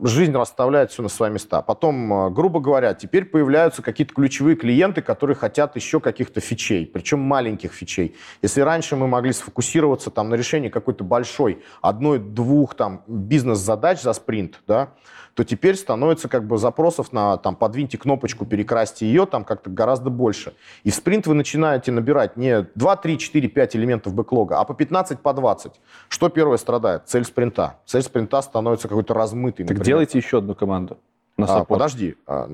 Жизнь 0.02 0.32
расставляет 0.32 0.90
все 0.90 1.02
на 1.02 1.10
свои 1.10 1.30
места. 1.30 1.60
Потом, 1.60 2.12
э, 2.12 2.30
грубо 2.30 2.60
говоря, 2.60 2.94
теперь 2.94 3.26
появляются 3.26 3.82
какие-то 3.82 4.14
ключевые 4.14 4.56
клиенты, 4.56 5.02
которые 5.02 5.36
хотят 5.36 5.76
еще 5.76 6.00
каких-то 6.00 6.40
фичей, 6.40 6.86
причем 6.86 7.18
маленьких 7.18 7.72
фичей. 7.74 8.16
Если 8.40 8.62
раньше 8.62 8.96
мы 8.96 9.06
могли 9.06 9.34
сфокусироваться 9.34 10.10
там 10.10 10.30
на 10.30 10.36
решении 10.36 10.70
какой-то 10.70 11.04
большой, 11.04 11.62
одной-двух 11.82 12.74
там 12.74 13.02
бизнес-задач 13.06 14.00
за 14.00 14.14
спринт, 14.14 14.62
да, 14.66 14.94
то 15.40 15.44
теперь 15.44 15.74
становится 15.74 16.28
как 16.28 16.46
бы 16.46 16.58
запросов 16.58 17.14
на 17.14 17.38
там 17.38 17.56
подвиньте 17.56 17.96
кнопочку, 17.96 18.44
перекрасьте 18.44 19.06
ее 19.06 19.24
там 19.24 19.44
как-то 19.44 19.70
гораздо 19.70 20.10
больше. 20.10 20.52
И 20.84 20.90
в 20.90 20.94
спринт 20.94 21.26
вы 21.26 21.32
начинаете 21.32 21.92
набирать 21.92 22.36
не 22.36 22.66
2, 22.74 22.96
3, 22.96 23.18
4, 23.18 23.48
5 23.48 23.76
элементов 23.76 24.12
бэклога, 24.12 24.60
а 24.60 24.64
по 24.64 24.74
15, 24.74 25.20
по 25.20 25.32
20. 25.32 25.80
Что 26.10 26.28
первое 26.28 26.58
страдает? 26.58 27.04
Цель 27.06 27.24
спринта. 27.24 27.78
Цель 27.86 28.02
спринта 28.02 28.42
становится 28.42 28.86
какой-то 28.86 29.14
размытой. 29.14 29.64
Так 29.64 29.80
делайте 29.80 30.18
еще 30.18 30.38
одну 30.38 30.54
команду. 30.54 30.98
На 31.38 31.46
а, 31.46 31.64
подожди. 31.64 32.16
А, 32.26 32.46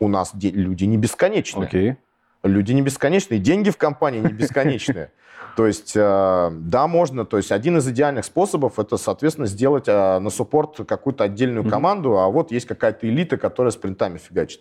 у 0.00 0.08
нас 0.08 0.32
люди 0.34 0.82
не 0.82 0.96
бесконечные. 0.96 1.68
Okay. 1.68 1.96
Люди 2.42 2.72
не 2.72 2.82
бесконечные, 2.82 3.38
деньги 3.38 3.70
в 3.70 3.76
компании 3.76 4.18
не 4.18 4.32
бесконечные. 4.32 5.12
То 5.58 5.66
есть, 5.66 5.94
э, 5.96 6.50
да, 6.52 6.86
можно. 6.86 7.26
То 7.26 7.36
есть, 7.36 7.50
один 7.50 7.78
из 7.78 7.88
идеальных 7.88 8.24
способов 8.24 8.78
это, 8.78 8.96
соответственно, 8.96 9.48
сделать 9.48 9.88
э, 9.88 10.18
на 10.20 10.30
суппорт 10.30 10.86
какую-то 10.86 11.24
отдельную 11.24 11.64
mm-hmm. 11.64 11.68
команду, 11.68 12.16
а 12.16 12.28
вот 12.28 12.52
есть 12.52 12.64
какая-то 12.68 13.08
элита, 13.08 13.36
которая 13.38 13.72
спринтами 13.72 14.18
фигачит. 14.18 14.60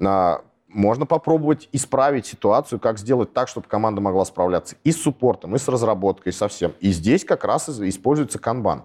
А, 0.00 0.42
можно 0.68 1.04
попробовать 1.04 1.68
исправить 1.72 2.26
ситуацию, 2.26 2.78
как 2.78 3.00
сделать 3.00 3.32
так, 3.32 3.48
чтобы 3.48 3.66
команда 3.66 4.00
могла 4.00 4.24
справляться 4.24 4.76
и 4.84 4.92
с 4.92 5.02
суппортом, 5.02 5.56
и 5.56 5.58
с 5.58 5.66
разработкой, 5.66 6.30
и 6.30 6.32
со 6.32 6.46
всем. 6.46 6.74
И 6.78 6.92
здесь 6.92 7.24
как 7.24 7.42
раз 7.42 7.68
используется 7.68 8.38
канбан. 8.38 8.84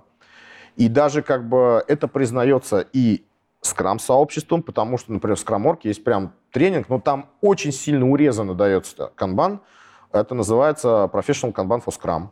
И 0.77 0.87
даже 0.87 1.21
как 1.21 1.47
бы 1.47 1.83
это 1.87 2.07
признается 2.07 2.87
и 2.91 3.23
скрам-сообществом, 3.61 4.63
потому 4.63 4.97
что, 4.97 5.13
например, 5.13 5.37
в 5.37 5.41
скраморке 5.41 5.89
есть 5.89 6.03
прям 6.03 6.33
тренинг, 6.49 6.89
но 6.89 6.99
там 6.99 7.29
очень 7.41 7.71
сильно 7.71 8.09
урезанно 8.09 8.55
дается 8.55 9.11
канбан. 9.13 9.61
Это 10.15 10.33
называется 10.33 11.09
Professional 11.11 11.53
Kanban 11.53 11.83
for 11.83 11.93
Scrum. 11.93 12.29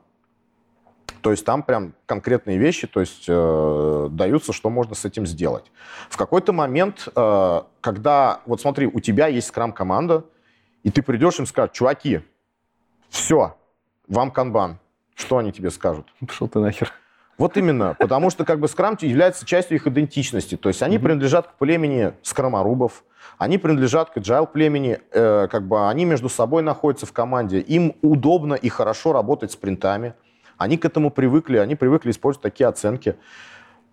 То 1.21 1.31
есть 1.31 1.45
там 1.45 1.63
прям 1.63 1.93
конкретные 2.05 2.57
вещи, 2.57 2.87
то 2.87 3.01
есть 3.01 3.25
э, 3.27 4.07
даются, 4.11 4.53
что 4.53 4.69
можно 4.69 4.95
с 4.95 5.03
этим 5.03 5.25
сделать. 5.25 5.69
В 6.09 6.15
какой-то 6.15 6.53
момент, 6.53 7.09
э, 7.13 7.61
когда, 7.81 8.41
вот 8.45 8.61
смотри, 8.61 8.87
у 8.87 8.99
тебя 9.01 9.27
есть 9.27 9.47
скрам-команда, 9.47 10.23
и 10.83 10.91
ты 10.91 11.01
придешь 11.01 11.39
им 11.39 11.45
скажешь, 11.45 11.75
чуваки, 11.75 12.21
все, 13.09 13.57
вам 14.07 14.31
канбан. 14.31 14.79
Что 15.15 15.37
они 15.37 15.51
тебе 15.51 15.69
скажут? 15.69 16.07
Пошел 16.25 16.47
ты 16.47 16.59
нахер. 16.59 16.91
Вот 17.37 17.57
именно, 17.57 17.95
потому 17.97 18.29
что 18.29 18.45
как 18.45 18.59
бы 18.59 18.67
скрам 18.67 18.97
является 19.01 19.45
частью 19.45 19.77
их 19.77 19.87
идентичности. 19.87 20.55
То 20.55 20.69
есть 20.69 20.83
они 20.83 20.97
mm-hmm. 20.97 21.01
принадлежат 21.01 21.47
к 21.47 21.53
племени 21.53 22.13
скроморубов, 22.21 23.03
они 23.39 23.57
принадлежат 23.57 24.11
к 24.11 24.17
agile 24.17 24.47
племени, 24.47 24.99
э, 25.11 25.47
как 25.49 25.67
бы 25.67 25.89
они 25.89 26.05
между 26.05 26.29
собой 26.29 26.61
находятся 26.61 27.05
в 27.05 27.13
команде. 27.13 27.59
Им 27.59 27.95
удобно 28.01 28.53
и 28.53 28.69
хорошо 28.69 29.13
работать 29.13 29.51
с 29.51 29.55
принтами. 29.55 30.13
Они 30.57 30.77
к 30.77 30.85
этому 30.85 31.09
привыкли, 31.09 31.57
они 31.57 31.75
привыкли 31.75 32.11
использовать 32.11 32.43
такие 32.43 32.67
оценки. 32.67 33.15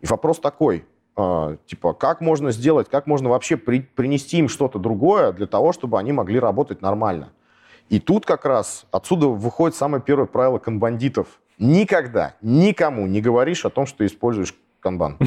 И 0.03 0.07
вопрос 0.07 0.39
такой, 0.39 0.85
э, 1.17 1.57
типа, 1.67 1.95
как 1.95 2.21
можно 2.21 2.51
сделать, 2.51 2.91
как 2.91 3.07
можно 3.07 3.31
вообще 3.31 3.57
при, 3.57 3.81
принести 3.81 4.37
им 4.37 4.51
что-то 4.51 4.79
другое 4.79 5.33
для 5.33 5.47
того, 5.47 5.73
чтобы 5.73 5.99
они 5.99 6.13
могли 6.13 6.39
работать 6.39 6.83
нормально. 6.83 7.31
И 7.89 7.99
тут 7.99 8.27
как 8.27 8.45
раз 8.45 8.85
отсюда 8.93 9.29
выходит 9.29 9.75
самое 9.75 10.03
первое 10.03 10.27
правило 10.27 10.59
канбандитов– 10.59 11.41
Никогда 11.61 12.37
никому 12.41 13.07
не 13.07 13.21
говоришь 13.21 13.67
о 13.67 13.71
том, 13.71 13.85
что 13.85 14.05
используешь 14.07 14.55
канбан. 14.81 15.19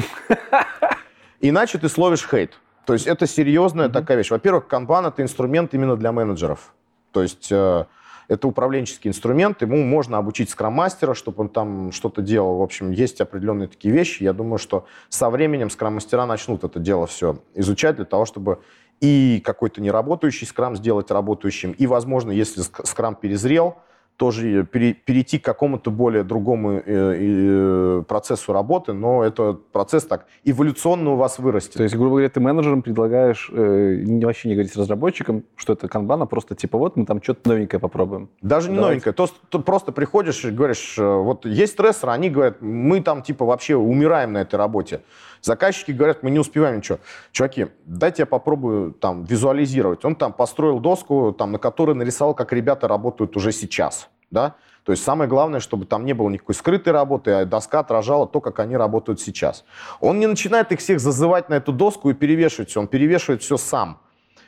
Иначе 1.40 1.78
ты 1.78 1.88
словишь 1.88 2.28
хейт. 2.28 2.58
То 2.86 2.92
есть 2.92 3.06
это 3.06 3.28
серьезная 3.28 3.88
mm-hmm. 3.88 3.92
такая 3.92 4.16
вещь. 4.16 4.30
Во-первых, 4.30 4.66
канбан 4.66 5.06
это 5.06 5.22
инструмент 5.22 5.72
именно 5.74 5.96
для 5.96 6.10
менеджеров. 6.10 6.74
То 7.12 7.22
есть 7.22 7.52
э, 7.52 7.84
это 8.26 8.48
управленческий 8.48 9.08
инструмент, 9.08 9.62
ему 9.62 9.84
можно 9.84 10.18
обучить 10.18 10.50
скрам-мастера, 10.50 11.14
чтобы 11.14 11.42
он 11.42 11.48
там 11.50 11.92
что-то 11.92 12.20
делал. 12.20 12.58
В 12.58 12.62
общем, 12.62 12.90
есть 12.90 13.20
определенные 13.20 13.68
такие 13.68 13.94
вещи. 13.94 14.24
Я 14.24 14.32
думаю, 14.32 14.58
что 14.58 14.86
со 15.08 15.30
временем 15.30 15.70
скрам-мастера 15.70 16.26
начнут 16.26 16.64
это 16.64 16.80
дело 16.80 17.06
все 17.06 17.38
изучать 17.54 17.94
для 17.94 18.06
того, 18.06 18.24
чтобы 18.24 18.60
и 19.00 19.40
какой-то 19.44 19.80
неработающий 19.80 20.48
скрам 20.48 20.74
сделать 20.74 21.12
работающим, 21.12 21.72
и, 21.72 21.86
возможно, 21.86 22.32
если 22.32 22.62
скрам 22.62 23.14
перезрел, 23.14 23.76
тоже 24.16 24.64
перейти 24.64 25.38
к 25.38 25.44
какому-то 25.44 25.90
более 25.90 26.22
другому 26.22 26.72
э, 26.72 26.82
э, 26.86 28.02
процессу 28.06 28.52
работы, 28.52 28.92
но 28.92 29.24
этот 29.24 29.66
процесс 29.72 30.04
так 30.04 30.26
эволюционно 30.44 31.12
у 31.12 31.16
вас 31.16 31.38
вырастет. 31.38 31.74
То 31.74 31.82
есть, 31.82 31.96
грубо 31.96 32.10
говоря, 32.10 32.28
ты 32.28 32.40
менеджерам 32.40 32.82
предлагаешь 32.82 33.50
э, 33.52 34.04
вообще 34.22 34.48
не 34.48 34.54
говорить 34.54 34.72
с 34.72 34.76
разработчиком, 34.76 35.44
что 35.56 35.72
это 35.72 35.88
канбан, 35.88 36.22
а 36.22 36.26
просто 36.26 36.54
типа 36.54 36.78
вот 36.78 36.96
мы 36.96 37.06
там 37.06 37.22
что-то 37.22 37.48
новенькое 37.50 37.80
попробуем. 37.80 38.28
Даже 38.40 38.70
не 38.70 38.78
новенькое, 38.78 39.12
то, 39.12 39.28
то 39.48 39.58
просто 39.58 39.90
приходишь 39.90 40.44
и 40.44 40.50
говоришь, 40.50 40.94
вот 40.96 41.44
есть 41.44 41.72
стрессор, 41.72 42.10
они 42.10 42.30
говорят, 42.30 42.62
мы 42.62 43.00
там 43.00 43.22
типа 43.22 43.44
вообще 43.44 43.74
умираем 43.74 44.32
на 44.32 44.38
этой 44.38 44.56
работе. 44.56 45.00
Заказчики 45.44 45.92
говорят, 45.92 46.22
мы 46.22 46.30
не 46.30 46.38
успеваем 46.38 46.78
ничего. 46.78 47.00
Чуваки, 47.30 47.66
дайте 47.84 48.22
я 48.22 48.26
попробую 48.26 48.92
там 48.92 49.24
визуализировать. 49.24 50.02
Он 50.06 50.16
там 50.16 50.32
построил 50.32 50.80
доску, 50.80 51.34
там, 51.38 51.52
на 51.52 51.58
которой 51.58 51.94
нарисовал, 51.94 52.34
как 52.34 52.50
ребята 52.54 52.88
работают 52.88 53.36
уже 53.36 53.52
сейчас. 53.52 54.08
Да? 54.30 54.54
То 54.84 54.92
есть 54.92 55.04
самое 55.04 55.28
главное, 55.28 55.60
чтобы 55.60 55.84
там 55.84 56.06
не 56.06 56.14
было 56.14 56.30
никакой 56.30 56.54
скрытой 56.54 56.94
работы, 56.94 57.30
а 57.30 57.44
доска 57.44 57.80
отражала 57.80 58.26
то, 58.26 58.40
как 58.40 58.58
они 58.58 58.74
работают 58.74 59.20
сейчас. 59.20 59.66
Он 60.00 60.18
не 60.18 60.26
начинает 60.26 60.72
их 60.72 60.80
всех 60.80 60.98
зазывать 60.98 61.50
на 61.50 61.54
эту 61.54 61.72
доску 61.72 62.08
и 62.08 62.14
перевешивать 62.14 62.70
все, 62.70 62.80
он 62.80 62.88
перевешивает 62.88 63.42
все 63.42 63.58
сам. 63.58 64.00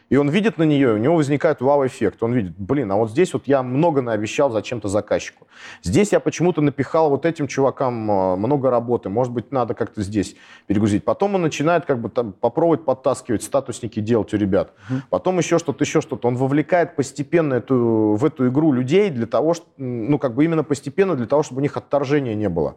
И 0.09 0.16
он 0.16 0.28
видит 0.28 0.57
на 0.57 0.62
нее, 0.62 0.94
у 0.94 0.98
него 0.98 1.16
возникает 1.16 1.61
вау-эффект. 1.61 2.22
Он 2.22 2.32
видит, 2.32 2.54
блин, 2.57 2.92
а 2.92 2.96
вот 2.96 3.11
здесь 3.11 3.32
вот 3.32 3.46
я 3.46 3.62
много 3.64 4.02
наобещал 4.02 4.50
зачем-то 4.50 4.88
заказчику. 4.88 5.48
Здесь 5.82 6.12
я 6.12 6.20
почему-то 6.20 6.61
напихал 6.61 7.11
вот 7.11 7.26
этим 7.26 7.48
чувакам 7.48 8.11
э, 8.11 8.36
много 8.36 8.70
работы. 8.70 9.09
Может 9.09 9.32
быть, 9.32 9.50
надо 9.50 9.74
как-то 9.74 10.02
здесь 10.02 10.36
перегрузить. 10.68 11.04
Потом 11.04 11.34
он 11.34 11.42
начинает 11.42 11.86
как 11.86 12.00
бы 12.00 12.09
там 12.09 12.32
попробовать 12.32 12.84
подтаскивать, 12.84 13.42
статусники 13.42 13.98
делать 13.98 14.32
у 14.32 14.36
ребят. 14.36 14.72
Mm-hmm. 14.88 15.00
Потом 15.11 15.38
еще 15.38 15.59
что-то, 15.59 15.82
еще 15.82 16.00
что-то. 16.00 16.28
Он 16.28 16.36
вовлекает 16.36 16.94
постепенно 16.94 17.54
эту, 17.54 18.16
в 18.16 18.24
эту 18.24 18.48
игру 18.48 18.72
людей 18.72 19.11
для 19.11 19.26
того, 19.26 19.54
что, 19.54 19.66
ну, 19.76 20.18
как 20.20 20.34
бы 20.34 20.44
именно 20.44 20.62
постепенно 20.62 21.16
для 21.16 21.26
того, 21.26 21.42
чтобы 21.42 21.59
у 21.59 21.62
них 21.62 21.76
отторжения 21.76 22.34
не 22.34 22.48
было. 22.48 22.76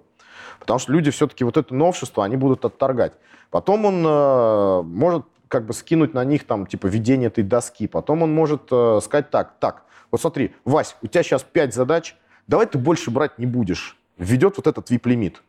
Потому 0.60 0.80
что 0.80 0.92
люди 0.92 1.12
все-таки 1.12 1.44
вот 1.44 1.58
это 1.58 1.76
новшество, 1.76 2.26
они 2.26 2.38
будут 2.38 2.66
отторгать. 2.66 3.14
Потом 3.52 3.86
он 3.86 4.04
э, 4.06 4.82
может 4.84 5.26
как 5.50 5.66
бы 5.66 5.74
скинуть 5.74 6.14
на 6.14 6.24
них 6.24 6.46
там, 6.46 6.66
типа, 6.66 6.88
ведение 6.88 7.28
этой 7.28 7.44
доски. 7.44 7.88
Потом 7.88 8.22
он 8.22 8.34
может 8.34 8.70
э, 8.72 9.00
сказать 9.04 9.30
так, 9.30 9.56
так, 9.60 9.84
вот 10.12 10.22
смотри, 10.22 10.56
Вась, 10.64 10.96
у 11.02 11.08
тебя 11.08 11.24
сейчас 11.24 11.44
5 11.44 11.74
задач, 11.74 12.16
давай 12.48 12.68
ты 12.68 12.78
больше 12.78 13.12
брать 13.12 13.38
не 13.38 13.46
будешь. 13.46 13.98
Введет 14.18 14.58
вот 14.58 14.68
этот 14.68 14.90
VIP-лимит. 14.90 15.42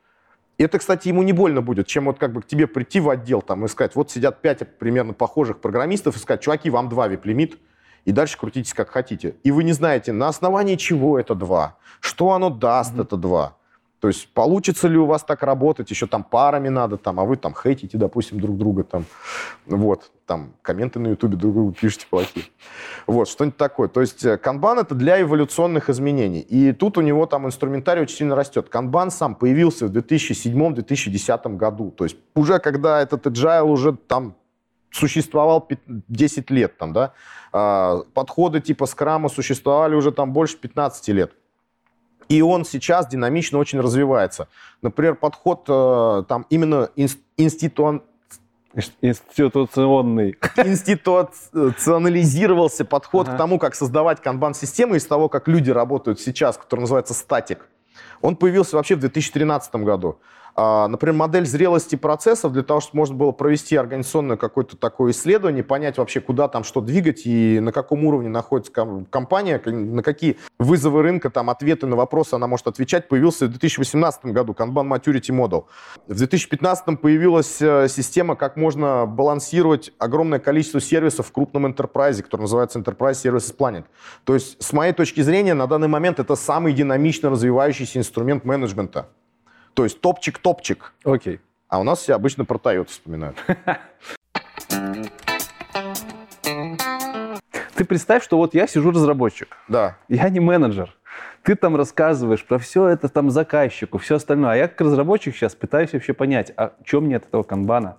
И 0.59 0.63
это, 0.63 0.79
кстати, 0.79 1.09
ему 1.09 1.23
не 1.23 1.33
больно 1.33 1.63
будет, 1.63 1.87
чем 1.87 2.07
вот 2.07 2.19
как 2.19 2.33
бы 2.33 2.43
к 2.43 2.47
тебе 2.47 2.67
прийти 2.67 3.01
в 3.01 3.09
отдел 3.09 3.41
там 3.41 3.65
и 3.65 3.69
сказать, 3.69 3.95
вот 3.95 4.11
сидят 4.11 4.43
5 4.43 4.79
примерно 4.79 5.13
похожих 5.13 5.61
программистов 5.61 6.17
и 6.17 6.19
сказать, 6.19 6.43
чуваки, 6.43 6.71
вам 6.71 6.89
2 6.89 7.09
VIP-лимит, 7.09 7.59
и 8.05 8.13
дальше 8.13 8.39
крутитесь 8.39 8.75
как 8.75 8.91
хотите. 8.91 9.37
И 9.43 9.51
вы 9.51 9.65
не 9.65 9.73
знаете, 9.73 10.13
на 10.13 10.29
основании 10.29 10.77
чего 10.77 11.19
это 11.19 11.35
2, 11.35 11.77
что 12.01 12.33
оно 12.33 12.51
даст, 12.51 12.95
mm-hmm. 12.95 13.03
это 13.03 13.17
2. 13.17 13.57
То 14.01 14.09
есть 14.09 14.33
получится 14.33 14.89
ли 14.89 14.97
у 14.97 15.05
вас 15.05 15.23
так 15.23 15.43
работать, 15.43 15.91
еще 15.91 16.07
там 16.07 16.25
парами 16.25 16.71
надо, 16.71 16.97
там, 16.97 17.21
а 17.21 17.25
вы 17.25 17.37
там 17.37 17.55
хейтите, 17.55 17.99
допустим, 17.99 18.41
друг 18.41 18.57
друга, 18.57 18.83
там, 18.83 19.05
вот, 19.67 20.11
там, 20.25 20.55
комменты 20.63 20.99
на 20.99 21.09
ютубе 21.09 21.37
друг 21.37 21.53
другу 21.53 21.73
пишете 21.73 22.07
плохие. 22.09 22.47
Вот, 23.07 23.29
что-нибудь 23.29 23.59
такое. 23.59 23.89
То 23.89 24.01
есть 24.01 24.25
э, 24.25 24.39
канбан 24.39 24.79
это 24.79 24.95
для 24.95 25.21
эволюционных 25.21 25.91
изменений. 25.91 26.41
И 26.41 26.73
тут 26.73 26.97
у 26.97 27.03
него 27.03 27.27
там 27.27 27.47
инструментарий 27.47 28.03
очень 28.03 28.17
сильно 28.17 28.35
растет. 28.35 28.71
Канбан 28.71 29.11
сам 29.11 29.35
появился 29.35 29.87
в 29.87 29.91
2007-2010 29.91 31.57
году. 31.57 31.91
То 31.91 32.05
есть 32.05 32.17
уже 32.35 32.59
когда 32.59 33.03
этот 33.03 33.27
agile 33.27 33.65
уже 33.65 33.93
там 33.93 34.35
существовал 34.91 35.69
10 35.87 36.51
лет, 36.51 36.79
там, 36.79 36.93
да, 36.93 37.13
а, 37.53 38.03
подходы 38.15 38.61
типа 38.61 38.87
скрама 38.87 39.29
существовали 39.29 39.95
уже 39.95 40.11
там 40.11 40.33
больше 40.33 40.57
15 40.57 41.09
лет. 41.09 41.33
И 42.31 42.41
он 42.43 42.65
сейчас 42.65 43.07
динамично 43.09 43.59
очень 43.59 43.81
развивается. 43.81 44.47
Например, 44.83 45.17
подход 45.17 45.65
э, 45.69 46.23
там 46.29 46.47
именно 46.49 46.91
институ... 47.37 48.05
Институционный. 49.03 50.37
Институционализировался 50.57 52.85
подход 52.85 53.27
ага. 53.27 53.35
к 53.35 53.39
тому, 53.39 53.59
как 53.59 53.75
создавать 53.75 54.23
канбан-системы 54.23 54.99
из 54.99 55.07
того, 55.07 55.29
как 55.29 55.49
люди 55.49 55.71
работают 55.71 56.21
сейчас, 56.21 56.57
который 56.57 56.83
называется 56.83 57.15
статик. 57.15 57.69
Он 58.23 58.37
появился 58.37 58.77
вообще 58.77 58.95
в 58.95 59.01
2013 59.01 59.75
году. 59.77 60.21
А, 60.55 60.89
например, 60.89 61.15
модель 61.15 61.47
зрелости 61.47 61.97
процессов 61.97 62.53
для 62.53 62.63
того, 62.63 62.81
чтобы 62.81 62.99
можно 62.99 63.15
было 63.17 63.33
провести 63.33 63.77
организационное 63.77 64.37
какое-то 64.37 64.77
такое 64.77 65.13
исследование, 65.13 65.63
понять 65.63 65.99
вообще, 65.99 66.21
куда 66.21 66.49
там 66.49 66.65
что 66.65 66.81
двигать 66.81 67.27
и 67.27 67.61
на 67.61 67.73
каком 67.73 68.05
уровне 68.05 68.29
находится 68.29 68.73
компания, 69.11 69.61
на 69.65 70.03
какие 70.03 70.39
вызовы 70.59 71.03
рынка, 71.03 71.31
там, 71.31 71.51
ответы 71.51 71.87
на 71.87 71.97
вопросы 71.97 72.35
она 72.35 72.47
может 72.47 72.67
отвечать, 72.67 73.09
появился 73.09 73.47
в 73.47 73.51
2018 73.51 74.27
году 74.27 74.53
Kanban 74.53 74.89
Maturity 74.89 75.31
Model. 75.31 75.65
В 76.07 76.15
2015 76.15 77.01
появилась 77.01 77.61
э, 77.61 77.89
система, 77.89 78.37
как 78.37 78.57
можно 78.57 79.07
балансировать 79.07 79.93
огромное 79.99 80.39
количество 80.39 80.81
сервисов 80.81 81.29
в 81.29 81.33
крупном 81.33 81.67
enterprise, 81.67 82.23
который 82.23 82.43
называется 82.43 82.79
Enterprise 82.79 83.23
Services 83.23 83.55
Planning. 83.57 83.85
То 84.25 84.35
есть, 84.35 84.63
с 84.63 84.73
моей 84.73 84.93
точки 84.93 85.21
зрения, 85.21 85.55
на 85.55 85.67
данный 85.67 85.89
момент 85.89 86.19
это 86.19 86.37
самый 86.37 86.73
динамично 86.73 87.31
развивающийся 87.31 87.99
инструмент 87.99 88.45
менеджмента. 88.45 89.09
То 89.75 89.85
есть 89.85 90.01
топчик-топчик. 90.01 90.93
Окей. 91.05 91.41
А 91.69 91.79
у 91.81 91.85
нас 91.85 92.01
все 92.01 92.15
обычно 92.15 92.45
про 92.45 92.59
Toyota 92.59 92.89
вспоминают. 92.89 93.37
Ты 97.75 97.85
представь, 97.85 98.23
что 98.23 98.37
вот 98.37 98.55
я 98.55 98.67
сижу 98.67 98.91
разработчик. 98.91 99.57
Да. 99.69 99.97
Я 100.09 100.29
не 100.29 100.41
менеджер. 100.41 100.95
Ты 101.43 101.55
там 101.55 101.77
рассказываешь 101.77 102.45
про 102.45 102.59
все 102.59 102.89
это 102.89 103.09
там 103.09 103.31
заказчику, 103.31 103.97
все 103.99 104.17
остальное. 104.17 104.53
А 104.53 104.57
я 104.57 104.69
как 104.69 104.83
разработчик 104.83 105.35
сейчас 105.35 105.55
пытаюсь 105.55 105.93
вообще 105.93 106.13
понять, 106.13 106.53
а 106.57 106.75
чем 106.85 107.05
мне 107.05 107.17
от 107.17 107.27
этого 107.27 107.43
канбана? 107.43 107.97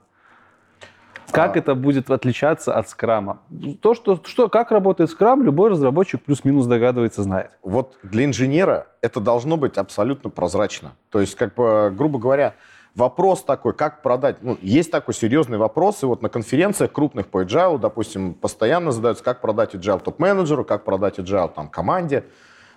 Как 1.31 1.55
А. 1.55 1.59
это 1.59 1.75
будет 1.75 2.09
отличаться 2.09 2.73
от 2.73 2.89
скрама? 2.89 3.41
То, 3.81 3.93
что, 3.93 4.19
что, 4.23 4.49
как 4.49 4.71
работает 4.71 5.09
скрам, 5.09 5.43
любой 5.43 5.69
разработчик 5.69 6.21
плюс-минус 6.21 6.65
догадывается, 6.65 7.23
знает. 7.23 7.51
Вот 7.63 7.97
для 8.03 8.25
инженера 8.25 8.87
это 9.01 9.19
должно 9.19 9.57
быть 9.57 9.77
абсолютно 9.77 10.29
прозрачно. 10.29 10.93
То 11.09 11.19
есть, 11.19 11.35
как 11.35 11.55
бы, 11.55 11.93
грубо 11.95 12.19
говоря, 12.19 12.55
вопрос 12.95 13.43
такой, 13.43 13.73
как 13.73 14.01
продать. 14.01 14.37
Ну, 14.41 14.57
есть 14.61 14.91
такой 14.91 15.13
серьезный 15.13 15.57
вопрос, 15.57 16.03
и 16.03 16.05
вот 16.05 16.21
на 16.21 16.29
конференциях 16.29 16.91
крупных 16.91 17.27
по 17.27 17.43
agile, 17.43 17.79
допустим, 17.79 18.33
постоянно 18.33 18.91
задаются, 18.91 19.23
как 19.23 19.41
продать 19.41 19.75
agile 19.75 20.01
топ-менеджеру, 20.01 20.65
как 20.65 20.83
продать 20.83 21.19
agile 21.19 21.53
там, 21.53 21.69
команде. 21.69 22.25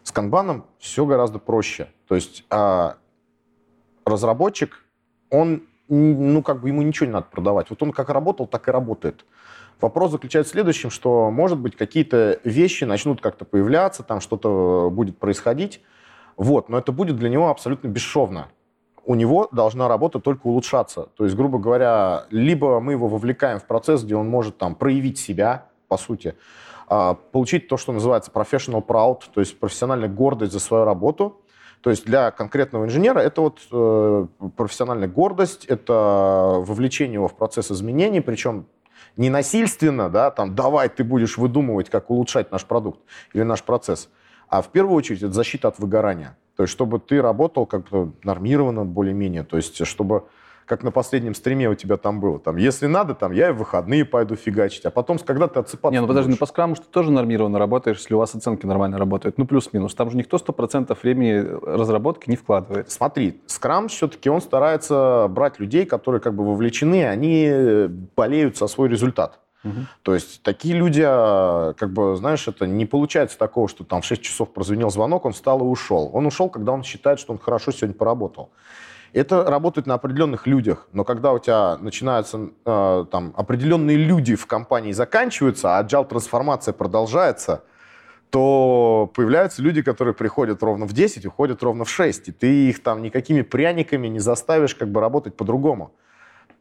С 0.02 0.12
канбаном 0.12 0.66
все 0.78 1.06
гораздо 1.06 1.38
проще. 1.38 1.88
То 2.08 2.14
есть 2.14 2.44
а, 2.50 2.96
разработчик, 4.04 4.84
он, 5.30 5.62
ну, 5.88 6.42
как 6.42 6.60
бы 6.60 6.68
ему 6.68 6.82
ничего 6.82 7.06
не 7.06 7.12
надо 7.12 7.26
продавать. 7.30 7.70
Вот 7.70 7.82
он 7.82 7.92
как 7.92 8.08
работал, 8.08 8.46
так 8.46 8.68
и 8.68 8.70
работает. 8.70 9.24
Вопрос 9.80 10.12
заключается 10.12 10.52
в 10.52 10.54
следующем, 10.54 10.90
что, 10.90 11.30
может 11.30 11.58
быть, 11.58 11.76
какие-то 11.76 12.38
вещи 12.44 12.84
начнут 12.84 13.20
как-то 13.20 13.44
появляться, 13.44 14.02
там 14.02 14.20
что-то 14.20 14.88
будет 14.90 15.18
происходить, 15.18 15.82
вот, 16.36 16.68
но 16.68 16.78
это 16.78 16.92
будет 16.92 17.16
для 17.16 17.28
него 17.28 17.50
абсолютно 17.50 17.88
бесшовно. 17.88 18.48
У 19.04 19.14
него 19.14 19.48
должна 19.52 19.86
работа 19.88 20.20
только 20.20 20.46
улучшаться. 20.46 21.08
То 21.16 21.24
есть, 21.24 21.36
грубо 21.36 21.58
говоря, 21.58 22.24
либо 22.30 22.80
мы 22.80 22.92
его 22.92 23.08
вовлекаем 23.08 23.58
в 23.58 23.66
процесс, 23.66 24.02
где 24.02 24.16
он 24.16 24.28
может 24.28 24.56
там 24.56 24.74
проявить 24.74 25.18
себя, 25.18 25.66
по 25.88 25.98
сути, 25.98 26.34
а, 26.88 27.14
получить 27.14 27.68
то, 27.68 27.76
что 27.76 27.92
называется 27.92 28.30
professional 28.32 28.84
proud, 28.84 29.22
то 29.32 29.40
есть 29.40 29.58
профессиональная 29.58 30.08
гордость 30.08 30.52
за 30.52 30.60
свою 30.60 30.84
работу. 30.84 31.40
То 31.84 31.90
есть 31.90 32.06
для 32.06 32.30
конкретного 32.30 32.86
инженера 32.86 33.18
это 33.18 33.42
вот 33.42 33.58
э, 33.70 34.26
профессиональная 34.56 35.06
гордость, 35.06 35.66
это 35.66 35.92
вовлечение 36.56 37.16
его 37.16 37.28
в 37.28 37.36
процесс 37.36 37.70
изменений, 37.70 38.22
причем 38.22 38.64
не 39.18 39.28
насильственно, 39.28 40.08
да, 40.08 40.30
там, 40.30 40.54
давай 40.54 40.88
ты 40.88 41.04
будешь 41.04 41.36
выдумывать, 41.36 41.90
как 41.90 42.08
улучшать 42.08 42.50
наш 42.50 42.64
продукт 42.64 43.00
или 43.34 43.42
наш 43.42 43.62
процесс, 43.62 44.08
а 44.48 44.62
в 44.62 44.68
первую 44.68 44.96
очередь 44.96 45.22
это 45.24 45.32
защита 45.32 45.68
от 45.68 45.78
выгорания. 45.78 46.38
То 46.56 46.62
есть 46.62 46.72
чтобы 46.72 47.00
ты 47.00 47.20
работал 47.20 47.66
как-то 47.66 48.12
нормированно 48.22 48.86
более-менее, 48.86 49.44
то 49.44 49.58
есть 49.58 49.86
чтобы 49.86 50.24
как 50.66 50.82
на 50.82 50.90
последнем 50.90 51.34
стриме 51.34 51.68
у 51.68 51.74
тебя 51.74 51.96
там 51.96 52.20
было. 52.20 52.38
Там, 52.38 52.56
если 52.56 52.86
надо, 52.86 53.14
там, 53.14 53.32
я 53.32 53.50
и 53.50 53.52
в 53.52 53.58
выходные 53.58 54.04
пойду 54.04 54.36
фигачить, 54.36 54.84
а 54.84 54.90
потом, 54.90 55.18
когда 55.18 55.48
ты 55.48 55.60
отсыпаться 55.60 55.92
Не, 55.92 56.00
ну 56.00 56.06
подожди, 56.06 56.28
ну 56.28 56.32
будешь. 56.32 56.40
по 56.40 56.46
скраму 56.46 56.74
что 56.74 56.84
ты 56.84 56.90
тоже 56.90 57.10
нормированно 57.10 57.58
работаешь, 57.58 57.98
если 57.98 58.14
у 58.14 58.18
вас 58.18 58.34
оценки 58.34 58.66
нормально 58.66 58.98
работают. 58.98 59.38
Ну 59.38 59.46
плюс-минус. 59.46 59.94
Там 59.94 60.10
же 60.10 60.16
никто 60.16 60.36
100% 60.36 60.96
времени 61.02 61.46
разработки 61.62 62.30
не 62.30 62.36
вкладывает. 62.36 62.90
Смотри, 62.90 63.40
Скрам 63.46 63.88
все-таки 63.88 64.30
он 64.30 64.40
старается 64.40 65.26
брать 65.28 65.58
людей, 65.58 65.86
которые 65.86 66.20
как 66.20 66.34
бы 66.34 66.44
вовлечены, 66.44 67.06
они 67.06 67.46
э, 67.48 67.88
болеют 67.88 68.56
за 68.56 68.66
свой 68.66 68.88
результат. 68.88 69.40
Мгм. 69.64 69.88
То 70.02 70.14
есть 70.14 70.42
такие 70.42 70.74
люди, 70.74 71.02
а, 71.04 71.72
как 71.72 71.90
бы, 71.90 72.16
знаешь, 72.16 72.46
это 72.46 72.66
не 72.66 72.84
получается 72.84 73.38
такого, 73.38 73.66
что 73.66 73.82
там 73.82 74.02
в 74.02 74.04
6 74.04 74.22
часов 74.22 74.52
прозвенел 74.52 74.90
звонок, 74.90 75.24
он 75.24 75.32
встал 75.32 75.60
и 75.60 75.64
ушел. 75.64 76.10
Он 76.12 76.26
ушел, 76.26 76.50
когда 76.50 76.72
он 76.72 76.82
считает, 76.82 77.18
что 77.18 77.32
он 77.32 77.38
хорошо 77.38 77.72
сегодня 77.72 77.96
поработал. 77.96 78.50
Это 79.14 79.44
работает 79.44 79.86
на 79.86 79.94
определенных 79.94 80.48
людях, 80.48 80.88
но 80.92 81.04
когда 81.04 81.32
у 81.32 81.38
тебя 81.38 81.78
начинаются 81.78 82.50
э, 82.66 83.04
там 83.12 83.32
определенные 83.36 83.96
люди 83.96 84.34
в 84.34 84.46
компании 84.46 84.90
заканчиваются, 84.90 85.78
а 85.78 85.84
agile 85.84 86.08
трансформация 86.08 86.74
продолжается, 86.74 87.62
то 88.30 89.08
появляются 89.14 89.62
люди, 89.62 89.82
которые 89.82 90.14
приходят 90.14 90.60
ровно 90.64 90.86
в 90.86 90.92
10, 90.92 91.26
уходят 91.26 91.62
ровно 91.62 91.84
в 91.84 91.90
6, 91.90 92.28
и 92.28 92.32
ты 92.32 92.68
их 92.68 92.82
там 92.82 93.02
никакими 93.02 93.42
пряниками 93.42 94.08
не 94.08 94.18
заставишь 94.18 94.74
как 94.74 94.90
бы 94.90 95.00
работать 95.00 95.36
по-другому. 95.36 95.94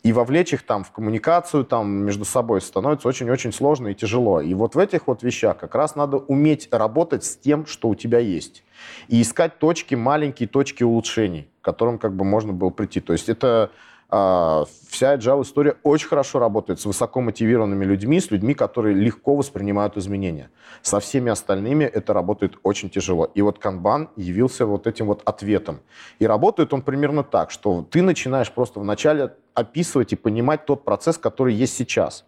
И 0.04 0.14
вовлечь 0.14 0.54
их 0.54 0.64
там 0.64 0.84
в 0.84 0.92
коммуникацию 0.92 1.66
там 1.66 1.90
между 2.06 2.24
собой 2.24 2.62
становится 2.62 3.08
очень-очень 3.08 3.52
сложно 3.52 3.88
и 3.88 3.96
тяжело. 3.96 4.42
И 4.42 4.54
вот 4.54 4.76
в 4.76 4.78
этих 4.78 5.08
вот 5.08 5.24
вещах 5.24 5.58
как 5.58 5.74
раз 5.74 5.96
надо 5.96 6.18
уметь 6.18 6.68
работать 6.72 7.24
с 7.24 7.36
тем, 7.36 7.66
что 7.66 7.90
у 7.90 7.96
тебя 7.96 8.20
есть. 8.20 8.64
И 9.08 9.24
искать 9.24 9.58
точки, 9.58 9.96
маленькие 9.96 10.48
точки 10.48 10.84
улучшений, 10.84 11.50
к 11.64 11.66
которым 11.66 11.98
как 11.98 12.14
бы 12.14 12.26
можно 12.26 12.52
было 12.52 12.70
прийти. 12.70 13.00
То 13.00 13.14
есть 13.14 13.30
это 13.30 13.72
а, 14.10 14.66
вся 14.90 15.16
agile 15.16 15.44
история 15.44 15.78
очень 15.82 16.10
хорошо 16.10 16.40
работает 16.40 16.80
с 16.82 16.86
высоко 16.86 17.22
мотивированными 17.22 17.86
людьми, 17.86 18.20
с 18.20 18.32
людьми, 18.32 18.54
которые 18.54 18.94
легко 18.94 19.34
воспринимают 19.34 19.96
изменения. 19.96 20.50
Со 20.82 21.00
всеми 21.00 21.32
остальными 21.32 21.86
это 21.86 22.14
работает 22.14 22.58
очень 22.64 22.90
тяжело. 22.90 23.32
И 23.34 23.42
вот 23.42 23.64
Kanban 23.64 24.10
явился 24.18 24.66
вот 24.66 24.88
этим 24.88 25.08
вот 25.08 25.22
ответом. 25.24 25.80
И 26.20 26.28
работает 26.28 26.74
он 26.74 26.82
примерно 26.82 27.24
так, 27.24 27.50
что 27.50 27.88
ты 27.90 28.02
начинаешь 28.02 28.52
просто 28.52 28.82
вначале 28.82 29.34
описывать 29.54 30.12
и 30.12 30.18
понимать 30.18 30.66
тот 30.66 30.84
процесс, 30.84 31.18
который 31.18 31.54
есть 31.54 31.76
сейчас. 31.76 32.26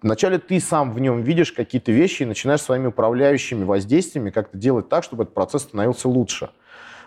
Вначале 0.00 0.38
ты 0.38 0.60
сам 0.60 0.92
в 0.92 1.00
нем 1.00 1.22
видишь 1.22 1.52
какие-то 1.52 1.90
вещи 1.90 2.22
и 2.22 2.26
начинаешь 2.26 2.60
своими 2.60 2.86
управляющими 2.86 3.64
воздействиями 3.64 4.30
как-то 4.30 4.56
делать 4.56 4.88
так, 4.88 5.02
чтобы 5.02 5.24
этот 5.24 5.34
процесс 5.34 5.62
становился 5.62 6.08
лучше. 6.08 6.50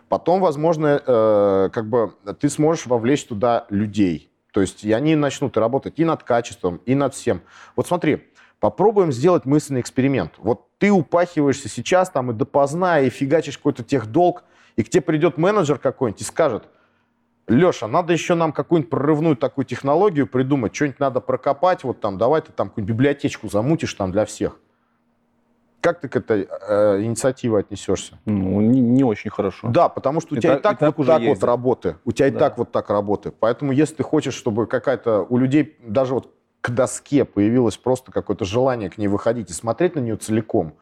Потом, 0.10 0.41
возможно, 0.41 1.01
э, 1.05 1.70
как 1.72 1.88
бы 1.88 2.16
ты 2.39 2.49
сможешь 2.49 2.88
вовлечь 2.88 3.26
туда 3.26 3.66
людей. 3.70 4.30
То 4.51 4.62
есть 4.62 4.84
и 4.84 4.91
они 4.91 5.16
начнут 5.16 5.55
работать 5.55 5.93
и 5.97 6.05
над 6.05 6.24
качеством, 6.24 6.82
и 6.88 6.95
над 6.95 7.14
всем. 7.14 7.41
Вот 7.76 7.88
смотри, 7.88 8.28
попробуем 8.60 9.12
сделать 9.12 9.45
мысленный 9.45 9.82
эксперимент. 9.82 10.34
Вот 10.39 10.68
ты 10.80 10.91
упахиваешься 10.91 11.70
сейчас 11.70 12.10
там 12.10 12.32
и 12.32 12.34
допоздна, 12.34 12.99
и 13.01 13.10
фигачишь 13.10 13.60
какой-то 13.60 13.84
техдолг, 13.84 14.43
и 14.76 14.84
к 14.84 14.89
тебе 14.89 15.01
придет 15.01 15.38
менеджер 15.38 15.78
какой-нибудь 15.78 16.22
и 16.22 16.26
скажет, 16.26 16.64
Леша, 17.47 17.88
надо 17.88 18.14
еще 18.14 18.34
нам 18.34 18.51
какую-нибудь 18.51 18.89
прорывную 18.89 19.36
такую 19.36 19.66
технологию 19.66 20.28
придумать, 20.28 20.76
что-нибудь 20.76 20.99
надо 20.99 21.20
прокопать, 21.20 21.84
вот 21.84 21.99
там, 21.99 22.18
давай 22.18 22.41
ты 22.41 22.51
там 22.51 22.70
какую-нибудь 22.70 22.95
библиотечку 22.95 23.49
замутишь 23.49 23.93
там 23.93 24.12
для 24.12 24.26
всех. 24.26 24.60
Как 25.82 26.01
ты 26.01 26.09
к 26.09 26.15
этой 26.17 26.47
э, 26.49 27.01
инициативе 27.03 27.57
отнесешься? 27.59 28.17
Ну, 28.25 28.59
не, 28.61 28.82
не 28.82 29.03
очень 29.03 29.30
хорошо. 29.32 29.69
Да, 29.69 29.88
потому 29.88 30.19
что 30.19 30.36
у 30.36 30.38
И 30.38 30.41
тебя 30.41 30.53
и 30.53 30.59
так- 30.59 30.63
так, 30.63 30.75
и 30.77 30.80
так 30.80 30.97
вот 30.97 30.99
уже 31.03 31.11
так 31.11 31.19
вот 31.21 31.27
ездят. 31.27 31.43
работы. 31.45 31.95
У 32.05 32.11
тебя 32.11 32.27
и 32.27 32.32
Да. 32.32 32.39
так 32.39 32.57
вот 32.57 32.71
так 32.71 32.89
работы. 32.89 33.32
Поэтому 33.32 33.71
если 33.71 33.95
ты 33.95 34.03
хочешь, 34.03 34.34
чтобы 34.34 34.67
какая-то 34.67 35.25
у 35.30 35.38
людей 35.38 35.77
даже 35.86 36.13
вот 36.13 36.34
к 36.61 36.69
доске 36.71 37.23
появилось 37.23 37.77
просто 37.77 38.11
какое-то 38.11 38.43
желание 38.43 38.89
к 38.89 38.97
ней 38.97 39.07
выходить 39.07 39.49
и 39.49 39.53
смотреть 39.53 39.95
на 39.95 39.99
нее 39.99 40.17
целиком, 40.17 40.73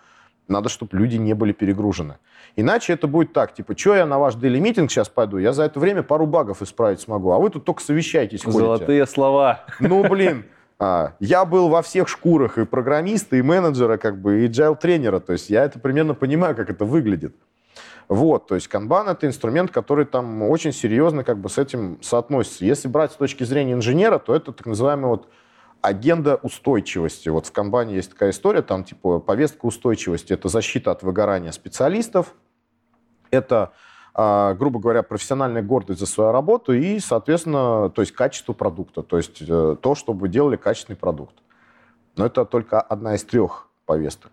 надо, 0.48 0.70
чтобы 0.70 0.98
люди 0.98 1.18
не 1.18 1.34
были 1.34 1.52
перегружены. 1.52 2.16
Иначе 2.56 2.94
это 2.94 3.06
будет 3.08 3.34
так, 3.34 3.54
типа, 3.54 3.78
что 3.78 3.94
я 3.94 4.06
на 4.08 4.18
ваш 4.18 4.36
daily 4.36 4.60
митинг 4.60 4.90
сейчас 4.90 5.10
пойду, 5.10 5.38
я 5.38 5.54
за 5.54 5.64
это 5.64 5.80
время 5.80 6.02
пару 6.02 6.26
багов 6.26 6.64
исправить 6.64 7.02
смогу, 7.02 7.32
а 7.32 7.38
вы 7.38 7.52
тут 7.52 7.66
только 7.66 7.84
совещаетесь, 7.84 8.42
ходите. 8.44 8.60
Золотые 8.64 9.06
слова. 9.06 9.66
Ну, 9.80 10.08
блин, 10.10 10.46
а, 10.80 11.14
я 11.20 11.46
был 11.46 11.70
во 11.70 11.82
всех 11.82 12.08
шкурах 12.08 12.58
и 12.58 12.66
программиста, 12.66 13.36
и 13.36 13.42
менеджера, 13.42 13.98
как 13.98 14.22
бы, 14.22 14.42
и 14.42 14.48
agile 14.48 14.78
тренера. 14.78 15.20
То 15.20 15.34
есть 15.34 15.50
я 15.50 15.66
это 15.66 15.80
примерно 15.80 16.14
понимаю, 16.14 16.56
как 16.56 16.70
это 16.70 16.86
выглядит. 16.86 17.36
Вот, 18.08 18.48
то 18.48 18.56
есть 18.56 18.70
канбан 18.70 19.10
это 19.10 19.28
инструмент, 19.28 19.70
который 19.70 20.06
там 20.06 20.42
очень 20.44 20.72
серьезно 20.72 21.26
как 21.26 21.40
бы 21.40 21.50
с 21.50 21.58
этим 21.58 22.00
соотносится. 22.02 22.64
Если 22.64 22.88
брать 22.88 23.12
с 23.12 23.16
точки 23.16 23.44
зрения 23.44 23.74
инженера, 23.74 24.18
то 24.18 24.34
это 24.34 24.54
так 24.54 24.66
называемая 24.66 25.10
вот 25.10 25.30
агенда 25.82 26.36
устойчивости. 26.36 27.28
Вот 27.28 27.48
в 27.48 27.52
канбане 27.52 27.96
есть 27.96 28.12
такая 28.12 28.30
история, 28.30 28.62
там 28.62 28.86
типа 28.86 29.20
повестка 29.20 29.66
устойчивости. 29.66 30.32
Это 30.32 30.48
защита 30.48 30.92
от 30.92 31.04
выгорания 31.04 31.52
специалистов, 31.52 32.34
это, 33.30 33.74
грубо 34.18 34.80
говоря, 34.80 35.04
профессиональная 35.04 35.62
гордость 35.62 36.00
за 36.00 36.08
свою 36.08 36.32
работу 36.32 36.74
и, 36.74 37.00
соответственно, 37.00 37.90
то 37.90 38.02
есть 38.02 38.14
качество 38.14 38.54
продукта, 38.54 39.04
то 39.04 39.18
есть 39.18 39.44
э, 39.48 39.76
то, 39.80 39.94
чтобы 39.96 40.22
вы 40.22 40.30
делали 40.30 40.56
качественный 40.56 40.98
продукт. 40.98 41.36
Но 42.16 42.26
это 42.26 42.44
только 42.46 42.82
одна 42.82 43.14
из 43.14 43.24
трех 43.24 43.68
повесток. 43.86 44.32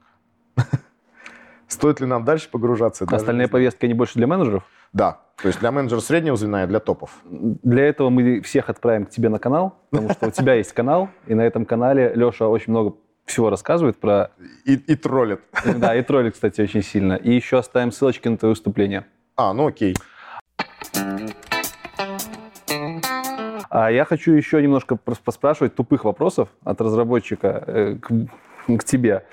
Стоит 1.68 2.00
ли 2.00 2.06
нам 2.06 2.24
дальше 2.24 2.48
погружаться? 2.50 3.04
Остальные 3.10 3.48
повестки, 3.48 3.84
они 3.84 3.92
больше 3.92 4.14
для 4.14 4.26
менеджеров? 4.26 4.64
Да, 4.94 5.20
то 5.36 5.48
есть 5.48 5.60
для 5.60 5.70
менеджера 5.70 6.00
среднего 6.00 6.36
звена 6.36 6.64
и 6.64 6.66
для 6.66 6.80
топов. 6.80 7.20
Для 7.24 7.84
этого 7.84 8.08
мы 8.08 8.40
всех 8.40 8.70
отправим 8.70 9.04
к 9.04 9.10
тебе 9.10 9.28
на 9.28 9.38
канал, 9.38 9.76
потому 9.90 10.10
что 10.12 10.28
у 10.28 10.30
тебя 10.30 10.54
есть 10.54 10.72
канал, 10.72 11.10
и 11.26 11.34
на 11.34 11.42
этом 11.42 11.66
канале 11.66 12.12
Леша 12.14 12.48
очень 12.48 12.70
много 12.72 12.96
всего 13.26 13.50
рассказывает 13.50 13.98
про... 13.98 14.30
И, 14.64 14.74
и 14.74 14.94
троллит. 14.96 15.40
Да, 15.76 15.94
и 15.94 16.02
троллит, 16.02 16.34
кстати, 16.34 16.60
очень 16.60 16.82
сильно. 16.82 17.14
И 17.14 17.32
еще 17.32 17.58
оставим 17.58 17.90
ссылочки 17.90 18.28
на 18.28 18.36
твои 18.36 18.50
выступления. 18.50 19.06
А, 19.36 19.52
ну 19.52 19.66
окей. 19.66 19.94
А 23.70 23.90
я 23.90 24.04
хочу 24.04 24.32
еще 24.32 24.62
немножко 24.62 24.96
поспрашивать 24.96 25.74
тупых 25.74 26.04
вопросов 26.04 26.48
от 26.62 26.80
разработчика 26.80 27.64
э, 27.66 27.96
к, 27.96 28.08
к 28.78 28.84
тебе. 28.84 29.24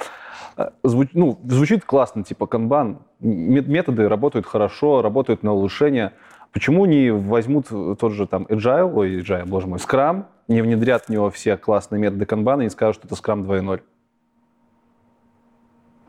Э, 0.57 0.69
зву- 0.83 1.07
ну, 1.13 1.39
звучит 1.45 1.85
классно, 1.85 2.23
типа 2.23 2.47
канбан, 2.47 2.99
ме- 3.19 3.61
методы 3.61 4.09
работают 4.09 4.47
хорошо, 4.47 5.03
работают 5.03 5.43
на 5.43 5.53
улучшение. 5.53 6.13
Почему 6.53 6.85
не 6.85 7.11
возьмут 7.13 7.67
тот 7.99 8.11
же 8.13 8.25
там 8.25 8.43
Agile, 8.49 8.91
ой, 8.91 9.19
Agile, 9.21 9.45
боже 9.45 9.67
мой, 9.67 9.77
Scrum, 9.77 10.25
не 10.47 10.61
внедрят 10.63 11.05
в 11.05 11.09
него 11.09 11.29
все 11.29 11.55
классные 11.55 12.01
методы 12.01 12.25
канбана 12.25 12.61
и 12.61 12.65
не 12.65 12.69
скажут, 12.71 12.95
что 12.95 13.07
это 13.07 13.15
Scrum 13.15 13.45
2.0? 13.45 13.81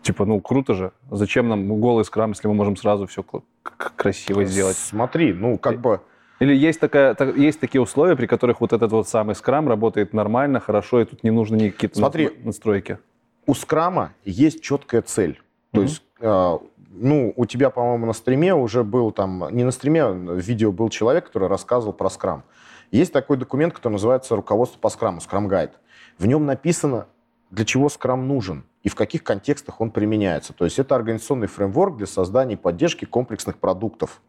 Типа, 0.03 0.25
ну, 0.25 0.41
круто 0.41 0.75
же. 0.75 0.93
Зачем 1.11 1.49
нам 1.49 1.69
голый 1.81 2.05
скрам, 2.05 2.31
если 2.31 2.49
мы 2.49 2.55
можем 2.55 2.77
сразу 2.77 3.07
все 3.07 3.25
красиво 3.63 4.45
сделать? 4.45 4.77
Смотри, 4.77 5.33
ну 5.33 5.59
как 5.59 5.81
бы... 5.81 6.01
Или 6.41 6.57
есть, 6.57 6.81
такая, 6.81 7.15
так, 7.15 7.37
есть 7.37 7.61
такие 7.61 7.81
условия, 7.81 8.17
при 8.17 8.27
которых 8.27 8.61
вот 8.61 8.73
этот 8.73 8.91
вот 8.91 9.09
самый 9.09 9.37
скрам 9.37 9.69
работает 9.69 10.13
нормально, 10.13 10.59
хорошо, 10.59 11.01
и 11.01 11.05
тут 11.05 11.23
не 11.23 11.31
нужно 11.31 11.55
никакие 11.55 11.89
Смотри, 11.95 12.31
настройки? 12.43 12.99
У 13.47 13.55
скрама 13.55 14.13
есть 14.25 14.61
четкая 14.61 15.03
цель. 15.03 15.41
То 15.71 15.81
mm-hmm. 15.81 15.85
есть, 15.85 16.03
э, 16.19 16.59
ну, 16.91 17.33
у 17.37 17.47
тебя, 17.47 17.71
по-моему, 17.71 18.07
на 18.07 18.13
стриме 18.13 18.57
уже 18.57 18.83
был 18.83 19.13
там, 19.13 19.49
не 19.53 19.63
на 19.63 19.71
стриме, 19.71 20.05
в 20.07 20.41
видео 20.41 20.73
был 20.73 20.89
человек, 20.89 21.27
который 21.27 21.47
рассказывал 21.47 21.93
про 21.93 22.11
скрам. 22.11 22.43
Есть 22.91 23.13
такой 23.13 23.37
документ, 23.37 23.73
который 23.73 23.93
называется 23.93 24.35
«Руководство 24.35 24.81
по 24.81 24.89
скраму», 24.89 25.21
скрам-гайд. 25.21 25.71
В 26.19 26.27
нем 26.27 26.45
написано, 26.45 27.07
для 27.53 27.65
чего 27.65 27.89
скрам 27.89 28.27
нужен 28.27 28.65
и 28.83 28.89
в 28.89 28.95
каких 28.95 29.23
контекстах 29.23 29.81
он 29.81 29.91
применяется. 29.91 30.53
То 30.53 30.65
есть 30.65 30.79
это 30.79 30.95
организационный 30.95 31.47
фреймворк 31.47 31.97
для 31.97 32.07
создания 32.07 32.55
и 32.55 32.57
поддержки 32.57 33.05
комплексных 33.05 33.59
продуктов. 33.59 34.21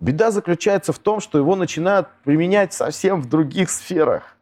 Беда 0.00 0.30
заключается 0.30 0.92
в 0.92 0.98
том, 0.98 1.20
что 1.20 1.38
его 1.38 1.54
начинают 1.56 2.08
применять 2.24 2.72
совсем 2.72 3.22
в 3.22 3.28
других 3.28 3.70
сферах. 3.70 4.36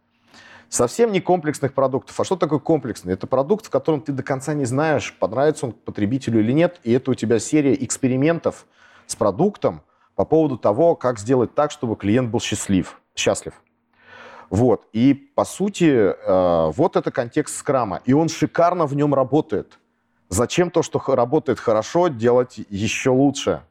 Совсем 0.68 1.12
не 1.12 1.20
комплексных 1.20 1.74
продуктов. 1.74 2.18
А 2.18 2.24
что 2.24 2.36
такое 2.36 2.58
комплексный? 2.58 3.12
Это 3.12 3.26
продукт, 3.26 3.66
в 3.66 3.70
котором 3.70 4.00
ты 4.00 4.12
до 4.12 4.22
конца 4.22 4.54
не 4.54 4.64
знаешь, 4.64 5.14
понравится 5.18 5.66
он 5.66 5.72
потребителю 5.72 6.40
или 6.40 6.52
нет, 6.52 6.80
и 6.82 6.92
это 6.92 7.10
у 7.10 7.14
тебя 7.14 7.38
серия 7.38 7.74
экспериментов 7.74 8.66
с 9.06 9.14
продуктом 9.14 9.82
по 10.14 10.24
поводу 10.24 10.56
того, 10.56 10.96
как 10.96 11.18
сделать 11.18 11.54
так, 11.54 11.70
чтобы 11.70 11.96
клиент 11.96 12.30
был 12.30 12.40
счастлив, 12.40 13.00
счастлив. 13.14 13.52
Вот. 14.52 14.86
И, 14.92 15.14
по 15.14 15.46
сути, 15.46 15.86
э, 15.86 16.72
вот 16.76 16.96
это 16.96 17.10
контекст 17.10 17.56
скрама. 17.56 18.02
И 18.04 18.12
он 18.12 18.28
шикарно 18.28 18.84
в 18.84 18.94
нем 18.94 19.14
работает. 19.14 19.78
Зачем 20.28 20.70
то, 20.70 20.82
что 20.82 21.02
работает 21.14 21.58
хорошо, 21.58 22.08
делать 22.08 22.60
еще 22.68 23.08
лучше? 23.08 23.62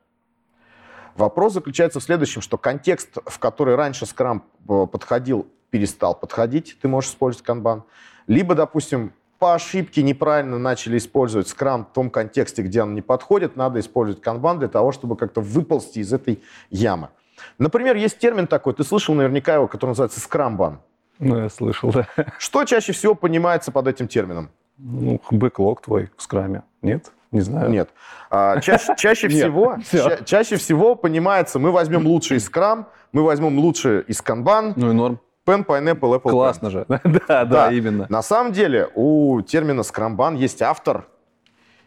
Вопрос 1.15 1.53
заключается 1.53 1.99
в 1.99 2.03
следующем, 2.03 2.41
что 2.41 2.57
контекст, 2.57 3.19
в 3.27 3.37
который 3.37 3.75
раньше 3.75 4.07
скрам 4.07 4.43
э, 4.67 4.87
подходил, 4.91 5.45
перестал 5.69 6.15
подходить, 6.15 6.75
ты 6.81 6.87
можешь 6.87 7.11
использовать 7.11 7.45
канбан. 7.45 7.83
Либо, 8.25 8.55
допустим, 8.55 9.13
по 9.37 9.53
ошибке 9.53 10.01
неправильно 10.01 10.57
начали 10.57 10.97
использовать 10.97 11.47
скрам 11.47 11.85
в 11.85 11.93
том 11.93 12.09
контексте, 12.09 12.63
где 12.63 12.81
он 12.81 12.95
не 12.95 13.03
подходит, 13.03 13.55
надо 13.55 13.79
использовать 13.79 14.23
канбан 14.23 14.57
для 14.57 14.67
того, 14.67 14.91
чтобы 14.91 15.15
как-то 15.15 15.41
выползти 15.41 15.99
из 15.99 16.11
этой 16.11 16.41
ямы. 16.71 17.09
Например, 17.57 17.95
есть 17.95 18.19
термин 18.19 18.47
такой, 18.47 18.73
ты 18.73 18.83
слышал 18.83 19.15
наверняка 19.15 19.55
его, 19.55 19.67
который 19.67 19.91
называется 19.91 20.19
скрамбан. 20.19 20.79
Ну, 21.19 21.37
я 21.37 21.49
слышал, 21.49 21.91
да. 21.91 22.07
Что 22.39 22.63
чаще 22.63 22.93
всего 22.93 23.13
понимается 23.13 23.71
под 23.71 23.87
этим 23.87 24.07
термином? 24.07 24.49
Ну, 24.77 25.21
бэклог 25.29 25.81
твой 25.81 26.09
в 26.17 26.21
скраме, 26.23 26.63
нет? 26.81 27.11
Не 27.31 27.41
знаю. 27.41 27.69
Нет. 27.69 27.89
А, 28.29 28.59
чаще, 28.61 28.95
чаще, 28.97 29.29
всего, 29.29 29.77
ча, 29.89 30.17
чаще 30.25 30.57
всего 30.57 30.95
понимается, 30.95 31.59
мы 31.59 31.71
возьмем 31.71 32.05
лучший 32.05 32.37
из 32.37 32.49
Scrum, 32.49 32.85
мы 33.13 33.23
возьмем 33.23 33.57
лучшее 33.59 34.01
из 34.03 34.21
Kanban. 34.21 34.73
Ну 34.75 34.91
и 34.91 34.93
норм. 34.93 35.19
Pen, 35.45 35.65
Pineapple, 35.65 36.19
Apple 36.19 36.29
Классно 36.29 36.67
Pen. 36.67 36.71
же. 36.71 36.85
да, 37.27 37.45
да, 37.45 37.71
именно. 37.71 38.05
На 38.09 38.21
самом 38.21 38.51
деле 38.51 38.89
у 38.95 39.41
термина 39.41 39.81
Scrumban 39.81 40.35
есть 40.37 40.61
автор 40.61 41.07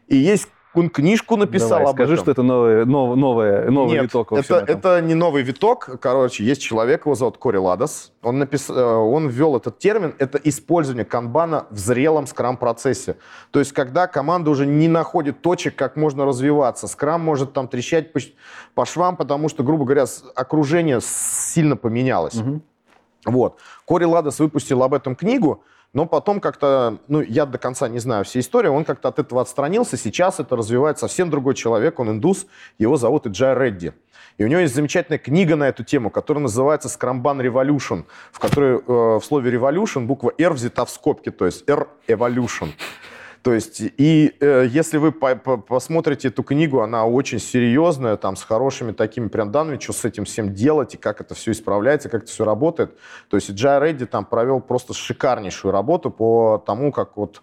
и 0.08 0.16
есть 0.16 0.48
он 0.74 0.90
книжку 0.90 1.36
написал 1.36 1.70
Давай, 1.70 1.84
об 1.86 1.96
скажи, 1.96 2.14
этом. 2.14 2.24
что 2.24 2.30
это 2.32 2.42
новый, 2.42 2.84
новый, 2.84 3.16
новый, 3.16 3.70
новый 3.70 3.92
Нет, 3.94 4.04
виток 4.04 4.30
во 4.30 4.38
это, 4.38 4.56
этом. 4.56 4.76
это 4.76 5.00
не 5.00 5.14
новый 5.14 5.42
виток. 5.42 5.98
Короче, 6.00 6.44
есть 6.44 6.62
человек, 6.62 7.06
его 7.06 7.14
зовут 7.14 7.38
Кори 7.38 7.56
Ладос. 7.56 8.12
Он, 8.22 8.38
напис... 8.38 8.68
э, 8.70 8.72
он 8.72 9.28
ввел 9.28 9.56
этот 9.56 9.78
термин. 9.78 10.14
Это 10.18 10.38
использование 10.38 11.04
канбана 11.04 11.66
в 11.70 11.78
зрелом 11.78 12.26
скрам-процессе. 12.26 13.16
То 13.50 13.58
есть, 13.58 13.72
когда 13.72 14.06
команда 14.06 14.50
уже 14.50 14.66
не 14.66 14.88
находит 14.88 15.42
точек, 15.42 15.76
как 15.76 15.96
можно 15.96 16.24
развиваться. 16.24 16.88
Скрам 16.88 17.20
может 17.20 17.52
там 17.52 17.68
трещать 17.68 18.12
по, 18.12 18.20
по 18.74 18.84
швам, 18.84 19.16
потому 19.16 19.48
что, 19.48 19.62
грубо 19.62 19.84
говоря, 19.84 20.06
окружение 20.34 21.00
сильно 21.00 21.76
поменялось. 21.76 22.34
Угу. 22.34 22.60
Вот. 23.26 23.58
Кори 23.84 24.04
Ладос 24.04 24.38
выпустил 24.38 24.82
об 24.82 24.94
этом 24.94 25.16
книгу. 25.16 25.62
Но 25.94 26.06
потом 26.06 26.40
как-то, 26.40 26.98
ну, 27.06 27.22
я 27.22 27.46
до 27.46 27.56
конца 27.56 27.88
не 27.88 28.00
знаю 28.00 28.24
всей 28.24 28.40
истории, 28.40 28.68
он 28.68 28.84
как-то 28.84 29.08
от 29.08 29.20
этого 29.20 29.40
отстранился. 29.40 29.96
Сейчас 29.96 30.40
это 30.40 30.56
развивает 30.56 30.98
совсем 30.98 31.30
другой 31.30 31.54
человек, 31.54 32.00
он 32.00 32.10
индус, 32.10 32.46
его 32.78 32.96
зовут 32.96 33.26
Иджай 33.26 33.54
Редди. 33.54 33.94
И 34.36 34.44
у 34.44 34.48
него 34.48 34.60
есть 34.60 34.74
замечательная 34.74 35.18
книга 35.18 35.54
на 35.54 35.68
эту 35.68 35.84
тему, 35.84 36.10
которая 36.10 36.42
называется 36.42 36.88
«Scrumban 36.88 37.40
Revolution», 37.40 38.04
в 38.32 38.40
которой 38.40 38.78
э, 38.78 38.82
в 38.86 39.22
слове 39.24 39.52
«revolution» 39.52 40.06
буква 40.06 40.32
«R» 40.36 40.52
взята 40.52 40.84
в 40.84 40.90
скобке, 40.90 41.30
то 41.30 41.46
есть 41.46 41.62
«R 41.68 41.86
Evolution». 42.08 42.70
То 43.44 43.52
есть, 43.52 43.82
и 43.82 44.34
э, 44.40 44.66
если 44.70 44.96
вы 44.96 45.12
по 45.12 45.36
по 45.36 45.58
посмотрите 45.58 46.28
эту 46.28 46.42
книгу, 46.42 46.80
она 46.80 47.04
очень 47.04 47.38
серьезная, 47.38 48.16
там, 48.16 48.36
с 48.36 48.42
хорошими 48.42 48.92
такими 48.92 49.28
прям 49.28 49.52
данными, 49.52 49.78
что 49.78 49.92
с 49.92 50.02
этим 50.06 50.24
всем 50.24 50.54
делать, 50.54 50.94
и 50.94 50.96
как 50.96 51.20
это 51.20 51.34
все 51.34 51.52
исправляется, 51.52 52.08
как 52.08 52.22
это 52.22 52.32
все 52.32 52.46
работает. 52.46 52.98
То 53.28 53.36
есть 53.36 53.50
Джай 53.50 53.92
там 54.06 54.24
провел 54.24 54.60
просто 54.60 54.94
шикарнейшую 54.94 55.72
работу 55.72 56.10
по 56.10 56.56
тому, 56.64 56.90
как 56.90 57.18
вот 57.18 57.42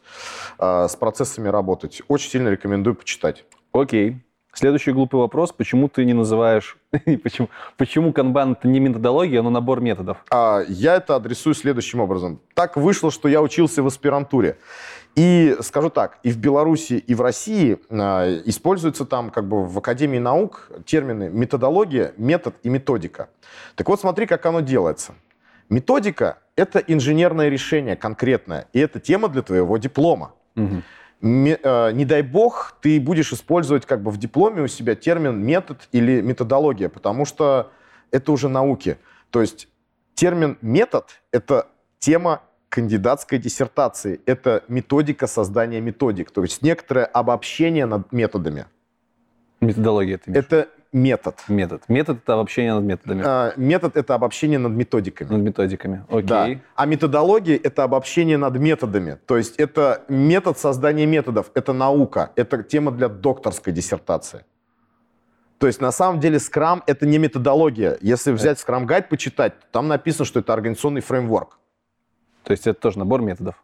э, 0.58 0.88
с 0.90 0.96
процессами 0.96 1.50
работать. 1.50 2.02
Очень 2.08 2.32
сильно 2.32 2.50
рекомендую 2.50 2.96
почитать. 2.96 3.46
Окей. 3.72 4.24
Следующий 4.54 4.92
глупый 4.92 5.20
вопрос. 5.20 5.54
Почему 5.54 5.88
ты 5.88 6.04
не 6.04 6.14
называешь... 6.14 6.78
почему, 7.24 7.50
почему 7.78 8.12
канбан 8.12 8.54
это 8.54 8.68
не 8.68 8.82
методология, 8.82 9.42
но 9.42 9.50
набор 9.50 9.80
методов? 9.80 10.18
А, 10.30 10.62
я 10.68 10.96
это 10.96 11.16
адресую 11.16 11.54
следующим 11.54 12.02
образом. 12.02 12.42
Так 12.54 12.76
вышло, 12.76 13.12
что 13.12 13.30
я 13.30 13.42
учился 13.42 13.82
в 13.82 13.88
аспирантуре. 13.88 14.58
И 15.16 15.58
скажу 15.62 15.90
так, 15.90 16.20
и 16.24 16.32
в 16.32 16.38
Беларуси, 16.38 16.94
и 16.94 17.14
в 17.16 17.22
России 17.22 17.78
э, 17.90 18.42
используются 18.46 19.06
там 19.06 19.30
как 19.30 19.46
бы 19.48 19.66
в 19.66 19.78
Академии 19.78 20.20
наук 20.20 20.72
термины 20.86 21.30
методология, 21.30 22.14
метод 22.18 22.56
и 22.64 22.70
методика. 22.70 23.30
Так 23.76 23.90
вот, 23.90 24.00
смотри, 24.00 24.26
как 24.26 24.46
оно 24.46 24.62
делается. 24.62 25.14
Методика— 25.70 26.40
это 26.56 26.80
инженерное 26.80 27.50
решение 27.50 27.96
конкретное, 27.96 28.68
и 28.74 28.80
это 28.80 29.00
тема 29.00 29.28
для 29.28 29.42
твоего 29.42 29.78
диплома. 29.78 30.34
Угу. 30.56 30.82
Ме, 31.22 31.60
э, 31.62 31.92
не 31.92 32.06
дай 32.06 32.22
бог, 32.22 32.78
ты 32.82 33.00
будешь 33.00 33.34
использовать 33.34 33.86
как 33.86 34.02
бы 34.02 34.12
в 34.12 34.18
дипломе 34.18 34.62
у 34.62 34.68
себя 34.68 34.96
термин 34.96 35.44
метод 35.44 35.88
или 35.92 36.22
методология, 36.22 36.90
потому 36.90 37.26
что 37.26 37.72
это 38.12 38.32
уже 38.32 38.50
науки. 38.50 38.98
То 39.30 39.42
есть 39.42 39.68
термин 40.14 40.58
метод— 40.62 41.10
это 41.32 41.68
тема 42.00 42.42
кандидатской 42.72 43.38
диссертации. 43.38 44.22
Это 44.26 44.64
методика 44.70 45.28
создания 45.28 45.82
методик, 45.82 46.32
то 46.32 46.42
есть 46.42 46.64
некоторое 46.64 47.06
обобщение 47.06 47.86
над 47.86 48.12
методами. 48.12 48.66
Методология 49.60 50.16
это 50.16 50.32
Это 50.32 50.70
метод. 50.94 51.36
Метод. 51.48 51.84
Метод 51.90 52.18
это 52.24 52.34
обобщение 52.34 52.74
над 52.74 52.84
методами. 52.84 53.24
А, 53.26 53.54
метод 53.58 53.98
это 53.98 54.16
обобщение 54.16 54.58
над 54.58 54.72
методиками. 54.72 55.30
Над 55.30 55.42
методиками. 55.42 56.06
Окей. 56.08 56.24
Да. 56.24 56.48
А 56.76 56.86
методология 56.86 57.60
это 57.62 57.84
обобщение 57.84 58.38
над 58.38 58.56
методами. 58.58 59.18
То 59.28 59.38
есть 59.38 59.56
это 59.58 60.04
метод 60.08 60.58
создания 60.58 61.06
методов, 61.06 61.52
это 61.54 61.74
наука, 61.74 62.32
это 62.36 62.64
тема 62.64 62.92
для 62.92 63.10
докторской 63.10 63.74
диссертации. 63.74 64.46
То 65.58 65.68
есть 65.68 65.82
на 65.82 65.92
самом 65.92 66.20
деле 66.20 66.38
Scrum 66.38 66.82
это 66.88 67.06
не 67.06 67.20
методология. 67.20 67.98
Если 68.02 68.32
взять 68.32 68.58
Scrum 68.60 68.88
Guide 68.88 69.10
почитать, 69.10 69.54
там 69.72 69.90
написано, 69.90 70.26
что 70.26 70.40
это 70.40 70.54
организационный 70.54 71.02
фреймворк. 71.02 71.60
То 72.44 72.52
есть 72.52 72.68
это 72.68 72.80
тоже 72.80 73.00
набор 73.00 73.22
методов? 73.22 73.56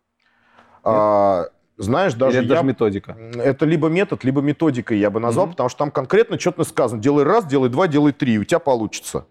А, 0.84 1.48
знаешь, 1.78 2.14
даже 2.14 2.38
Или 2.38 2.46
это 2.46 2.54
я... 2.54 2.56
даже 2.56 2.68
методика? 2.68 3.18
Это 3.36 3.66
либо 3.66 3.88
метод, 3.88 4.24
либо 4.24 4.42
методика, 4.42 4.96
я 4.96 5.10
бы 5.10 5.20
назвал, 5.20 5.48
mm-hmm. 5.48 5.52
потому 5.52 5.70
что 5.70 5.80
там 5.80 5.92
конкретно 5.92 6.40
что-то 6.40 6.64
сказано. 6.64 7.02
Делай 7.02 7.24
раз, 7.24 7.46
делай 7.46 7.70
два, 7.70 7.88
делай 7.88 8.14
три, 8.14 8.34
и 8.34 8.38
у 8.38 8.44
тебя 8.44 8.60
получится. 8.60 9.26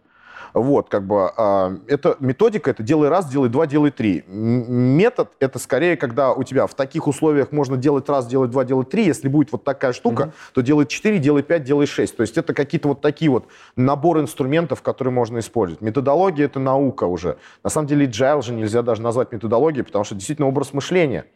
Вот, 0.56 0.88
как 0.88 1.06
бы, 1.06 1.30
э, 1.36 1.78
это 1.86 2.16
методика, 2.18 2.70
это 2.70 2.82
делай 2.82 3.10
раз, 3.10 3.28
делай 3.28 3.50
два, 3.50 3.66
делай 3.66 3.90
три. 3.90 4.24
Метод, 4.26 5.28
это 5.38 5.58
скорее, 5.58 5.98
когда 5.98 6.32
у 6.32 6.44
тебя 6.44 6.66
в 6.66 6.72
таких 6.72 7.08
условиях 7.08 7.52
можно 7.52 7.76
делать 7.76 8.08
раз, 8.08 8.26
делать 8.26 8.52
два, 8.52 8.64
делать 8.64 8.88
три. 8.88 9.04
Если 9.04 9.28
будет 9.28 9.52
вот 9.52 9.64
такая 9.64 9.92
штука, 9.92 10.22
mm-hmm. 10.22 10.54
то 10.54 10.62
делай 10.62 10.86
четыре, 10.86 11.18
делай 11.18 11.42
пять, 11.42 11.64
делай 11.64 11.84
шесть. 11.84 12.16
То 12.16 12.22
есть 12.22 12.38
это 12.38 12.54
какие-то 12.54 12.88
вот 12.88 13.02
такие 13.02 13.30
вот 13.30 13.48
набор 13.76 14.18
инструментов, 14.18 14.80
которые 14.80 15.12
можно 15.12 15.40
использовать. 15.40 15.82
Методология— 15.82 16.46
это 16.46 16.58
наука 16.58 17.04
уже. 17.04 17.36
На 17.62 17.68
самом 17.68 17.88
деле 17.88 18.06
agile 18.06 18.40
же 18.40 18.54
нельзя 18.54 18.80
даже 18.80 19.02
назвать 19.02 19.32
методологией, 19.32 19.84
потому 19.84 20.06
что 20.06 20.14
действительно 20.14 20.48
образ 20.48 20.72
мышления. 20.72 21.26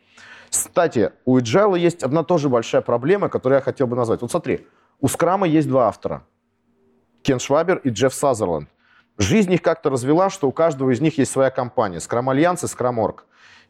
Кстати, 0.49 1.13
у 1.27 1.37
agile 1.37 1.79
есть 1.79 2.03
одна 2.03 2.23
тоже 2.23 2.49
большая 2.49 2.81
проблема, 2.81 3.29
которую 3.29 3.59
я 3.59 3.63
хотел 3.63 3.87
бы 3.87 3.97
назвать. 3.97 4.23
Вот 4.23 4.31
смотри, 4.31 4.67
у 4.99 5.09
скрама 5.09 5.47
есть 5.47 5.69
два 5.69 5.89
автора. 5.89 6.23
Кен 7.23 7.39
Швабер 7.39 7.83
и 7.85 7.91
Джефф 7.91 8.15
Сазерленд. 8.15 8.71
Жизнь 9.21 9.53
их 9.53 9.61
как-то 9.61 9.91
развела, 9.91 10.31
что 10.31 10.49
у 10.49 10.53
каждого 10.53 10.93
из 10.93 11.03
них 11.03 11.19
есть 11.19 11.31
своя 11.31 11.51
компания. 11.51 11.99
Scrum 11.99 12.31
Alliance 12.31 12.65
и 12.65 12.67
Scrum. 12.67 13.21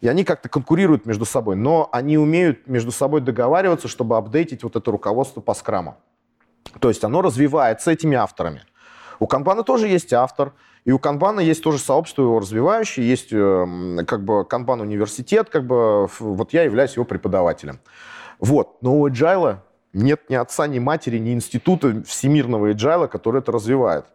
И 0.01 0.07
они 0.07 0.23
как-то 0.23 0.49
конкурируют 0.49 1.07
между 1.07 1.25
собой, 1.25 1.57
но 1.57 1.89
они 1.91 2.17
умеют 2.19 2.69
между 2.69 2.93
собой 2.93 3.21
договариваться, 3.21 3.89
чтобы 3.89 4.17
апдейтить 4.17 4.63
вот 4.63 4.77
это 4.77 4.89
руководство 4.93 5.41
по 5.41 5.53
скраму. 5.55 5.97
То 6.79 6.89
есть 6.89 7.03
оно 7.03 7.21
развивается 7.21 7.91
этими 7.91 8.17
авторами. 8.17 8.63
У 9.19 9.27
Канбана 9.27 9.65
тоже 9.65 9.89
есть 9.89 10.13
автор, 10.13 10.53
и 10.85 10.93
у 10.93 11.01
Канбана 11.01 11.41
есть 11.41 11.65
тоже 11.65 11.81
сообщество 11.81 12.23
его 12.23 12.39
развивающее, 12.39 13.07
есть 13.07 13.33
э, 13.33 14.05
как 14.07 14.25
бы 14.25 14.45
Канбан 14.45 14.81
университет, 14.81 15.51
как 15.51 15.67
бы 15.67 16.07
вот 16.21 16.53
я 16.53 16.63
являюсь 16.63 16.95
его 16.95 17.05
преподавателем. 17.05 17.81
Вот, 18.39 18.81
но 18.83 19.01
у 19.01 19.09
Agile 19.09 19.57
нет 19.93 20.31
ни 20.31 20.37
отца, 20.37 20.69
ни 20.69 20.79
матери, 20.79 21.19
ни 21.19 21.33
института 21.33 22.05
всемирного 22.07 22.71
Agile, 22.71 23.09
который 23.09 23.41
это 23.41 23.51
развивает. 23.51 24.07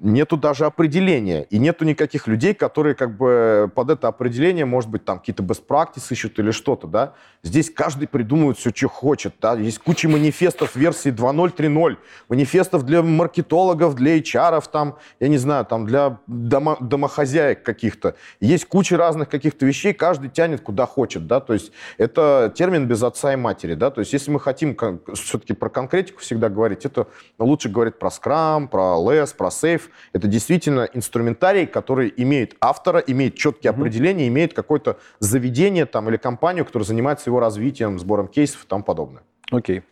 Нету 0.00 0.36
даже 0.36 0.64
определения, 0.64 1.42
и 1.50 1.58
нету 1.58 1.84
никаких 1.84 2.26
людей, 2.26 2.54
которые 2.54 2.94
как 2.94 3.16
бы 3.16 3.70
под 3.74 3.90
это 3.90 4.08
определение, 4.08 4.64
может 4.64 4.90
быть, 4.90 5.04
там 5.04 5.18
какие-то 5.18 5.42
practice 5.42 6.06
ищут 6.10 6.38
или 6.38 6.50
что-то, 6.50 6.86
да. 6.86 7.14
Здесь 7.42 7.70
каждый 7.70 8.08
придумывает 8.08 8.58
все, 8.58 8.70
что 8.74 8.88
хочет, 8.88 9.34
да. 9.40 9.54
Есть 9.54 9.78
куча 9.78 10.08
манифестов 10.08 10.74
версии 10.74 11.12
2.0, 11.12 11.54
3.0, 11.54 11.96
манифестов 12.28 12.84
для 12.84 13.02
маркетологов, 13.02 13.94
для 13.94 14.18
HR, 14.18 14.62
там, 14.70 14.96
я 15.20 15.28
не 15.28 15.38
знаю, 15.38 15.64
там, 15.64 15.86
для 15.86 16.18
домо 16.26 16.76
домохозяек 16.80 17.62
каких-то. 17.62 18.14
Есть 18.40 18.66
куча 18.66 18.96
разных 18.96 19.28
каких-то 19.28 19.66
вещей, 19.66 19.92
каждый 19.92 20.30
тянет 20.30 20.62
куда 20.62 20.86
хочет, 20.86 21.26
да. 21.26 21.40
То 21.40 21.52
есть 21.52 21.72
это 21.98 22.52
термин 22.56 22.86
без 22.86 23.02
отца 23.02 23.32
и 23.32 23.36
матери, 23.36 23.74
да. 23.74 23.90
То 23.90 24.00
есть 24.00 24.12
если 24.12 24.30
мы 24.30 24.40
хотим 24.40 24.76
все-таки 25.14 25.52
про 25.52 25.68
конкретику 25.68 26.20
всегда 26.20 26.48
говорить, 26.48 26.84
это 26.86 27.06
лучше 27.38 27.68
говорить 27.68 27.98
про 27.98 28.08
Scrum, 28.08 28.68
про 28.68 28.96
LESS, 28.98 29.36
про 29.36 29.48
Safe, 29.48 29.82
это 30.12 30.28
действительно 30.28 30.88
инструментарий, 30.92 31.66
который 31.66 32.12
имеет 32.16 32.56
автора, 32.60 32.98
имеет 33.00 33.36
четкие 33.36 33.72
mm-hmm. 33.72 33.76
определения, 33.76 34.28
имеет 34.28 34.54
какое-то 34.54 34.98
заведение 35.18 35.86
там, 35.86 36.08
или 36.08 36.16
компанию, 36.16 36.64
которая 36.64 36.86
занимается 36.86 37.30
его 37.30 37.40
развитием, 37.40 37.98
сбором 37.98 38.28
кейсов 38.28 38.64
и 38.64 38.66
тому 38.66 38.84
подобное. 38.84 39.22
Окей. 39.50 39.78
Okay. 39.78 39.82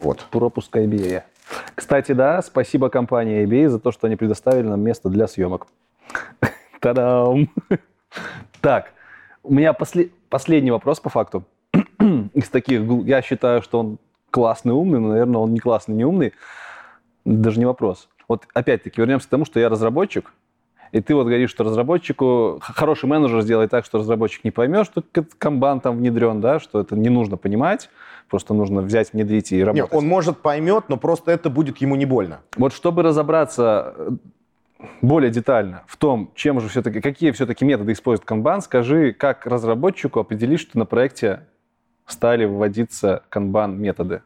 Вот. 0.00 0.26
Пропуск 0.30 0.74
IBA. 0.76 1.22
Кстати, 1.74 2.12
да, 2.12 2.42
спасибо 2.42 2.88
компании 2.88 3.44
IBA 3.44 3.68
за 3.68 3.78
то, 3.78 3.92
что 3.92 4.06
они 4.06 4.16
предоставили 4.16 4.66
нам 4.66 4.80
место 4.80 5.08
для 5.08 5.28
съемок. 5.28 5.66
Та-дам! 6.80 7.48
Так, 8.60 8.92
у 9.42 9.52
меня 9.52 9.72
после... 9.72 10.10
последний 10.28 10.70
вопрос 10.70 11.00
по 11.00 11.08
факту. 11.08 11.44
Из 12.34 12.48
таких, 12.48 12.82
я 13.04 13.22
считаю, 13.22 13.62
что 13.62 13.80
он 13.80 13.98
классный, 14.30 14.72
умный, 14.72 14.98
но, 14.98 15.08
наверное, 15.08 15.40
он 15.40 15.52
не 15.52 15.60
классный, 15.60 15.94
не 15.94 16.04
умный. 16.04 16.32
Даже 17.24 17.58
не 17.58 17.66
вопрос. 17.66 18.08
Вот 18.32 18.46
опять-таки 18.54 18.98
вернемся 18.98 19.26
к 19.26 19.30
тому, 19.30 19.44
что 19.44 19.60
я 19.60 19.68
разработчик, 19.68 20.32
и 20.90 21.02
ты 21.02 21.14
вот 21.14 21.24
говоришь, 21.24 21.50
что 21.50 21.64
разработчику, 21.64 22.60
хороший 22.62 23.04
менеджер 23.04 23.42
сделает 23.42 23.70
так, 23.70 23.84
что 23.84 23.98
разработчик 23.98 24.42
не 24.42 24.50
поймет, 24.50 24.86
что 24.86 25.04
канбан 25.36 25.80
там 25.80 25.98
внедрен, 25.98 26.40
да, 26.40 26.58
что 26.58 26.80
это 26.80 26.96
не 26.96 27.10
нужно 27.10 27.36
понимать, 27.36 27.90
просто 28.30 28.54
нужно 28.54 28.80
взять, 28.80 29.12
внедрить 29.12 29.52
и 29.52 29.62
работать. 29.62 29.92
Нет, 29.92 29.94
он 29.94 30.08
может 30.08 30.38
поймет, 30.38 30.84
но 30.88 30.96
просто 30.96 31.30
это 31.30 31.50
будет 31.50 31.76
ему 31.76 31.94
не 31.94 32.06
больно. 32.06 32.40
Вот 32.56 32.72
чтобы 32.72 33.02
разобраться 33.02 33.92
э, 33.98 34.10
более 35.02 35.30
детально 35.30 35.82
в 35.86 35.98
том, 35.98 36.30
чем 36.34 36.58
же 36.58 36.70
все-таки, 36.70 37.02
какие 37.02 37.32
все-таки 37.32 37.66
методы 37.66 37.92
использует 37.92 38.26
канбан, 38.26 38.62
скажи, 38.62 39.12
как 39.12 39.44
разработчику 39.44 40.20
определить, 40.20 40.60
что 40.60 40.78
на 40.78 40.86
проекте 40.86 41.40
стали 42.06 42.46
вводиться 42.46 43.24
канбан 43.28 43.78
методы? 43.78 44.22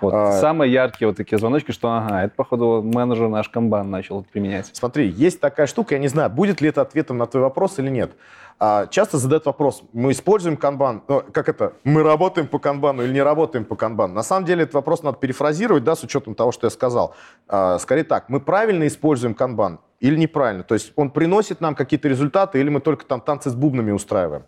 Вот 0.00 0.12
а... 0.14 0.32
Самые 0.40 0.72
яркие 0.72 1.08
вот 1.08 1.16
такие 1.16 1.38
звоночки, 1.38 1.72
что 1.72 1.92
ага, 1.92 2.24
это, 2.24 2.34
походу, 2.34 2.82
менеджер 2.82 3.28
наш 3.28 3.48
комбан 3.48 3.90
начал 3.90 4.22
применять. 4.24 4.70
Смотри, 4.72 5.08
есть 5.08 5.40
такая 5.40 5.66
штука, 5.66 5.94
я 5.94 6.00
не 6.00 6.08
знаю, 6.08 6.30
будет 6.30 6.60
ли 6.60 6.68
это 6.68 6.82
ответом 6.82 7.18
на 7.18 7.26
твой 7.26 7.42
вопрос 7.42 7.78
или 7.78 7.88
нет. 7.88 8.12
А, 8.60 8.86
часто 8.86 9.18
задают 9.18 9.46
вопрос, 9.46 9.82
мы 9.92 10.12
используем 10.12 10.56
канбан, 10.56 11.02
ну, 11.08 11.22
как 11.32 11.48
это, 11.48 11.72
мы 11.82 12.02
работаем 12.02 12.46
по 12.46 12.58
канбану 12.58 13.02
или 13.02 13.12
не 13.12 13.22
работаем 13.22 13.64
по 13.64 13.74
канбану? 13.74 14.14
На 14.14 14.22
самом 14.22 14.46
деле 14.46 14.62
этот 14.62 14.74
вопрос 14.74 15.02
надо 15.02 15.18
перефразировать, 15.18 15.82
да, 15.82 15.96
с 15.96 16.04
учетом 16.04 16.34
того, 16.34 16.52
что 16.52 16.66
я 16.66 16.70
сказал. 16.70 17.14
А, 17.48 17.78
скорее 17.78 18.04
так, 18.04 18.28
мы 18.28 18.40
правильно 18.40 18.86
используем 18.86 19.34
канбан 19.34 19.80
или 19.98 20.16
неправильно? 20.16 20.62
То 20.62 20.74
есть 20.74 20.92
он 20.94 21.10
приносит 21.10 21.60
нам 21.60 21.74
какие-то 21.74 22.08
результаты 22.08 22.60
или 22.60 22.68
мы 22.68 22.80
только 22.80 23.04
там 23.04 23.20
танцы 23.20 23.50
с 23.50 23.54
бубнами 23.54 23.90
устраиваем? 23.90 24.44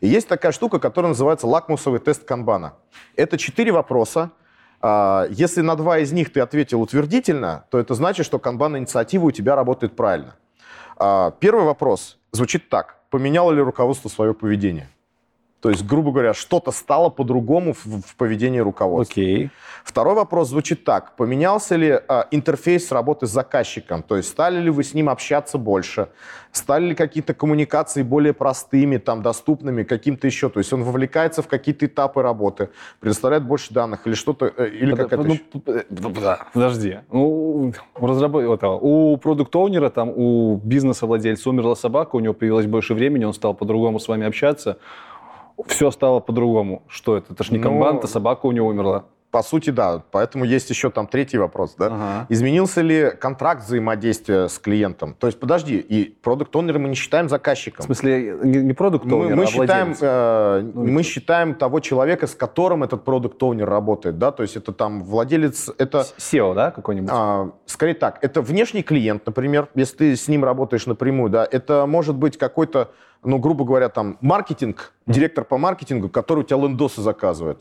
И 0.00 0.08
есть 0.08 0.26
такая 0.26 0.52
штука, 0.52 0.78
которая 0.78 1.10
называется 1.10 1.46
лакмусовый 1.46 2.00
тест 2.00 2.24
канбана. 2.24 2.74
Это 3.14 3.36
четыре 3.36 3.72
вопроса, 3.72 4.30
если 5.30 5.60
на 5.60 5.76
два 5.76 5.98
из 5.98 6.12
них 6.12 6.32
ты 6.32 6.40
ответил 6.40 6.80
утвердительно, 6.80 7.64
то 7.70 7.78
это 7.78 7.94
значит, 7.94 8.24
что 8.24 8.38
канбан-инициатива 8.38 9.26
у 9.26 9.30
тебя 9.30 9.54
работает 9.54 9.94
правильно. 9.94 10.36
А, 10.96 11.32
первый 11.32 11.64
вопрос 11.64 12.18
звучит 12.32 12.68
так. 12.68 12.96
Поменяло 13.10 13.52
ли 13.52 13.60
руководство 13.60 14.08
свое 14.08 14.34
поведение? 14.34 14.88
То 15.60 15.68
есть, 15.68 15.86
грубо 15.86 16.10
говоря, 16.10 16.32
что-то 16.32 16.70
стало 16.70 17.10
по-другому 17.10 17.74
в, 17.74 17.84
в 17.84 18.16
поведении 18.16 18.60
руководства. 18.60 19.12
Окей. 19.12 19.50
Второй 19.84 20.14
вопрос 20.14 20.48
звучит 20.48 20.84
так. 20.84 21.16
Поменялся 21.16 21.76
ли 21.76 21.90
а, 21.90 22.26
интерфейс 22.30 22.90
работы 22.90 23.26
с 23.26 23.30
заказчиком? 23.30 24.02
То 24.02 24.16
есть, 24.16 24.30
стали 24.30 24.58
ли 24.58 24.70
вы 24.70 24.82
с 24.82 24.94
ним 24.94 25.10
общаться 25.10 25.58
больше? 25.58 26.08
Стали 26.50 26.86
ли 26.86 26.94
какие-то 26.94 27.34
коммуникации 27.34 28.02
более 28.02 28.32
простыми, 28.32 28.96
там, 28.96 29.22
доступными, 29.22 29.82
каким-то 29.82 30.26
еще? 30.26 30.48
То 30.48 30.60
есть, 30.60 30.72
он 30.72 30.82
вовлекается 30.82 31.42
в 31.42 31.46
какие-то 31.46 31.84
этапы 31.84 32.22
работы, 32.22 32.70
предоставляет 32.98 33.44
больше 33.44 33.74
данных 33.74 34.06
или 34.06 34.14
что-то, 34.14 34.52
э, 34.56 34.68
или 34.68 34.94
какая-то... 34.94 35.24
Ну, 35.24 35.38
э, 35.66 36.36
подожди. 36.54 37.00
Ну, 37.12 37.72
у, 37.96 38.06
разработ... 38.06 38.62
у 38.62 39.16
продукт-оунера, 39.18 39.90
там, 39.90 40.08
у 40.08 40.56
бизнеса-владельца 40.56 41.50
умерла 41.50 41.76
собака, 41.76 42.16
у 42.16 42.20
него 42.20 42.32
появилось 42.32 42.66
больше 42.66 42.94
времени, 42.94 43.24
он 43.24 43.34
стал 43.34 43.52
по-другому 43.52 44.00
с 44.00 44.08
вами 44.08 44.26
общаться 44.26 44.78
все 45.66 45.90
стало 45.90 46.20
по-другому. 46.20 46.82
Что 46.88 47.16
это? 47.16 47.32
Это 47.32 47.44
ж 47.44 47.50
не 47.50 47.58
ну, 47.58 47.64
комбан, 47.64 48.06
собака 48.06 48.46
у 48.46 48.52
него 48.52 48.68
умерла. 48.68 49.04
По 49.30 49.44
сути, 49.44 49.70
да. 49.70 50.02
Поэтому 50.10 50.44
есть 50.44 50.70
еще 50.70 50.90
там 50.90 51.06
третий 51.06 51.38
вопрос. 51.38 51.76
Да? 51.78 51.86
Ага. 51.86 52.26
Изменился 52.28 52.80
ли 52.80 53.10
контракт 53.10 53.64
взаимодействия 53.64 54.48
с 54.48 54.58
клиентом? 54.58 55.14
То 55.14 55.28
есть, 55.28 55.38
подожди, 55.38 55.78
и 55.78 56.16
продукт 56.22 56.54
онера 56.56 56.80
мы 56.80 56.88
не 56.88 56.96
считаем 56.96 57.28
заказчиком. 57.28 57.84
В 57.84 57.86
смысле, 57.86 58.38
не 58.42 58.72
продукт 58.72 59.06
онер 59.06 59.30
мы, 59.30 59.36
мы, 59.36 59.42
а 59.44 59.46
считаем, 59.46 59.94
э, 60.00 60.70
ну, 60.74 60.84
мы 60.84 61.02
считаем 61.04 61.54
того 61.54 61.78
человека, 61.78 62.26
с 62.26 62.34
которым 62.34 62.82
этот 62.82 63.04
продукт 63.04 63.40
онер 63.40 63.68
работает. 63.68 64.18
Да? 64.18 64.32
То 64.32 64.42
есть, 64.42 64.56
это 64.56 64.72
там 64.72 65.04
владелец... 65.04 65.70
Это, 65.78 66.06
SEO, 66.18 66.54
да, 66.54 66.72
какой-нибудь? 66.72 67.10
А, 67.12 67.52
скорее 67.66 67.94
так. 67.94 68.18
Это 68.22 68.42
внешний 68.42 68.82
клиент, 68.82 69.24
например, 69.26 69.68
если 69.76 69.96
ты 69.96 70.16
с 70.16 70.26
ним 70.26 70.44
работаешь 70.44 70.86
напрямую. 70.86 71.30
Да? 71.30 71.46
Это 71.48 71.86
может 71.86 72.16
быть 72.16 72.36
какой-то 72.36 72.90
ну, 73.22 73.38
грубо 73.38 73.66
говоря, 73.66 73.90
там, 73.90 74.16
маркетинг, 74.22 74.94
директор 75.06 75.44
по 75.44 75.58
маркетингу, 75.58 76.08
который 76.08 76.40
у 76.40 76.42
тебя 76.42 76.58
лендосы 76.58 77.02
заказывает 77.02 77.60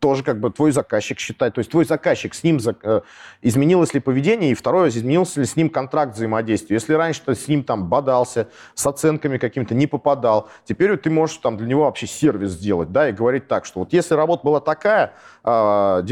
тоже 0.00 0.24
как 0.24 0.40
бы 0.40 0.50
твой 0.50 0.72
заказчик 0.72 1.18
считает. 1.18 1.54
То 1.54 1.58
есть 1.60 1.70
твой 1.70 1.84
заказчик, 1.84 2.34
с 2.34 2.42
ним 2.42 2.58
э, 2.82 3.00
изменилось 3.42 3.92
ли 3.94 4.00
поведение, 4.00 4.50
и 4.50 4.54
второе, 4.54 4.88
изменился 4.88 5.40
ли 5.40 5.46
с 5.46 5.56
ним 5.56 5.68
контракт 5.68 6.14
взаимодействия. 6.16 6.74
Если 6.74 6.94
раньше 6.94 7.20
ты 7.24 7.34
с 7.34 7.46
ним 7.46 7.62
там 7.62 7.86
бодался, 7.86 8.48
с 8.74 8.86
оценками 8.86 9.36
какими-то 9.36 9.74
не 9.74 9.86
попадал, 9.86 10.48
теперь 10.64 10.96
ты 10.96 11.10
можешь 11.10 11.36
там 11.36 11.58
для 11.58 11.66
него 11.66 11.82
вообще 11.84 12.06
сервис 12.06 12.52
сделать, 12.52 12.90
да, 12.90 13.10
и 13.10 13.12
говорить 13.12 13.46
так, 13.46 13.66
что 13.66 13.80
вот 13.80 13.92
если 13.92 14.14
работа 14.14 14.42
была 14.42 14.60
такая, 14.60 15.12
95% 15.44 15.44
а, 15.44 16.02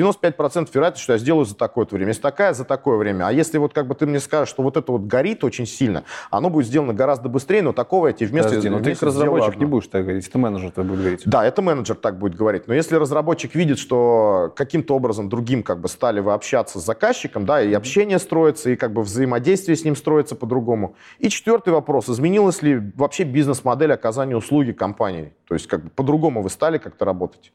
вероятность, 0.73 1.03
что 1.03 1.15
я 1.15 1.19
сделаю 1.19 1.47
за 1.47 1.55
такое-то 1.55 1.95
время. 1.95 2.11
Если 2.11 2.23
такая, 2.23 2.53
за 2.53 2.65
такое 2.65 2.97
время. 2.97 3.27
А 3.27 3.33
если 3.33 3.59
вот 3.59 3.73
как 3.73 3.87
бы 3.87 3.95
ты 3.95 4.07
мне 4.07 4.21
скажешь, 4.21 4.51
что 4.51 4.63
вот 4.63 4.77
это 4.77 4.93
вот 4.93 5.03
горит 5.03 5.45
очень 5.45 5.67
сильно, 5.67 6.05
оно 6.31 6.51
будет 6.51 6.67
сделано 6.67 6.93
гораздо 6.93 7.29
быстрее, 7.29 7.63
но 7.63 7.73
такого 7.73 8.09
я 8.09 8.13
тебе 8.13 8.29
вместе... 8.29 8.51
Подожди, 8.51 8.69
но 8.69 8.81
ты 8.81 8.93
как 8.93 9.03
разработчик 9.03 9.57
не 9.57 9.67
будешь 9.67 9.87
так 9.87 10.03
говорить, 10.03 10.29
это 10.29 10.39
менеджер 10.39 10.71
так 10.73 10.85
будет 10.85 11.01
говорить. 11.01 11.23
Да, 11.25 11.45
это 11.45 11.63
менеджер 11.63 11.97
так 11.97 12.19
будет 12.19 12.37
говорить. 12.37 12.67
Но 12.67 12.75
если 12.75 12.97
разработчик 12.97 13.55
видит, 13.55 13.78
что 13.79 14.53
каким-то 14.57 14.95
образом 14.95 15.29
другим 15.29 15.63
как 15.63 15.81
бы 15.81 15.89
стали 15.89 16.21
вы 16.21 16.33
общаться 16.33 16.81
с 16.81 16.85
заказчиком, 16.85 17.47
да, 17.47 17.63
и 17.63 17.73
общение 17.73 18.19
строится, 18.19 18.71
и 18.71 18.77
как 18.77 18.93
бы 18.93 19.03
взаимодействие 19.03 19.77
с 19.77 19.85
ним 19.85 19.97
строится 19.97 20.37
по-другому. 20.37 20.97
И 21.19 21.29
четвертый 21.29 21.73
вопрос. 21.73 22.09
Изменилась 22.09 22.63
ли 22.63 22.93
вообще 22.95 23.25
бизнес-модель 23.25 23.93
оказания 23.93 24.37
услуги 24.37 24.73
компании? 24.73 25.33
То 25.47 25.55
есть 25.55 25.67
как 25.67 25.85
бы 25.85 25.91
по-другому 25.91 26.43
вы 26.43 26.51
стали 26.51 26.79
как-то 26.79 27.05
работать? 27.05 27.53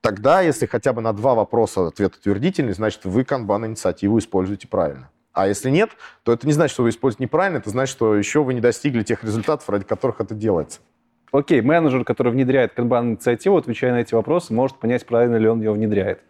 Тогда, 0.00 0.42
если 0.42 0.66
хотя 0.66 0.92
бы 0.92 1.00
на 1.02 1.12
два 1.12 1.34
вопроса 1.34 1.88
ответ 1.88 2.14
утвердительный, 2.14 2.72
значит, 2.72 3.04
вы 3.04 3.24
канбан-инициативу 3.24 4.18
используете 4.18 4.68
правильно. 4.68 5.10
А 5.32 5.48
если 5.48 5.70
нет, 5.70 5.90
то 6.22 6.32
это 6.32 6.46
не 6.46 6.52
значит, 6.52 6.74
что 6.74 6.84
вы 6.84 6.90
используете 6.90 7.24
неправильно, 7.24 7.58
это 7.58 7.70
значит, 7.70 7.94
что 7.96 8.14
еще 8.14 8.42
вы 8.44 8.54
не 8.54 8.60
достигли 8.60 9.02
тех 9.02 9.24
результатов, 9.24 9.68
ради 9.68 9.84
которых 9.84 10.20
это 10.20 10.34
делается. 10.34 10.80
Окей, 11.32 11.60
менеджер, 11.60 12.04
который 12.04 12.32
внедряет 12.32 12.72
канбан-инициативу, 12.72 13.56
отвечая 13.56 13.92
на 13.92 13.98
эти 13.98 14.14
вопросы, 14.14 14.52
может 14.52 14.78
понять, 14.78 15.04
правильно 15.06 15.36
ли 15.36 15.48
он 15.48 15.60
ее 15.60 15.72
внедряет. 15.72 16.20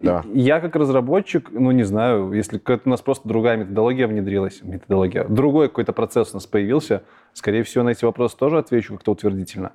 Да. 0.00 0.22
Я 0.34 0.60
как 0.60 0.76
разработчик, 0.76 1.48
ну 1.50 1.70
не 1.70 1.84
знаю, 1.84 2.32
если 2.32 2.60
у 2.84 2.88
нас 2.88 3.00
просто 3.00 3.26
другая 3.26 3.56
методология 3.56 4.06
внедрилась, 4.06 4.60
методология, 4.62 5.24
другой 5.24 5.68
какой-то 5.68 5.94
процесс 5.94 6.32
у 6.32 6.36
нас 6.36 6.46
появился, 6.46 7.02
скорее 7.32 7.62
всего, 7.62 7.82
на 7.82 7.90
эти 7.90 8.04
вопросы 8.04 8.36
тоже 8.36 8.58
отвечу 8.58 8.94
как-то 8.94 9.12
утвердительно. 9.12 9.72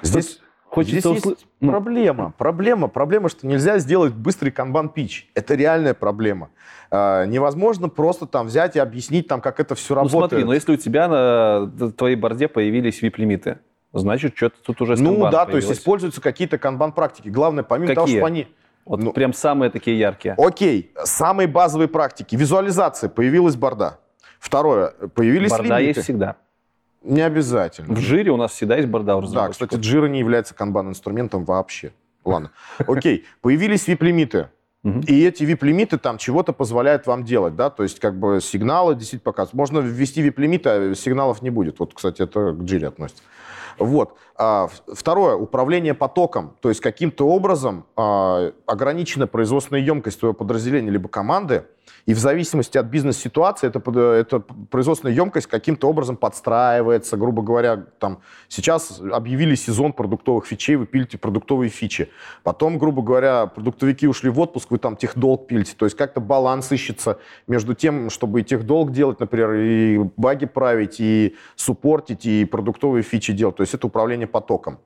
Здесь 0.00 0.40
Хочется 0.74 1.10
Здесь 1.10 1.24
есть 1.24 1.46
ну. 1.60 1.70
проблема. 1.70 2.34
Проблема, 2.36 2.88
проблема, 2.88 3.28
что 3.28 3.46
нельзя 3.46 3.78
сделать 3.78 4.12
быстрый 4.12 4.50
канбан-пич. 4.50 5.30
Это 5.34 5.54
реальная 5.54 5.94
проблема. 5.94 6.50
А, 6.90 7.26
невозможно 7.26 7.88
просто 7.88 8.26
там 8.26 8.48
взять 8.48 8.74
и 8.74 8.80
объяснить, 8.80 9.28
там, 9.28 9.40
как 9.40 9.60
это 9.60 9.76
все 9.76 9.94
ну, 9.94 10.00
работает. 10.00 10.30
смотри, 10.30 10.44
но 10.44 10.52
если 10.52 10.72
у 10.72 10.76
тебя 10.76 11.06
на 11.06 11.92
твоей 11.92 12.16
борде 12.16 12.48
появились 12.48 13.00
VIP-лимиты, 13.04 13.58
значит, 14.00 14.36
что-то 14.36 14.56
тут 14.62 14.80
уже 14.82 14.96
Ну 14.96 15.30
да, 15.30 15.44
появилось. 15.44 15.64
то 15.64 15.70
есть 15.70 15.80
используются 15.80 16.20
какие-то 16.20 16.58
канбан-практики. 16.58 17.28
Главное, 17.28 17.64
помимо 17.64 17.94
Какие? 17.94 17.94
того, 17.94 18.08
что 18.08 18.26
они... 18.26 18.48
Вот 18.84 19.00
ну, 19.00 19.12
прям 19.12 19.32
самые 19.32 19.70
такие 19.70 19.98
яркие. 19.98 20.34
Окей, 20.36 20.92
самые 21.04 21.46
базовые 21.46 21.88
практики. 21.88 22.36
Визуализация, 22.36 23.08
появилась 23.08 23.56
борда. 23.56 23.98
Второе, 24.38 24.88
появились 25.14 25.50
борда 25.50 25.78
лимиты. 25.78 25.82
есть 25.84 26.02
всегда. 26.02 26.36
Не 27.02 27.22
обязательно. 27.22 27.94
В 27.94 28.00
жире 28.00 28.30
у 28.30 28.36
нас 28.36 28.52
всегда 28.52 28.76
есть 28.76 28.88
борда 28.88 29.20
Да, 29.20 29.48
кстати, 29.48 29.76
джира 29.76 30.06
не 30.06 30.18
является 30.18 30.54
канбан-инструментом 30.54 31.44
вообще. 31.44 31.92
Ладно. 32.24 32.50
Окей, 32.78 33.24
появились 33.42 33.86
VIP-лимиты. 33.88 34.48
Угу. 34.82 35.00
И 35.06 35.24
эти 35.24 35.44
VIP-лимиты 35.44 35.98
там 35.98 36.18
чего-то 36.18 36.52
позволяют 36.52 37.06
вам 37.06 37.24
делать, 37.24 37.56
да, 37.56 37.70
то 37.70 37.82
есть 37.82 38.00
как 38.00 38.18
бы 38.18 38.40
сигналы 38.42 38.94
действительно 38.94 39.32
показывают. 39.32 39.54
Можно 39.54 39.78
ввести 39.78 40.26
VIP-лимиты, 40.26 40.68
а 40.68 40.94
сигналов 40.94 41.40
не 41.40 41.50
будет. 41.50 41.78
Вот, 41.78 41.94
кстати, 41.94 42.22
это 42.22 42.52
к 42.52 42.64
Джире 42.64 42.88
относится. 42.88 43.22
Вот. 43.78 44.16
А, 44.36 44.68
второе, 44.92 45.36
управление 45.36 45.94
потоком, 45.94 46.56
то 46.60 46.68
есть 46.68 46.80
каким-то 46.80 47.28
образом 47.28 47.86
а, 47.96 48.52
ограничена 48.66 49.26
производственная 49.26 49.82
емкость 49.82 50.20
твоего 50.20 50.34
подразделения 50.34 50.90
либо 50.90 51.08
команды, 51.08 51.66
и 52.06 52.14
в 52.14 52.18
зависимости 52.18 52.76
от 52.76 52.86
бизнес-ситуации 52.86 53.68
эта, 53.68 53.80
эта 54.00 54.40
производственная 54.40 55.14
емкость 55.14 55.46
каким-то 55.46 55.88
образом 55.88 56.16
подстраивается. 56.16 57.16
Грубо 57.16 57.42
говоря, 57.42 57.86
там, 57.98 58.20
сейчас 58.48 59.00
объявили 59.00 59.54
сезон 59.54 59.92
продуктовых 59.92 60.46
фичей, 60.46 60.76
вы 60.76 60.86
пилите 60.86 61.16
продуктовые 61.16 61.70
фичи. 61.70 62.10
Потом, 62.42 62.78
грубо 62.78 63.02
говоря, 63.02 63.46
продуктовики 63.46 64.06
ушли 64.06 64.30
в 64.30 64.38
отпуск, 64.38 64.70
вы 64.70 64.78
там 64.78 64.96
техдолг 64.96 65.46
пилите. 65.46 65.74
То 65.76 65.86
есть 65.86 65.96
как-то 65.96 66.20
баланс 66.20 66.70
ищется 66.72 67.18
между 67.46 67.74
тем, 67.74 68.10
чтобы 68.10 68.42
и 68.42 68.44
техдолг 68.44 68.92
делать, 68.92 69.20
например, 69.20 69.52
и 69.52 69.98
баги 70.16 70.46
править, 70.46 71.00
и 71.00 71.36
суппортить, 71.56 72.26
и 72.26 72.44
продуктовые 72.44 73.02
фичи 73.02 73.32
делать. 73.32 73.56
То 73.56 73.62
есть 73.62 73.74
это 73.74 73.86
управление 73.86 74.26
потоком. 74.26 74.78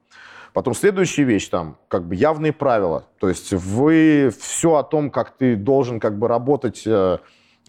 Потом 0.52 0.74
следующая 0.74 1.24
вещь, 1.24 1.48
там, 1.48 1.76
как 1.88 2.06
бы 2.06 2.14
явные 2.14 2.52
правила. 2.52 3.06
То 3.18 3.28
есть 3.28 3.52
вы 3.52 4.32
все 4.40 4.76
о 4.76 4.82
том, 4.82 5.10
как 5.10 5.36
ты 5.36 5.56
должен 5.56 6.00
как 6.00 6.18
бы 6.18 6.28
работать 6.28 6.82
э, 6.86 7.18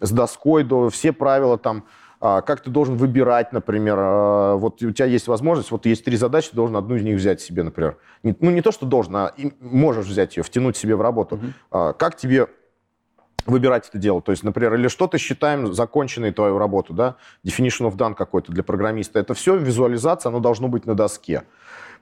с 0.00 0.10
доской, 0.10 0.64
до, 0.64 0.90
все 0.90 1.12
правила 1.12 1.58
там, 1.58 1.84
э, 2.20 2.42
как 2.46 2.60
ты 2.62 2.70
должен 2.70 2.96
выбирать, 2.96 3.52
например. 3.52 3.98
Э, 3.98 4.54
вот 4.56 4.82
у 4.82 4.90
тебя 4.90 5.06
есть 5.06 5.28
возможность, 5.28 5.70
вот 5.70 5.86
есть 5.86 6.04
три 6.04 6.16
задачи, 6.16 6.50
ты 6.50 6.56
должен 6.56 6.76
одну 6.76 6.96
из 6.96 7.02
них 7.02 7.16
взять 7.16 7.40
себе, 7.40 7.62
например. 7.62 7.98
Не, 8.22 8.34
ну, 8.40 8.50
не 8.50 8.62
то, 8.62 8.72
что 8.72 8.86
должен, 8.86 9.16
а 9.16 9.34
можешь 9.60 10.06
взять 10.06 10.36
ее, 10.36 10.42
втянуть 10.42 10.76
себе 10.76 10.96
в 10.96 11.02
работу. 11.02 11.36
Mm-hmm. 11.36 11.90
Э, 11.90 11.94
как 11.94 12.16
тебе 12.16 12.48
выбирать 13.46 13.88
это 13.88 13.98
дело. 13.98 14.22
То 14.22 14.32
есть, 14.32 14.42
например, 14.42 14.74
или 14.74 14.88
что-то 14.88 15.18
считаем 15.18 15.72
законченной 15.72 16.32
твою 16.32 16.58
работу, 16.58 16.94
да, 16.94 17.16
definition 17.44 17.90
of 17.90 17.96
done 17.96 18.14
какой-то 18.14 18.52
для 18.52 18.62
программиста. 18.62 19.18
Это 19.18 19.34
все 19.34 19.56
визуализация, 19.56 20.30
оно 20.30 20.40
должно 20.40 20.68
быть 20.68 20.86
на 20.86 20.94
доске. 20.94 21.44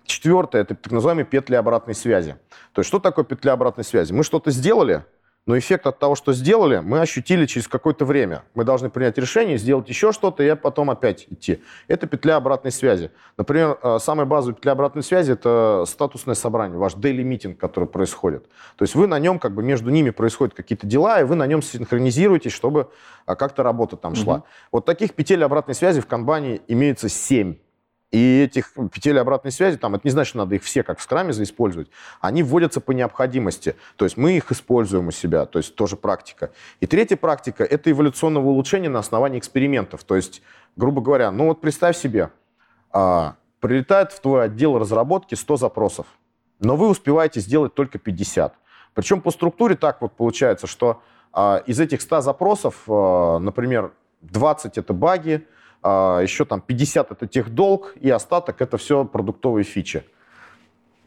Четвертое– 0.09 0.63
это 0.63 0.75
так 0.75 0.91
называемые 0.91 1.27
петли 1.27 1.55
обратной 1.55 1.95
связи. 1.95 2.37
То 2.73 2.81
есть 2.81 2.89
что 2.89 2.99
такое 2.99 3.27
петля 3.27 3.53
обратной 3.53 3.85
связи? 3.85 4.15
Мы 4.15 4.25
что-то 4.25 4.51
сделали, 4.51 5.05
но 5.45 5.59
эффект 5.59 5.87
от 5.87 5.99
того, 5.99 6.15
что 6.15 6.33
сделали, 6.33 6.79
мы 6.79 7.01
ощутили 7.01 7.45
через 7.45 7.69
какое-то 7.69 8.07
время. 8.07 8.43
Мы 8.55 8.65
должны 8.65 8.89
принять 8.89 9.19
решение, 9.19 9.59
сделать 9.59 9.87
еще 9.91 10.13
что-то, 10.13 10.43
и 10.43 10.55
потом 10.55 10.89
опять 10.89 11.27
идти. 11.29 11.63
Это 11.89 12.07
петля 12.07 12.37
обратной 12.37 12.73
связи. 12.73 13.11
Например, 13.37 13.79
э, 13.83 13.99
самая 14.01 14.25
базовая 14.25 14.55
петля 14.55 14.73
обратной 14.73 15.03
связи– 15.03 15.33
это 15.35 15.85
статусное 15.87 16.35
собрание, 16.35 16.79
ваш 16.79 16.95
daily 16.95 17.23
meeting, 17.23 17.55
который 17.55 17.87
происходит. 17.87 18.49
То 18.77 18.85
есть 18.85 18.95
вы 18.95 19.07
на 19.07 19.19
нем, 19.19 19.39
как 19.39 19.53
бы 19.55 19.63
между 19.63 19.91
ними 19.91 20.09
происходят 20.09 20.55
какие-то 20.55 20.87
дела, 20.87 21.21
и 21.21 21.25
вы 21.25 21.35
на 21.35 21.47
нем 21.47 21.61
синхронизируетесь, 21.61 22.53
чтобы 22.53 22.91
а, 23.27 23.37
как-то 23.37 23.63
работа 23.63 23.99
там 23.99 24.15
шла. 24.15 24.37
Угу. 24.37 24.45
Вот 24.73 24.87
таких 24.87 25.13
петель 25.13 25.45
обратной 25.45 25.75
связи 25.75 26.01
в 26.01 26.07
канбане 26.07 26.63
имеется 26.67 27.11
семь. 27.11 27.57
И 28.11 28.41
этих 28.43 28.73
петель 28.91 29.19
обратной 29.19 29.53
связи, 29.53 29.77
там, 29.77 29.95
это 29.95 30.07
не 30.07 30.11
значит, 30.11 30.31
что 30.31 30.39
надо 30.39 30.55
их 30.55 30.63
все, 30.63 30.83
как 30.83 30.99
в 30.99 31.03
скраме, 31.03 31.31
использовать. 31.31 31.91
Они 32.21 32.43
вводятся 32.43 32.81
по 32.81 32.93
необходимости. 32.93 33.77
То 33.97 34.07
есть 34.07 34.17
мы 34.17 34.37
их 34.37 34.51
используем 34.51 35.09
у 35.09 35.11
себя, 35.11 35.45
то 35.45 35.59
есть 35.59 35.75
тоже 35.75 35.97
практика. 35.97 36.51
И 36.81 36.87
третья 36.87 37.17
практика– 37.17 37.65
это 37.65 37.91
эволюционного 37.91 38.47
улучшения 38.47 38.89
на 38.89 39.01
основании 39.01 39.39
экспериментов. 39.39 40.05
То 40.05 40.17
есть, 40.17 40.43
грубо 40.77 41.03
говоря, 41.03 41.31
ну 41.31 41.49
вот 41.49 41.61
представь 41.61 41.99
себе, 41.99 42.31
а, 42.91 43.37
прилетает 43.61 44.13
в 44.13 44.21
твой 44.21 44.45
отдел 44.45 44.79
разработки 44.79 45.35
100 45.35 45.59
запросов, 45.59 46.07
но 46.61 46.77
вы 46.77 46.89
успеваете 46.89 47.41
сделать 47.41 47.75
только 47.75 47.99
50. 47.99 48.55
Причем 48.95 49.21
по 49.21 49.31
структуре 49.31 49.77
так 49.77 50.01
вот 50.01 50.15
получается, 50.15 50.67
что 50.67 51.03
а, 51.33 51.63
из 51.67 51.79
этих 51.79 52.01
100 52.01 52.23
запросов, 52.23 52.85
а, 52.89 53.39
например, 53.39 53.93
20– 54.23 54.79
это 54.79 54.95
баги, 54.95 55.47
еще 55.85 56.45
там 56.45 56.61
50 56.61 57.13
это 57.13 57.27
техдолг, 57.27 57.95
и 58.01 58.11
остаток 58.11 58.61
это 58.61 58.77
все 58.79 59.05
продуктовые 59.05 59.65
фичи. 59.65 60.05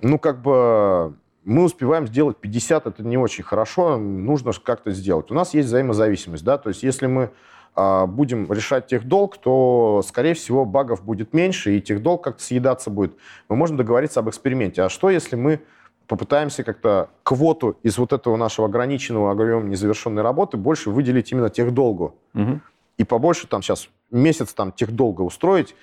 Ну, 0.01 0.17
как 0.17 0.41
бы 0.41 1.13
мы 1.43 1.63
успеваем 1.63 2.07
сделать 2.07 2.37
50, 2.37 2.87
это 2.87 3.03
не 3.03 3.17
очень 3.17 3.43
хорошо, 3.43 3.97
нужно 3.97 4.51
как-то 4.53 4.91
сделать. 4.91 5.31
У 5.31 5.33
нас 5.33 5.53
есть 5.53 5.67
взаимозависимость, 5.67 6.43
да, 6.43 6.57
то 6.57 6.69
есть 6.69 6.83
если 6.83 7.07
мы 7.07 7.31
а, 7.73 8.05
будем 8.05 8.51
решать 8.51 8.87
техдолг, 8.87 9.37
то, 9.37 10.01
скорее 10.05 10.33
всего, 10.33 10.65
багов 10.65 11.03
будет 11.03 11.33
меньше, 11.33 11.77
и 11.77 11.81
техдолг 11.81 12.23
как-то 12.23 12.43
съедаться 12.43 12.89
будет. 12.89 13.15
Мы 13.49 13.55
можем 13.55 13.77
договориться 13.77 14.19
об 14.19 14.29
эксперименте. 14.29 14.83
А 14.83 14.89
что, 14.89 15.09
если 15.09 15.35
мы 15.35 15.61
попытаемся 16.07 16.63
как-то 16.63 17.09
квоту 17.23 17.77
из 17.83 17.97
вот 17.97 18.11
этого 18.11 18.35
нашего 18.35 18.67
ограниченного 18.67 19.31
объема 19.31 19.63
незавершенной 19.63 20.21
работы 20.21 20.57
больше 20.57 20.89
выделить 20.89 21.31
именно 21.31 21.49
техдолгу? 21.49 22.15
Угу. 22.33 22.59
И 22.97 23.03
побольше 23.03 23.47
там 23.47 23.61
сейчас 23.61 23.89
месяц 24.11 24.53
там 24.53 24.71
техдолго 24.71 25.21
устроить, 25.21 25.75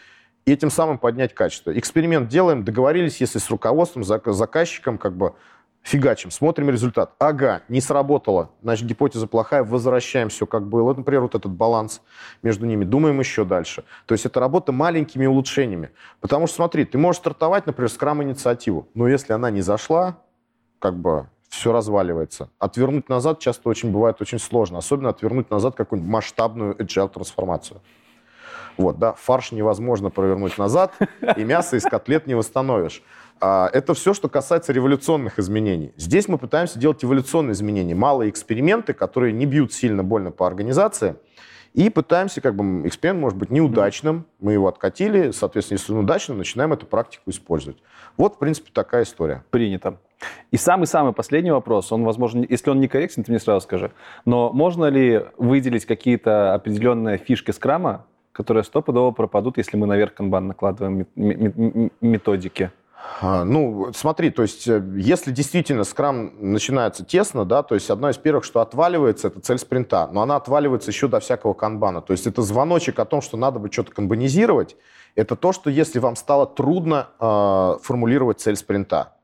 и 0.45 0.53
этим 0.53 0.71
самым 0.71 0.99
поднять 0.99 1.35
качество. 1.35 1.77
Эксперимент 1.79 2.29
делаем, 2.29 2.65
договорились, 2.65 3.21
если 3.21 3.39
с 3.39 3.51
руководством, 3.51 4.05
заказчиком, 4.05 4.97
как 4.97 5.17
бы 5.17 5.35
фигачим, 5.83 6.31
смотрим 6.31 6.71
результат. 6.71 7.15
Ага, 7.19 7.63
не 7.69 7.81
сработало, 7.81 8.51
значит, 8.63 8.87
гипотеза 8.87 9.27
плохая, 9.27 9.65
возвращаем 9.65 10.29
все 10.29 10.47
как 10.47 10.67
было. 10.67 10.95
Например, 10.95 11.23
вот 11.23 11.35
этот 11.35 11.53
баланс 11.53 12.03
между 12.43 12.67
ними, 12.67 12.85
думаем 12.85 13.19
еще 13.21 13.45
дальше. 13.45 13.85
То 14.07 14.15
есть 14.15 14.27
это 14.27 14.41
работа 14.41 14.73
маленькими 14.73 15.27
улучшениями. 15.27 15.91
Потому 16.21 16.47
что, 16.47 16.57
смотри, 16.57 16.85
ты 16.85 16.99
можешь 16.99 17.21
стартовать, 17.21 17.67
например, 17.67 17.91
скрам-инициативу, 17.91 18.89
но 18.95 19.09
если 19.09 19.33
она 19.33 19.51
не 19.51 19.61
зашла, 19.61 20.19
как 20.79 20.97
бы 20.97 21.29
все 21.49 21.73
разваливается. 21.73 22.51
Отвернуть 22.59 23.09
назад 23.09 23.41
часто 23.41 23.69
очень 23.69 23.91
бывает 23.91 24.21
очень 24.21 24.39
сложно, 24.39 24.79
особенно 24.79 25.11
отвернуть 25.11 25.51
назад 25.51 25.75
какую-нибудь 25.75 26.11
масштабную 26.11 26.75
agile 26.75 27.09
трансформацию. 27.09 27.81
Вот, 28.77 28.99
да, 28.99 29.13
фарш 29.15 29.51
невозможно 29.53 30.09
провернуть 30.09 30.57
назад, 30.57 30.95
и 31.37 31.45
мясо 31.45 31.77
из 31.77 31.83
котлет 31.83 32.27
не 32.27 32.35
восстановишь. 32.35 33.03
А, 33.41 33.69
это 33.73 33.95
все, 33.95 34.15
что 34.15 34.29
касается 34.29 34.73
революционных 34.73 35.39
изменений. 35.39 35.93
Здесь 35.97 36.29
мы 36.29 36.39
пытаемся 36.39 36.79
делать 36.79 37.05
эволюционные 37.05 37.53
изменения, 37.53 37.95
малые 37.95 38.31
эксперименты, 38.31 38.93
которые 38.93 39.33
не 39.33 39.47
бьют 39.47 39.73
сильно 39.73 40.05
больно 40.05 40.31
по 40.31 40.47
организации, 40.47 41.17
и 41.79 41.91
пытаемся, 41.91 42.41
как 42.41 42.57
бы, 42.57 42.89
эксперимент 42.89 43.21
может 43.21 43.39
быть 43.39 43.51
неудачным, 43.51 44.27
мы 44.41 44.53
его 44.53 44.67
откатили, 44.67 45.31
соответственно, 45.31 45.79
если 45.79 45.93
он 45.93 46.01
удачный, 46.01 46.35
начинаем 46.35 46.73
эту 46.73 46.87
практику 46.87 47.31
использовать. 47.31 47.79
Вот, 48.17 48.35
в 48.35 48.39
принципе, 48.39 48.71
такая 48.73 49.05
история. 49.05 49.45
Принято. 49.51 49.97
И 50.51 50.57
самый-самый 50.57 51.13
последний 51.13 51.53
вопрос, 51.53 51.93
он, 51.93 52.03
возможно, 52.03 52.45
если 52.49 52.71
он 52.71 52.81
некорректен, 52.81 53.23
ты 53.23 53.31
мне 53.31 53.39
сразу 53.39 53.61
скажи, 53.61 53.93
но 54.25 54.53
можно 54.53 54.87
ли 54.87 55.27
выделить 55.37 55.87
какие-то 55.87 56.53
определенные 56.53 57.17
фишки 57.17 57.53
скрама, 57.53 58.07
которые 58.33 58.65
стопудово 58.65 59.13
пропадут, 59.13 59.57
если 59.57 59.77
мы 59.77 59.87
наверх 59.87 60.15
канбан 60.15 60.49
накладываем 60.49 61.07
методики? 62.01 62.73
А, 63.21 63.45
ну, 63.45 63.91
смотри, 63.95 64.31
то 64.31 64.43
есть, 64.43 64.69
э, 64.69 64.83
если 64.97 65.33
действительно 65.33 65.85
скрам 65.85 66.33
начинается 66.39 67.05
тесно, 67.05 67.45
да, 67.45 67.63
то 67.63 67.75
есть 67.75 67.91
одно 67.91 68.11
из 68.11 68.17
первых, 68.17 68.45
что 68.45 68.61
отваливается, 68.61 69.29
это 69.29 69.41
цель 69.41 69.59
спринта, 69.59 70.09
но 70.13 70.23
она 70.23 70.37
отваливается 70.37 70.91
еще 70.91 71.09
до 71.09 71.19
всякого 71.19 71.53
канбана. 71.53 72.01
То 72.01 72.13
есть 72.13 72.27
это 72.27 72.43
звоночек 72.43 72.99
о 72.99 73.05
том, 73.05 73.21
что 73.21 73.37
надо 73.37 73.59
бы 73.59 73.73
что-то 73.73 73.93
канбанизировать, 73.93 74.77
это 75.17 75.35
то, 75.35 75.53
что 75.53 75.69
если 75.69 75.99
вам 75.99 76.15
стало 76.15 76.47
трудно 76.47 77.09
э, 77.19 77.79
формулировать 77.83 78.41
цель 78.41 78.57
спринта. 78.57 79.15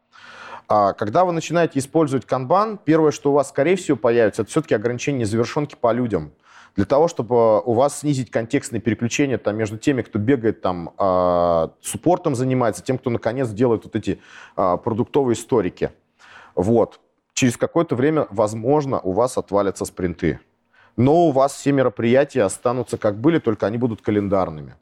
А 0.66 0.92
когда 0.92 1.24
вы 1.24 1.32
начинаете 1.32 1.78
использовать 1.78 2.26
канбан, 2.26 2.78
первое, 2.82 3.12
что 3.12 3.30
у 3.30 3.34
вас, 3.34 3.50
скорее 3.50 3.76
всего, 3.76 3.96
появится, 3.96 4.42
это 4.42 4.50
все-таки 4.50 4.74
ограничение 4.74 5.20
незавершенки 5.20 5.76
по 5.80 5.92
людям. 5.92 6.32
Для 6.76 6.84
того, 6.84 7.06
чтобы 7.06 7.60
у 7.60 7.72
вас 7.72 8.00
снизить 8.00 8.30
контекстные 8.30 8.80
переключения 8.80 9.38
там, 9.38 9.56
между 9.56 9.78
теми, 9.78 10.02
кто 10.02 10.18
бегает 10.18 10.60
там, 10.60 10.92
э, 10.98 11.68
суппортом 11.80 12.34
занимается, 12.34 12.82
тем, 12.82 12.98
кто, 12.98 13.10
наконец, 13.10 13.50
делает 13.50 13.84
вот 13.84 13.94
эти 13.94 14.20
э, 14.56 14.76
продуктовые 14.82 15.34
историки. 15.34 15.92
Вот. 16.56 17.00
Через 17.32 17.56
какое-то 17.56 17.94
время, 17.94 18.26
возможно, 18.30 19.00
у 19.00 19.12
вас 19.12 19.38
отвалятся 19.38 19.84
спринты. 19.84 20.40
Но 20.96 21.26
у 21.26 21.30
вас 21.30 21.54
все 21.54 21.72
мероприятия 21.72 22.42
останутся 22.42 22.98
как 22.98 23.20
были, 23.20 23.38
только 23.38 23.66
они 23.66 23.78
будут 23.78 24.02
календарными. 24.02 24.74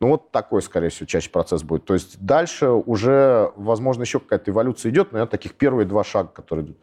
Ну, 0.00 0.08
вот 0.08 0.30
такой, 0.30 0.62
скорее 0.62 0.90
всего, 0.90 1.06
чаще 1.06 1.28
процесс 1.28 1.62
будет. 1.62 1.84
То 1.84 1.94
есть 1.94 2.18
дальше 2.24 2.68
уже, 2.68 3.52
возможно, 3.56 4.02
еще 4.02 4.20
какая-то 4.20 4.50
эволюция 4.50 4.90
идет, 4.90 5.12
но 5.12 5.18
это 5.18 5.30
таких 5.30 5.54
первые 5.54 5.86
два 5.86 6.04
шага, 6.04 6.28
которые 6.28 6.66
идут. 6.66 6.78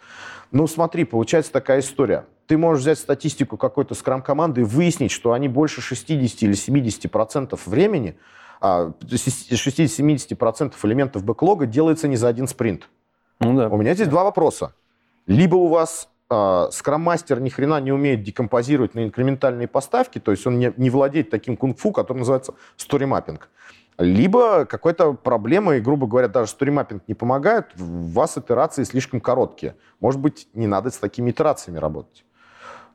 Ну, 0.52 0.68
смотри, 0.68 1.06
получается 1.06 1.52
такая 1.52 1.80
история. 1.80 2.26
Ты 2.48 2.58
можешь 2.58 2.84
взять 2.84 3.00
статистику 3.00 3.58
какой-то 3.58 3.96
скрам-команды 3.96 4.62
и 4.62 4.64
выяснить, 4.64 5.12
что 5.12 5.34
они 5.34 5.48
больше 5.48 5.82
60 5.82 6.44
или 6.44 6.54
70 6.54 7.12
процентов 7.12 7.66
времени, 7.66 8.18
60-70 8.62 10.28
а, 10.32 10.36
процентов 10.36 10.84
элементов 10.86 11.24
бэклога 11.24 11.66
делается 11.66 12.08
не 12.08 12.16
за 12.16 12.28
один 12.28 12.48
спринт. 12.48 12.90
Ну, 13.40 13.58
да. 13.58 13.70
У 13.70 13.78
меня 13.78 13.94
здесь 13.94 14.08
два 14.08 14.24
вопроса. 14.24 14.74
Либо 15.28 15.56
у 15.56 15.68
вас 15.68 16.10
а, 16.30 16.70
скрам-мастер 16.72 17.40
ни 17.40 17.50
хрена 17.50 17.80
не 17.82 17.92
умеет 17.92 18.24
декомпозировать 18.24 18.96
на 18.96 19.06
инкрементальные 19.06 19.68
поставки, 19.68 20.20
то 20.20 20.32
есть 20.32 20.46
он 20.48 20.60
не, 20.60 20.74
не 20.78 20.90
владеет 20.90 21.30
таким 21.30 21.58
кунг-фу, 21.58 21.92
который 21.92 22.20
называется 22.20 22.54
mapping. 22.78 23.40
Либо 23.98 24.66
какой-то 24.66 25.14
проблемой, 25.14 25.80
грубо 25.80 26.06
говоря, 26.06 26.28
даже 26.28 26.52
сторимаппинг 26.52 27.04
не 27.08 27.14
помогает, 27.14 27.68
у 27.80 28.08
вас 28.10 28.38
итерации 28.38 28.84
слишком 28.84 29.22
короткие. 29.22 29.76
Может 30.02 30.20
быть, 30.20 30.50
не 30.54 30.68
надо 30.68 30.90
с 30.90 30.98
такими 30.98 31.32
итерациями 31.32 31.78
работать. 31.78 32.26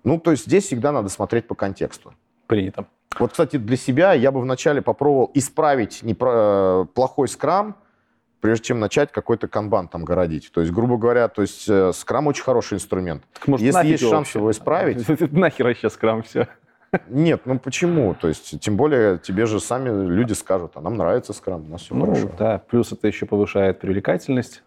Ну, 0.05 0.19
то 0.19 0.31
есть 0.31 0.47
здесь 0.47 0.65
всегда 0.67 0.93
надо 0.93 1.09
смотреть 1.09 1.47
по 1.47 1.55
контексту. 1.55 2.15
Принято. 2.47 2.87
Вот, 3.19 3.33
кстати, 3.33 3.57
для 3.57 3.77
себя 3.77 4.13
я 4.13 4.31
бы 4.33 4.41
вначале 4.41 4.83
попробовал 4.83 5.31
исправить 5.35 6.03
непро- 6.03 6.85
э, 6.85 6.87
плохой 6.95 7.29
скрам, 7.29 7.77
прежде 8.41 8.67
чем 8.67 8.81
начать 8.81 9.13
какой-то 9.13 9.49
канбан 9.49 9.89
там 9.89 10.05
городить. 10.05 10.51
То 10.53 10.61
есть, 10.61 10.73
грубо 10.73 10.97
говоря, 10.97 11.29
то 11.29 11.43
есть 11.43 11.69
э, 11.69 11.93
скрам 11.93 12.29
очень 12.29 12.43
хороший 12.45 12.75
инструмент. 12.75 13.23
Так, 13.35 13.49
может, 13.49 13.67
Если 13.67 13.87
есть 13.89 14.03
шанс 14.03 14.13
вообще? 14.29 14.39
его 14.39 14.51
исправить, 14.51 15.09
Нахер 15.33 15.67
вообще 15.67 15.91
скрам 15.91 16.23
все. 16.23 16.49
нет, 17.09 17.43
ну 17.45 17.59
почему? 17.59 18.15
То 18.15 18.29
есть, 18.29 18.59
тем 18.61 18.77
более, 18.77 19.19
тебе 19.19 19.47
же 19.47 19.61
сами 19.61 19.89
люди 20.09 20.33
скажут, 20.33 20.73
а 20.75 20.81
нам 20.81 20.97
нравится 20.97 21.33
скрам, 21.33 21.65
у 21.67 21.69
нас 21.69 21.83
все 21.83 21.95
Ну, 21.95 22.07
хорошо. 22.07 22.31
да, 22.39 22.59
плюс 22.59 22.91
это 22.93 23.07
еще 23.09 23.27
повышает 23.27 23.81
привлекательность. 23.81 24.63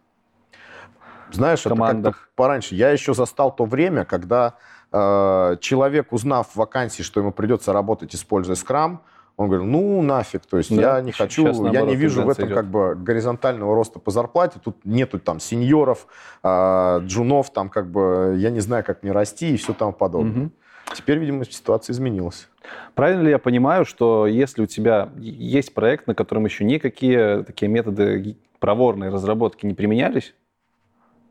Знаешь, 1.32 1.66
это 1.66 1.76
как-то 1.76 2.14
пораньше. 2.36 2.76
Я 2.76 2.92
еще 2.92 3.14
застал 3.14 3.56
то 3.56 3.66
время, 3.66 4.06
когда 4.06 4.56
человек, 4.94 6.14
узнав 6.14 6.50
в 6.50 6.56
вакансии, 6.56 7.02
что 7.02 7.20
ему 7.20 7.32
придется 7.32 7.74
работать, 7.74 8.14
используя 8.14 8.56
скрам, 8.56 9.02
он 9.36 9.48
говорил, 9.48 9.66
ну 9.66 10.02
нафиг, 10.02 10.46
то 10.46 10.58
есть 10.58 10.76
Да, 10.76 10.98
я 10.98 11.02
не 11.02 11.12
хочу, 11.12 11.48
я 11.48 11.54
наоборот, 11.54 11.90
не 11.90 11.96
вижу 11.96 12.24
в 12.24 12.30
этом 12.30 12.46
идет. 12.46 12.56
как 12.56 12.68
бы 12.68 12.96
горизонтального 12.96 13.74
роста 13.74 14.00
по 14.00 14.12
зарплате, 14.12 14.60
тут 14.64 14.78
нету 14.86 15.20
там 15.20 15.40
сеньоров, 15.40 16.06
э, 16.44 17.00
джунов, 17.04 17.52
там 17.52 17.70
как 17.70 17.90
бы 17.90 18.36
я 18.38 18.52
не 18.52 18.60
знаю, 18.60 18.84
как 18.84 19.02
мне 19.02 19.12
расти 19.12 19.54
и 19.54 19.58
все 19.58 19.74
тому 19.74 19.92
подобное. 19.94 20.32
Мгм. 20.32 20.52
Теперь, 20.94 21.18
видимо, 21.18 21.46
ситуация 21.46 21.94
изменилась. 21.94 22.48
Правильно 22.94 23.24
ли 23.24 23.32
я 23.32 23.40
понимаю, 23.40 23.86
что 23.86 24.28
если 24.28 24.62
у 24.62 24.66
тебя 24.68 25.10
есть 25.18 25.74
проект, 25.74 26.06
на 26.06 26.14
котором 26.14 26.46
еще 26.46 26.64
никакие 26.64 27.44
такие 27.44 27.70
методы 27.70 28.38
проворной 28.60 29.10
разработки 29.10 29.66
не 29.66 29.74
применялись, 29.74 30.36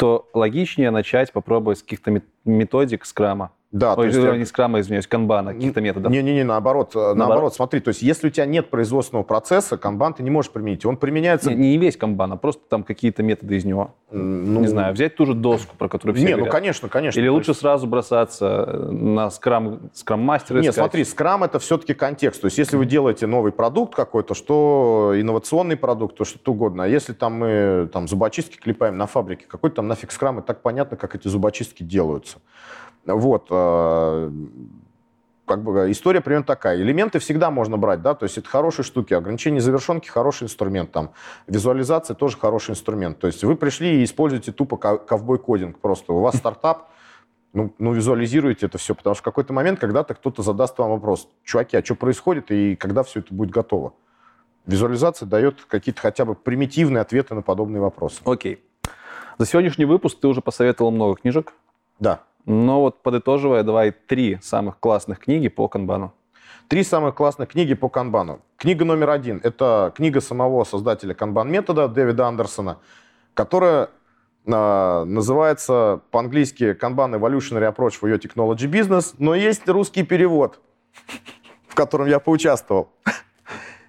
то 0.02 0.28
логичнее 0.34 0.90
начать 0.90 1.32
попробовать 1.32 1.78
с 1.78 1.82
каких-то 1.84 2.10
мет- 2.10 2.24
методик 2.44 3.04
скрама. 3.04 3.52
Да, 3.72 3.94
то 3.94 4.02
Ой, 4.02 4.08
есть 4.08 4.18
э, 4.18 4.22
я- 4.22 4.36
не 4.36 4.44
скрама, 4.44 4.80
извиняюсь, 4.80 5.06
канбана, 5.06 5.54
каких-то 5.54 5.80
методов. 5.80 6.12
Не-не-не, 6.12 6.44
наоборот, 6.44 6.90
э, 6.94 6.98
наоборот, 6.98 7.16
Наоборот? 7.18 7.54
смотри, 7.54 7.80
то 7.80 7.88
есть 7.88 8.02
если 8.02 8.26
у 8.26 8.30
тебя 8.30 8.44
нет 8.44 8.68
производственного 8.68 9.22
процесса, 9.24 9.78
канбан 9.78 10.12
ты 10.12 10.22
не 10.22 10.28
можешь 10.30 10.50
применить, 10.50 10.84
он 10.84 10.98
применяется... 10.98 11.50
Не, 11.54 11.70
не 11.70 11.78
весь 11.78 11.96
канбан, 11.96 12.32
а 12.32 12.36
просто 12.36 12.62
там 12.68 12.82
какие-то 12.84 13.22
методы 13.22 13.56
из 13.56 13.64
него. 13.64 13.94
ну, 14.10 14.60
Не 14.60 14.66
знаю, 14.66 14.92
взять 14.92 15.16
ту 15.16 15.24
же 15.24 15.32
доску, 15.32 15.74
про 15.78 15.88
которую 15.88 16.14
все 16.16 16.24
Не, 16.26 16.32
ну 16.32 16.36
говорят. 16.40 16.52
конечно, 16.52 16.88
конечно. 16.90 17.18
Или 17.18 17.28
То 17.28 17.32
лучше 17.32 17.52
есть- 17.52 17.60
сразу 17.60 17.86
бросаться 17.86 18.66
на 18.90 19.30
скрам, 19.30 19.88
скрам-мастера 19.94 20.56
Нет, 20.58 20.64
искать? 20.72 20.74
смотри, 20.76 21.04
скрам 21.04 21.42
это 21.42 21.58
все-таки 21.58 21.94
контекст. 21.94 22.42
То 22.42 22.46
есть 22.48 22.58
если 22.58 22.76
вы 22.76 22.84
делаете 22.84 23.26
новый 23.26 23.52
продукт 23.52 23.94
какой-то, 23.94 24.34
что 24.34 25.14
инновационный 25.16 25.78
продукт, 25.78 26.16
то 26.18 26.24
что 26.26 26.52
угодно. 26.52 26.84
А 26.84 26.88
если 26.88 27.14
там 27.14 27.32
мы 27.38 27.88
там 27.90 28.06
зубочистки 28.06 28.58
клепаем 28.58 28.98
на 28.98 29.06
фабрике, 29.06 29.46
какой 29.48 29.70
там 29.70 29.88
нафиг 29.88 30.12
скрам, 30.12 30.40
и 30.40 30.42
так 30.42 30.60
понятно, 30.60 30.98
как 30.98 31.14
эти 31.14 31.28
зубочистки 31.28 31.82
делаются. 31.82 32.36
Вот. 33.06 33.46
э, 33.50 34.30
Как 35.44 35.62
бы 35.62 35.90
история 35.90 36.20
примерно 36.20 36.46
такая. 36.46 36.76
Элементы 36.80 37.18
всегда 37.18 37.50
можно 37.50 37.76
брать, 37.76 38.00
да, 38.00 38.14
то 38.14 38.24
есть 38.24 38.38
это 38.38 38.48
хорошие 38.48 38.84
штуки. 38.84 39.12
Ограничение 39.12 39.60
завершенки 39.60 40.08
хороший 40.08 40.44
инструмент, 40.44 40.92
там 40.92 41.10
визуализация 41.46 42.14
тоже 42.14 42.36
хороший 42.38 42.70
инструмент. 42.70 43.18
То 43.18 43.26
есть 43.26 43.42
вы 43.44 43.56
пришли 43.56 44.00
и 44.00 44.04
используете 44.04 44.52
тупо 44.52 44.76
ко- 44.76 44.98
ковбой-кодинг 44.98 45.78
просто. 45.80 46.12
У 46.12 46.20
вас 46.20 46.36
стартап, 46.36 46.90
ну, 47.52 47.74
ну, 47.78 47.92
визуализируйте 47.92 48.66
это 48.66 48.78
все, 48.78 48.94
потому 48.94 49.14
что 49.14 49.22
в 49.22 49.24
какой-то 49.24 49.52
момент 49.52 49.78
когда-то 49.80 50.14
кто-то 50.14 50.42
задаст 50.42 50.78
вам 50.78 50.90
вопрос, 50.90 51.28
чуваки, 51.44 51.76
а 51.76 51.84
что 51.84 51.96
происходит 51.96 52.50
и 52.50 52.76
когда 52.76 53.02
все 53.02 53.20
это 53.20 53.34
будет 53.34 53.50
готово? 53.50 53.92
Визуализация 54.64 55.26
дает 55.26 55.60
какие-то 55.68 56.00
хотя 56.00 56.24
бы 56.24 56.34
примитивные 56.36 57.00
ответы 57.02 57.34
на 57.34 57.42
подобные 57.42 57.80
вопросы. 57.80 58.22
Окей. 58.24 58.64
За 59.38 59.44
сегодняшний 59.44 59.86
выпуск 59.86 60.18
ты 60.20 60.28
уже 60.28 60.40
посоветовал 60.40 60.92
много 60.92 61.16
книжек, 61.20 61.52
Да. 61.98 62.20
Но 62.46 62.80
вот 62.80 63.02
подытоживая, 63.02 63.62
давай 63.62 63.92
три 63.92 64.38
самых 64.42 64.78
классных 64.78 65.20
книги 65.20 65.48
по 65.48 65.68
канбану. 65.68 66.12
Три 66.68 66.84
самых 66.84 67.14
классных 67.14 67.50
книги 67.50 67.74
по 67.74 67.88
канбану. 67.88 68.40
Книга 68.56 68.84
номер 68.84 69.10
один– 69.10 69.40
это 69.44 69.92
книга 69.94 70.20
самого 70.20 70.64
создателя 70.64 71.14
канбан-метода 71.14 71.88
Дэвида 71.88 72.28
Андерсона, 72.28 72.78
которая 73.34 73.90
а, 74.46 75.04
называется 75.04 76.00
по-английски 76.10 76.76
Kanban 76.80 77.18
Evolutionary 77.18 77.72
Approach 77.72 77.94
for 78.00 78.10
Your 78.10 78.18
Technology 78.18 78.70
Business, 78.70 79.14
но 79.18 79.34
есть 79.34 79.68
русский 79.68 80.02
перевод, 80.02 80.60
в 81.68 81.74
котором 81.74 82.06
я 82.06 82.18
поучаствовал. 82.18 82.90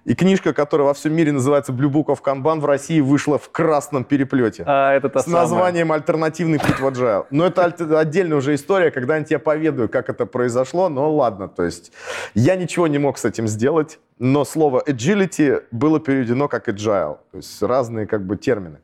И 0.04 0.14
книжка, 0.14 0.52
которая 0.52 0.88
во 0.88 0.92
всем 0.92 1.14
мире 1.14 1.32
называется 1.32 1.72
Blue 1.72 1.90
Book 1.90 2.06
of 2.06 2.18
Kanban, 2.22 2.60
в 2.60 2.66
России 2.66 3.00
вышла 3.00 3.38
в 3.38 3.48
красном 3.48 4.04
переплете. 4.04 4.62
А, 4.66 4.92
это 4.92 5.08
та 5.08 5.20
С 5.20 5.26
названием 5.26 5.92
«Альтернативный 5.92 6.58
путь 6.58 6.78
в 6.78 6.86
agile». 6.86 7.24
Но 7.30 7.46
это 7.46 7.64
отдельная 7.98 8.36
уже 8.36 8.54
история, 8.54 8.90
когда-нибудь 8.90 9.30
я 9.30 9.38
поведаю, 9.38 9.88
как 9.88 10.10
это 10.10 10.26
произошло, 10.26 10.90
но 10.90 11.10
ладно, 11.10 11.48
то 11.48 11.62
есть 11.62 11.90
я 12.34 12.56
ничего 12.56 12.86
не 12.86 12.98
мог 12.98 13.16
с 13.16 13.24
этим 13.24 13.48
сделать, 13.48 13.98
но 14.18 14.44
слово 14.44 14.82
agility 14.86 15.62
было 15.70 15.98
переведено 16.00 16.48
как 16.48 16.68
agile, 16.68 17.18
то 17.30 17.38
есть 17.38 17.62
разные 17.62 18.06
как 18.06 18.26
бы 18.26 18.36
термины. 18.36 18.80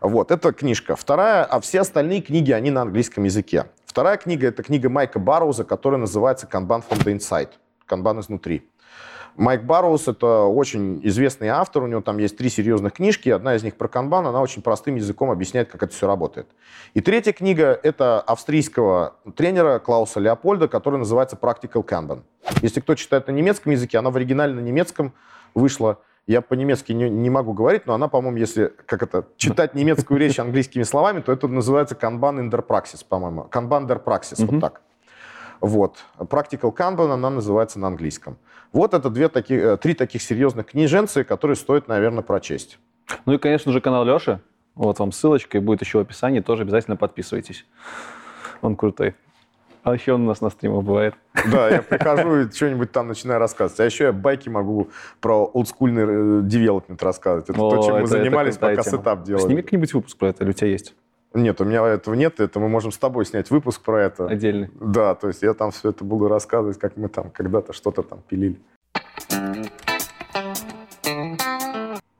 Вот, 0.00 0.30
это 0.30 0.52
книжка. 0.52 0.96
Вторая, 0.96 1.44
а 1.44 1.60
все 1.60 1.80
остальные 1.82 2.22
книги, 2.22 2.52
они 2.52 2.70
на 2.70 2.80
английском 2.80 3.24
языке. 3.24 3.66
Вторая 3.84 4.16
книга, 4.16 4.46
это 4.46 4.62
книга 4.62 4.88
Майка 4.88 5.18
Барроуза, 5.18 5.64
которая 5.64 6.00
называется 6.00 6.48
«Kanban 6.50 6.82
from 6.88 7.04
the 7.04 7.14
inside», 7.14 7.50
«Kanban 7.86 8.20
изнутри». 8.20 8.66
Майк 9.36 9.64
Барроуз– 9.64 10.08
это 10.08 10.44
очень 10.44 11.00
известный 11.04 11.48
автор, 11.48 11.82
у 11.82 11.86
него 11.86 12.00
там 12.00 12.16
есть 12.16 12.38
три 12.38 12.48
серьезных 12.48 12.94
книжки, 12.94 13.28
одна 13.28 13.54
из 13.54 13.62
них 13.62 13.76
про 13.76 13.86
канбан, 13.86 14.26
она 14.26 14.40
очень 14.40 14.62
простым 14.62 14.96
языком 14.96 15.30
объясняет, 15.30 15.68
как 15.68 15.82
это 15.82 15.92
все 15.92 16.06
работает. 16.06 16.46
И 16.94 17.00
третья 17.02 17.32
книга– 17.32 17.78
это 17.82 18.20
австрийского 18.20 19.16
тренера 19.36 19.78
Клауса 19.78 20.20
Леопольда, 20.20 20.68
которая 20.68 21.00
называется 21.00 21.36
«Practical 21.40 21.84
Kanban». 21.84 22.22
Если 22.62 22.80
кто 22.80 22.94
читает 22.94 23.26
на 23.26 23.32
немецком 23.32 23.72
языке, 23.72 23.98
она 23.98 24.10
в 24.10 24.16
оригинале 24.16 24.54
на 24.54 24.60
немецком 24.60 25.12
вышла. 25.54 25.98
Я 26.26 26.40
по-немецки 26.40 26.92
не, 26.92 27.08
не 27.10 27.30
могу 27.30 27.52
говорить, 27.52 27.86
но 27.86 27.94
она, 27.94 28.08
по-моему, 28.08 28.38
если 28.38 28.72
как 28.86 29.02
это, 29.02 29.26
читать 29.36 29.74
немецкую 29.74 30.18
речь 30.18 30.40
английскими 30.40 30.82
словами, 30.82 31.20
то 31.20 31.30
это 31.30 31.46
называется 31.46 31.94
Kanban 31.94 32.40
in 32.40 32.50
der 32.50 32.66
Praxis, 32.66 33.04
по-моему. 33.06 33.46
Kanban 33.52 33.86
der 33.86 34.02
Praxis, 34.02 34.44
вот 34.44 34.60
так. 34.60 34.80
Вот. 35.60 36.04
Practical 36.18 36.74
Kanban 36.74 37.12
она 37.12 37.30
называется 37.30 37.78
на 37.78 37.86
английском. 37.88 38.36
Вот 38.72 38.94
это 38.94 39.10
две 39.10 39.28
таких, 39.28 39.60
э, 39.62 39.76
три 39.76 39.94
таких 39.94 40.22
серьезных 40.22 40.66
книженцы, 40.66 41.24
которые 41.24 41.56
стоит, 41.56 41.88
наверное, 41.88 42.22
прочесть. 42.22 42.78
Ну 43.24 43.34
и, 43.34 43.38
конечно 43.38 43.72
же, 43.72 43.80
канал 43.80 44.04
Леши. 44.04 44.40
Вот 44.74 44.98
вам 44.98 45.12
ссылочка, 45.12 45.56
и 45.58 45.60
будет 45.60 45.80
еще 45.80 45.98
в 45.98 46.00
описании. 46.02 46.40
Тоже 46.40 46.62
обязательно 46.62 46.96
подписывайтесь. 46.96 47.64
Он 48.60 48.76
крутой. 48.76 49.14
А 49.82 49.94
еще 49.94 50.14
он 50.14 50.22
у 50.22 50.26
нас 50.26 50.40
на 50.40 50.50
стримах 50.50 50.82
бывает. 50.84 51.14
Да, 51.50 51.70
я 51.70 51.80
прихожу 51.88 52.40
и 52.40 52.50
что-нибудь 52.50 52.90
там 52.90 53.06
начинаю 53.08 53.38
рассказывать. 53.38 53.78
А 53.80 53.84
еще 53.84 54.04
я 54.04 54.12
байки 54.12 54.48
могу 54.48 54.90
про 55.20 55.44
олдскульный 55.46 56.42
девелопмент 56.42 57.02
рассказывать. 57.02 57.48
Это 57.48 57.62
О, 57.62 57.70
то, 57.70 57.82
чем 57.82 57.92
мы 57.94 57.98
это- 58.00 58.08
занимались, 58.08 58.56
пока 58.58 58.82
тема. 58.82 58.98
сетап 58.98 59.22
делали. 59.22 59.44
Сними 59.44 59.62
какой-нибудь 59.62 59.94
выпуск 59.94 60.18
про 60.18 60.28
это, 60.28 60.42
или 60.42 60.50
у 60.50 60.54
тебя 60.54 60.68
есть 60.68 60.94
Нет, 61.36 61.60
у 61.60 61.64
меня 61.64 61.86
этого 61.86 62.14
нет, 62.14 62.40
это 62.40 62.58
мы 62.58 62.68
можем 62.68 62.90
с 62.90 62.98
тобой 62.98 63.26
снять 63.26 63.50
выпуск 63.50 63.82
про 63.82 64.02
это. 64.04 64.26
отдельный? 64.26 64.70
Да, 64.80 65.14
то 65.14 65.28
есть 65.28 65.42
я 65.42 65.52
там 65.52 65.70
все 65.70 65.90
это 65.90 66.02
буду 66.02 66.28
рассказывать, 66.28 66.78
как 66.78 66.96
мы 66.96 67.08
там 67.08 67.30
когда-то 67.30 67.72
что-то 67.74 68.02
там 68.02 68.22
пилили. 68.26 68.58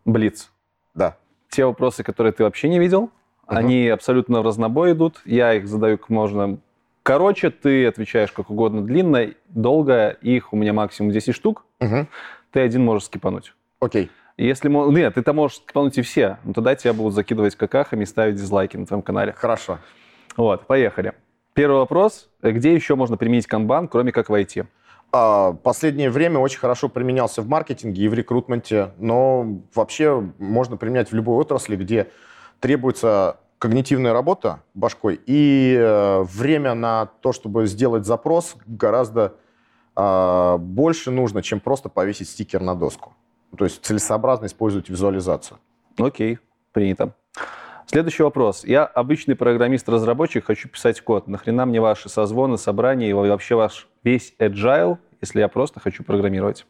Блиц. 0.04 0.50
Да. 0.94 1.16
Те 1.48 1.64
вопросы, 1.64 2.02
которые 2.02 2.32
ты 2.32 2.44
вообще 2.44 2.68
не 2.68 2.78
видел, 2.78 3.10
Ага. 3.46 3.60
они 3.60 3.88
абсолютно 3.88 4.42
в 4.42 4.44
разнобой 4.44 4.92
идут. 4.92 5.22
Я 5.24 5.54
их 5.54 5.66
задаю 5.66 5.96
как 5.96 6.10
можно 6.10 6.58
короче, 7.02 7.50
ты 7.50 7.86
отвечаешь 7.86 8.32
как 8.32 8.50
угодно 8.50 8.82
длинно, 8.82 9.30
долго. 9.48 10.10
Их 10.10 10.52
у 10.52 10.56
меня 10.56 10.72
максимум 10.72 11.10
10 11.12 11.34
штук. 11.34 11.64
Мгм. 11.80 12.08
Ты 12.50 12.60
один 12.60 12.84
можешь 12.84 13.06
скипануть. 13.06 13.54
Окей. 13.80 14.10
Если... 14.36 14.68
Нет, 14.68 15.14
ты 15.14 15.22
там 15.22 15.36
можешь 15.36 15.58
скипануть 15.58 15.96
и 15.98 16.02
все. 16.02 16.38
Но 16.44 16.52
тогда 16.52 16.74
тебя 16.74 16.92
будут 16.92 17.14
закидывать 17.14 17.56
какахами 17.56 18.02
и 18.02 18.06
ставить 18.06 18.36
дизлайки 18.36 18.76
на 18.76 18.86
твоем 18.86 19.02
канале. 19.02 19.32
Хорошо. 19.32 19.78
Вот, 20.36 20.66
поехали. 20.66 21.14
Первый 21.54 21.78
вопрос. 21.78 22.28
Где 22.42 22.74
еще 22.74 22.96
можно 22.96 23.16
применить 23.16 23.46
канбан, 23.46 23.88
кроме 23.88 24.12
как 24.12 24.28
в 24.28 24.34
IT? 24.34 24.66
А, 25.12 25.52
Последнее 25.54 26.10
время 26.10 26.38
очень 26.38 26.58
хорошо 26.58 26.88
применялся 26.90 27.40
в 27.40 27.48
маркетинге 27.48 28.02
и 28.02 28.08
в 28.08 28.14
рекрутменте, 28.14 28.90
но 28.98 29.60
вообще 29.74 30.22
можно 30.38 30.76
применять 30.76 31.10
в 31.10 31.14
любой 31.14 31.36
отрасли, 31.36 31.76
где 31.76 32.08
требуется 32.60 33.38
когнитивная 33.58 34.12
работа 34.12 34.60
башкой 34.74 35.18
и 35.24 35.74
э, 35.78 36.22
время 36.24 36.74
на 36.74 37.06
то, 37.06 37.32
чтобы 37.32 37.66
сделать 37.66 38.04
запрос, 38.04 38.56
гораздо 38.66 39.36
а, 39.94 40.58
больше 40.58 41.10
нужно, 41.10 41.42
чем 41.42 41.60
просто 41.60 41.88
повесить 41.88 42.28
стикер 42.28 42.60
на 42.60 42.74
доску. 42.74 43.14
То 43.56 43.64
есть 43.64 43.84
целесообразно 43.84 44.46
использовать 44.46 44.88
визуализацию. 44.88 45.58
Окей, 45.98 46.38
принято. 46.72 47.14
Следующий 47.86 48.24
вопрос. 48.24 48.64
Я 48.64 48.84
обычный 48.84 49.36
программист-разработчик, 49.36 50.44
хочу 50.44 50.68
писать 50.68 51.00
код. 51.00 51.28
Нахрена 51.28 51.66
мне 51.66 51.80
ваши 51.80 52.08
созвоны, 52.08 52.58
собрания 52.58 53.10
и 53.10 53.12
вообще 53.12 53.54
ваш 53.54 53.88
весь 54.02 54.34
agile, 54.38 54.98
если 55.20 55.40
я 55.40 55.48
просто 55.48 55.78
хочу 55.78 56.02
программировать? 56.02 56.66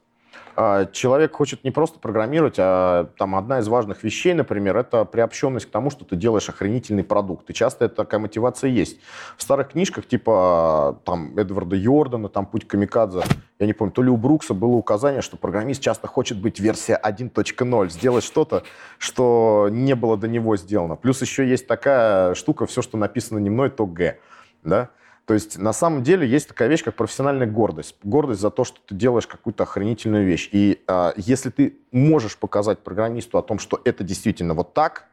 А, 0.57 0.87
человек 0.87 1.35
хочет 1.35 1.65
не 1.65 1.71
просто 1.71 1.99
программировать, 1.99 2.57
а 2.59 3.11
там 3.19 3.37
одна 3.37 3.59
из 3.59 3.69
важных 3.69 4.03
вещей, 4.03 4.33
например, 4.33 4.77
это 4.77 5.05
приобщенность 5.05 5.67
к 5.67 5.71
тому, 5.71 5.91
что 5.91 6.05
ты 6.05 6.17
делаешь 6.17 6.49
охренительный 6.49 7.05
продукт. 7.05 7.51
И 7.51 7.55
часто 7.55 7.85
это 7.85 7.97
такая 7.97 8.21
мотивация 8.21 8.71
есть. 8.71 8.99
В 9.37 9.43
старых 9.43 9.71
книжках 9.71 10.07
типа 10.07 10.99
там 11.05 11.37
Эдварда 11.37 11.77
Йордана, 11.77 12.29
там 12.29 12.47
«Путь 12.47 12.67
камикадзе», 12.67 13.23
я 13.59 13.67
не 13.67 13.75
помню, 13.75 13.93
то 13.93 14.03
ли 14.03 14.11
у 14.11 14.17
Брукса 14.17 14.55
было 14.55 14.73
указание, 14.73 15.21
что 15.21 15.37
программист 15.37 15.83
часто 15.83 16.07
хочет 16.07 16.39
быть 16.39 16.59
версия 16.59 16.99
1.0, 17.03 17.91
сделать 17.91 18.25
что-то, 18.25 18.65
что 18.99 19.69
не 19.71 19.95
было 19.95 20.17
до 20.17 20.29
него 20.29 20.57
сделано. 20.57 20.97
Плюс 20.97 21.21
еще 21.21 21.47
есть 21.47 21.67
такая 21.67 22.35
штука, 22.35 22.67
все, 22.67 22.81
что 22.81 22.97
написано 22.97 23.39
не 23.39 23.51
мной, 23.51 23.71
то 23.71 23.87
Г. 23.87 24.19
Да? 24.63 24.91
То 25.27 25.35
есть 25.35 25.59
на 25.59 25.73
самом 25.73 26.05
деле 26.05 26.27
есть 26.27 26.49
такая 26.49 26.69
вещь, 26.69 26.85
как 26.85 26.95
профессиональная 26.95 27.49
гордость. 27.49 27.97
Гордость 28.05 28.41
за 28.41 28.51
то, 28.51 28.65
что 28.65 28.79
ты 28.87 28.95
делаешь 28.95 29.27
какую-то 29.27 29.65
охренительную 29.65 30.25
вещь. 30.25 30.49
И 30.53 30.83
э, 30.87 31.13
если 31.17 31.51
ты 31.51 31.77
можешь 31.91 32.39
показать 32.39 32.79
программисту 32.79 33.37
о 33.37 33.43
том, 33.43 33.59
что 33.59 33.81
это 33.85 34.05
действительно 34.05 34.55
вот 34.55 34.73
так, 34.73 35.07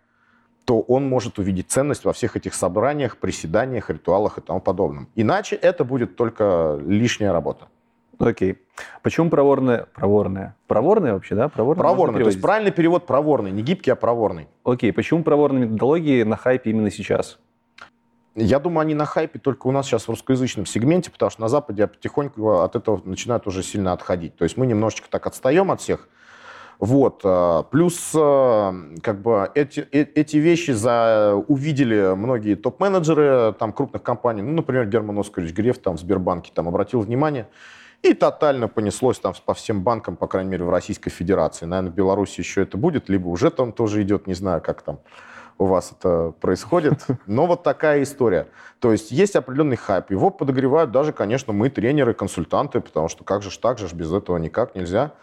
то 0.66 0.82
он 0.82 1.10
может 1.10 1.40
увидеть 1.40 1.72
ценность 1.72 2.06
во 2.06 2.14
всех 2.14 2.38
этих 2.38 2.54
собраниях, 2.54 3.18
приседаниях, 3.18 3.90
ритуалах 3.90 4.38
и 4.38 4.42
тому 4.42 4.62
подобном. 4.62 5.10
Иначе 5.16 5.56
это 5.56 5.84
будет 5.84 6.16
только 6.16 6.80
лишняя 6.86 7.34
работа. 7.34 7.68
Окей. 8.20 8.62
Почему 9.02 9.32
проворная? 9.32 9.88
Проворная. 9.94 10.56
Проворная 10.68 11.14
вообще, 11.14 11.34
да? 11.34 11.50
Проворная. 11.50 11.82
Проворная. 11.82 12.22
То 12.22 12.30
есть 12.30 12.42
правильный 12.42 12.72
перевод 12.72 13.08
проворный, 13.08 13.52
не 13.52 13.64
гибкий, 13.64 13.92
а 13.92 13.96
проворный. 13.96 14.48
Окей. 14.64 14.94
Почему 14.94 15.24
проворные 15.24 15.66
методологии 15.66 16.22
на 16.22 16.38
хайпе 16.38 16.70
именно 16.70 16.92
сейчас? 16.92 17.40
Я 18.36 18.60
думаю, 18.60 18.82
они 18.82 18.96
на 18.96 19.06
хайпе 19.06 19.38
только 19.38 19.68
у 19.68 19.72
нас 19.72 19.86
сейчас 19.86 20.06
в 20.06 20.10
русскоязычном 20.10 20.66
сегменте, 20.66 21.12
потому 21.12 21.30
что 21.30 21.42
на 21.42 21.50
Западе 21.50 21.86
потихоньку 21.86 22.62
от 22.62 22.76
этого 22.76 23.00
начинают 23.06 23.46
уже 23.46 23.62
сильно 23.62 23.94
отходить. 23.94 24.36
То 24.36 24.44
есть 24.44 24.58
мы 24.58 24.66
немножечко 24.66 25.08
так 25.10 25.28
отстаем 25.28 25.70
от 25.70 25.82
всех. 25.82 26.10
Вот. 26.80 27.22
Э, 27.24 27.64
плюс 27.70 28.12
э, 28.16 28.74
как 29.04 29.22
бы 29.22 29.52
эти, 29.54 29.82
э, 29.92 30.06
эти 30.16 30.38
вещи 30.38 30.72
за, 30.72 31.36
увидели 31.48 32.16
многие 32.16 32.56
топ-менеджеры 32.56 33.54
там, 33.54 33.72
крупных 33.72 34.02
компаний. 34.02 34.42
Ну, 34.42 34.54
например, 34.54 34.88
Герман 34.88 35.20
Оскарович 35.20 35.54
Греф 35.54 35.78
там, 35.78 35.98
в 35.98 36.00
Сбербанке 36.00 36.52
там, 36.54 36.68
обратил 36.68 37.02
внимание. 37.02 37.48
И 38.02 38.14
тотально 38.14 38.68
понеслось 38.68 39.20
там 39.20 39.34
по 39.46 39.54
всем 39.54 39.84
банкам, 39.84 40.18
по 40.18 40.28
крайней 40.28 40.50
мере, 40.50 40.66
в 40.66 40.70
Российской 40.70 41.10
Федерации. 41.10 41.66
Наверное, 41.66 41.92
в 41.92 41.96
Беларуси 41.96 42.42
еще 42.42 42.64
это 42.64 42.78
будет, 42.78 43.08
либо 43.08 43.28
уже 43.30 43.50
там 43.50 43.72
тоже 43.72 44.02
идет, 44.02 44.28
не 44.28 44.34
знаю, 44.34 44.60
как 44.62 44.82
там 44.82 45.00
у 45.58 45.66
вас 45.66 45.94
это 45.98 46.34
происходит. 46.40 47.06
Но 47.26 47.46
вот 47.46 47.64
такая 47.64 48.04
история. 48.04 48.48
То 48.80 48.92
есть 48.92 49.12
есть 49.12 49.36
определенный 49.36 49.78
хайп. 49.78 50.12
Его 50.12 50.30
подогревают 50.30 50.92
даже, 50.92 51.14
конечно, 51.14 51.54
мы, 51.54 51.70
тренеры, 51.70 52.14
консультанты, 52.14 52.82
потому 52.82 53.08
что 53.08 53.24
как 53.24 53.42
же 53.42 53.52
ж 53.52 53.58
так 53.58 53.78
же, 53.78 53.94
без 53.94 54.12
этого 54.12 54.38
никак 54.38 54.76
нельзя. 54.76 55.14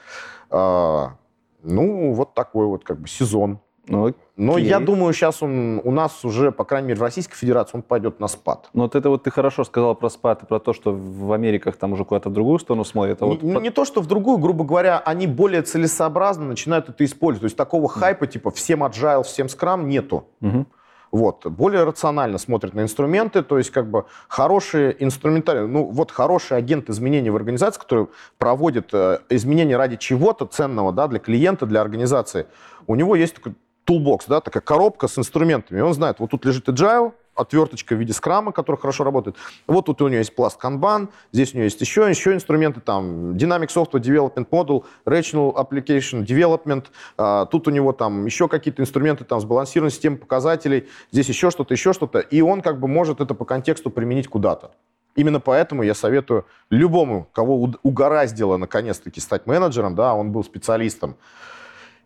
А, 0.51 1.17
ну, 1.63 2.13
вот 2.13 2.35
такой 2.35 2.67
вот 2.67 2.85
как 2.85 3.01
бы 3.01 3.09
сезон. 3.09 3.61
Ну, 3.91 4.15
Но 4.37 4.59
я 4.59 4.81
думаю, 4.81 5.13
сейчас 5.13 5.43
он 5.43 5.81
у 5.85 5.91
нас 5.91 6.25
уже, 6.25 6.53
по 6.53 6.65
крайней 6.65 6.89
мере, 6.89 7.01
в 7.01 7.03
Российской 7.03 7.37
Федерации 7.37 7.77
он 7.77 7.83
пойдет 7.83 8.21
на 8.21 8.29
спад. 8.29 8.71
Ну 8.73 8.85
вот 8.85 8.95
это 8.95 9.11
вот 9.11 9.25
ты 9.25 9.31
хорошо 9.31 9.65
сказал 9.65 9.95
про 9.95 10.09
спад 10.09 10.43
и 10.43 10.47
про 10.47 10.61
то, 10.61 10.73
что 10.73 10.93
в 10.93 11.33
Америках 11.33 11.77
там 11.77 11.93
уже 11.93 12.05
куда-то 12.05 12.31
в 12.31 12.33
другую 12.33 12.59
сторону 12.59 12.85
смотрят. 12.85 13.21
А 13.21 13.27
вот 13.27 13.43
не, 13.43 13.61
не 13.61 13.71
то, 13.71 13.85
что 13.85 14.01
в 14.01 14.07
другую, 14.07 14.39
грубо 14.39 14.65
говоря, 14.65 14.99
они 14.99 15.27
более 15.27 15.63
целесообразно 15.63 16.45
начинают 16.45 16.89
это 16.89 17.05
использовать. 17.05 17.41
То 17.41 17.47
есть 17.47 17.57
такого 17.57 17.87
mm. 17.87 17.99
хайпа, 17.99 18.27
типа 18.27 18.51
всем 18.51 18.85
agile, 18.85 19.25
всем 19.25 19.49
скрам 19.49 19.89
нету. 19.89 20.25
Mm-hmm. 20.41 20.67
Вот. 21.13 21.45
Более 21.47 21.85
рационально 21.85 22.39
смотрят 22.39 22.75
на 22.75 22.83
инструменты, 22.83 23.43
то 23.43 23.59
есть 23.59 23.71
как 23.71 23.91
бы 23.91 24.05
хорошие 24.29 24.97
инструментарии, 25.03 25.67
ну 25.67 25.85
вот 25.85 26.13
хороший 26.13 26.57
агент 26.57 26.89
изменений 26.89 27.31
в 27.31 27.37
организации, 27.37 27.81
который 27.81 28.07
проводит 28.39 28.91
э, 28.93 29.19
изменения 29.29 29.77
ради 29.77 29.97
чего-то 29.97 30.47
ценного 30.47 30.93
да, 30.93 31.09
для 31.09 31.19
клиента, 31.19 31.67
для 31.67 31.81
организации, 31.81 32.47
у 32.87 32.95
него 32.95 33.17
есть 33.17 33.35
такой 33.35 33.55
toolbox, 33.87 34.25
да, 34.29 34.41
такая 34.41 34.63
коробка 34.63 35.09
с 35.09 35.19
инструментами. 35.19 35.81
Он 35.81 35.95
знает, 35.95 36.19
вот 36.19 36.31
тут 36.31 36.45
лежит 36.45 36.69
agile, 36.69 37.13
отверточка 37.35 37.95
в 37.95 37.99
виде 37.99 38.13
скрама, 38.13 38.53
который 38.53 38.77
хорошо 38.77 39.05
работает. 39.05 39.37
Вот 39.67 39.87
тут 39.87 40.03
у 40.03 40.09
него 40.09 40.19
есть 40.19 40.35
пласт 40.35 40.63
Kanban, 40.63 41.09
здесь 41.33 41.55
у 41.55 41.57
него 41.57 41.65
есть 41.65 41.81
еще, 41.81 42.09
еще 42.09 42.35
инструменты, 42.35 42.81
там, 42.81 43.33
Dynamic 43.33 43.69
Software 43.69 44.01
Development 44.01 44.49
Model, 44.51 44.85
Regional 45.07 45.55
Application 45.55 46.25
Development, 46.25 46.87
а, 47.17 47.47
тут 47.47 47.69
у 47.69 47.71
него 47.71 47.93
там 47.93 48.27
еще 48.27 48.49
какие-то 48.49 48.83
инструменты, 48.83 49.25
там, 49.25 49.41
сбалансированная 49.41 49.91
система 49.91 50.17
показателей, 50.19 50.89
здесь 51.11 51.29
еще 51.29 51.51
что-то, 51.51 51.75
еще 51.75 51.93
что-то, 51.93 52.19
и 52.19 52.41
он 52.41 52.61
как 52.61 52.79
бы 52.79 52.89
может 52.89 53.21
это 53.21 53.35
по 53.35 53.45
контексту 53.45 53.91
применить 53.91 54.29
куда-то. 54.29 54.73
Именно 55.17 55.41
поэтому 55.41 55.83
я 55.83 55.95
советую 55.95 56.47
любому, 56.71 57.29
кого 57.33 57.73
угораздило 57.83 58.57
наконец-таки 58.57 59.21
стать 59.21 59.47
менеджером, 59.47 59.95
да, 59.95 60.15
он 60.15 60.31
был 60.31 60.45
специалистом, 60.45 61.17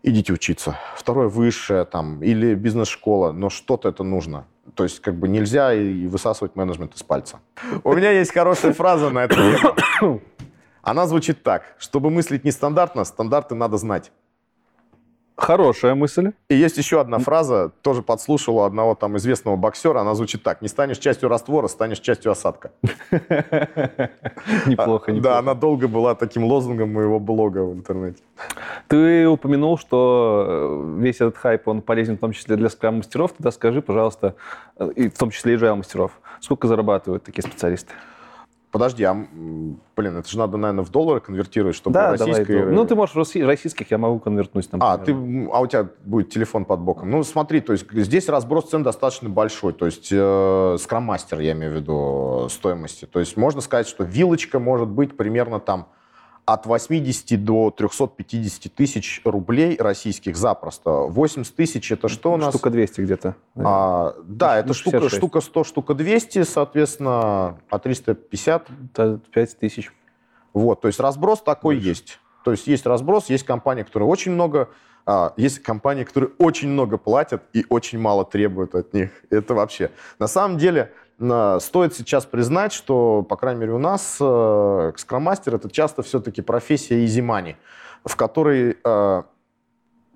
идите 0.05 0.33
учиться. 0.33 0.77
Второе, 0.95 1.27
высшее 1.27 1.85
там, 1.85 2.21
или 2.23 2.53
бизнес-школа, 2.55 3.31
но 3.31 3.49
что-то 3.49 3.89
это 3.89 4.03
нужно. 4.03 4.45
То 4.75 4.83
есть 4.83 5.01
как 5.01 5.15
бы 5.15 5.27
нельзя 5.27 5.73
и 5.73 6.07
высасывать 6.07 6.55
менеджмент 6.55 6.95
из 6.95 7.03
пальца. 7.03 7.39
У 7.83 7.93
меня 7.93 8.11
есть 8.11 8.33
хорошая 8.33 8.73
фраза 8.73 9.09
на 9.09 9.25
эту 9.25 9.35
тему. 9.35 10.21
Она 10.81 11.07
звучит 11.07 11.43
так. 11.43 11.75
Чтобы 11.79 12.11
мыслить 12.11 12.43
нестандартно, 12.43 13.05
стандарты 13.05 13.55
надо 13.55 13.77
знать. 13.77 14.11
Хорошая 15.37 15.95
мысль. 15.95 16.31
И 16.47 16.55
есть 16.55 16.77
еще 16.77 17.01
одна 17.01 17.19
фраза, 17.19 17.71
тоже 17.81 18.01
подслушал 18.01 18.57
у 18.57 18.61
одного 18.61 18.95
там 18.95 19.17
известного 19.17 19.57
боксера, 19.57 19.99
она 19.99 20.15
звучит 20.15 20.43
так. 20.43 20.61
Не 20.61 20.69
станешь 20.69 20.97
частью 20.97 21.27
раствора, 21.27 21.67
станешь 21.67 21.99
частью 21.99 22.31
осадка. 22.31 22.71
Неплохо, 23.11 25.11
неплохо. 25.11 25.21
Да, 25.21 25.39
она 25.39 25.53
долго 25.53 25.89
была 25.89 26.15
таким 26.15 26.45
лозунгом 26.45 26.93
моего 26.93 27.19
блога 27.19 27.65
в 27.65 27.73
интернете. 27.73 28.21
Ты 28.87 29.27
упомянул, 29.27 29.77
что 29.77 30.45
э, 30.47 30.99
весь 31.01 31.15
этот 31.15 31.37
хайп, 31.37 31.67
он 31.67 31.81
полезен 31.81 32.15
в 32.15 32.19
том 32.19 32.31
числе 32.31 32.55
для 32.55 32.69
скрам-мастеров. 32.69 33.33
Тогда 33.33 33.51
скажи, 33.51 33.81
пожалуйста, 33.81 34.35
э, 34.77 34.89
и 34.95 35.09
в 35.09 35.17
том 35.17 35.31
числе 35.31 35.53
и 35.53 35.57
agile-мастеров, 35.57 36.11
сколько 36.39 36.67
зарабатывают 36.67 37.23
такие 37.23 37.43
специалисты? 37.43 37.91
Подожди, 38.75 39.05
а, 39.05 39.13
блин, 39.95 40.17
это 40.17 40.27
же 40.27 40.37
надо, 40.37 40.57
наверное, 40.57 40.83
в 40.83 40.89
доллары 40.89 41.21
конвертировать, 41.21 41.77
чтобы 41.77 41.93
да, 41.93 42.11
российские... 42.11 42.57
Давай, 42.59 42.73
ну, 42.73 42.85
ты 42.85 42.93
можешь 42.93 43.15
российских, 43.15 43.89
я 43.89 43.97
могу 43.97 44.19
конвертнуть. 44.19 44.69
Там, 44.69 44.81
а, 44.83 44.97
ты, 44.97 45.13
а 45.13 45.61
у 45.61 45.67
тебя 45.67 45.87
будет 46.03 46.29
телефон 46.29 46.65
под 46.65 46.81
боком. 46.81 47.09
Ну, 47.09 47.23
смотри, 47.23 47.61
то 47.61 47.71
есть 47.71 47.89
здесь 47.89 48.27
разброс 48.27 48.71
цен 48.71 48.83
достаточно 48.83 49.29
большой. 49.29 49.71
То 49.71 49.85
есть 49.85 50.09
э, 50.11 50.75
скрам-мастер, 50.77 51.39
я 51.39 51.53
имею 51.53 51.71
в 51.71 51.75
виду, 51.77 52.47
стоимости. 52.49 53.05
То 53.05 53.21
есть 53.21 53.37
можно 53.37 53.61
сказать, 53.61 53.87
что 53.87 54.03
вилочка 54.03 54.59
может 54.59 54.89
быть 54.89 55.15
примерно 55.15 55.61
там 55.61 55.87
от 56.45 56.67
80 56.67 57.43
до 57.43 57.71
350 57.71 58.73
тысяч 58.73 59.21
рублей 59.25 59.77
российских 59.79 60.37
запросто. 60.37 60.91
80 60.91 61.55
тысяч 61.55 61.91
это 61.91 62.07
что 62.07 62.33
у 62.33 62.37
нас? 62.37 62.49
Штука 62.49 62.69
200 62.69 63.01
где-то. 63.01 63.35
А, 63.55 64.15
да, 64.23 64.59
это 64.59 64.73
штука, 64.73 65.09
штука 65.09 65.41
100, 65.41 65.63
штука 65.63 65.93
200, 65.95 66.43
соответственно, 66.43 67.57
а 67.69 67.79
350? 67.79 68.67
Это 68.93 69.19
5 69.31 69.59
тысяч. 69.59 69.91
Вот, 70.53 70.81
то 70.81 70.87
есть 70.87 70.99
разброс 70.99 71.41
такой 71.41 71.75
Больше. 71.75 71.89
есть. 71.89 72.19
То 72.43 72.51
есть 72.51 72.67
есть 72.67 72.85
разброс, 72.85 73.29
есть 73.29 73.43
компании, 73.43 73.81
которые 73.81 74.07
очень 74.07 74.31
много, 74.31 74.69
а, 75.07 75.33
есть 75.37 75.59
компании, 75.59 76.03
которые 76.03 76.29
очень 76.37 76.69
много 76.69 76.97
платят 76.97 77.41
и 77.53 77.65
очень 77.69 77.99
мало 77.99 78.23
требуют 78.23 78.75
от 78.75 78.93
них. 78.93 79.09
Это 79.31 79.55
вообще. 79.55 79.89
На 80.19 80.27
самом 80.27 80.59
деле, 80.59 80.93
Стоит 81.17 81.95
сейчас 81.95 82.25
признать, 82.25 82.73
что, 82.73 83.23
по 83.23 83.37
крайней 83.37 83.61
мере, 83.61 83.73
у 83.73 83.77
нас 83.77 84.17
э, 84.19 84.91
скроммастер 84.97 85.55
это 85.55 85.69
часто 85.69 86.03
все-таки 86.03 86.41
профессия 86.41 87.05
изимани, 87.05 87.55
в 88.03 88.17
которой 88.17 88.77
э, 88.83 89.23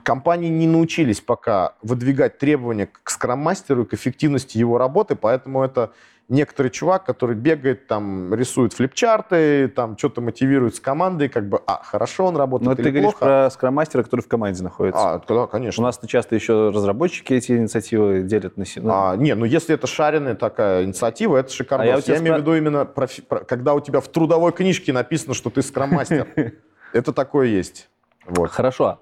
компании 0.04 0.50
не 0.50 0.68
научились 0.68 1.22
пока 1.22 1.76
выдвигать 1.82 2.38
требования 2.38 2.88
к 2.88 3.10
скроммастеру 3.10 3.84
и 3.84 3.86
к 3.86 3.94
эффективности 3.94 4.58
его 4.58 4.78
работы, 4.78 5.16
поэтому 5.16 5.64
это 5.64 5.94
некоторый 6.30 6.70
чувак, 6.70 7.06
который 7.06 7.36
бегает, 7.36 7.88
там, 7.88 8.34
рисует 8.34 8.74
флипчарты, 8.74 9.68
там, 9.68 9.98
что-то 9.98 10.22
мотивирует 10.22 10.76
с 10.76 10.80
командой, 10.80 11.28
как 11.28 11.50
бы, 11.50 11.62
а, 11.66 11.82
хорошо 11.84 12.28
он 12.28 12.38
работает 12.38 12.78
Но 12.78 12.84
ты 12.84 12.92
говоришь 12.92 13.16
про 13.16 13.50
скрам-мастера, 13.50 14.04
который 14.04 14.22
в 14.22 14.28
команде 14.28 14.64
находится. 14.64 15.16
А, 15.16 15.22
да, 15.28 15.48
конечно. 15.48 15.84
У 15.84 15.86
нас 15.86 16.00
часто 16.06 16.36
еще 16.36 16.70
разработчики 16.70 17.34
эти 17.34 17.54
инициативы 17.54 18.22
делят 18.22 18.58
на 18.58 18.66
себя. 18.66 19.12
А, 19.12 19.16
не, 19.16 19.36
ну 19.36 19.46
если 19.46 19.76
это 19.76 19.88
шаренная 19.88 20.36
такая 20.36 20.86
инициатива, 20.86 21.38
это 21.38 21.52
шикарно. 21.52 21.84
А 21.84 21.88
я, 21.88 22.00
я 22.06 22.18
имею 22.20 22.36
в 22.36 22.40
виду 22.40 22.56
именно, 22.56 22.86
профи... 22.86 23.24
когда 23.48 23.74
у 23.74 23.80
тебя 23.80 24.00
в 24.00 24.08
трудовой 24.08 24.52
книжке 24.52 24.94
написано, 24.94 25.34
что 25.34 25.50
ты 25.50 25.62
скрам-мастер. 25.62 26.28
Это 26.94 27.14
такое 27.14 27.48
есть. 27.48 27.88
Хорошо. 28.50 29.00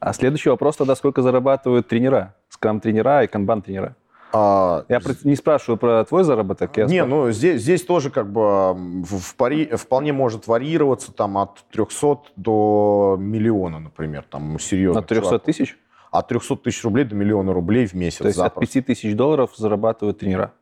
А 0.00 0.12
следующий 0.12 0.50
вопрос 0.50 0.76
тогда, 0.76 0.94
сколько 0.94 1.22
зарабатывают 1.22 1.88
тренера? 1.88 2.34
Скрам-тренера 2.50 3.24
и 3.24 3.26
канбан-тренера? 3.26 3.96
А, 4.32 4.84
я 4.88 5.00
не 5.24 5.36
спрашиваю 5.36 5.78
про 5.78 6.04
твой 6.04 6.24
заработок. 6.24 6.76
Я 6.76 6.84
не, 6.84 6.98
спрашиваю. 6.98 7.26
ну 7.26 7.32
здесь, 7.32 7.62
здесь 7.62 7.84
тоже 7.84 8.10
как 8.10 8.30
бы 8.30 8.72
в, 8.74 9.18
в 9.18 9.36
пари, 9.36 9.66
вполне 9.76 10.12
может 10.12 10.46
варьироваться 10.46 11.12
там 11.12 11.38
от 11.38 11.64
300 11.70 12.18
до 12.36 13.16
миллиона, 13.18 13.78
например, 13.78 14.24
там 14.28 14.58
серьезно. 14.58 15.00
От 15.00 15.06
300 15.06 15.38
тысяч? 15.38 15.78
От 16.10 16.28
300 16.28 16.56
тысяч 16.56 16.84
рублей 16.84 17.04
до 17.04 17.14
миллиона 17.14 17.52
рублей 17.52 17.86
в 17.86 17.94
месяц. 17.94 18.18
То 18.18 18.26
есть 18.26 18.36
запросто. 18.36 18.78
от 18.78 18.84
5 18.84 18.86
тысяч 18.86 19.14
долларов 19.14 19.52
зарабатывают 19.56 20.18
тренера? 20.18 20.52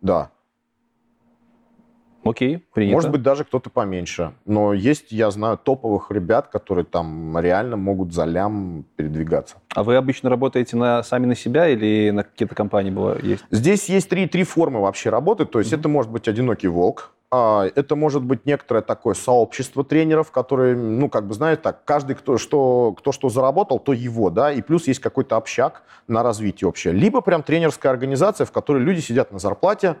Да. 0.00 0.30
Окей, 2.28 2.64
принято. 2.72 2.94
Может 2.94 3.10
быть, 3.10 3.22
даже 3.22 3.44
кто-то 3.44 3.70
поменьше. 3.70 4.32
Но 4.44 4.72
есть, 4.72 5.12
я 5.12 5.30
знаю, 5.30 5.58
топовых 5.58 6.10
ребят, 6.10 6.48
которые 6.48 6.84
там 6.84 7.38
реально 7.38 7.76
могут 7.76 8.12
за 8.12 8.24
лям 8.24 8.84
передвигаться. 8.96 9.56
А 9.74 9.82
вы 9.82 9.96
обычно 9.96 10.30
работаете 10.30 10.76
на, 10.76 11.02
сами 11.02 11.26
на 11.26 11.34
себя 11.34 11.68
или 11.68 12.10
на 12.10 12.24
какие-то 12.24 12.54
компании 12.54 12.90
было 12.90 13.18
есть? 13.22 13.44
Здесь 13.50 13.88
есть 13.88 14.08
три, 14.08 14.26
три 14.26 14.44
формы 14.44 14.80
вообще 14.80 15.10
работы. 15.10 15.44
То 15.44 15.58
есть 15.58 15.72
mm-hmm. 15.72 15.80
это 15.80 15.88
может 15.88 16.10
быть 16.10 16.28
одинокий 16.28 16.68
волк, 16.68 17.12
а, 17.30 17.66
это 17.74 17.94
может 17.94 18.22
быть 18.22 18.46
некоторое 18.46 18.80
такое 18.80 19.14
сообщество 19.14 19.84
тренеров, 19.84 20.30
которые, 20.30 20.74
ну, 20.76 21.10
как 21.10 21.26
бы, 21.26 21.34
знаете, 21.34 21.60
так, 21.62 21.84
каждый, 21.84 22.16
кто 22.16 22.38
что, 22.38 22.94
кто 22.98 23.12
что 23.12 23.28
заработал, 23.28 23.78
то 23.78 23.92
его, 23.92 24.30
да, 24.30 24.50
и 24.50 24.62
плюс 24.62 24.86
есть 24.86 25.00
какой-то 25.00 25.36
общак 25.36 25.82
на 26.06 26.22
развитие 26.22 26.68
общее. 26.68 26.94
Либо 26.94 27.20
прям 27.20 27.42
тренерская 27.42 27.92
организация, 27.92 28.46
в 28.46 28.52
которой 28.52 28.82
люди 28.82 29.00
сидят 29.00 29.30
на 29.30 29.38
зарплате, 29.38 29.96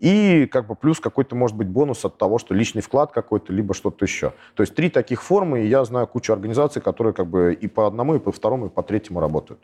и 0.00 0.46
как 0.46 0.66
бы 0.66 0.74
плюс 0.74 0.98
какой-то, 0.98 1.36
может 1.36 1.56
быть, 1.56 1.68
бонус 1.68 2.04
от 2.04 2.16
того, 2.16 2.38
что 2.38 2.54
личный 2.54 2.82
вклад 2.82 3.12
какой-то, 3.12 3.52
либо 3.52 3.74
что-то 3.74 4.04
еще. 4.04 4.32
То 4.54 4.62
есть 4.62 4.74
три 4.74 4.88
таких 4.88 5.22
формы, 5.22 5.62
и 5.62 5.68
я 5.68 5.84
знаю 5.84 6.06
кучу 6.06 6.32
организаций, 6.32 6.80
которые 6.80 7.12
как 7.12 7.26
бы 7.26 7.52
и 7.52 7.68
по 7.68 7.86
одному, 7.86 8.14
и 8.14 8.18
по 8.18 8.32
второму, 8.32 8.66
и 8.66 8.68
по 8.70 8.82
третьему 8.82 9.20
работают. 9.20 9.60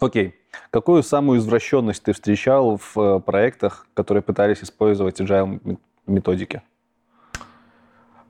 Окей. 0.00 0.34
Какую 0.70 1.02
самую 1.02 1.38
извращенность 1.38 2.02
ты 2.02 2.12
встречал 2.12 2.78
в 2.78 2.98
э, 2.98 3.20
проектах, 3.20 3.86
которые 3.92 4.22
пытались 4.22 4.62
использовать 4.62 5.20
agile 5.20 5.78
методики? 6.06 6.62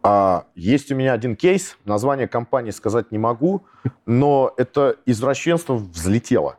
А, 0.02 0.46
есть 0.56 0.90
у 0.90 0.96
меня 0.96 1.12
один 1.12 1.36
кейс, 1.36 1.76
название 1.84 2.26
компании 2.26 2.72
сказать 2.72 3.12
не 3.12 3.18
могу, 3.18 3.64
но 4.04 4.52
это 4.56 4.96
извращенство 5.06 5.74
взлетело. 5.74 6.56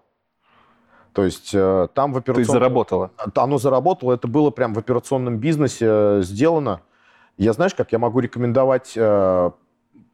То 1.14 1.24
есть 1.24 1.52
э, 1.54 1.88
там 1.94 2.14
в 2.14 2.18
операционном... 2.18 2.36
То 2.36 2.40
есть 2.40 2.52
заработало? 2.52 3.12
Оно 3.36 3.58
заработало, 3.58 4.14
это 4.14 4.28
было 4.28 4.50
прям 4.50 4.74
в 4.74 4.80
операционном 4.80 5.38
бизнесе 5.38 5.86
э, 5.88 6.22
сделано. 6.24 6.82
Я, 7.38 7.54
знаешь, 7.54 7.76
как 7.76 7.92
я 7.92 8.00
могу 8.00 8.20
рекомендовать 8.20 8.94
э, 8.96 9.52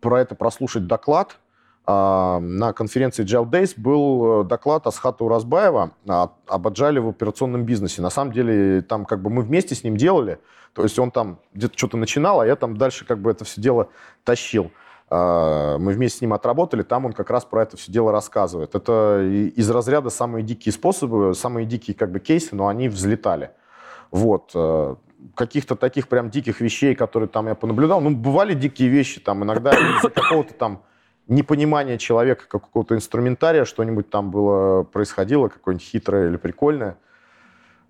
про 0.01 0.19
это 0.19 0.33
прослушать 0.33 0.87
доклад. 0.87 1.37
Э, 1.85 2.39
на 2.39 2.73
конференции 2.73 3.23
Agile 3.23 3.47
Days 3.47 3.73
был 3.77 4.43
доклад 4.43 4.87
Асхата 4.87 5.23
Уразбаева 5.23 5.91
об 6.07 6.67
Agile 6.67 6.99
в 6.99 7.09
операционном 7.09 7.63
бизнесе. 7.63 8.01
На 8.01 8.09
самом 8.09 8.31
деле, 8.31 8.81
там 8.81 9.05
как 9.05 9.21
бы 9.21 9.29
мы 9.29 9.43
вместе 9.43 9.75
с 9.75 9.83
ним 9.83 9.97
делали. 9.97 10.39
То 10.73 10.83
есть 10.83 10.97
он 10.97 11.11
там 11.11 11.39
где-то 11.53 11.77
что-то 11.77 11.97
начинал, 11.97 12.39
а 12.39 12.47
я 12.47 12.55
там 12.55 12.77
дальше 12.77 13.05
как 13.05 13.19
бы 13.19 13.29
это 13.31 13.45
все 13.45 13.61
дело 13.61 13.89
тащил. 14.23 14.71
А, 15.09 15.77
мы 15.77 15.93
вместе 15.93 16.19
с 16.19 16.21
ним 16.21 16.33
отработали, 16.33 16.83
там 16.83 17.05
он 17.05 17.13
как 17.13 17.29
раз 17.29 17.45
про 17.45 17.63
это 17.63 17.77
все 17.77 17.91
дело 17.91 18.11
рассказывает. 18.11 18.75
Это 18.75 19.21
из 19.23 19.69
разряда 19.69 20.09
самые 20.09 20.43
дикие 20.43 20.73
способы, 20.73 21.33
самые 21.33 21.65
дикие 21.65 21.95
как 21.95 22.11
бы 22.11 22.19
кейсы, 22.19 22.55
но 22.55 22.67
они 22.67 22.89
взлетали. 22.89 23.51
Вот. 24.11 24.51
Э, 24.53 24.95
каких-то 25.35 25.75
таких 25.75 26.09
прям 26.09 26.29
диких 26.29 26.59
вещей, 26.59 26.93
которые 26.93 27.29
там 27.29 27.47
я 27.47 27.55
понаблюдал, 27.55 28.01
ну, 28.01 28.11
бывали 28.11 28.53
дикие 28.53 28.89
вещи, 28.89 29.21
там 29.21 29.43
иногда 29.43 29.71
из-за 29.71 30.09
какого-то 30.13 30.53
там 30.53 30.83
непонимания 31.27 31.97
человека, 31.97 32.45
какого-то 32.47 32.95
инструментария, 32.95 33.65
что-нибудь 33.65 34.09
там 34.09 34.29
было, 34.29 34.83
происходило, 34.83 35.47
какое-нибудь 35.47 35.85
хитрое 35.85 36.29
или 36.29 36.37
прикольное. 36.37 36.97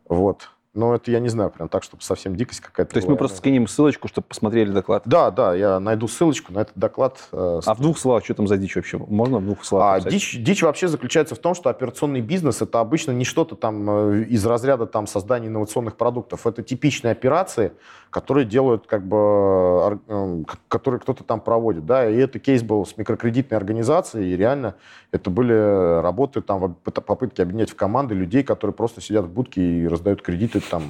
Вот. 0.07 0.49
Но 0.78 0.94
это 0.94 1.10
я 1.10 1.20
не 1.20 1.30
знаю, 1.30 1.49
прям 1.49 1.70
так, 1.70 1.82
чтобы 1.82 2.04
совсем 2.04 2.36
дикость 2.36 2.60
какая-то. 2.60 2.94
То 2.94 2.98
есть 2.98 3.08
была. 3.08 3.16
мы 3.16 3.18
просто 3.18 3.38
скинем 3.38 3.68
ссылочку, 3.68 4.08
чтобы 4.08 4.28
посмотрели 4.28 4.72
доклад? 4.72 5.02
Да, 5.06 5.32
да, 5.32 5.56
я 5.56 5.80
найду 5.80 6.08
ссылочку 6.08 6.54
на 6.54 6.60
этот 6.60 6.78
доклад. 6.78 7.18
Э, 7.32 7.62
а 7.66 7.74
в 7.74 7.82
двух 7.82 7.98
словах, 7.98 8.24
что 8.24 8.36
там 8.36 8.48
за 8.48 8.58
дичь 8.58 8.76
вообще? 8.76 8.99
Можно 8.99 9.40
в 9.40 9.44
двух 9.44 9.66
словах? 9.66 10.06
А, 10.06 10.10
дичь, 10.10 10.38
дичь 10.40 10.62
вообще 10.62 10.88
заключается 10.88 11.34
в 11.34 11.40
том, 11.40 11.56
что 11.56 11.72
операционный 11.72 12.22
бизнес 12.22 12.62
это 12.62 12.80
обычно 12.80 13.12
не 13.12 13.26
что-то 13.26 13.56
там 13.56 13.90
э, 13.90 14.24
из 14.26 14.45
разряда 14.45 14.86
там 14.86 15.08
создания 15.08 15.48
инновационных 15.48 15.95
продуктов. 15.95 16.45
Это 16.45 16.62
типичные 16.62 17.12
операции, 17.12 17.72
которые 18.12 18.45
делают 18.45 18.86
как 18.86 19.04
бы, 19.04 19.99
э, 20.08 20.44
которые 20.68 20.99
кто-то 20.99 21.24
там 21.24 21.41
проводит, 21.41 21.88
да. 21.88 22.08
И 22.08 22.16
это 22.18 22.38
кейс 22.38 22.62
был 22.62 22.86
с 22.86 22.95
микрокредитной 22.98 23.58
организацией, 23.58 24.32
и 24.32 24.38
реально 24.38 24.76
это 25.12 25.32
были 25.32 26.02
работы 26.02 26.41
там 26.41 26.76
попытки 26.84 27.41
объединять 27.41 27.72
в 27.72 27.76
команды 27.76 28.14
людей, 28.14 28.44
которые 28.44 28.76
просто 28.76 29.02
сидят 29.02 29.26
в 29.26 29.30
будке 29.30 29.62
и 29.62 29.88
раздают 29.88 30.22
кредиты 30.22 30.60
там, 30.69 30.84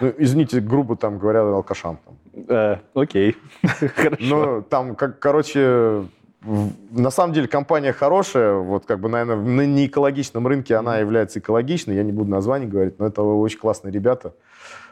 ну, 0.00 0.12
извините, 0.18 0.60
грубо 0.60 0.96
там 0.96 1.18
говоря, 1.18 1.40
алкашам. 1.40 1.98
Там. 2.04 2.44
Э, 2.48 2.78
окей, 2.94 3.36
хорошо. 3.62 4.16
Ну, 4.20 4.62
там, 4.62 4.94
как, 4.94 5.18
короче, 5.18 6.04
на 6.42 7.10
самом 7.10 7.32
деле 7.32 7.48
компания 7.48 7.92
хорошая, 7.92 8.54
вот 8.54 8.86
как 8.86 9.00
бы, 9.00 9.08
наверное, 9.08 9.36
на 9.36 9.66
неэкологичном 9.66 10.46
рынке 10.46 10.76
она 10.76 10.98
является 10.98 11.38
экологичной, 11.38 11.96
я 11.96 12.02
не 12.02 12.12
буду 12.12 12.30
название 12.30 12.68
говорить, 12.68 12.98
но 12.98 13.06
это 13.06 13.22
очень 13.22 13.58
классные 13.58 13.92
ребята, 13.92 14.34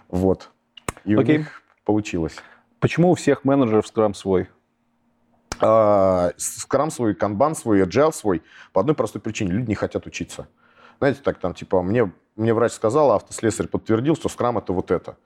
вот. 0.08 0.50
И 1.04 1.14
Окей. 1.14 1.36
у 1.36 1.38
них 1.38 1.62
получилось. 1.84 2.36
Почему 2.78 3.10
у 3.10 3.14
всех 3.14 3.44
менеджеров 3.44 3.86
скрам 3.86 4.14
свой? 4.14 4.48
А, 5.60 6.30
скрам 6.36 6.90
свой, 6.90 7.14
канбан 7.14 7.54
свой, 7.54 7.82
agile 7.82 8.12
свой, 8.12 8.42
по 8.72 8.80
одной 8.80 8.94
простой 8.94 9.20
причине, 9.20 9.52
люди 9.52 9.68
не 9.68 9.74
хотят 9.74 10.06
учиться. 10.06 10.48
Знаете, 11.00 11.20
так 11.24 11.38
там, 11.38 11.54
типа, 11.54 11.82
мне 11.82 12.12
мне 12.36 12.54
врач 12.54 12.72
сказал, 12.72 13.10
а 13.10 13.16
автослесарь 13.16 13.66
подтвердил, 13.66 14.16
что 14.16 14.28
скрам 14.28 14.56
это 14.56 14.72
вот 14.72 14.90
это. 14.90 15.16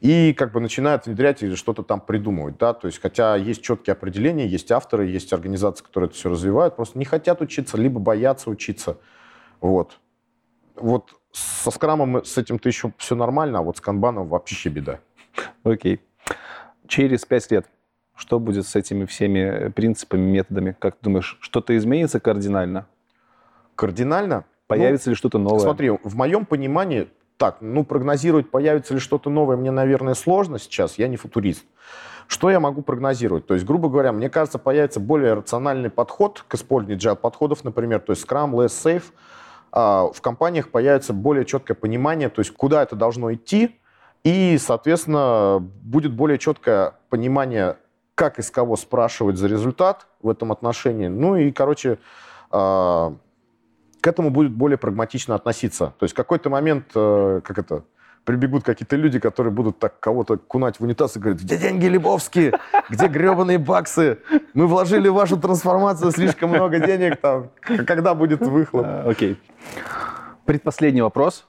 И 0.00 0.32
как 0.32 0.52
бы 0.52 0.60
начинают 0.60 1.06
внедрять 1.06 1.42
или 1.42 1.54
что-то 1.54 1.82
там 1.82 2.00
придумывать, 2.00 2.56
да, 2.58 2.72
то 2.72 2.86
есть 2.86 3.00
хотя 3.00 3.36
есть 3.36 3.62
четкие 3.62 3.92
определения, 3.92 4.46
есть 4.46 4.72
авторы, 4.72 5.06
есть 5.06 5.32
организации, 5.32 5.84
которые 5.84 6.08
это 6.08 6.16
все 6.16 6.30
развивают, 6.30 6.76
просто 6.76 6.98
не 6.98 7.04
хотят 7.04 7.40
учиться, 7.40 7.76
либо 7.76 8.00
боятся 8.00 8.50
учиться, 8.50 8.98
вот. 9.60 9.98
Вот 10.74 11.20
со 11.30 11.70
скрамом 11.70 12.24
с 12.24 12.36
этим-то 12.36 12.68
еще 12.68 12.92
все 12.96 13.14
нормально, 13.14 13.58
а 13.58 13.62
вот 13.62 13.76
с 13.76 13.80
канбаном 13.80 14.26
вообще 14.26 14.70
беда. 14.70 15.00
Окей. 15.62 16.00
Через 16.88 17.24
пять 17.24 17.50
лет 17.50 17.66
что 18.14 18.38
будет 18.38 18.66
с 18.66 18.76
этими 18.76 19.04
всеми 19.04 19.68
принципами, 19.70 20.20
методами? 20.20 20.76
Как 20.78 20.96
ты 20.96 21.04
думаешь, 21.04 21.38
что-то 21.40 21.76
изменится 21.76 22.20
кардинально? 22.20 22.86
Кардинально? 23.74 24.44
Появится 24.78 25.08
ну, 25.08 25.12
ли 25.12 25.16
что-то 25.16 25.38
новое? 25.38 25.60
Смотри, 25.60 25.90
в 25.90 26.16
моем 26.16 26.44
понимании, 26.46 27.08
так, 27.36 27.58
ну, 27.60 27.84
прогнозировать, 27.84 28.50
появится 28.50 28.94
ли 28.94 29.00
что-то 29.00 29.30
новое, 29.30 29.56
мне, 29.56 29.70
наверное, 29.70 30.14
сложно 30.14 30.58
сейчас, 30.58 30.98
я 30.98 31.08
не 31.08 31.16
футурист. 31.16 31.64
Что 32.28 32.50
я 32.50 32.60
могу 32.60 32.82
прогнозировать? 32.82 33.46
То 33.46 33.54
есть, 33.54 33.66
грубо 33.66 33.88
говоря, 33.88 34.12
мне 34.12 34.30
кажется, 34.30 34.58
появится 34.58 35.00
более 35.00 35.34
рациональный 35.34 35.90
подход 35.90 36.44
к 36.46 36.54
использованию 36.54 36.98
agile 36.98 37.16
подходов, 37.16 37.64
например, 37.64 38.00
то 38.00 38.12
есть 38.12 38.24
Scrum, 38.24 38.52
Less 38.52 38.68
Safe. 38.68 39.04
А 39.72 40.06
в 40.12 40.20
компаниях 40.20 40.70
появится 40.70 41.12
более 41.12 41.44
четкое 41.44 41.74
понимание, 41.74 42.28
то 42.28 42.40
есть 42.40 42.52
куда 42.52 42.82
это 42.82 42.94
должно 42.94 43.32
идти, 43.32 43.80
и, 44.22 44.56
соответственно, 44.58 45.58
будет 45.60 46.12
более 46.12 46.38
четкое 46.38 46.94
понимание, 47.08 47.76
как 48.14 48.38
из 48.38 48.50
кого 48.50 48.76
спрашивать 48.76 49.36
за 49.36 49.48
результат 49.48 50.06
в 50.22 50.28
этом 50.28 50.52
отношении. 50.52 51.08
Ну 51.08 51.36
и, 51.36 51.50
короче, 51.50 51.98
а, 52.50 53.14
к 54.02 54.06
этому 54.08 54.30
будет 54.30 54.52
более 54.52 54.76
прагматично 54.76 55.36
относиться. 55.36 55.94
То 55.98 56.04
есть 56.04 56.12
в 56.12 56.16
какой-то 56.16 56.50
момент, 56.50 56.86
э, 56.94 57.40
как 57.44 57.58
это, 57.58 57.84
прибегут 58.24 58.64
какие-то 58.64 58.96
люди, 58.96 59.20
которые 59.20 59.52
будут 59.52 59.78
так 59.78 60.00
кого-то 60.00 60.38
кунать 60.38 60.80
в 60.80 60.82
унитаз 60.82 61.16
и 61.16 61.20
говорят, 61.20 61.40
где 61.40 61.56
деньги 61.56 61.86
Лебовские? 61.86 62.58
Где 62.90 63.06
гребаные 63.06 63.58
баксы? 63.58 64.18
Мы 64.54 64.66
вложили 64.66 65.08
в 65.08 65.14
вашу 65.14 65.36
трансформацию 65.38 66.10
слишком 66.10 66.50
много 66.50 66.80
денег. 66.80 67.20
Там. 67.20 67.50
Когда 67.86 68.14
будет 68.14 68.40
выхлоп? 68.40 68.84
А, 68.86 69.04
окей. 69.08 69.40
Предпоследний 70.46 71.02
вопрос. 71.02 71.46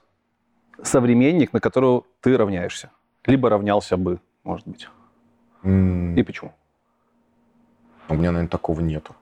Современник, 0.80 1.52
на 1.52 1.60
которого 1.60 2.04
ты 2.20 2.36
равняешься. 2.36 2.90
Либо 3.26 3.50
равнялся 3.50 3.96
бы, 3.96 4.20
может 4.44 4.68
быть. 4.68 4.88
Mm. 5.64 6.14
И 6.14 6.22
почему? 6.22 6.52
У 8.08 8.14
меня, 8.14 8.30
наверное, 8.30 8.48
такого 8.48 8.80
нету. 8.80 9.16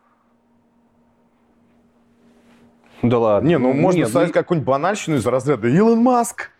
Да 3.02 3.18
ладно. 3.18 3.48
Не, 3.48 3.58
ну 3.58 3.72
можно 3.72 4.06
сказать 4.06 4.28
ну... 4.28 4.34
какую-нибудь 4.34 4.66
банальщину 4.66 5.16
из 5.16 5.26
разряда 5.26 5.68
Илон 5.68 5.98
Маск. 5.98 6.50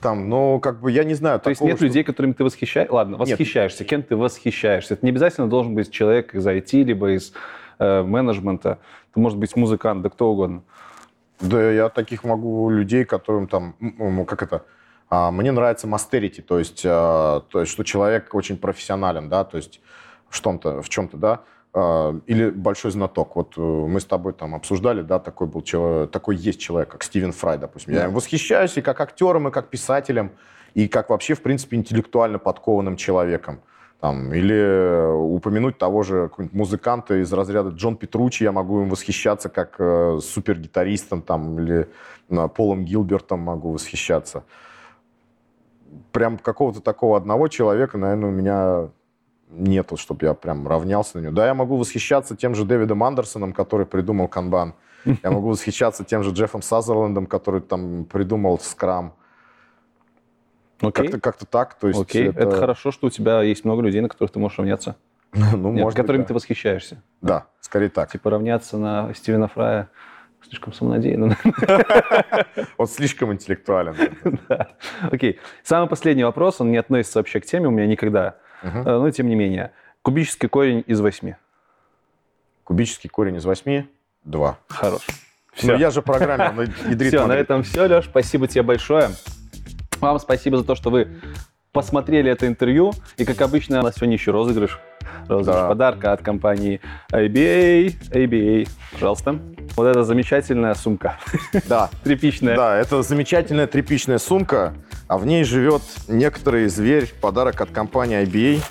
Там, 0.00 0.28
но 0.28 0.60
как 0.60 0.80
бы 0.80 0.92
я 0.92 1.02
не 1.02 1.14
знаю. 1.14 1.40
То 1.40 1.50
такого, 1.50 1.52
есть 1.52 1.60
нет 1.62 1.76
что... 1.76 1.86
людей, 1.86 2.04
которыми 2.04 2.32
ты 2.32 2.44
восхищаешься? 2.44 2.94
Ладно, 2.94 3.16
восхищаешься. 3.16 3.82
Нет. 3.82 3.90
Кем 3.90 4.02
ты 4.04 4.16
восхищаешься? 4.16 4.94
Это 4.94 5.04
не 5.04 5.10
обязательно 5.10 5.48
должен 5.48 5.74
быть 5.74 5.90
человек 5.90 6.34
из 6.34 6.46
IT, 6.46 6.84
либо 6.84 7.10
из 7.10 7.32
э, 7.80 8.02
менеджмента. 8.02 8.78
Это 9.10 9.20
может 9.20 9.38
быть 9.38 9.56
музыкант, 9.56 10.02
да 10.02 10.10
кто 10.10 10.30
угодно. 10.30 10.62
Да, 11.40 11.70
я 11.70 11.88
таких 11.88 12.24
могу 12.24 12.70
людей, 12.70 13.04
которым 13.04 13.46
там, 13.46 13.74
как 14.26 14.42
это, 14.42 14.64
а, 15.08 15.30
мне 15.30 15.52
нравится 15.52 15.86
мастерити, 15.86 16.40
то 16.40 16.58
есть, 16.58 16.82
а, 16.84 17.42
то 17.48 17.60
есть, 17.60 17.72
что 17.72 17.84
человек 17.84 18.34
очень 18.34 18.56
профессионален, 18.56 19.28
да, 19.28 19.44
то 19.44 19.56
есть 19.56 19.80
в 20.28 20.40
чем-то, 20.40 20.82
в 20.82 20.88
чем-то, 20.88 21.16
да. 21.16 21.40
А, 21.74 22.18
или 22.26 22.50
большой 22.50 22.90
знаток. 22.90 23.36
Вот 23.36 23.54
э, 23.56 23.60
мы 23.60 24.00
с 24.00 24.04
тобой 24.04 24.32
там 24.32 24.54
обсуждали, 24.54 25.02
да, 25.02 25.18
такой 25.18 25.46
был 25.46 25.62
человек, 25.62 26.10
такой 26.10 26.36
есть 26.36 26.60
человек, 26.60 26.90
как 26.90 27.02
Стивен 27.02 27.32
Фрай, 27.32 27.58
допустим. 27.58 27.94
Я 27.94 28.06
им 28.06 28.14
восхищаюсь 28.14 28.76
и 28.78 28.80
как 28.80 29.00
актером, 29.00 29.48
и 29.48 29.50
как 29.50 29.68
писателем, 29.68 30.32
и 30.74 30.88
как 30.88 31.10
вообще, 31.10 31.34
в 31.34 31.42
принципе, 31.42 31.76
интеллектуально 31.76 32.38
подкованным 32.38 32.96
человеком. 32.96 33.60
Там, 34.00 34.32
или 34.32 35.12
упомянуть 35.12 35.76
того 35.76 36.04
же 36.04 36.30
музыканта 36.52 37.20
из 37.20 37.32
разряда 37.32 37.70
Джон 37.70 37.96
Петручи, 37.96 38.44
я 38.44 38.52
могу 38.52 38.82
им 38.82 38.90
восхищаться 38.90 39.48
как 39.48 39.74
э, 39.78 40.20
супергитаристом, 40.22 41.20
там, 41.20 41.58
или 41.58 41.88
э, 42.30 42.48
Полом 42.48 42.84
Гилбертом 42.84 43.40
могу 43.40 43.72
восхищаться. 43.72 44.44
прям 46.12 46.38
какого-то 46.38 46.80
такого 46.80 47.16
одного 47.16 47.48
человека, 47.48 47.98
наверное, 47.98 48.30
у 48.30 48.32
меня 48.32 48.88
нету, 49.50 49.96
чтобы 49.96 50.26
я 50.26 50.34
прям 50.34 50.66
равнялся 50.66 51.18
на 51.18 51.22
него. 51.22 51.32
Да, 51.32 51.46
я 51.46 51.54
могу 51.54 51.76
восхищаться 51.76 52.36
тем 52.36 52.54
же 52.54 52.64
Дэвидом 52.64 53.02
Андерсоном, 53.02 53.52
который 53.52 53.86
придумал 53.86 54.28
канбан. 54.28 54.74
Я 55.22 55.30
могу 55.30 55.48
восхищаться 55.48 56.04
тем 56.04 56.22
же 56.22 56.30
Джеффом 56.30 56.60
Сазерлендом, 56.60 57.26
который 57.26 57.60
там 57.60 58.04
придумал 58.04 58.58
скрам. 58.58 59.14
Окей, 60.80 61.08
Как-то 61.08 61.20
как 61.20 61.46
так. 61.46 61.74
То 61.74 61.88
есть 61.88 62.00
окей. 62.00 62.28
Это... 62.28 62.52
хорошо, 62.52 62.92
что 62.92 63.06
у 63.06 63.10
тебя 63.10 63.42
есть 63.42 63.64
много 63.64 63.82
людей, 63.82 64.00
на 64.00 64.08
которых 64.08 64.32
ты 64.32 64.38
можешь 64.38 64.58
равняться. 64.58 64.96
ну, 65.32 65.40
Нет, 65.40 65.54
может 65.62 65.84
быть, 65.86 65.94
которыми 65.96 66.22
да. 66.22 66.28
ты 66.28 66.34
восхищаешься. 66.34 67.02
Да, 67.20 67.46
скорее 67.60 67.88
так. 67.88 68.10
Типа 68.10 68.30
равняться 68.30 68.76
на 68.76 69.12
Стивена 69.14 69.48
Фрая 69.48 69.88
слишком 70.46 70.72
самонадеянно. 70.72 71.36
Он 72.78 72.86
слишком 72.86 73.32
интеллектуален. 73.32 73.96
Да. 74.48 74.68
Окей. 75.10 75.38
Самый 75.62 75.88
последний 75.88 76.24
вопрос, 76.24 76.60
он 76.60 76.70
не 76.70 76.78
относится 76.78 77.18
вообще 77.18 77.40
к 77.40 77.44
теме, 77.44 77.68
у 77.68 77.70
меня 77.70 77.86
никогда. 77.86 78.36
Э, 78.62 78.82
Но 78.98 79.10
тем 79.10 79.28
не 79.28 79.34
менее. 79.34 79.72
Кубический 80.02 80.48
корень 80.48 80.84
из 80.86 81.00
восьми. 81.00 81.36
Кубический 82.64 83.08
корень 83.08 83.36
из 83.36 83.44
восьми– 83.44 83.88
два. 84.24 84.58
Хорош. 84.68 85.06
Но 85.62 85.74
я 85.74 85.90
же 85.90 86.02
программер 86.02 86.70
ядрит 86.88 87.08
Все, 87.08 87.26
на 87.26 87.32
этом 87.32 87.62
все, 87.62 87.86
Леш. 87.86 88.04
Спасибо 88.04 88.46
тебе 88.46 88.62
большое. 88.62 89.10
Вам 90.00 90.18
спасибо 90.18 90.58
за 90.58 90.64
то, 90.64 90.74
что 90.74 90.90
вы 90.90 91.08
посмотрели 91.72 92.30
это 92.30 92.46
интервью. 92.46 92.92
И, 93.16 93.24
как 93.24 93.40
обычно, 93.40 93.80
у 93.80 93.82
нас 93.82 93.96
сегодня 93.96 94.14
еще 94.14 94.30
розыгрыш. 94.30 94.78
Розыгрыш 95.28 95.60
Да. 95.62 95.68
подарка 95.68 96.12
от 96.12 96.22
компании 96.22 96.80
ABA. 97.12 97.94
ABA, 98.10 98.68
пожалуйста. 98.92 99.38
Вот 99.76 99.86
эта 99.86 100.02
замечательная 100.04 100.74
сумка. 100.74 101.18
Да, 101.68 101.90
Тряпичная. 102.04 102.56
да, 102.56 102.76
это 102.76 103.02
замечательная 103.02 103.66
тряпичная 103.66 104.18
сумка, 104.18 104.74
а 105.06 105.18
в 105.18 105.26
ней 105.26 105.44
живет 105.44 105.82
некоторый 106.08 106.68
зверь, 106.68 107.12
подарок 107.20 107.60
от 107.60 107.70
компании 107.70 108.22
IBA, 108.24 108.62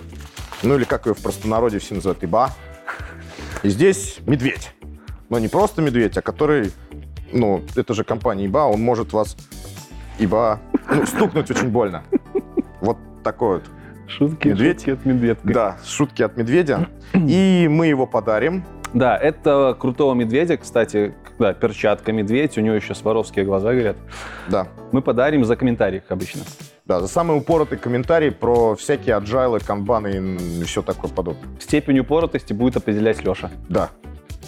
ну 0.64 0.76
или 0.76 0.84
как 0.84 1.06
ее 1.06 1.14
в 1.14 1.22
простонародье 1.22 1.80
все 1.80 1.96
называют, 1.96 2.24
ИБА. 2.24 2.50
И 3.64 3.70
здесь 3.70 4.18
медведь. 4.26 4.72
Но 5.30 5.40
не 5.40 5.48
просто 5.48 5.82
медведь, 5.82 6.18
а 6.18 6.22
который, 6.22 6.72
ну, 7.32 7.62
это 7.76 7.94
же 7.94 8.04
компания 8.04 8.46
ИБА, 8.46 8.60
он 8.68 8.82
может 8.82 9.14
вас, 9.14 9.36
ИБА, 10.20 10.60
ну, 10.90 11.06
стукнуть 11.06 11.52
очень 11.52 11.70
больно. 11.70 12.04
Вот 12.82 12.98
такой 13.24 13.56
вот. 13.56 13.64
Шутки, 14.08 14.48
Медведь? 14.48 14.78
шутки 14.80 14.90
от 14.92 15.06
медведка. 15.06 15.54
Да, 15.54 15.78
шутки 15.86 16.22
от 16.24 16.38
медведя. 16.38 16.88
И 17.14 17.68
мы 17.70 17.88
его 17.88 18.08
подарим. 18.08 18.64
Да, 18.94 19.18
это 19.18 19.76
крутого 19.78 20.14
медведя, 20.14 20.56
кстати, 20.58 21.14
да, 21.40 21.54
перчатка 21.54 22.14
медведь, 22.14 22.58
у 22.58 22.62
него 22.62 22.74
еще 22.76 22.96
сваровские 22.96 23.44
глаза 23.44 23.74
горят. 23.74 23.98
Да, 24.50 24.68
Мы 24.94 25.02
подарим 25.02 25.44
за 25.44 25.58
комментарий, 25.58 26.00
как 26.00 26.12
обычно. 26.14 26.42
да, 26.86 27.02
за 27.02 27.08
самый 27.10 27.38
упоротый 27.38 27.78
комментарий 27.78 28.32
про 28.32 28.76
всякие 28.76 29.16
аджайлы, 29.16 29.60
канбаны 29.60 30.38
и 30.62 30.64
все 30.64 30.82
такое 30.82 31.12
подобное. 31.12 31.44
Степень 31.60 32.00
упоротости 32.00 32.54
будет 32.54 32.78
определять 32.78 33.22
Леша. 33.26 33.52
Да. 33.68 33.90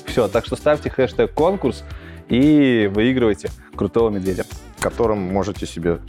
Все, 0.06 0.30
так 0.30 0.46
что 0.46 0.56
ставьте 0.56 0.90
хэштег 0.90 1.34
конкурс 1.34 1.84
и 2.30 2.90
выигрывайте 2.94 3.50
крутого 3.76 4.10
медведя. 4.10 4.46
которым 4.80 5.20
можете 5.20 5.66
себе... 5.68 6.00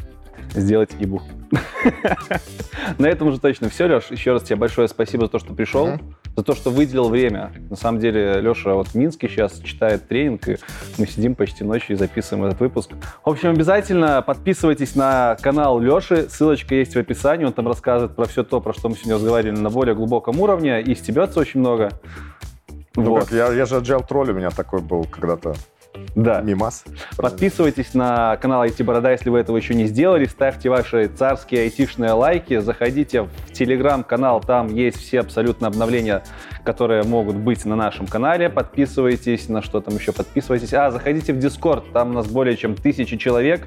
Сделать 0.55 0.91
ибу. 0.99 1.23
На 2.99 3.07
этом 3.07 3.29
уже 3.29 3.41
точно 3.41 3.69
все, 3.69 3.87
Леш. 3.87 4.11
Еще 4.11 4.33
раз 4.33 4.43
тебе 4.43 4.57
большое 4.57 4.89
спасибо 4.89 5.27
за 5.27 5.33
то, 5.33 5.39
что 5.39 5.55
пришел, 5.55 5.91
за 6.37 6.43
то, 6.43 6.55
что 6.55 6.71
выделил 6.71 7.09
время. 7.09 7.53
На 7.69 7.77
самом 7.77 8.01
деле, 8.01 8.41
Леша 8.41 8.75
вот 8.75 8.89
в 8.89 8.95
Минске 8.95 9.29
сейчас 9.29 9.61
читает 9.61 10.09
тренинг, 10.09 10.49
и 10.49 10.57
мы 10.99 11.07
сидим 11.07 11.35
почти 11.35 11.65
ночью 11.65 11.97
и 11.97 11.99
записываем 11.99 12.47
этот 12.47 12.61
выпуск. 12.61 12.91
В 13.25 13.31
общем, 13.31 13.51
обязательно 13.51 14.23
подписывайтесь 14.23 14.95
на 14.95 15.37
канал 15.41 15.81
Леши, 15.81 16.29
ссылочка 16.29 16.75
есть 16.75 16.95
в 16.95 16.99
описании, 16.99 17.45
он 17.45 17.53
там 17.53 17.69
рассказывает 17.69 18.17
про 18.17 18.27
все 18.27 18.43
то, 18.43 18.61
про 18.61 18.73
что 18.73 18.89
мы 18.89 18.97
сегодня 18.97 19.15
разговаривали 19.15 19.59
на 19.59 19.71
более 19.71 19.95
глубоком 19.95 20.41
уровне, 20.41 20.81
и 20.83 20.95
стебется 20.95 21.41
очень 21.41 21.61
много. 21.61 21.91
Ну 22.97 23.05
Вот. 23.05 23.21
как, 23.21 23.33
я, 23.33 23.53
я 23.53 23.67
же 23.67 23.77
agile 23.77 24.07
тролль, 24.07 24.31
у 24.31 24.35
меня 24.35 24.51
такой 24.51 24.81
был 24.81 25.05
когда-то 25.05 25.55
Да. 26.15 26.41
мимас. 26.41 26.85
Подписывайтесь 27.17 27.95
на 27.95 28.37
канал 28.37 28.65
IT 28.65 28.83
Борода, 28.85 29.13
если 29.13 29.31
вы 29.31 29.39
этого 29.39 29.57
еще 29.57 29.75
не 29.75 29.87
сделали. 29.87 30.27
Ставьте 30.27 30.69
ваши 30.69 31.09
царские 31.09 31.63
айтишные 31.63 32.13
лайки. 32.13 32.59
Заходите 32.59 33.23
в 33.23 33.53
телеграм-канал, 33.53 34.41
там 34.41 34.75
есть 34.75 34.99
все 34.99 35.21
абсолютно 35.21 35.69
обновления, 35.69 36.23
которые 36.65 37.05
могут 37.05 37.37
быть 37.37 37.65
на 37.65 37.77
нашем 37.77 38.07
канале. 38.07 38.49
Подписывайтесь, 38.49 39.49
на 39.49 39.63
что 39.63 39.81
там 39.81 39.95
еще 39.95 40.13
подписывайтесь. 40.13 40.75
А, 40.75 40.91
заходите 40.91 41.33
в 41.33 41.39
Discord, 41.39 41.93
там 41.93 42.11
у 42.11 42.13
нас 42.15 42.27
более 42.27 42.57
чем 42.57 42.75
тысячи 42.75 43.17
человек. 43.17 43.67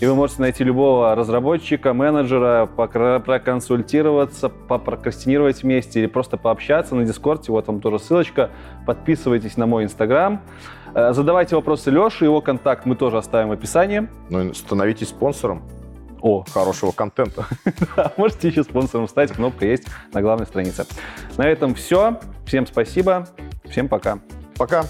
И 0.00 0.06
вы 0.06 0.14
можете 0.14 0.40
найти 0.40 0.64
любого 0.64 1.14
разработчика, 1.14 1.92
менеджера, 1.92 2.66
проконсультироваться, 2.66 4.48
попрокрастинировать 4.48 5.62
вместе 5.62 6.00
или 6.00 6.06
просто 6.06 6.38
пообщаться 6.38 6.94
на 6.94 7.04
Дискорде. 7.04 7.52
Вот 7.52 7.66
вам 7.66 7.82
тоже 7.82 7.98
ссылочка. 7.98 8.50
Подписывайтесь 8.86 9.58
на 9.58 9.66
мой 9.66 9.84
Инстаграм. 9.84 10.40
Э, 10.94 11.12
Задавайте 11.12 11.54
вопросы 11.54 11.90
Леше, 11.90 12.24
его 12.24 12.40
контакт 12.40 12.86
мы 12.86 12.96
тоже 12.96 13.18
оставим 13.18 13.50
в 13.50 13.52
описании. 13.52 14.08
Ну 14.30 14.40
и 14.40 14.54
становитесь 14.54 15.08
спонсором 15.08 15.62
О, 16.22 16.44
хорошего 16.50 16.92
контента. 16.92 17.44
да, 17.96 18.12
можете 18.16 18.48
еще 18.48 18.64
спонсором 18.64 19.06
стать, 19.06 19.32
кнопка 19.32 19.66
есть 19.66 19.86
на 20.14 20.22
главной 20.22 20.46
странице. 20.46 20.86
На 21.36 21.46
этом 21.46 21.74
все. 21.74 22.18
Всем 22.46 22.66
спасибо, 22.66 23.28
всем 23.64 23.86
пока. 23.86 24.18
Пока. 24.56 24.84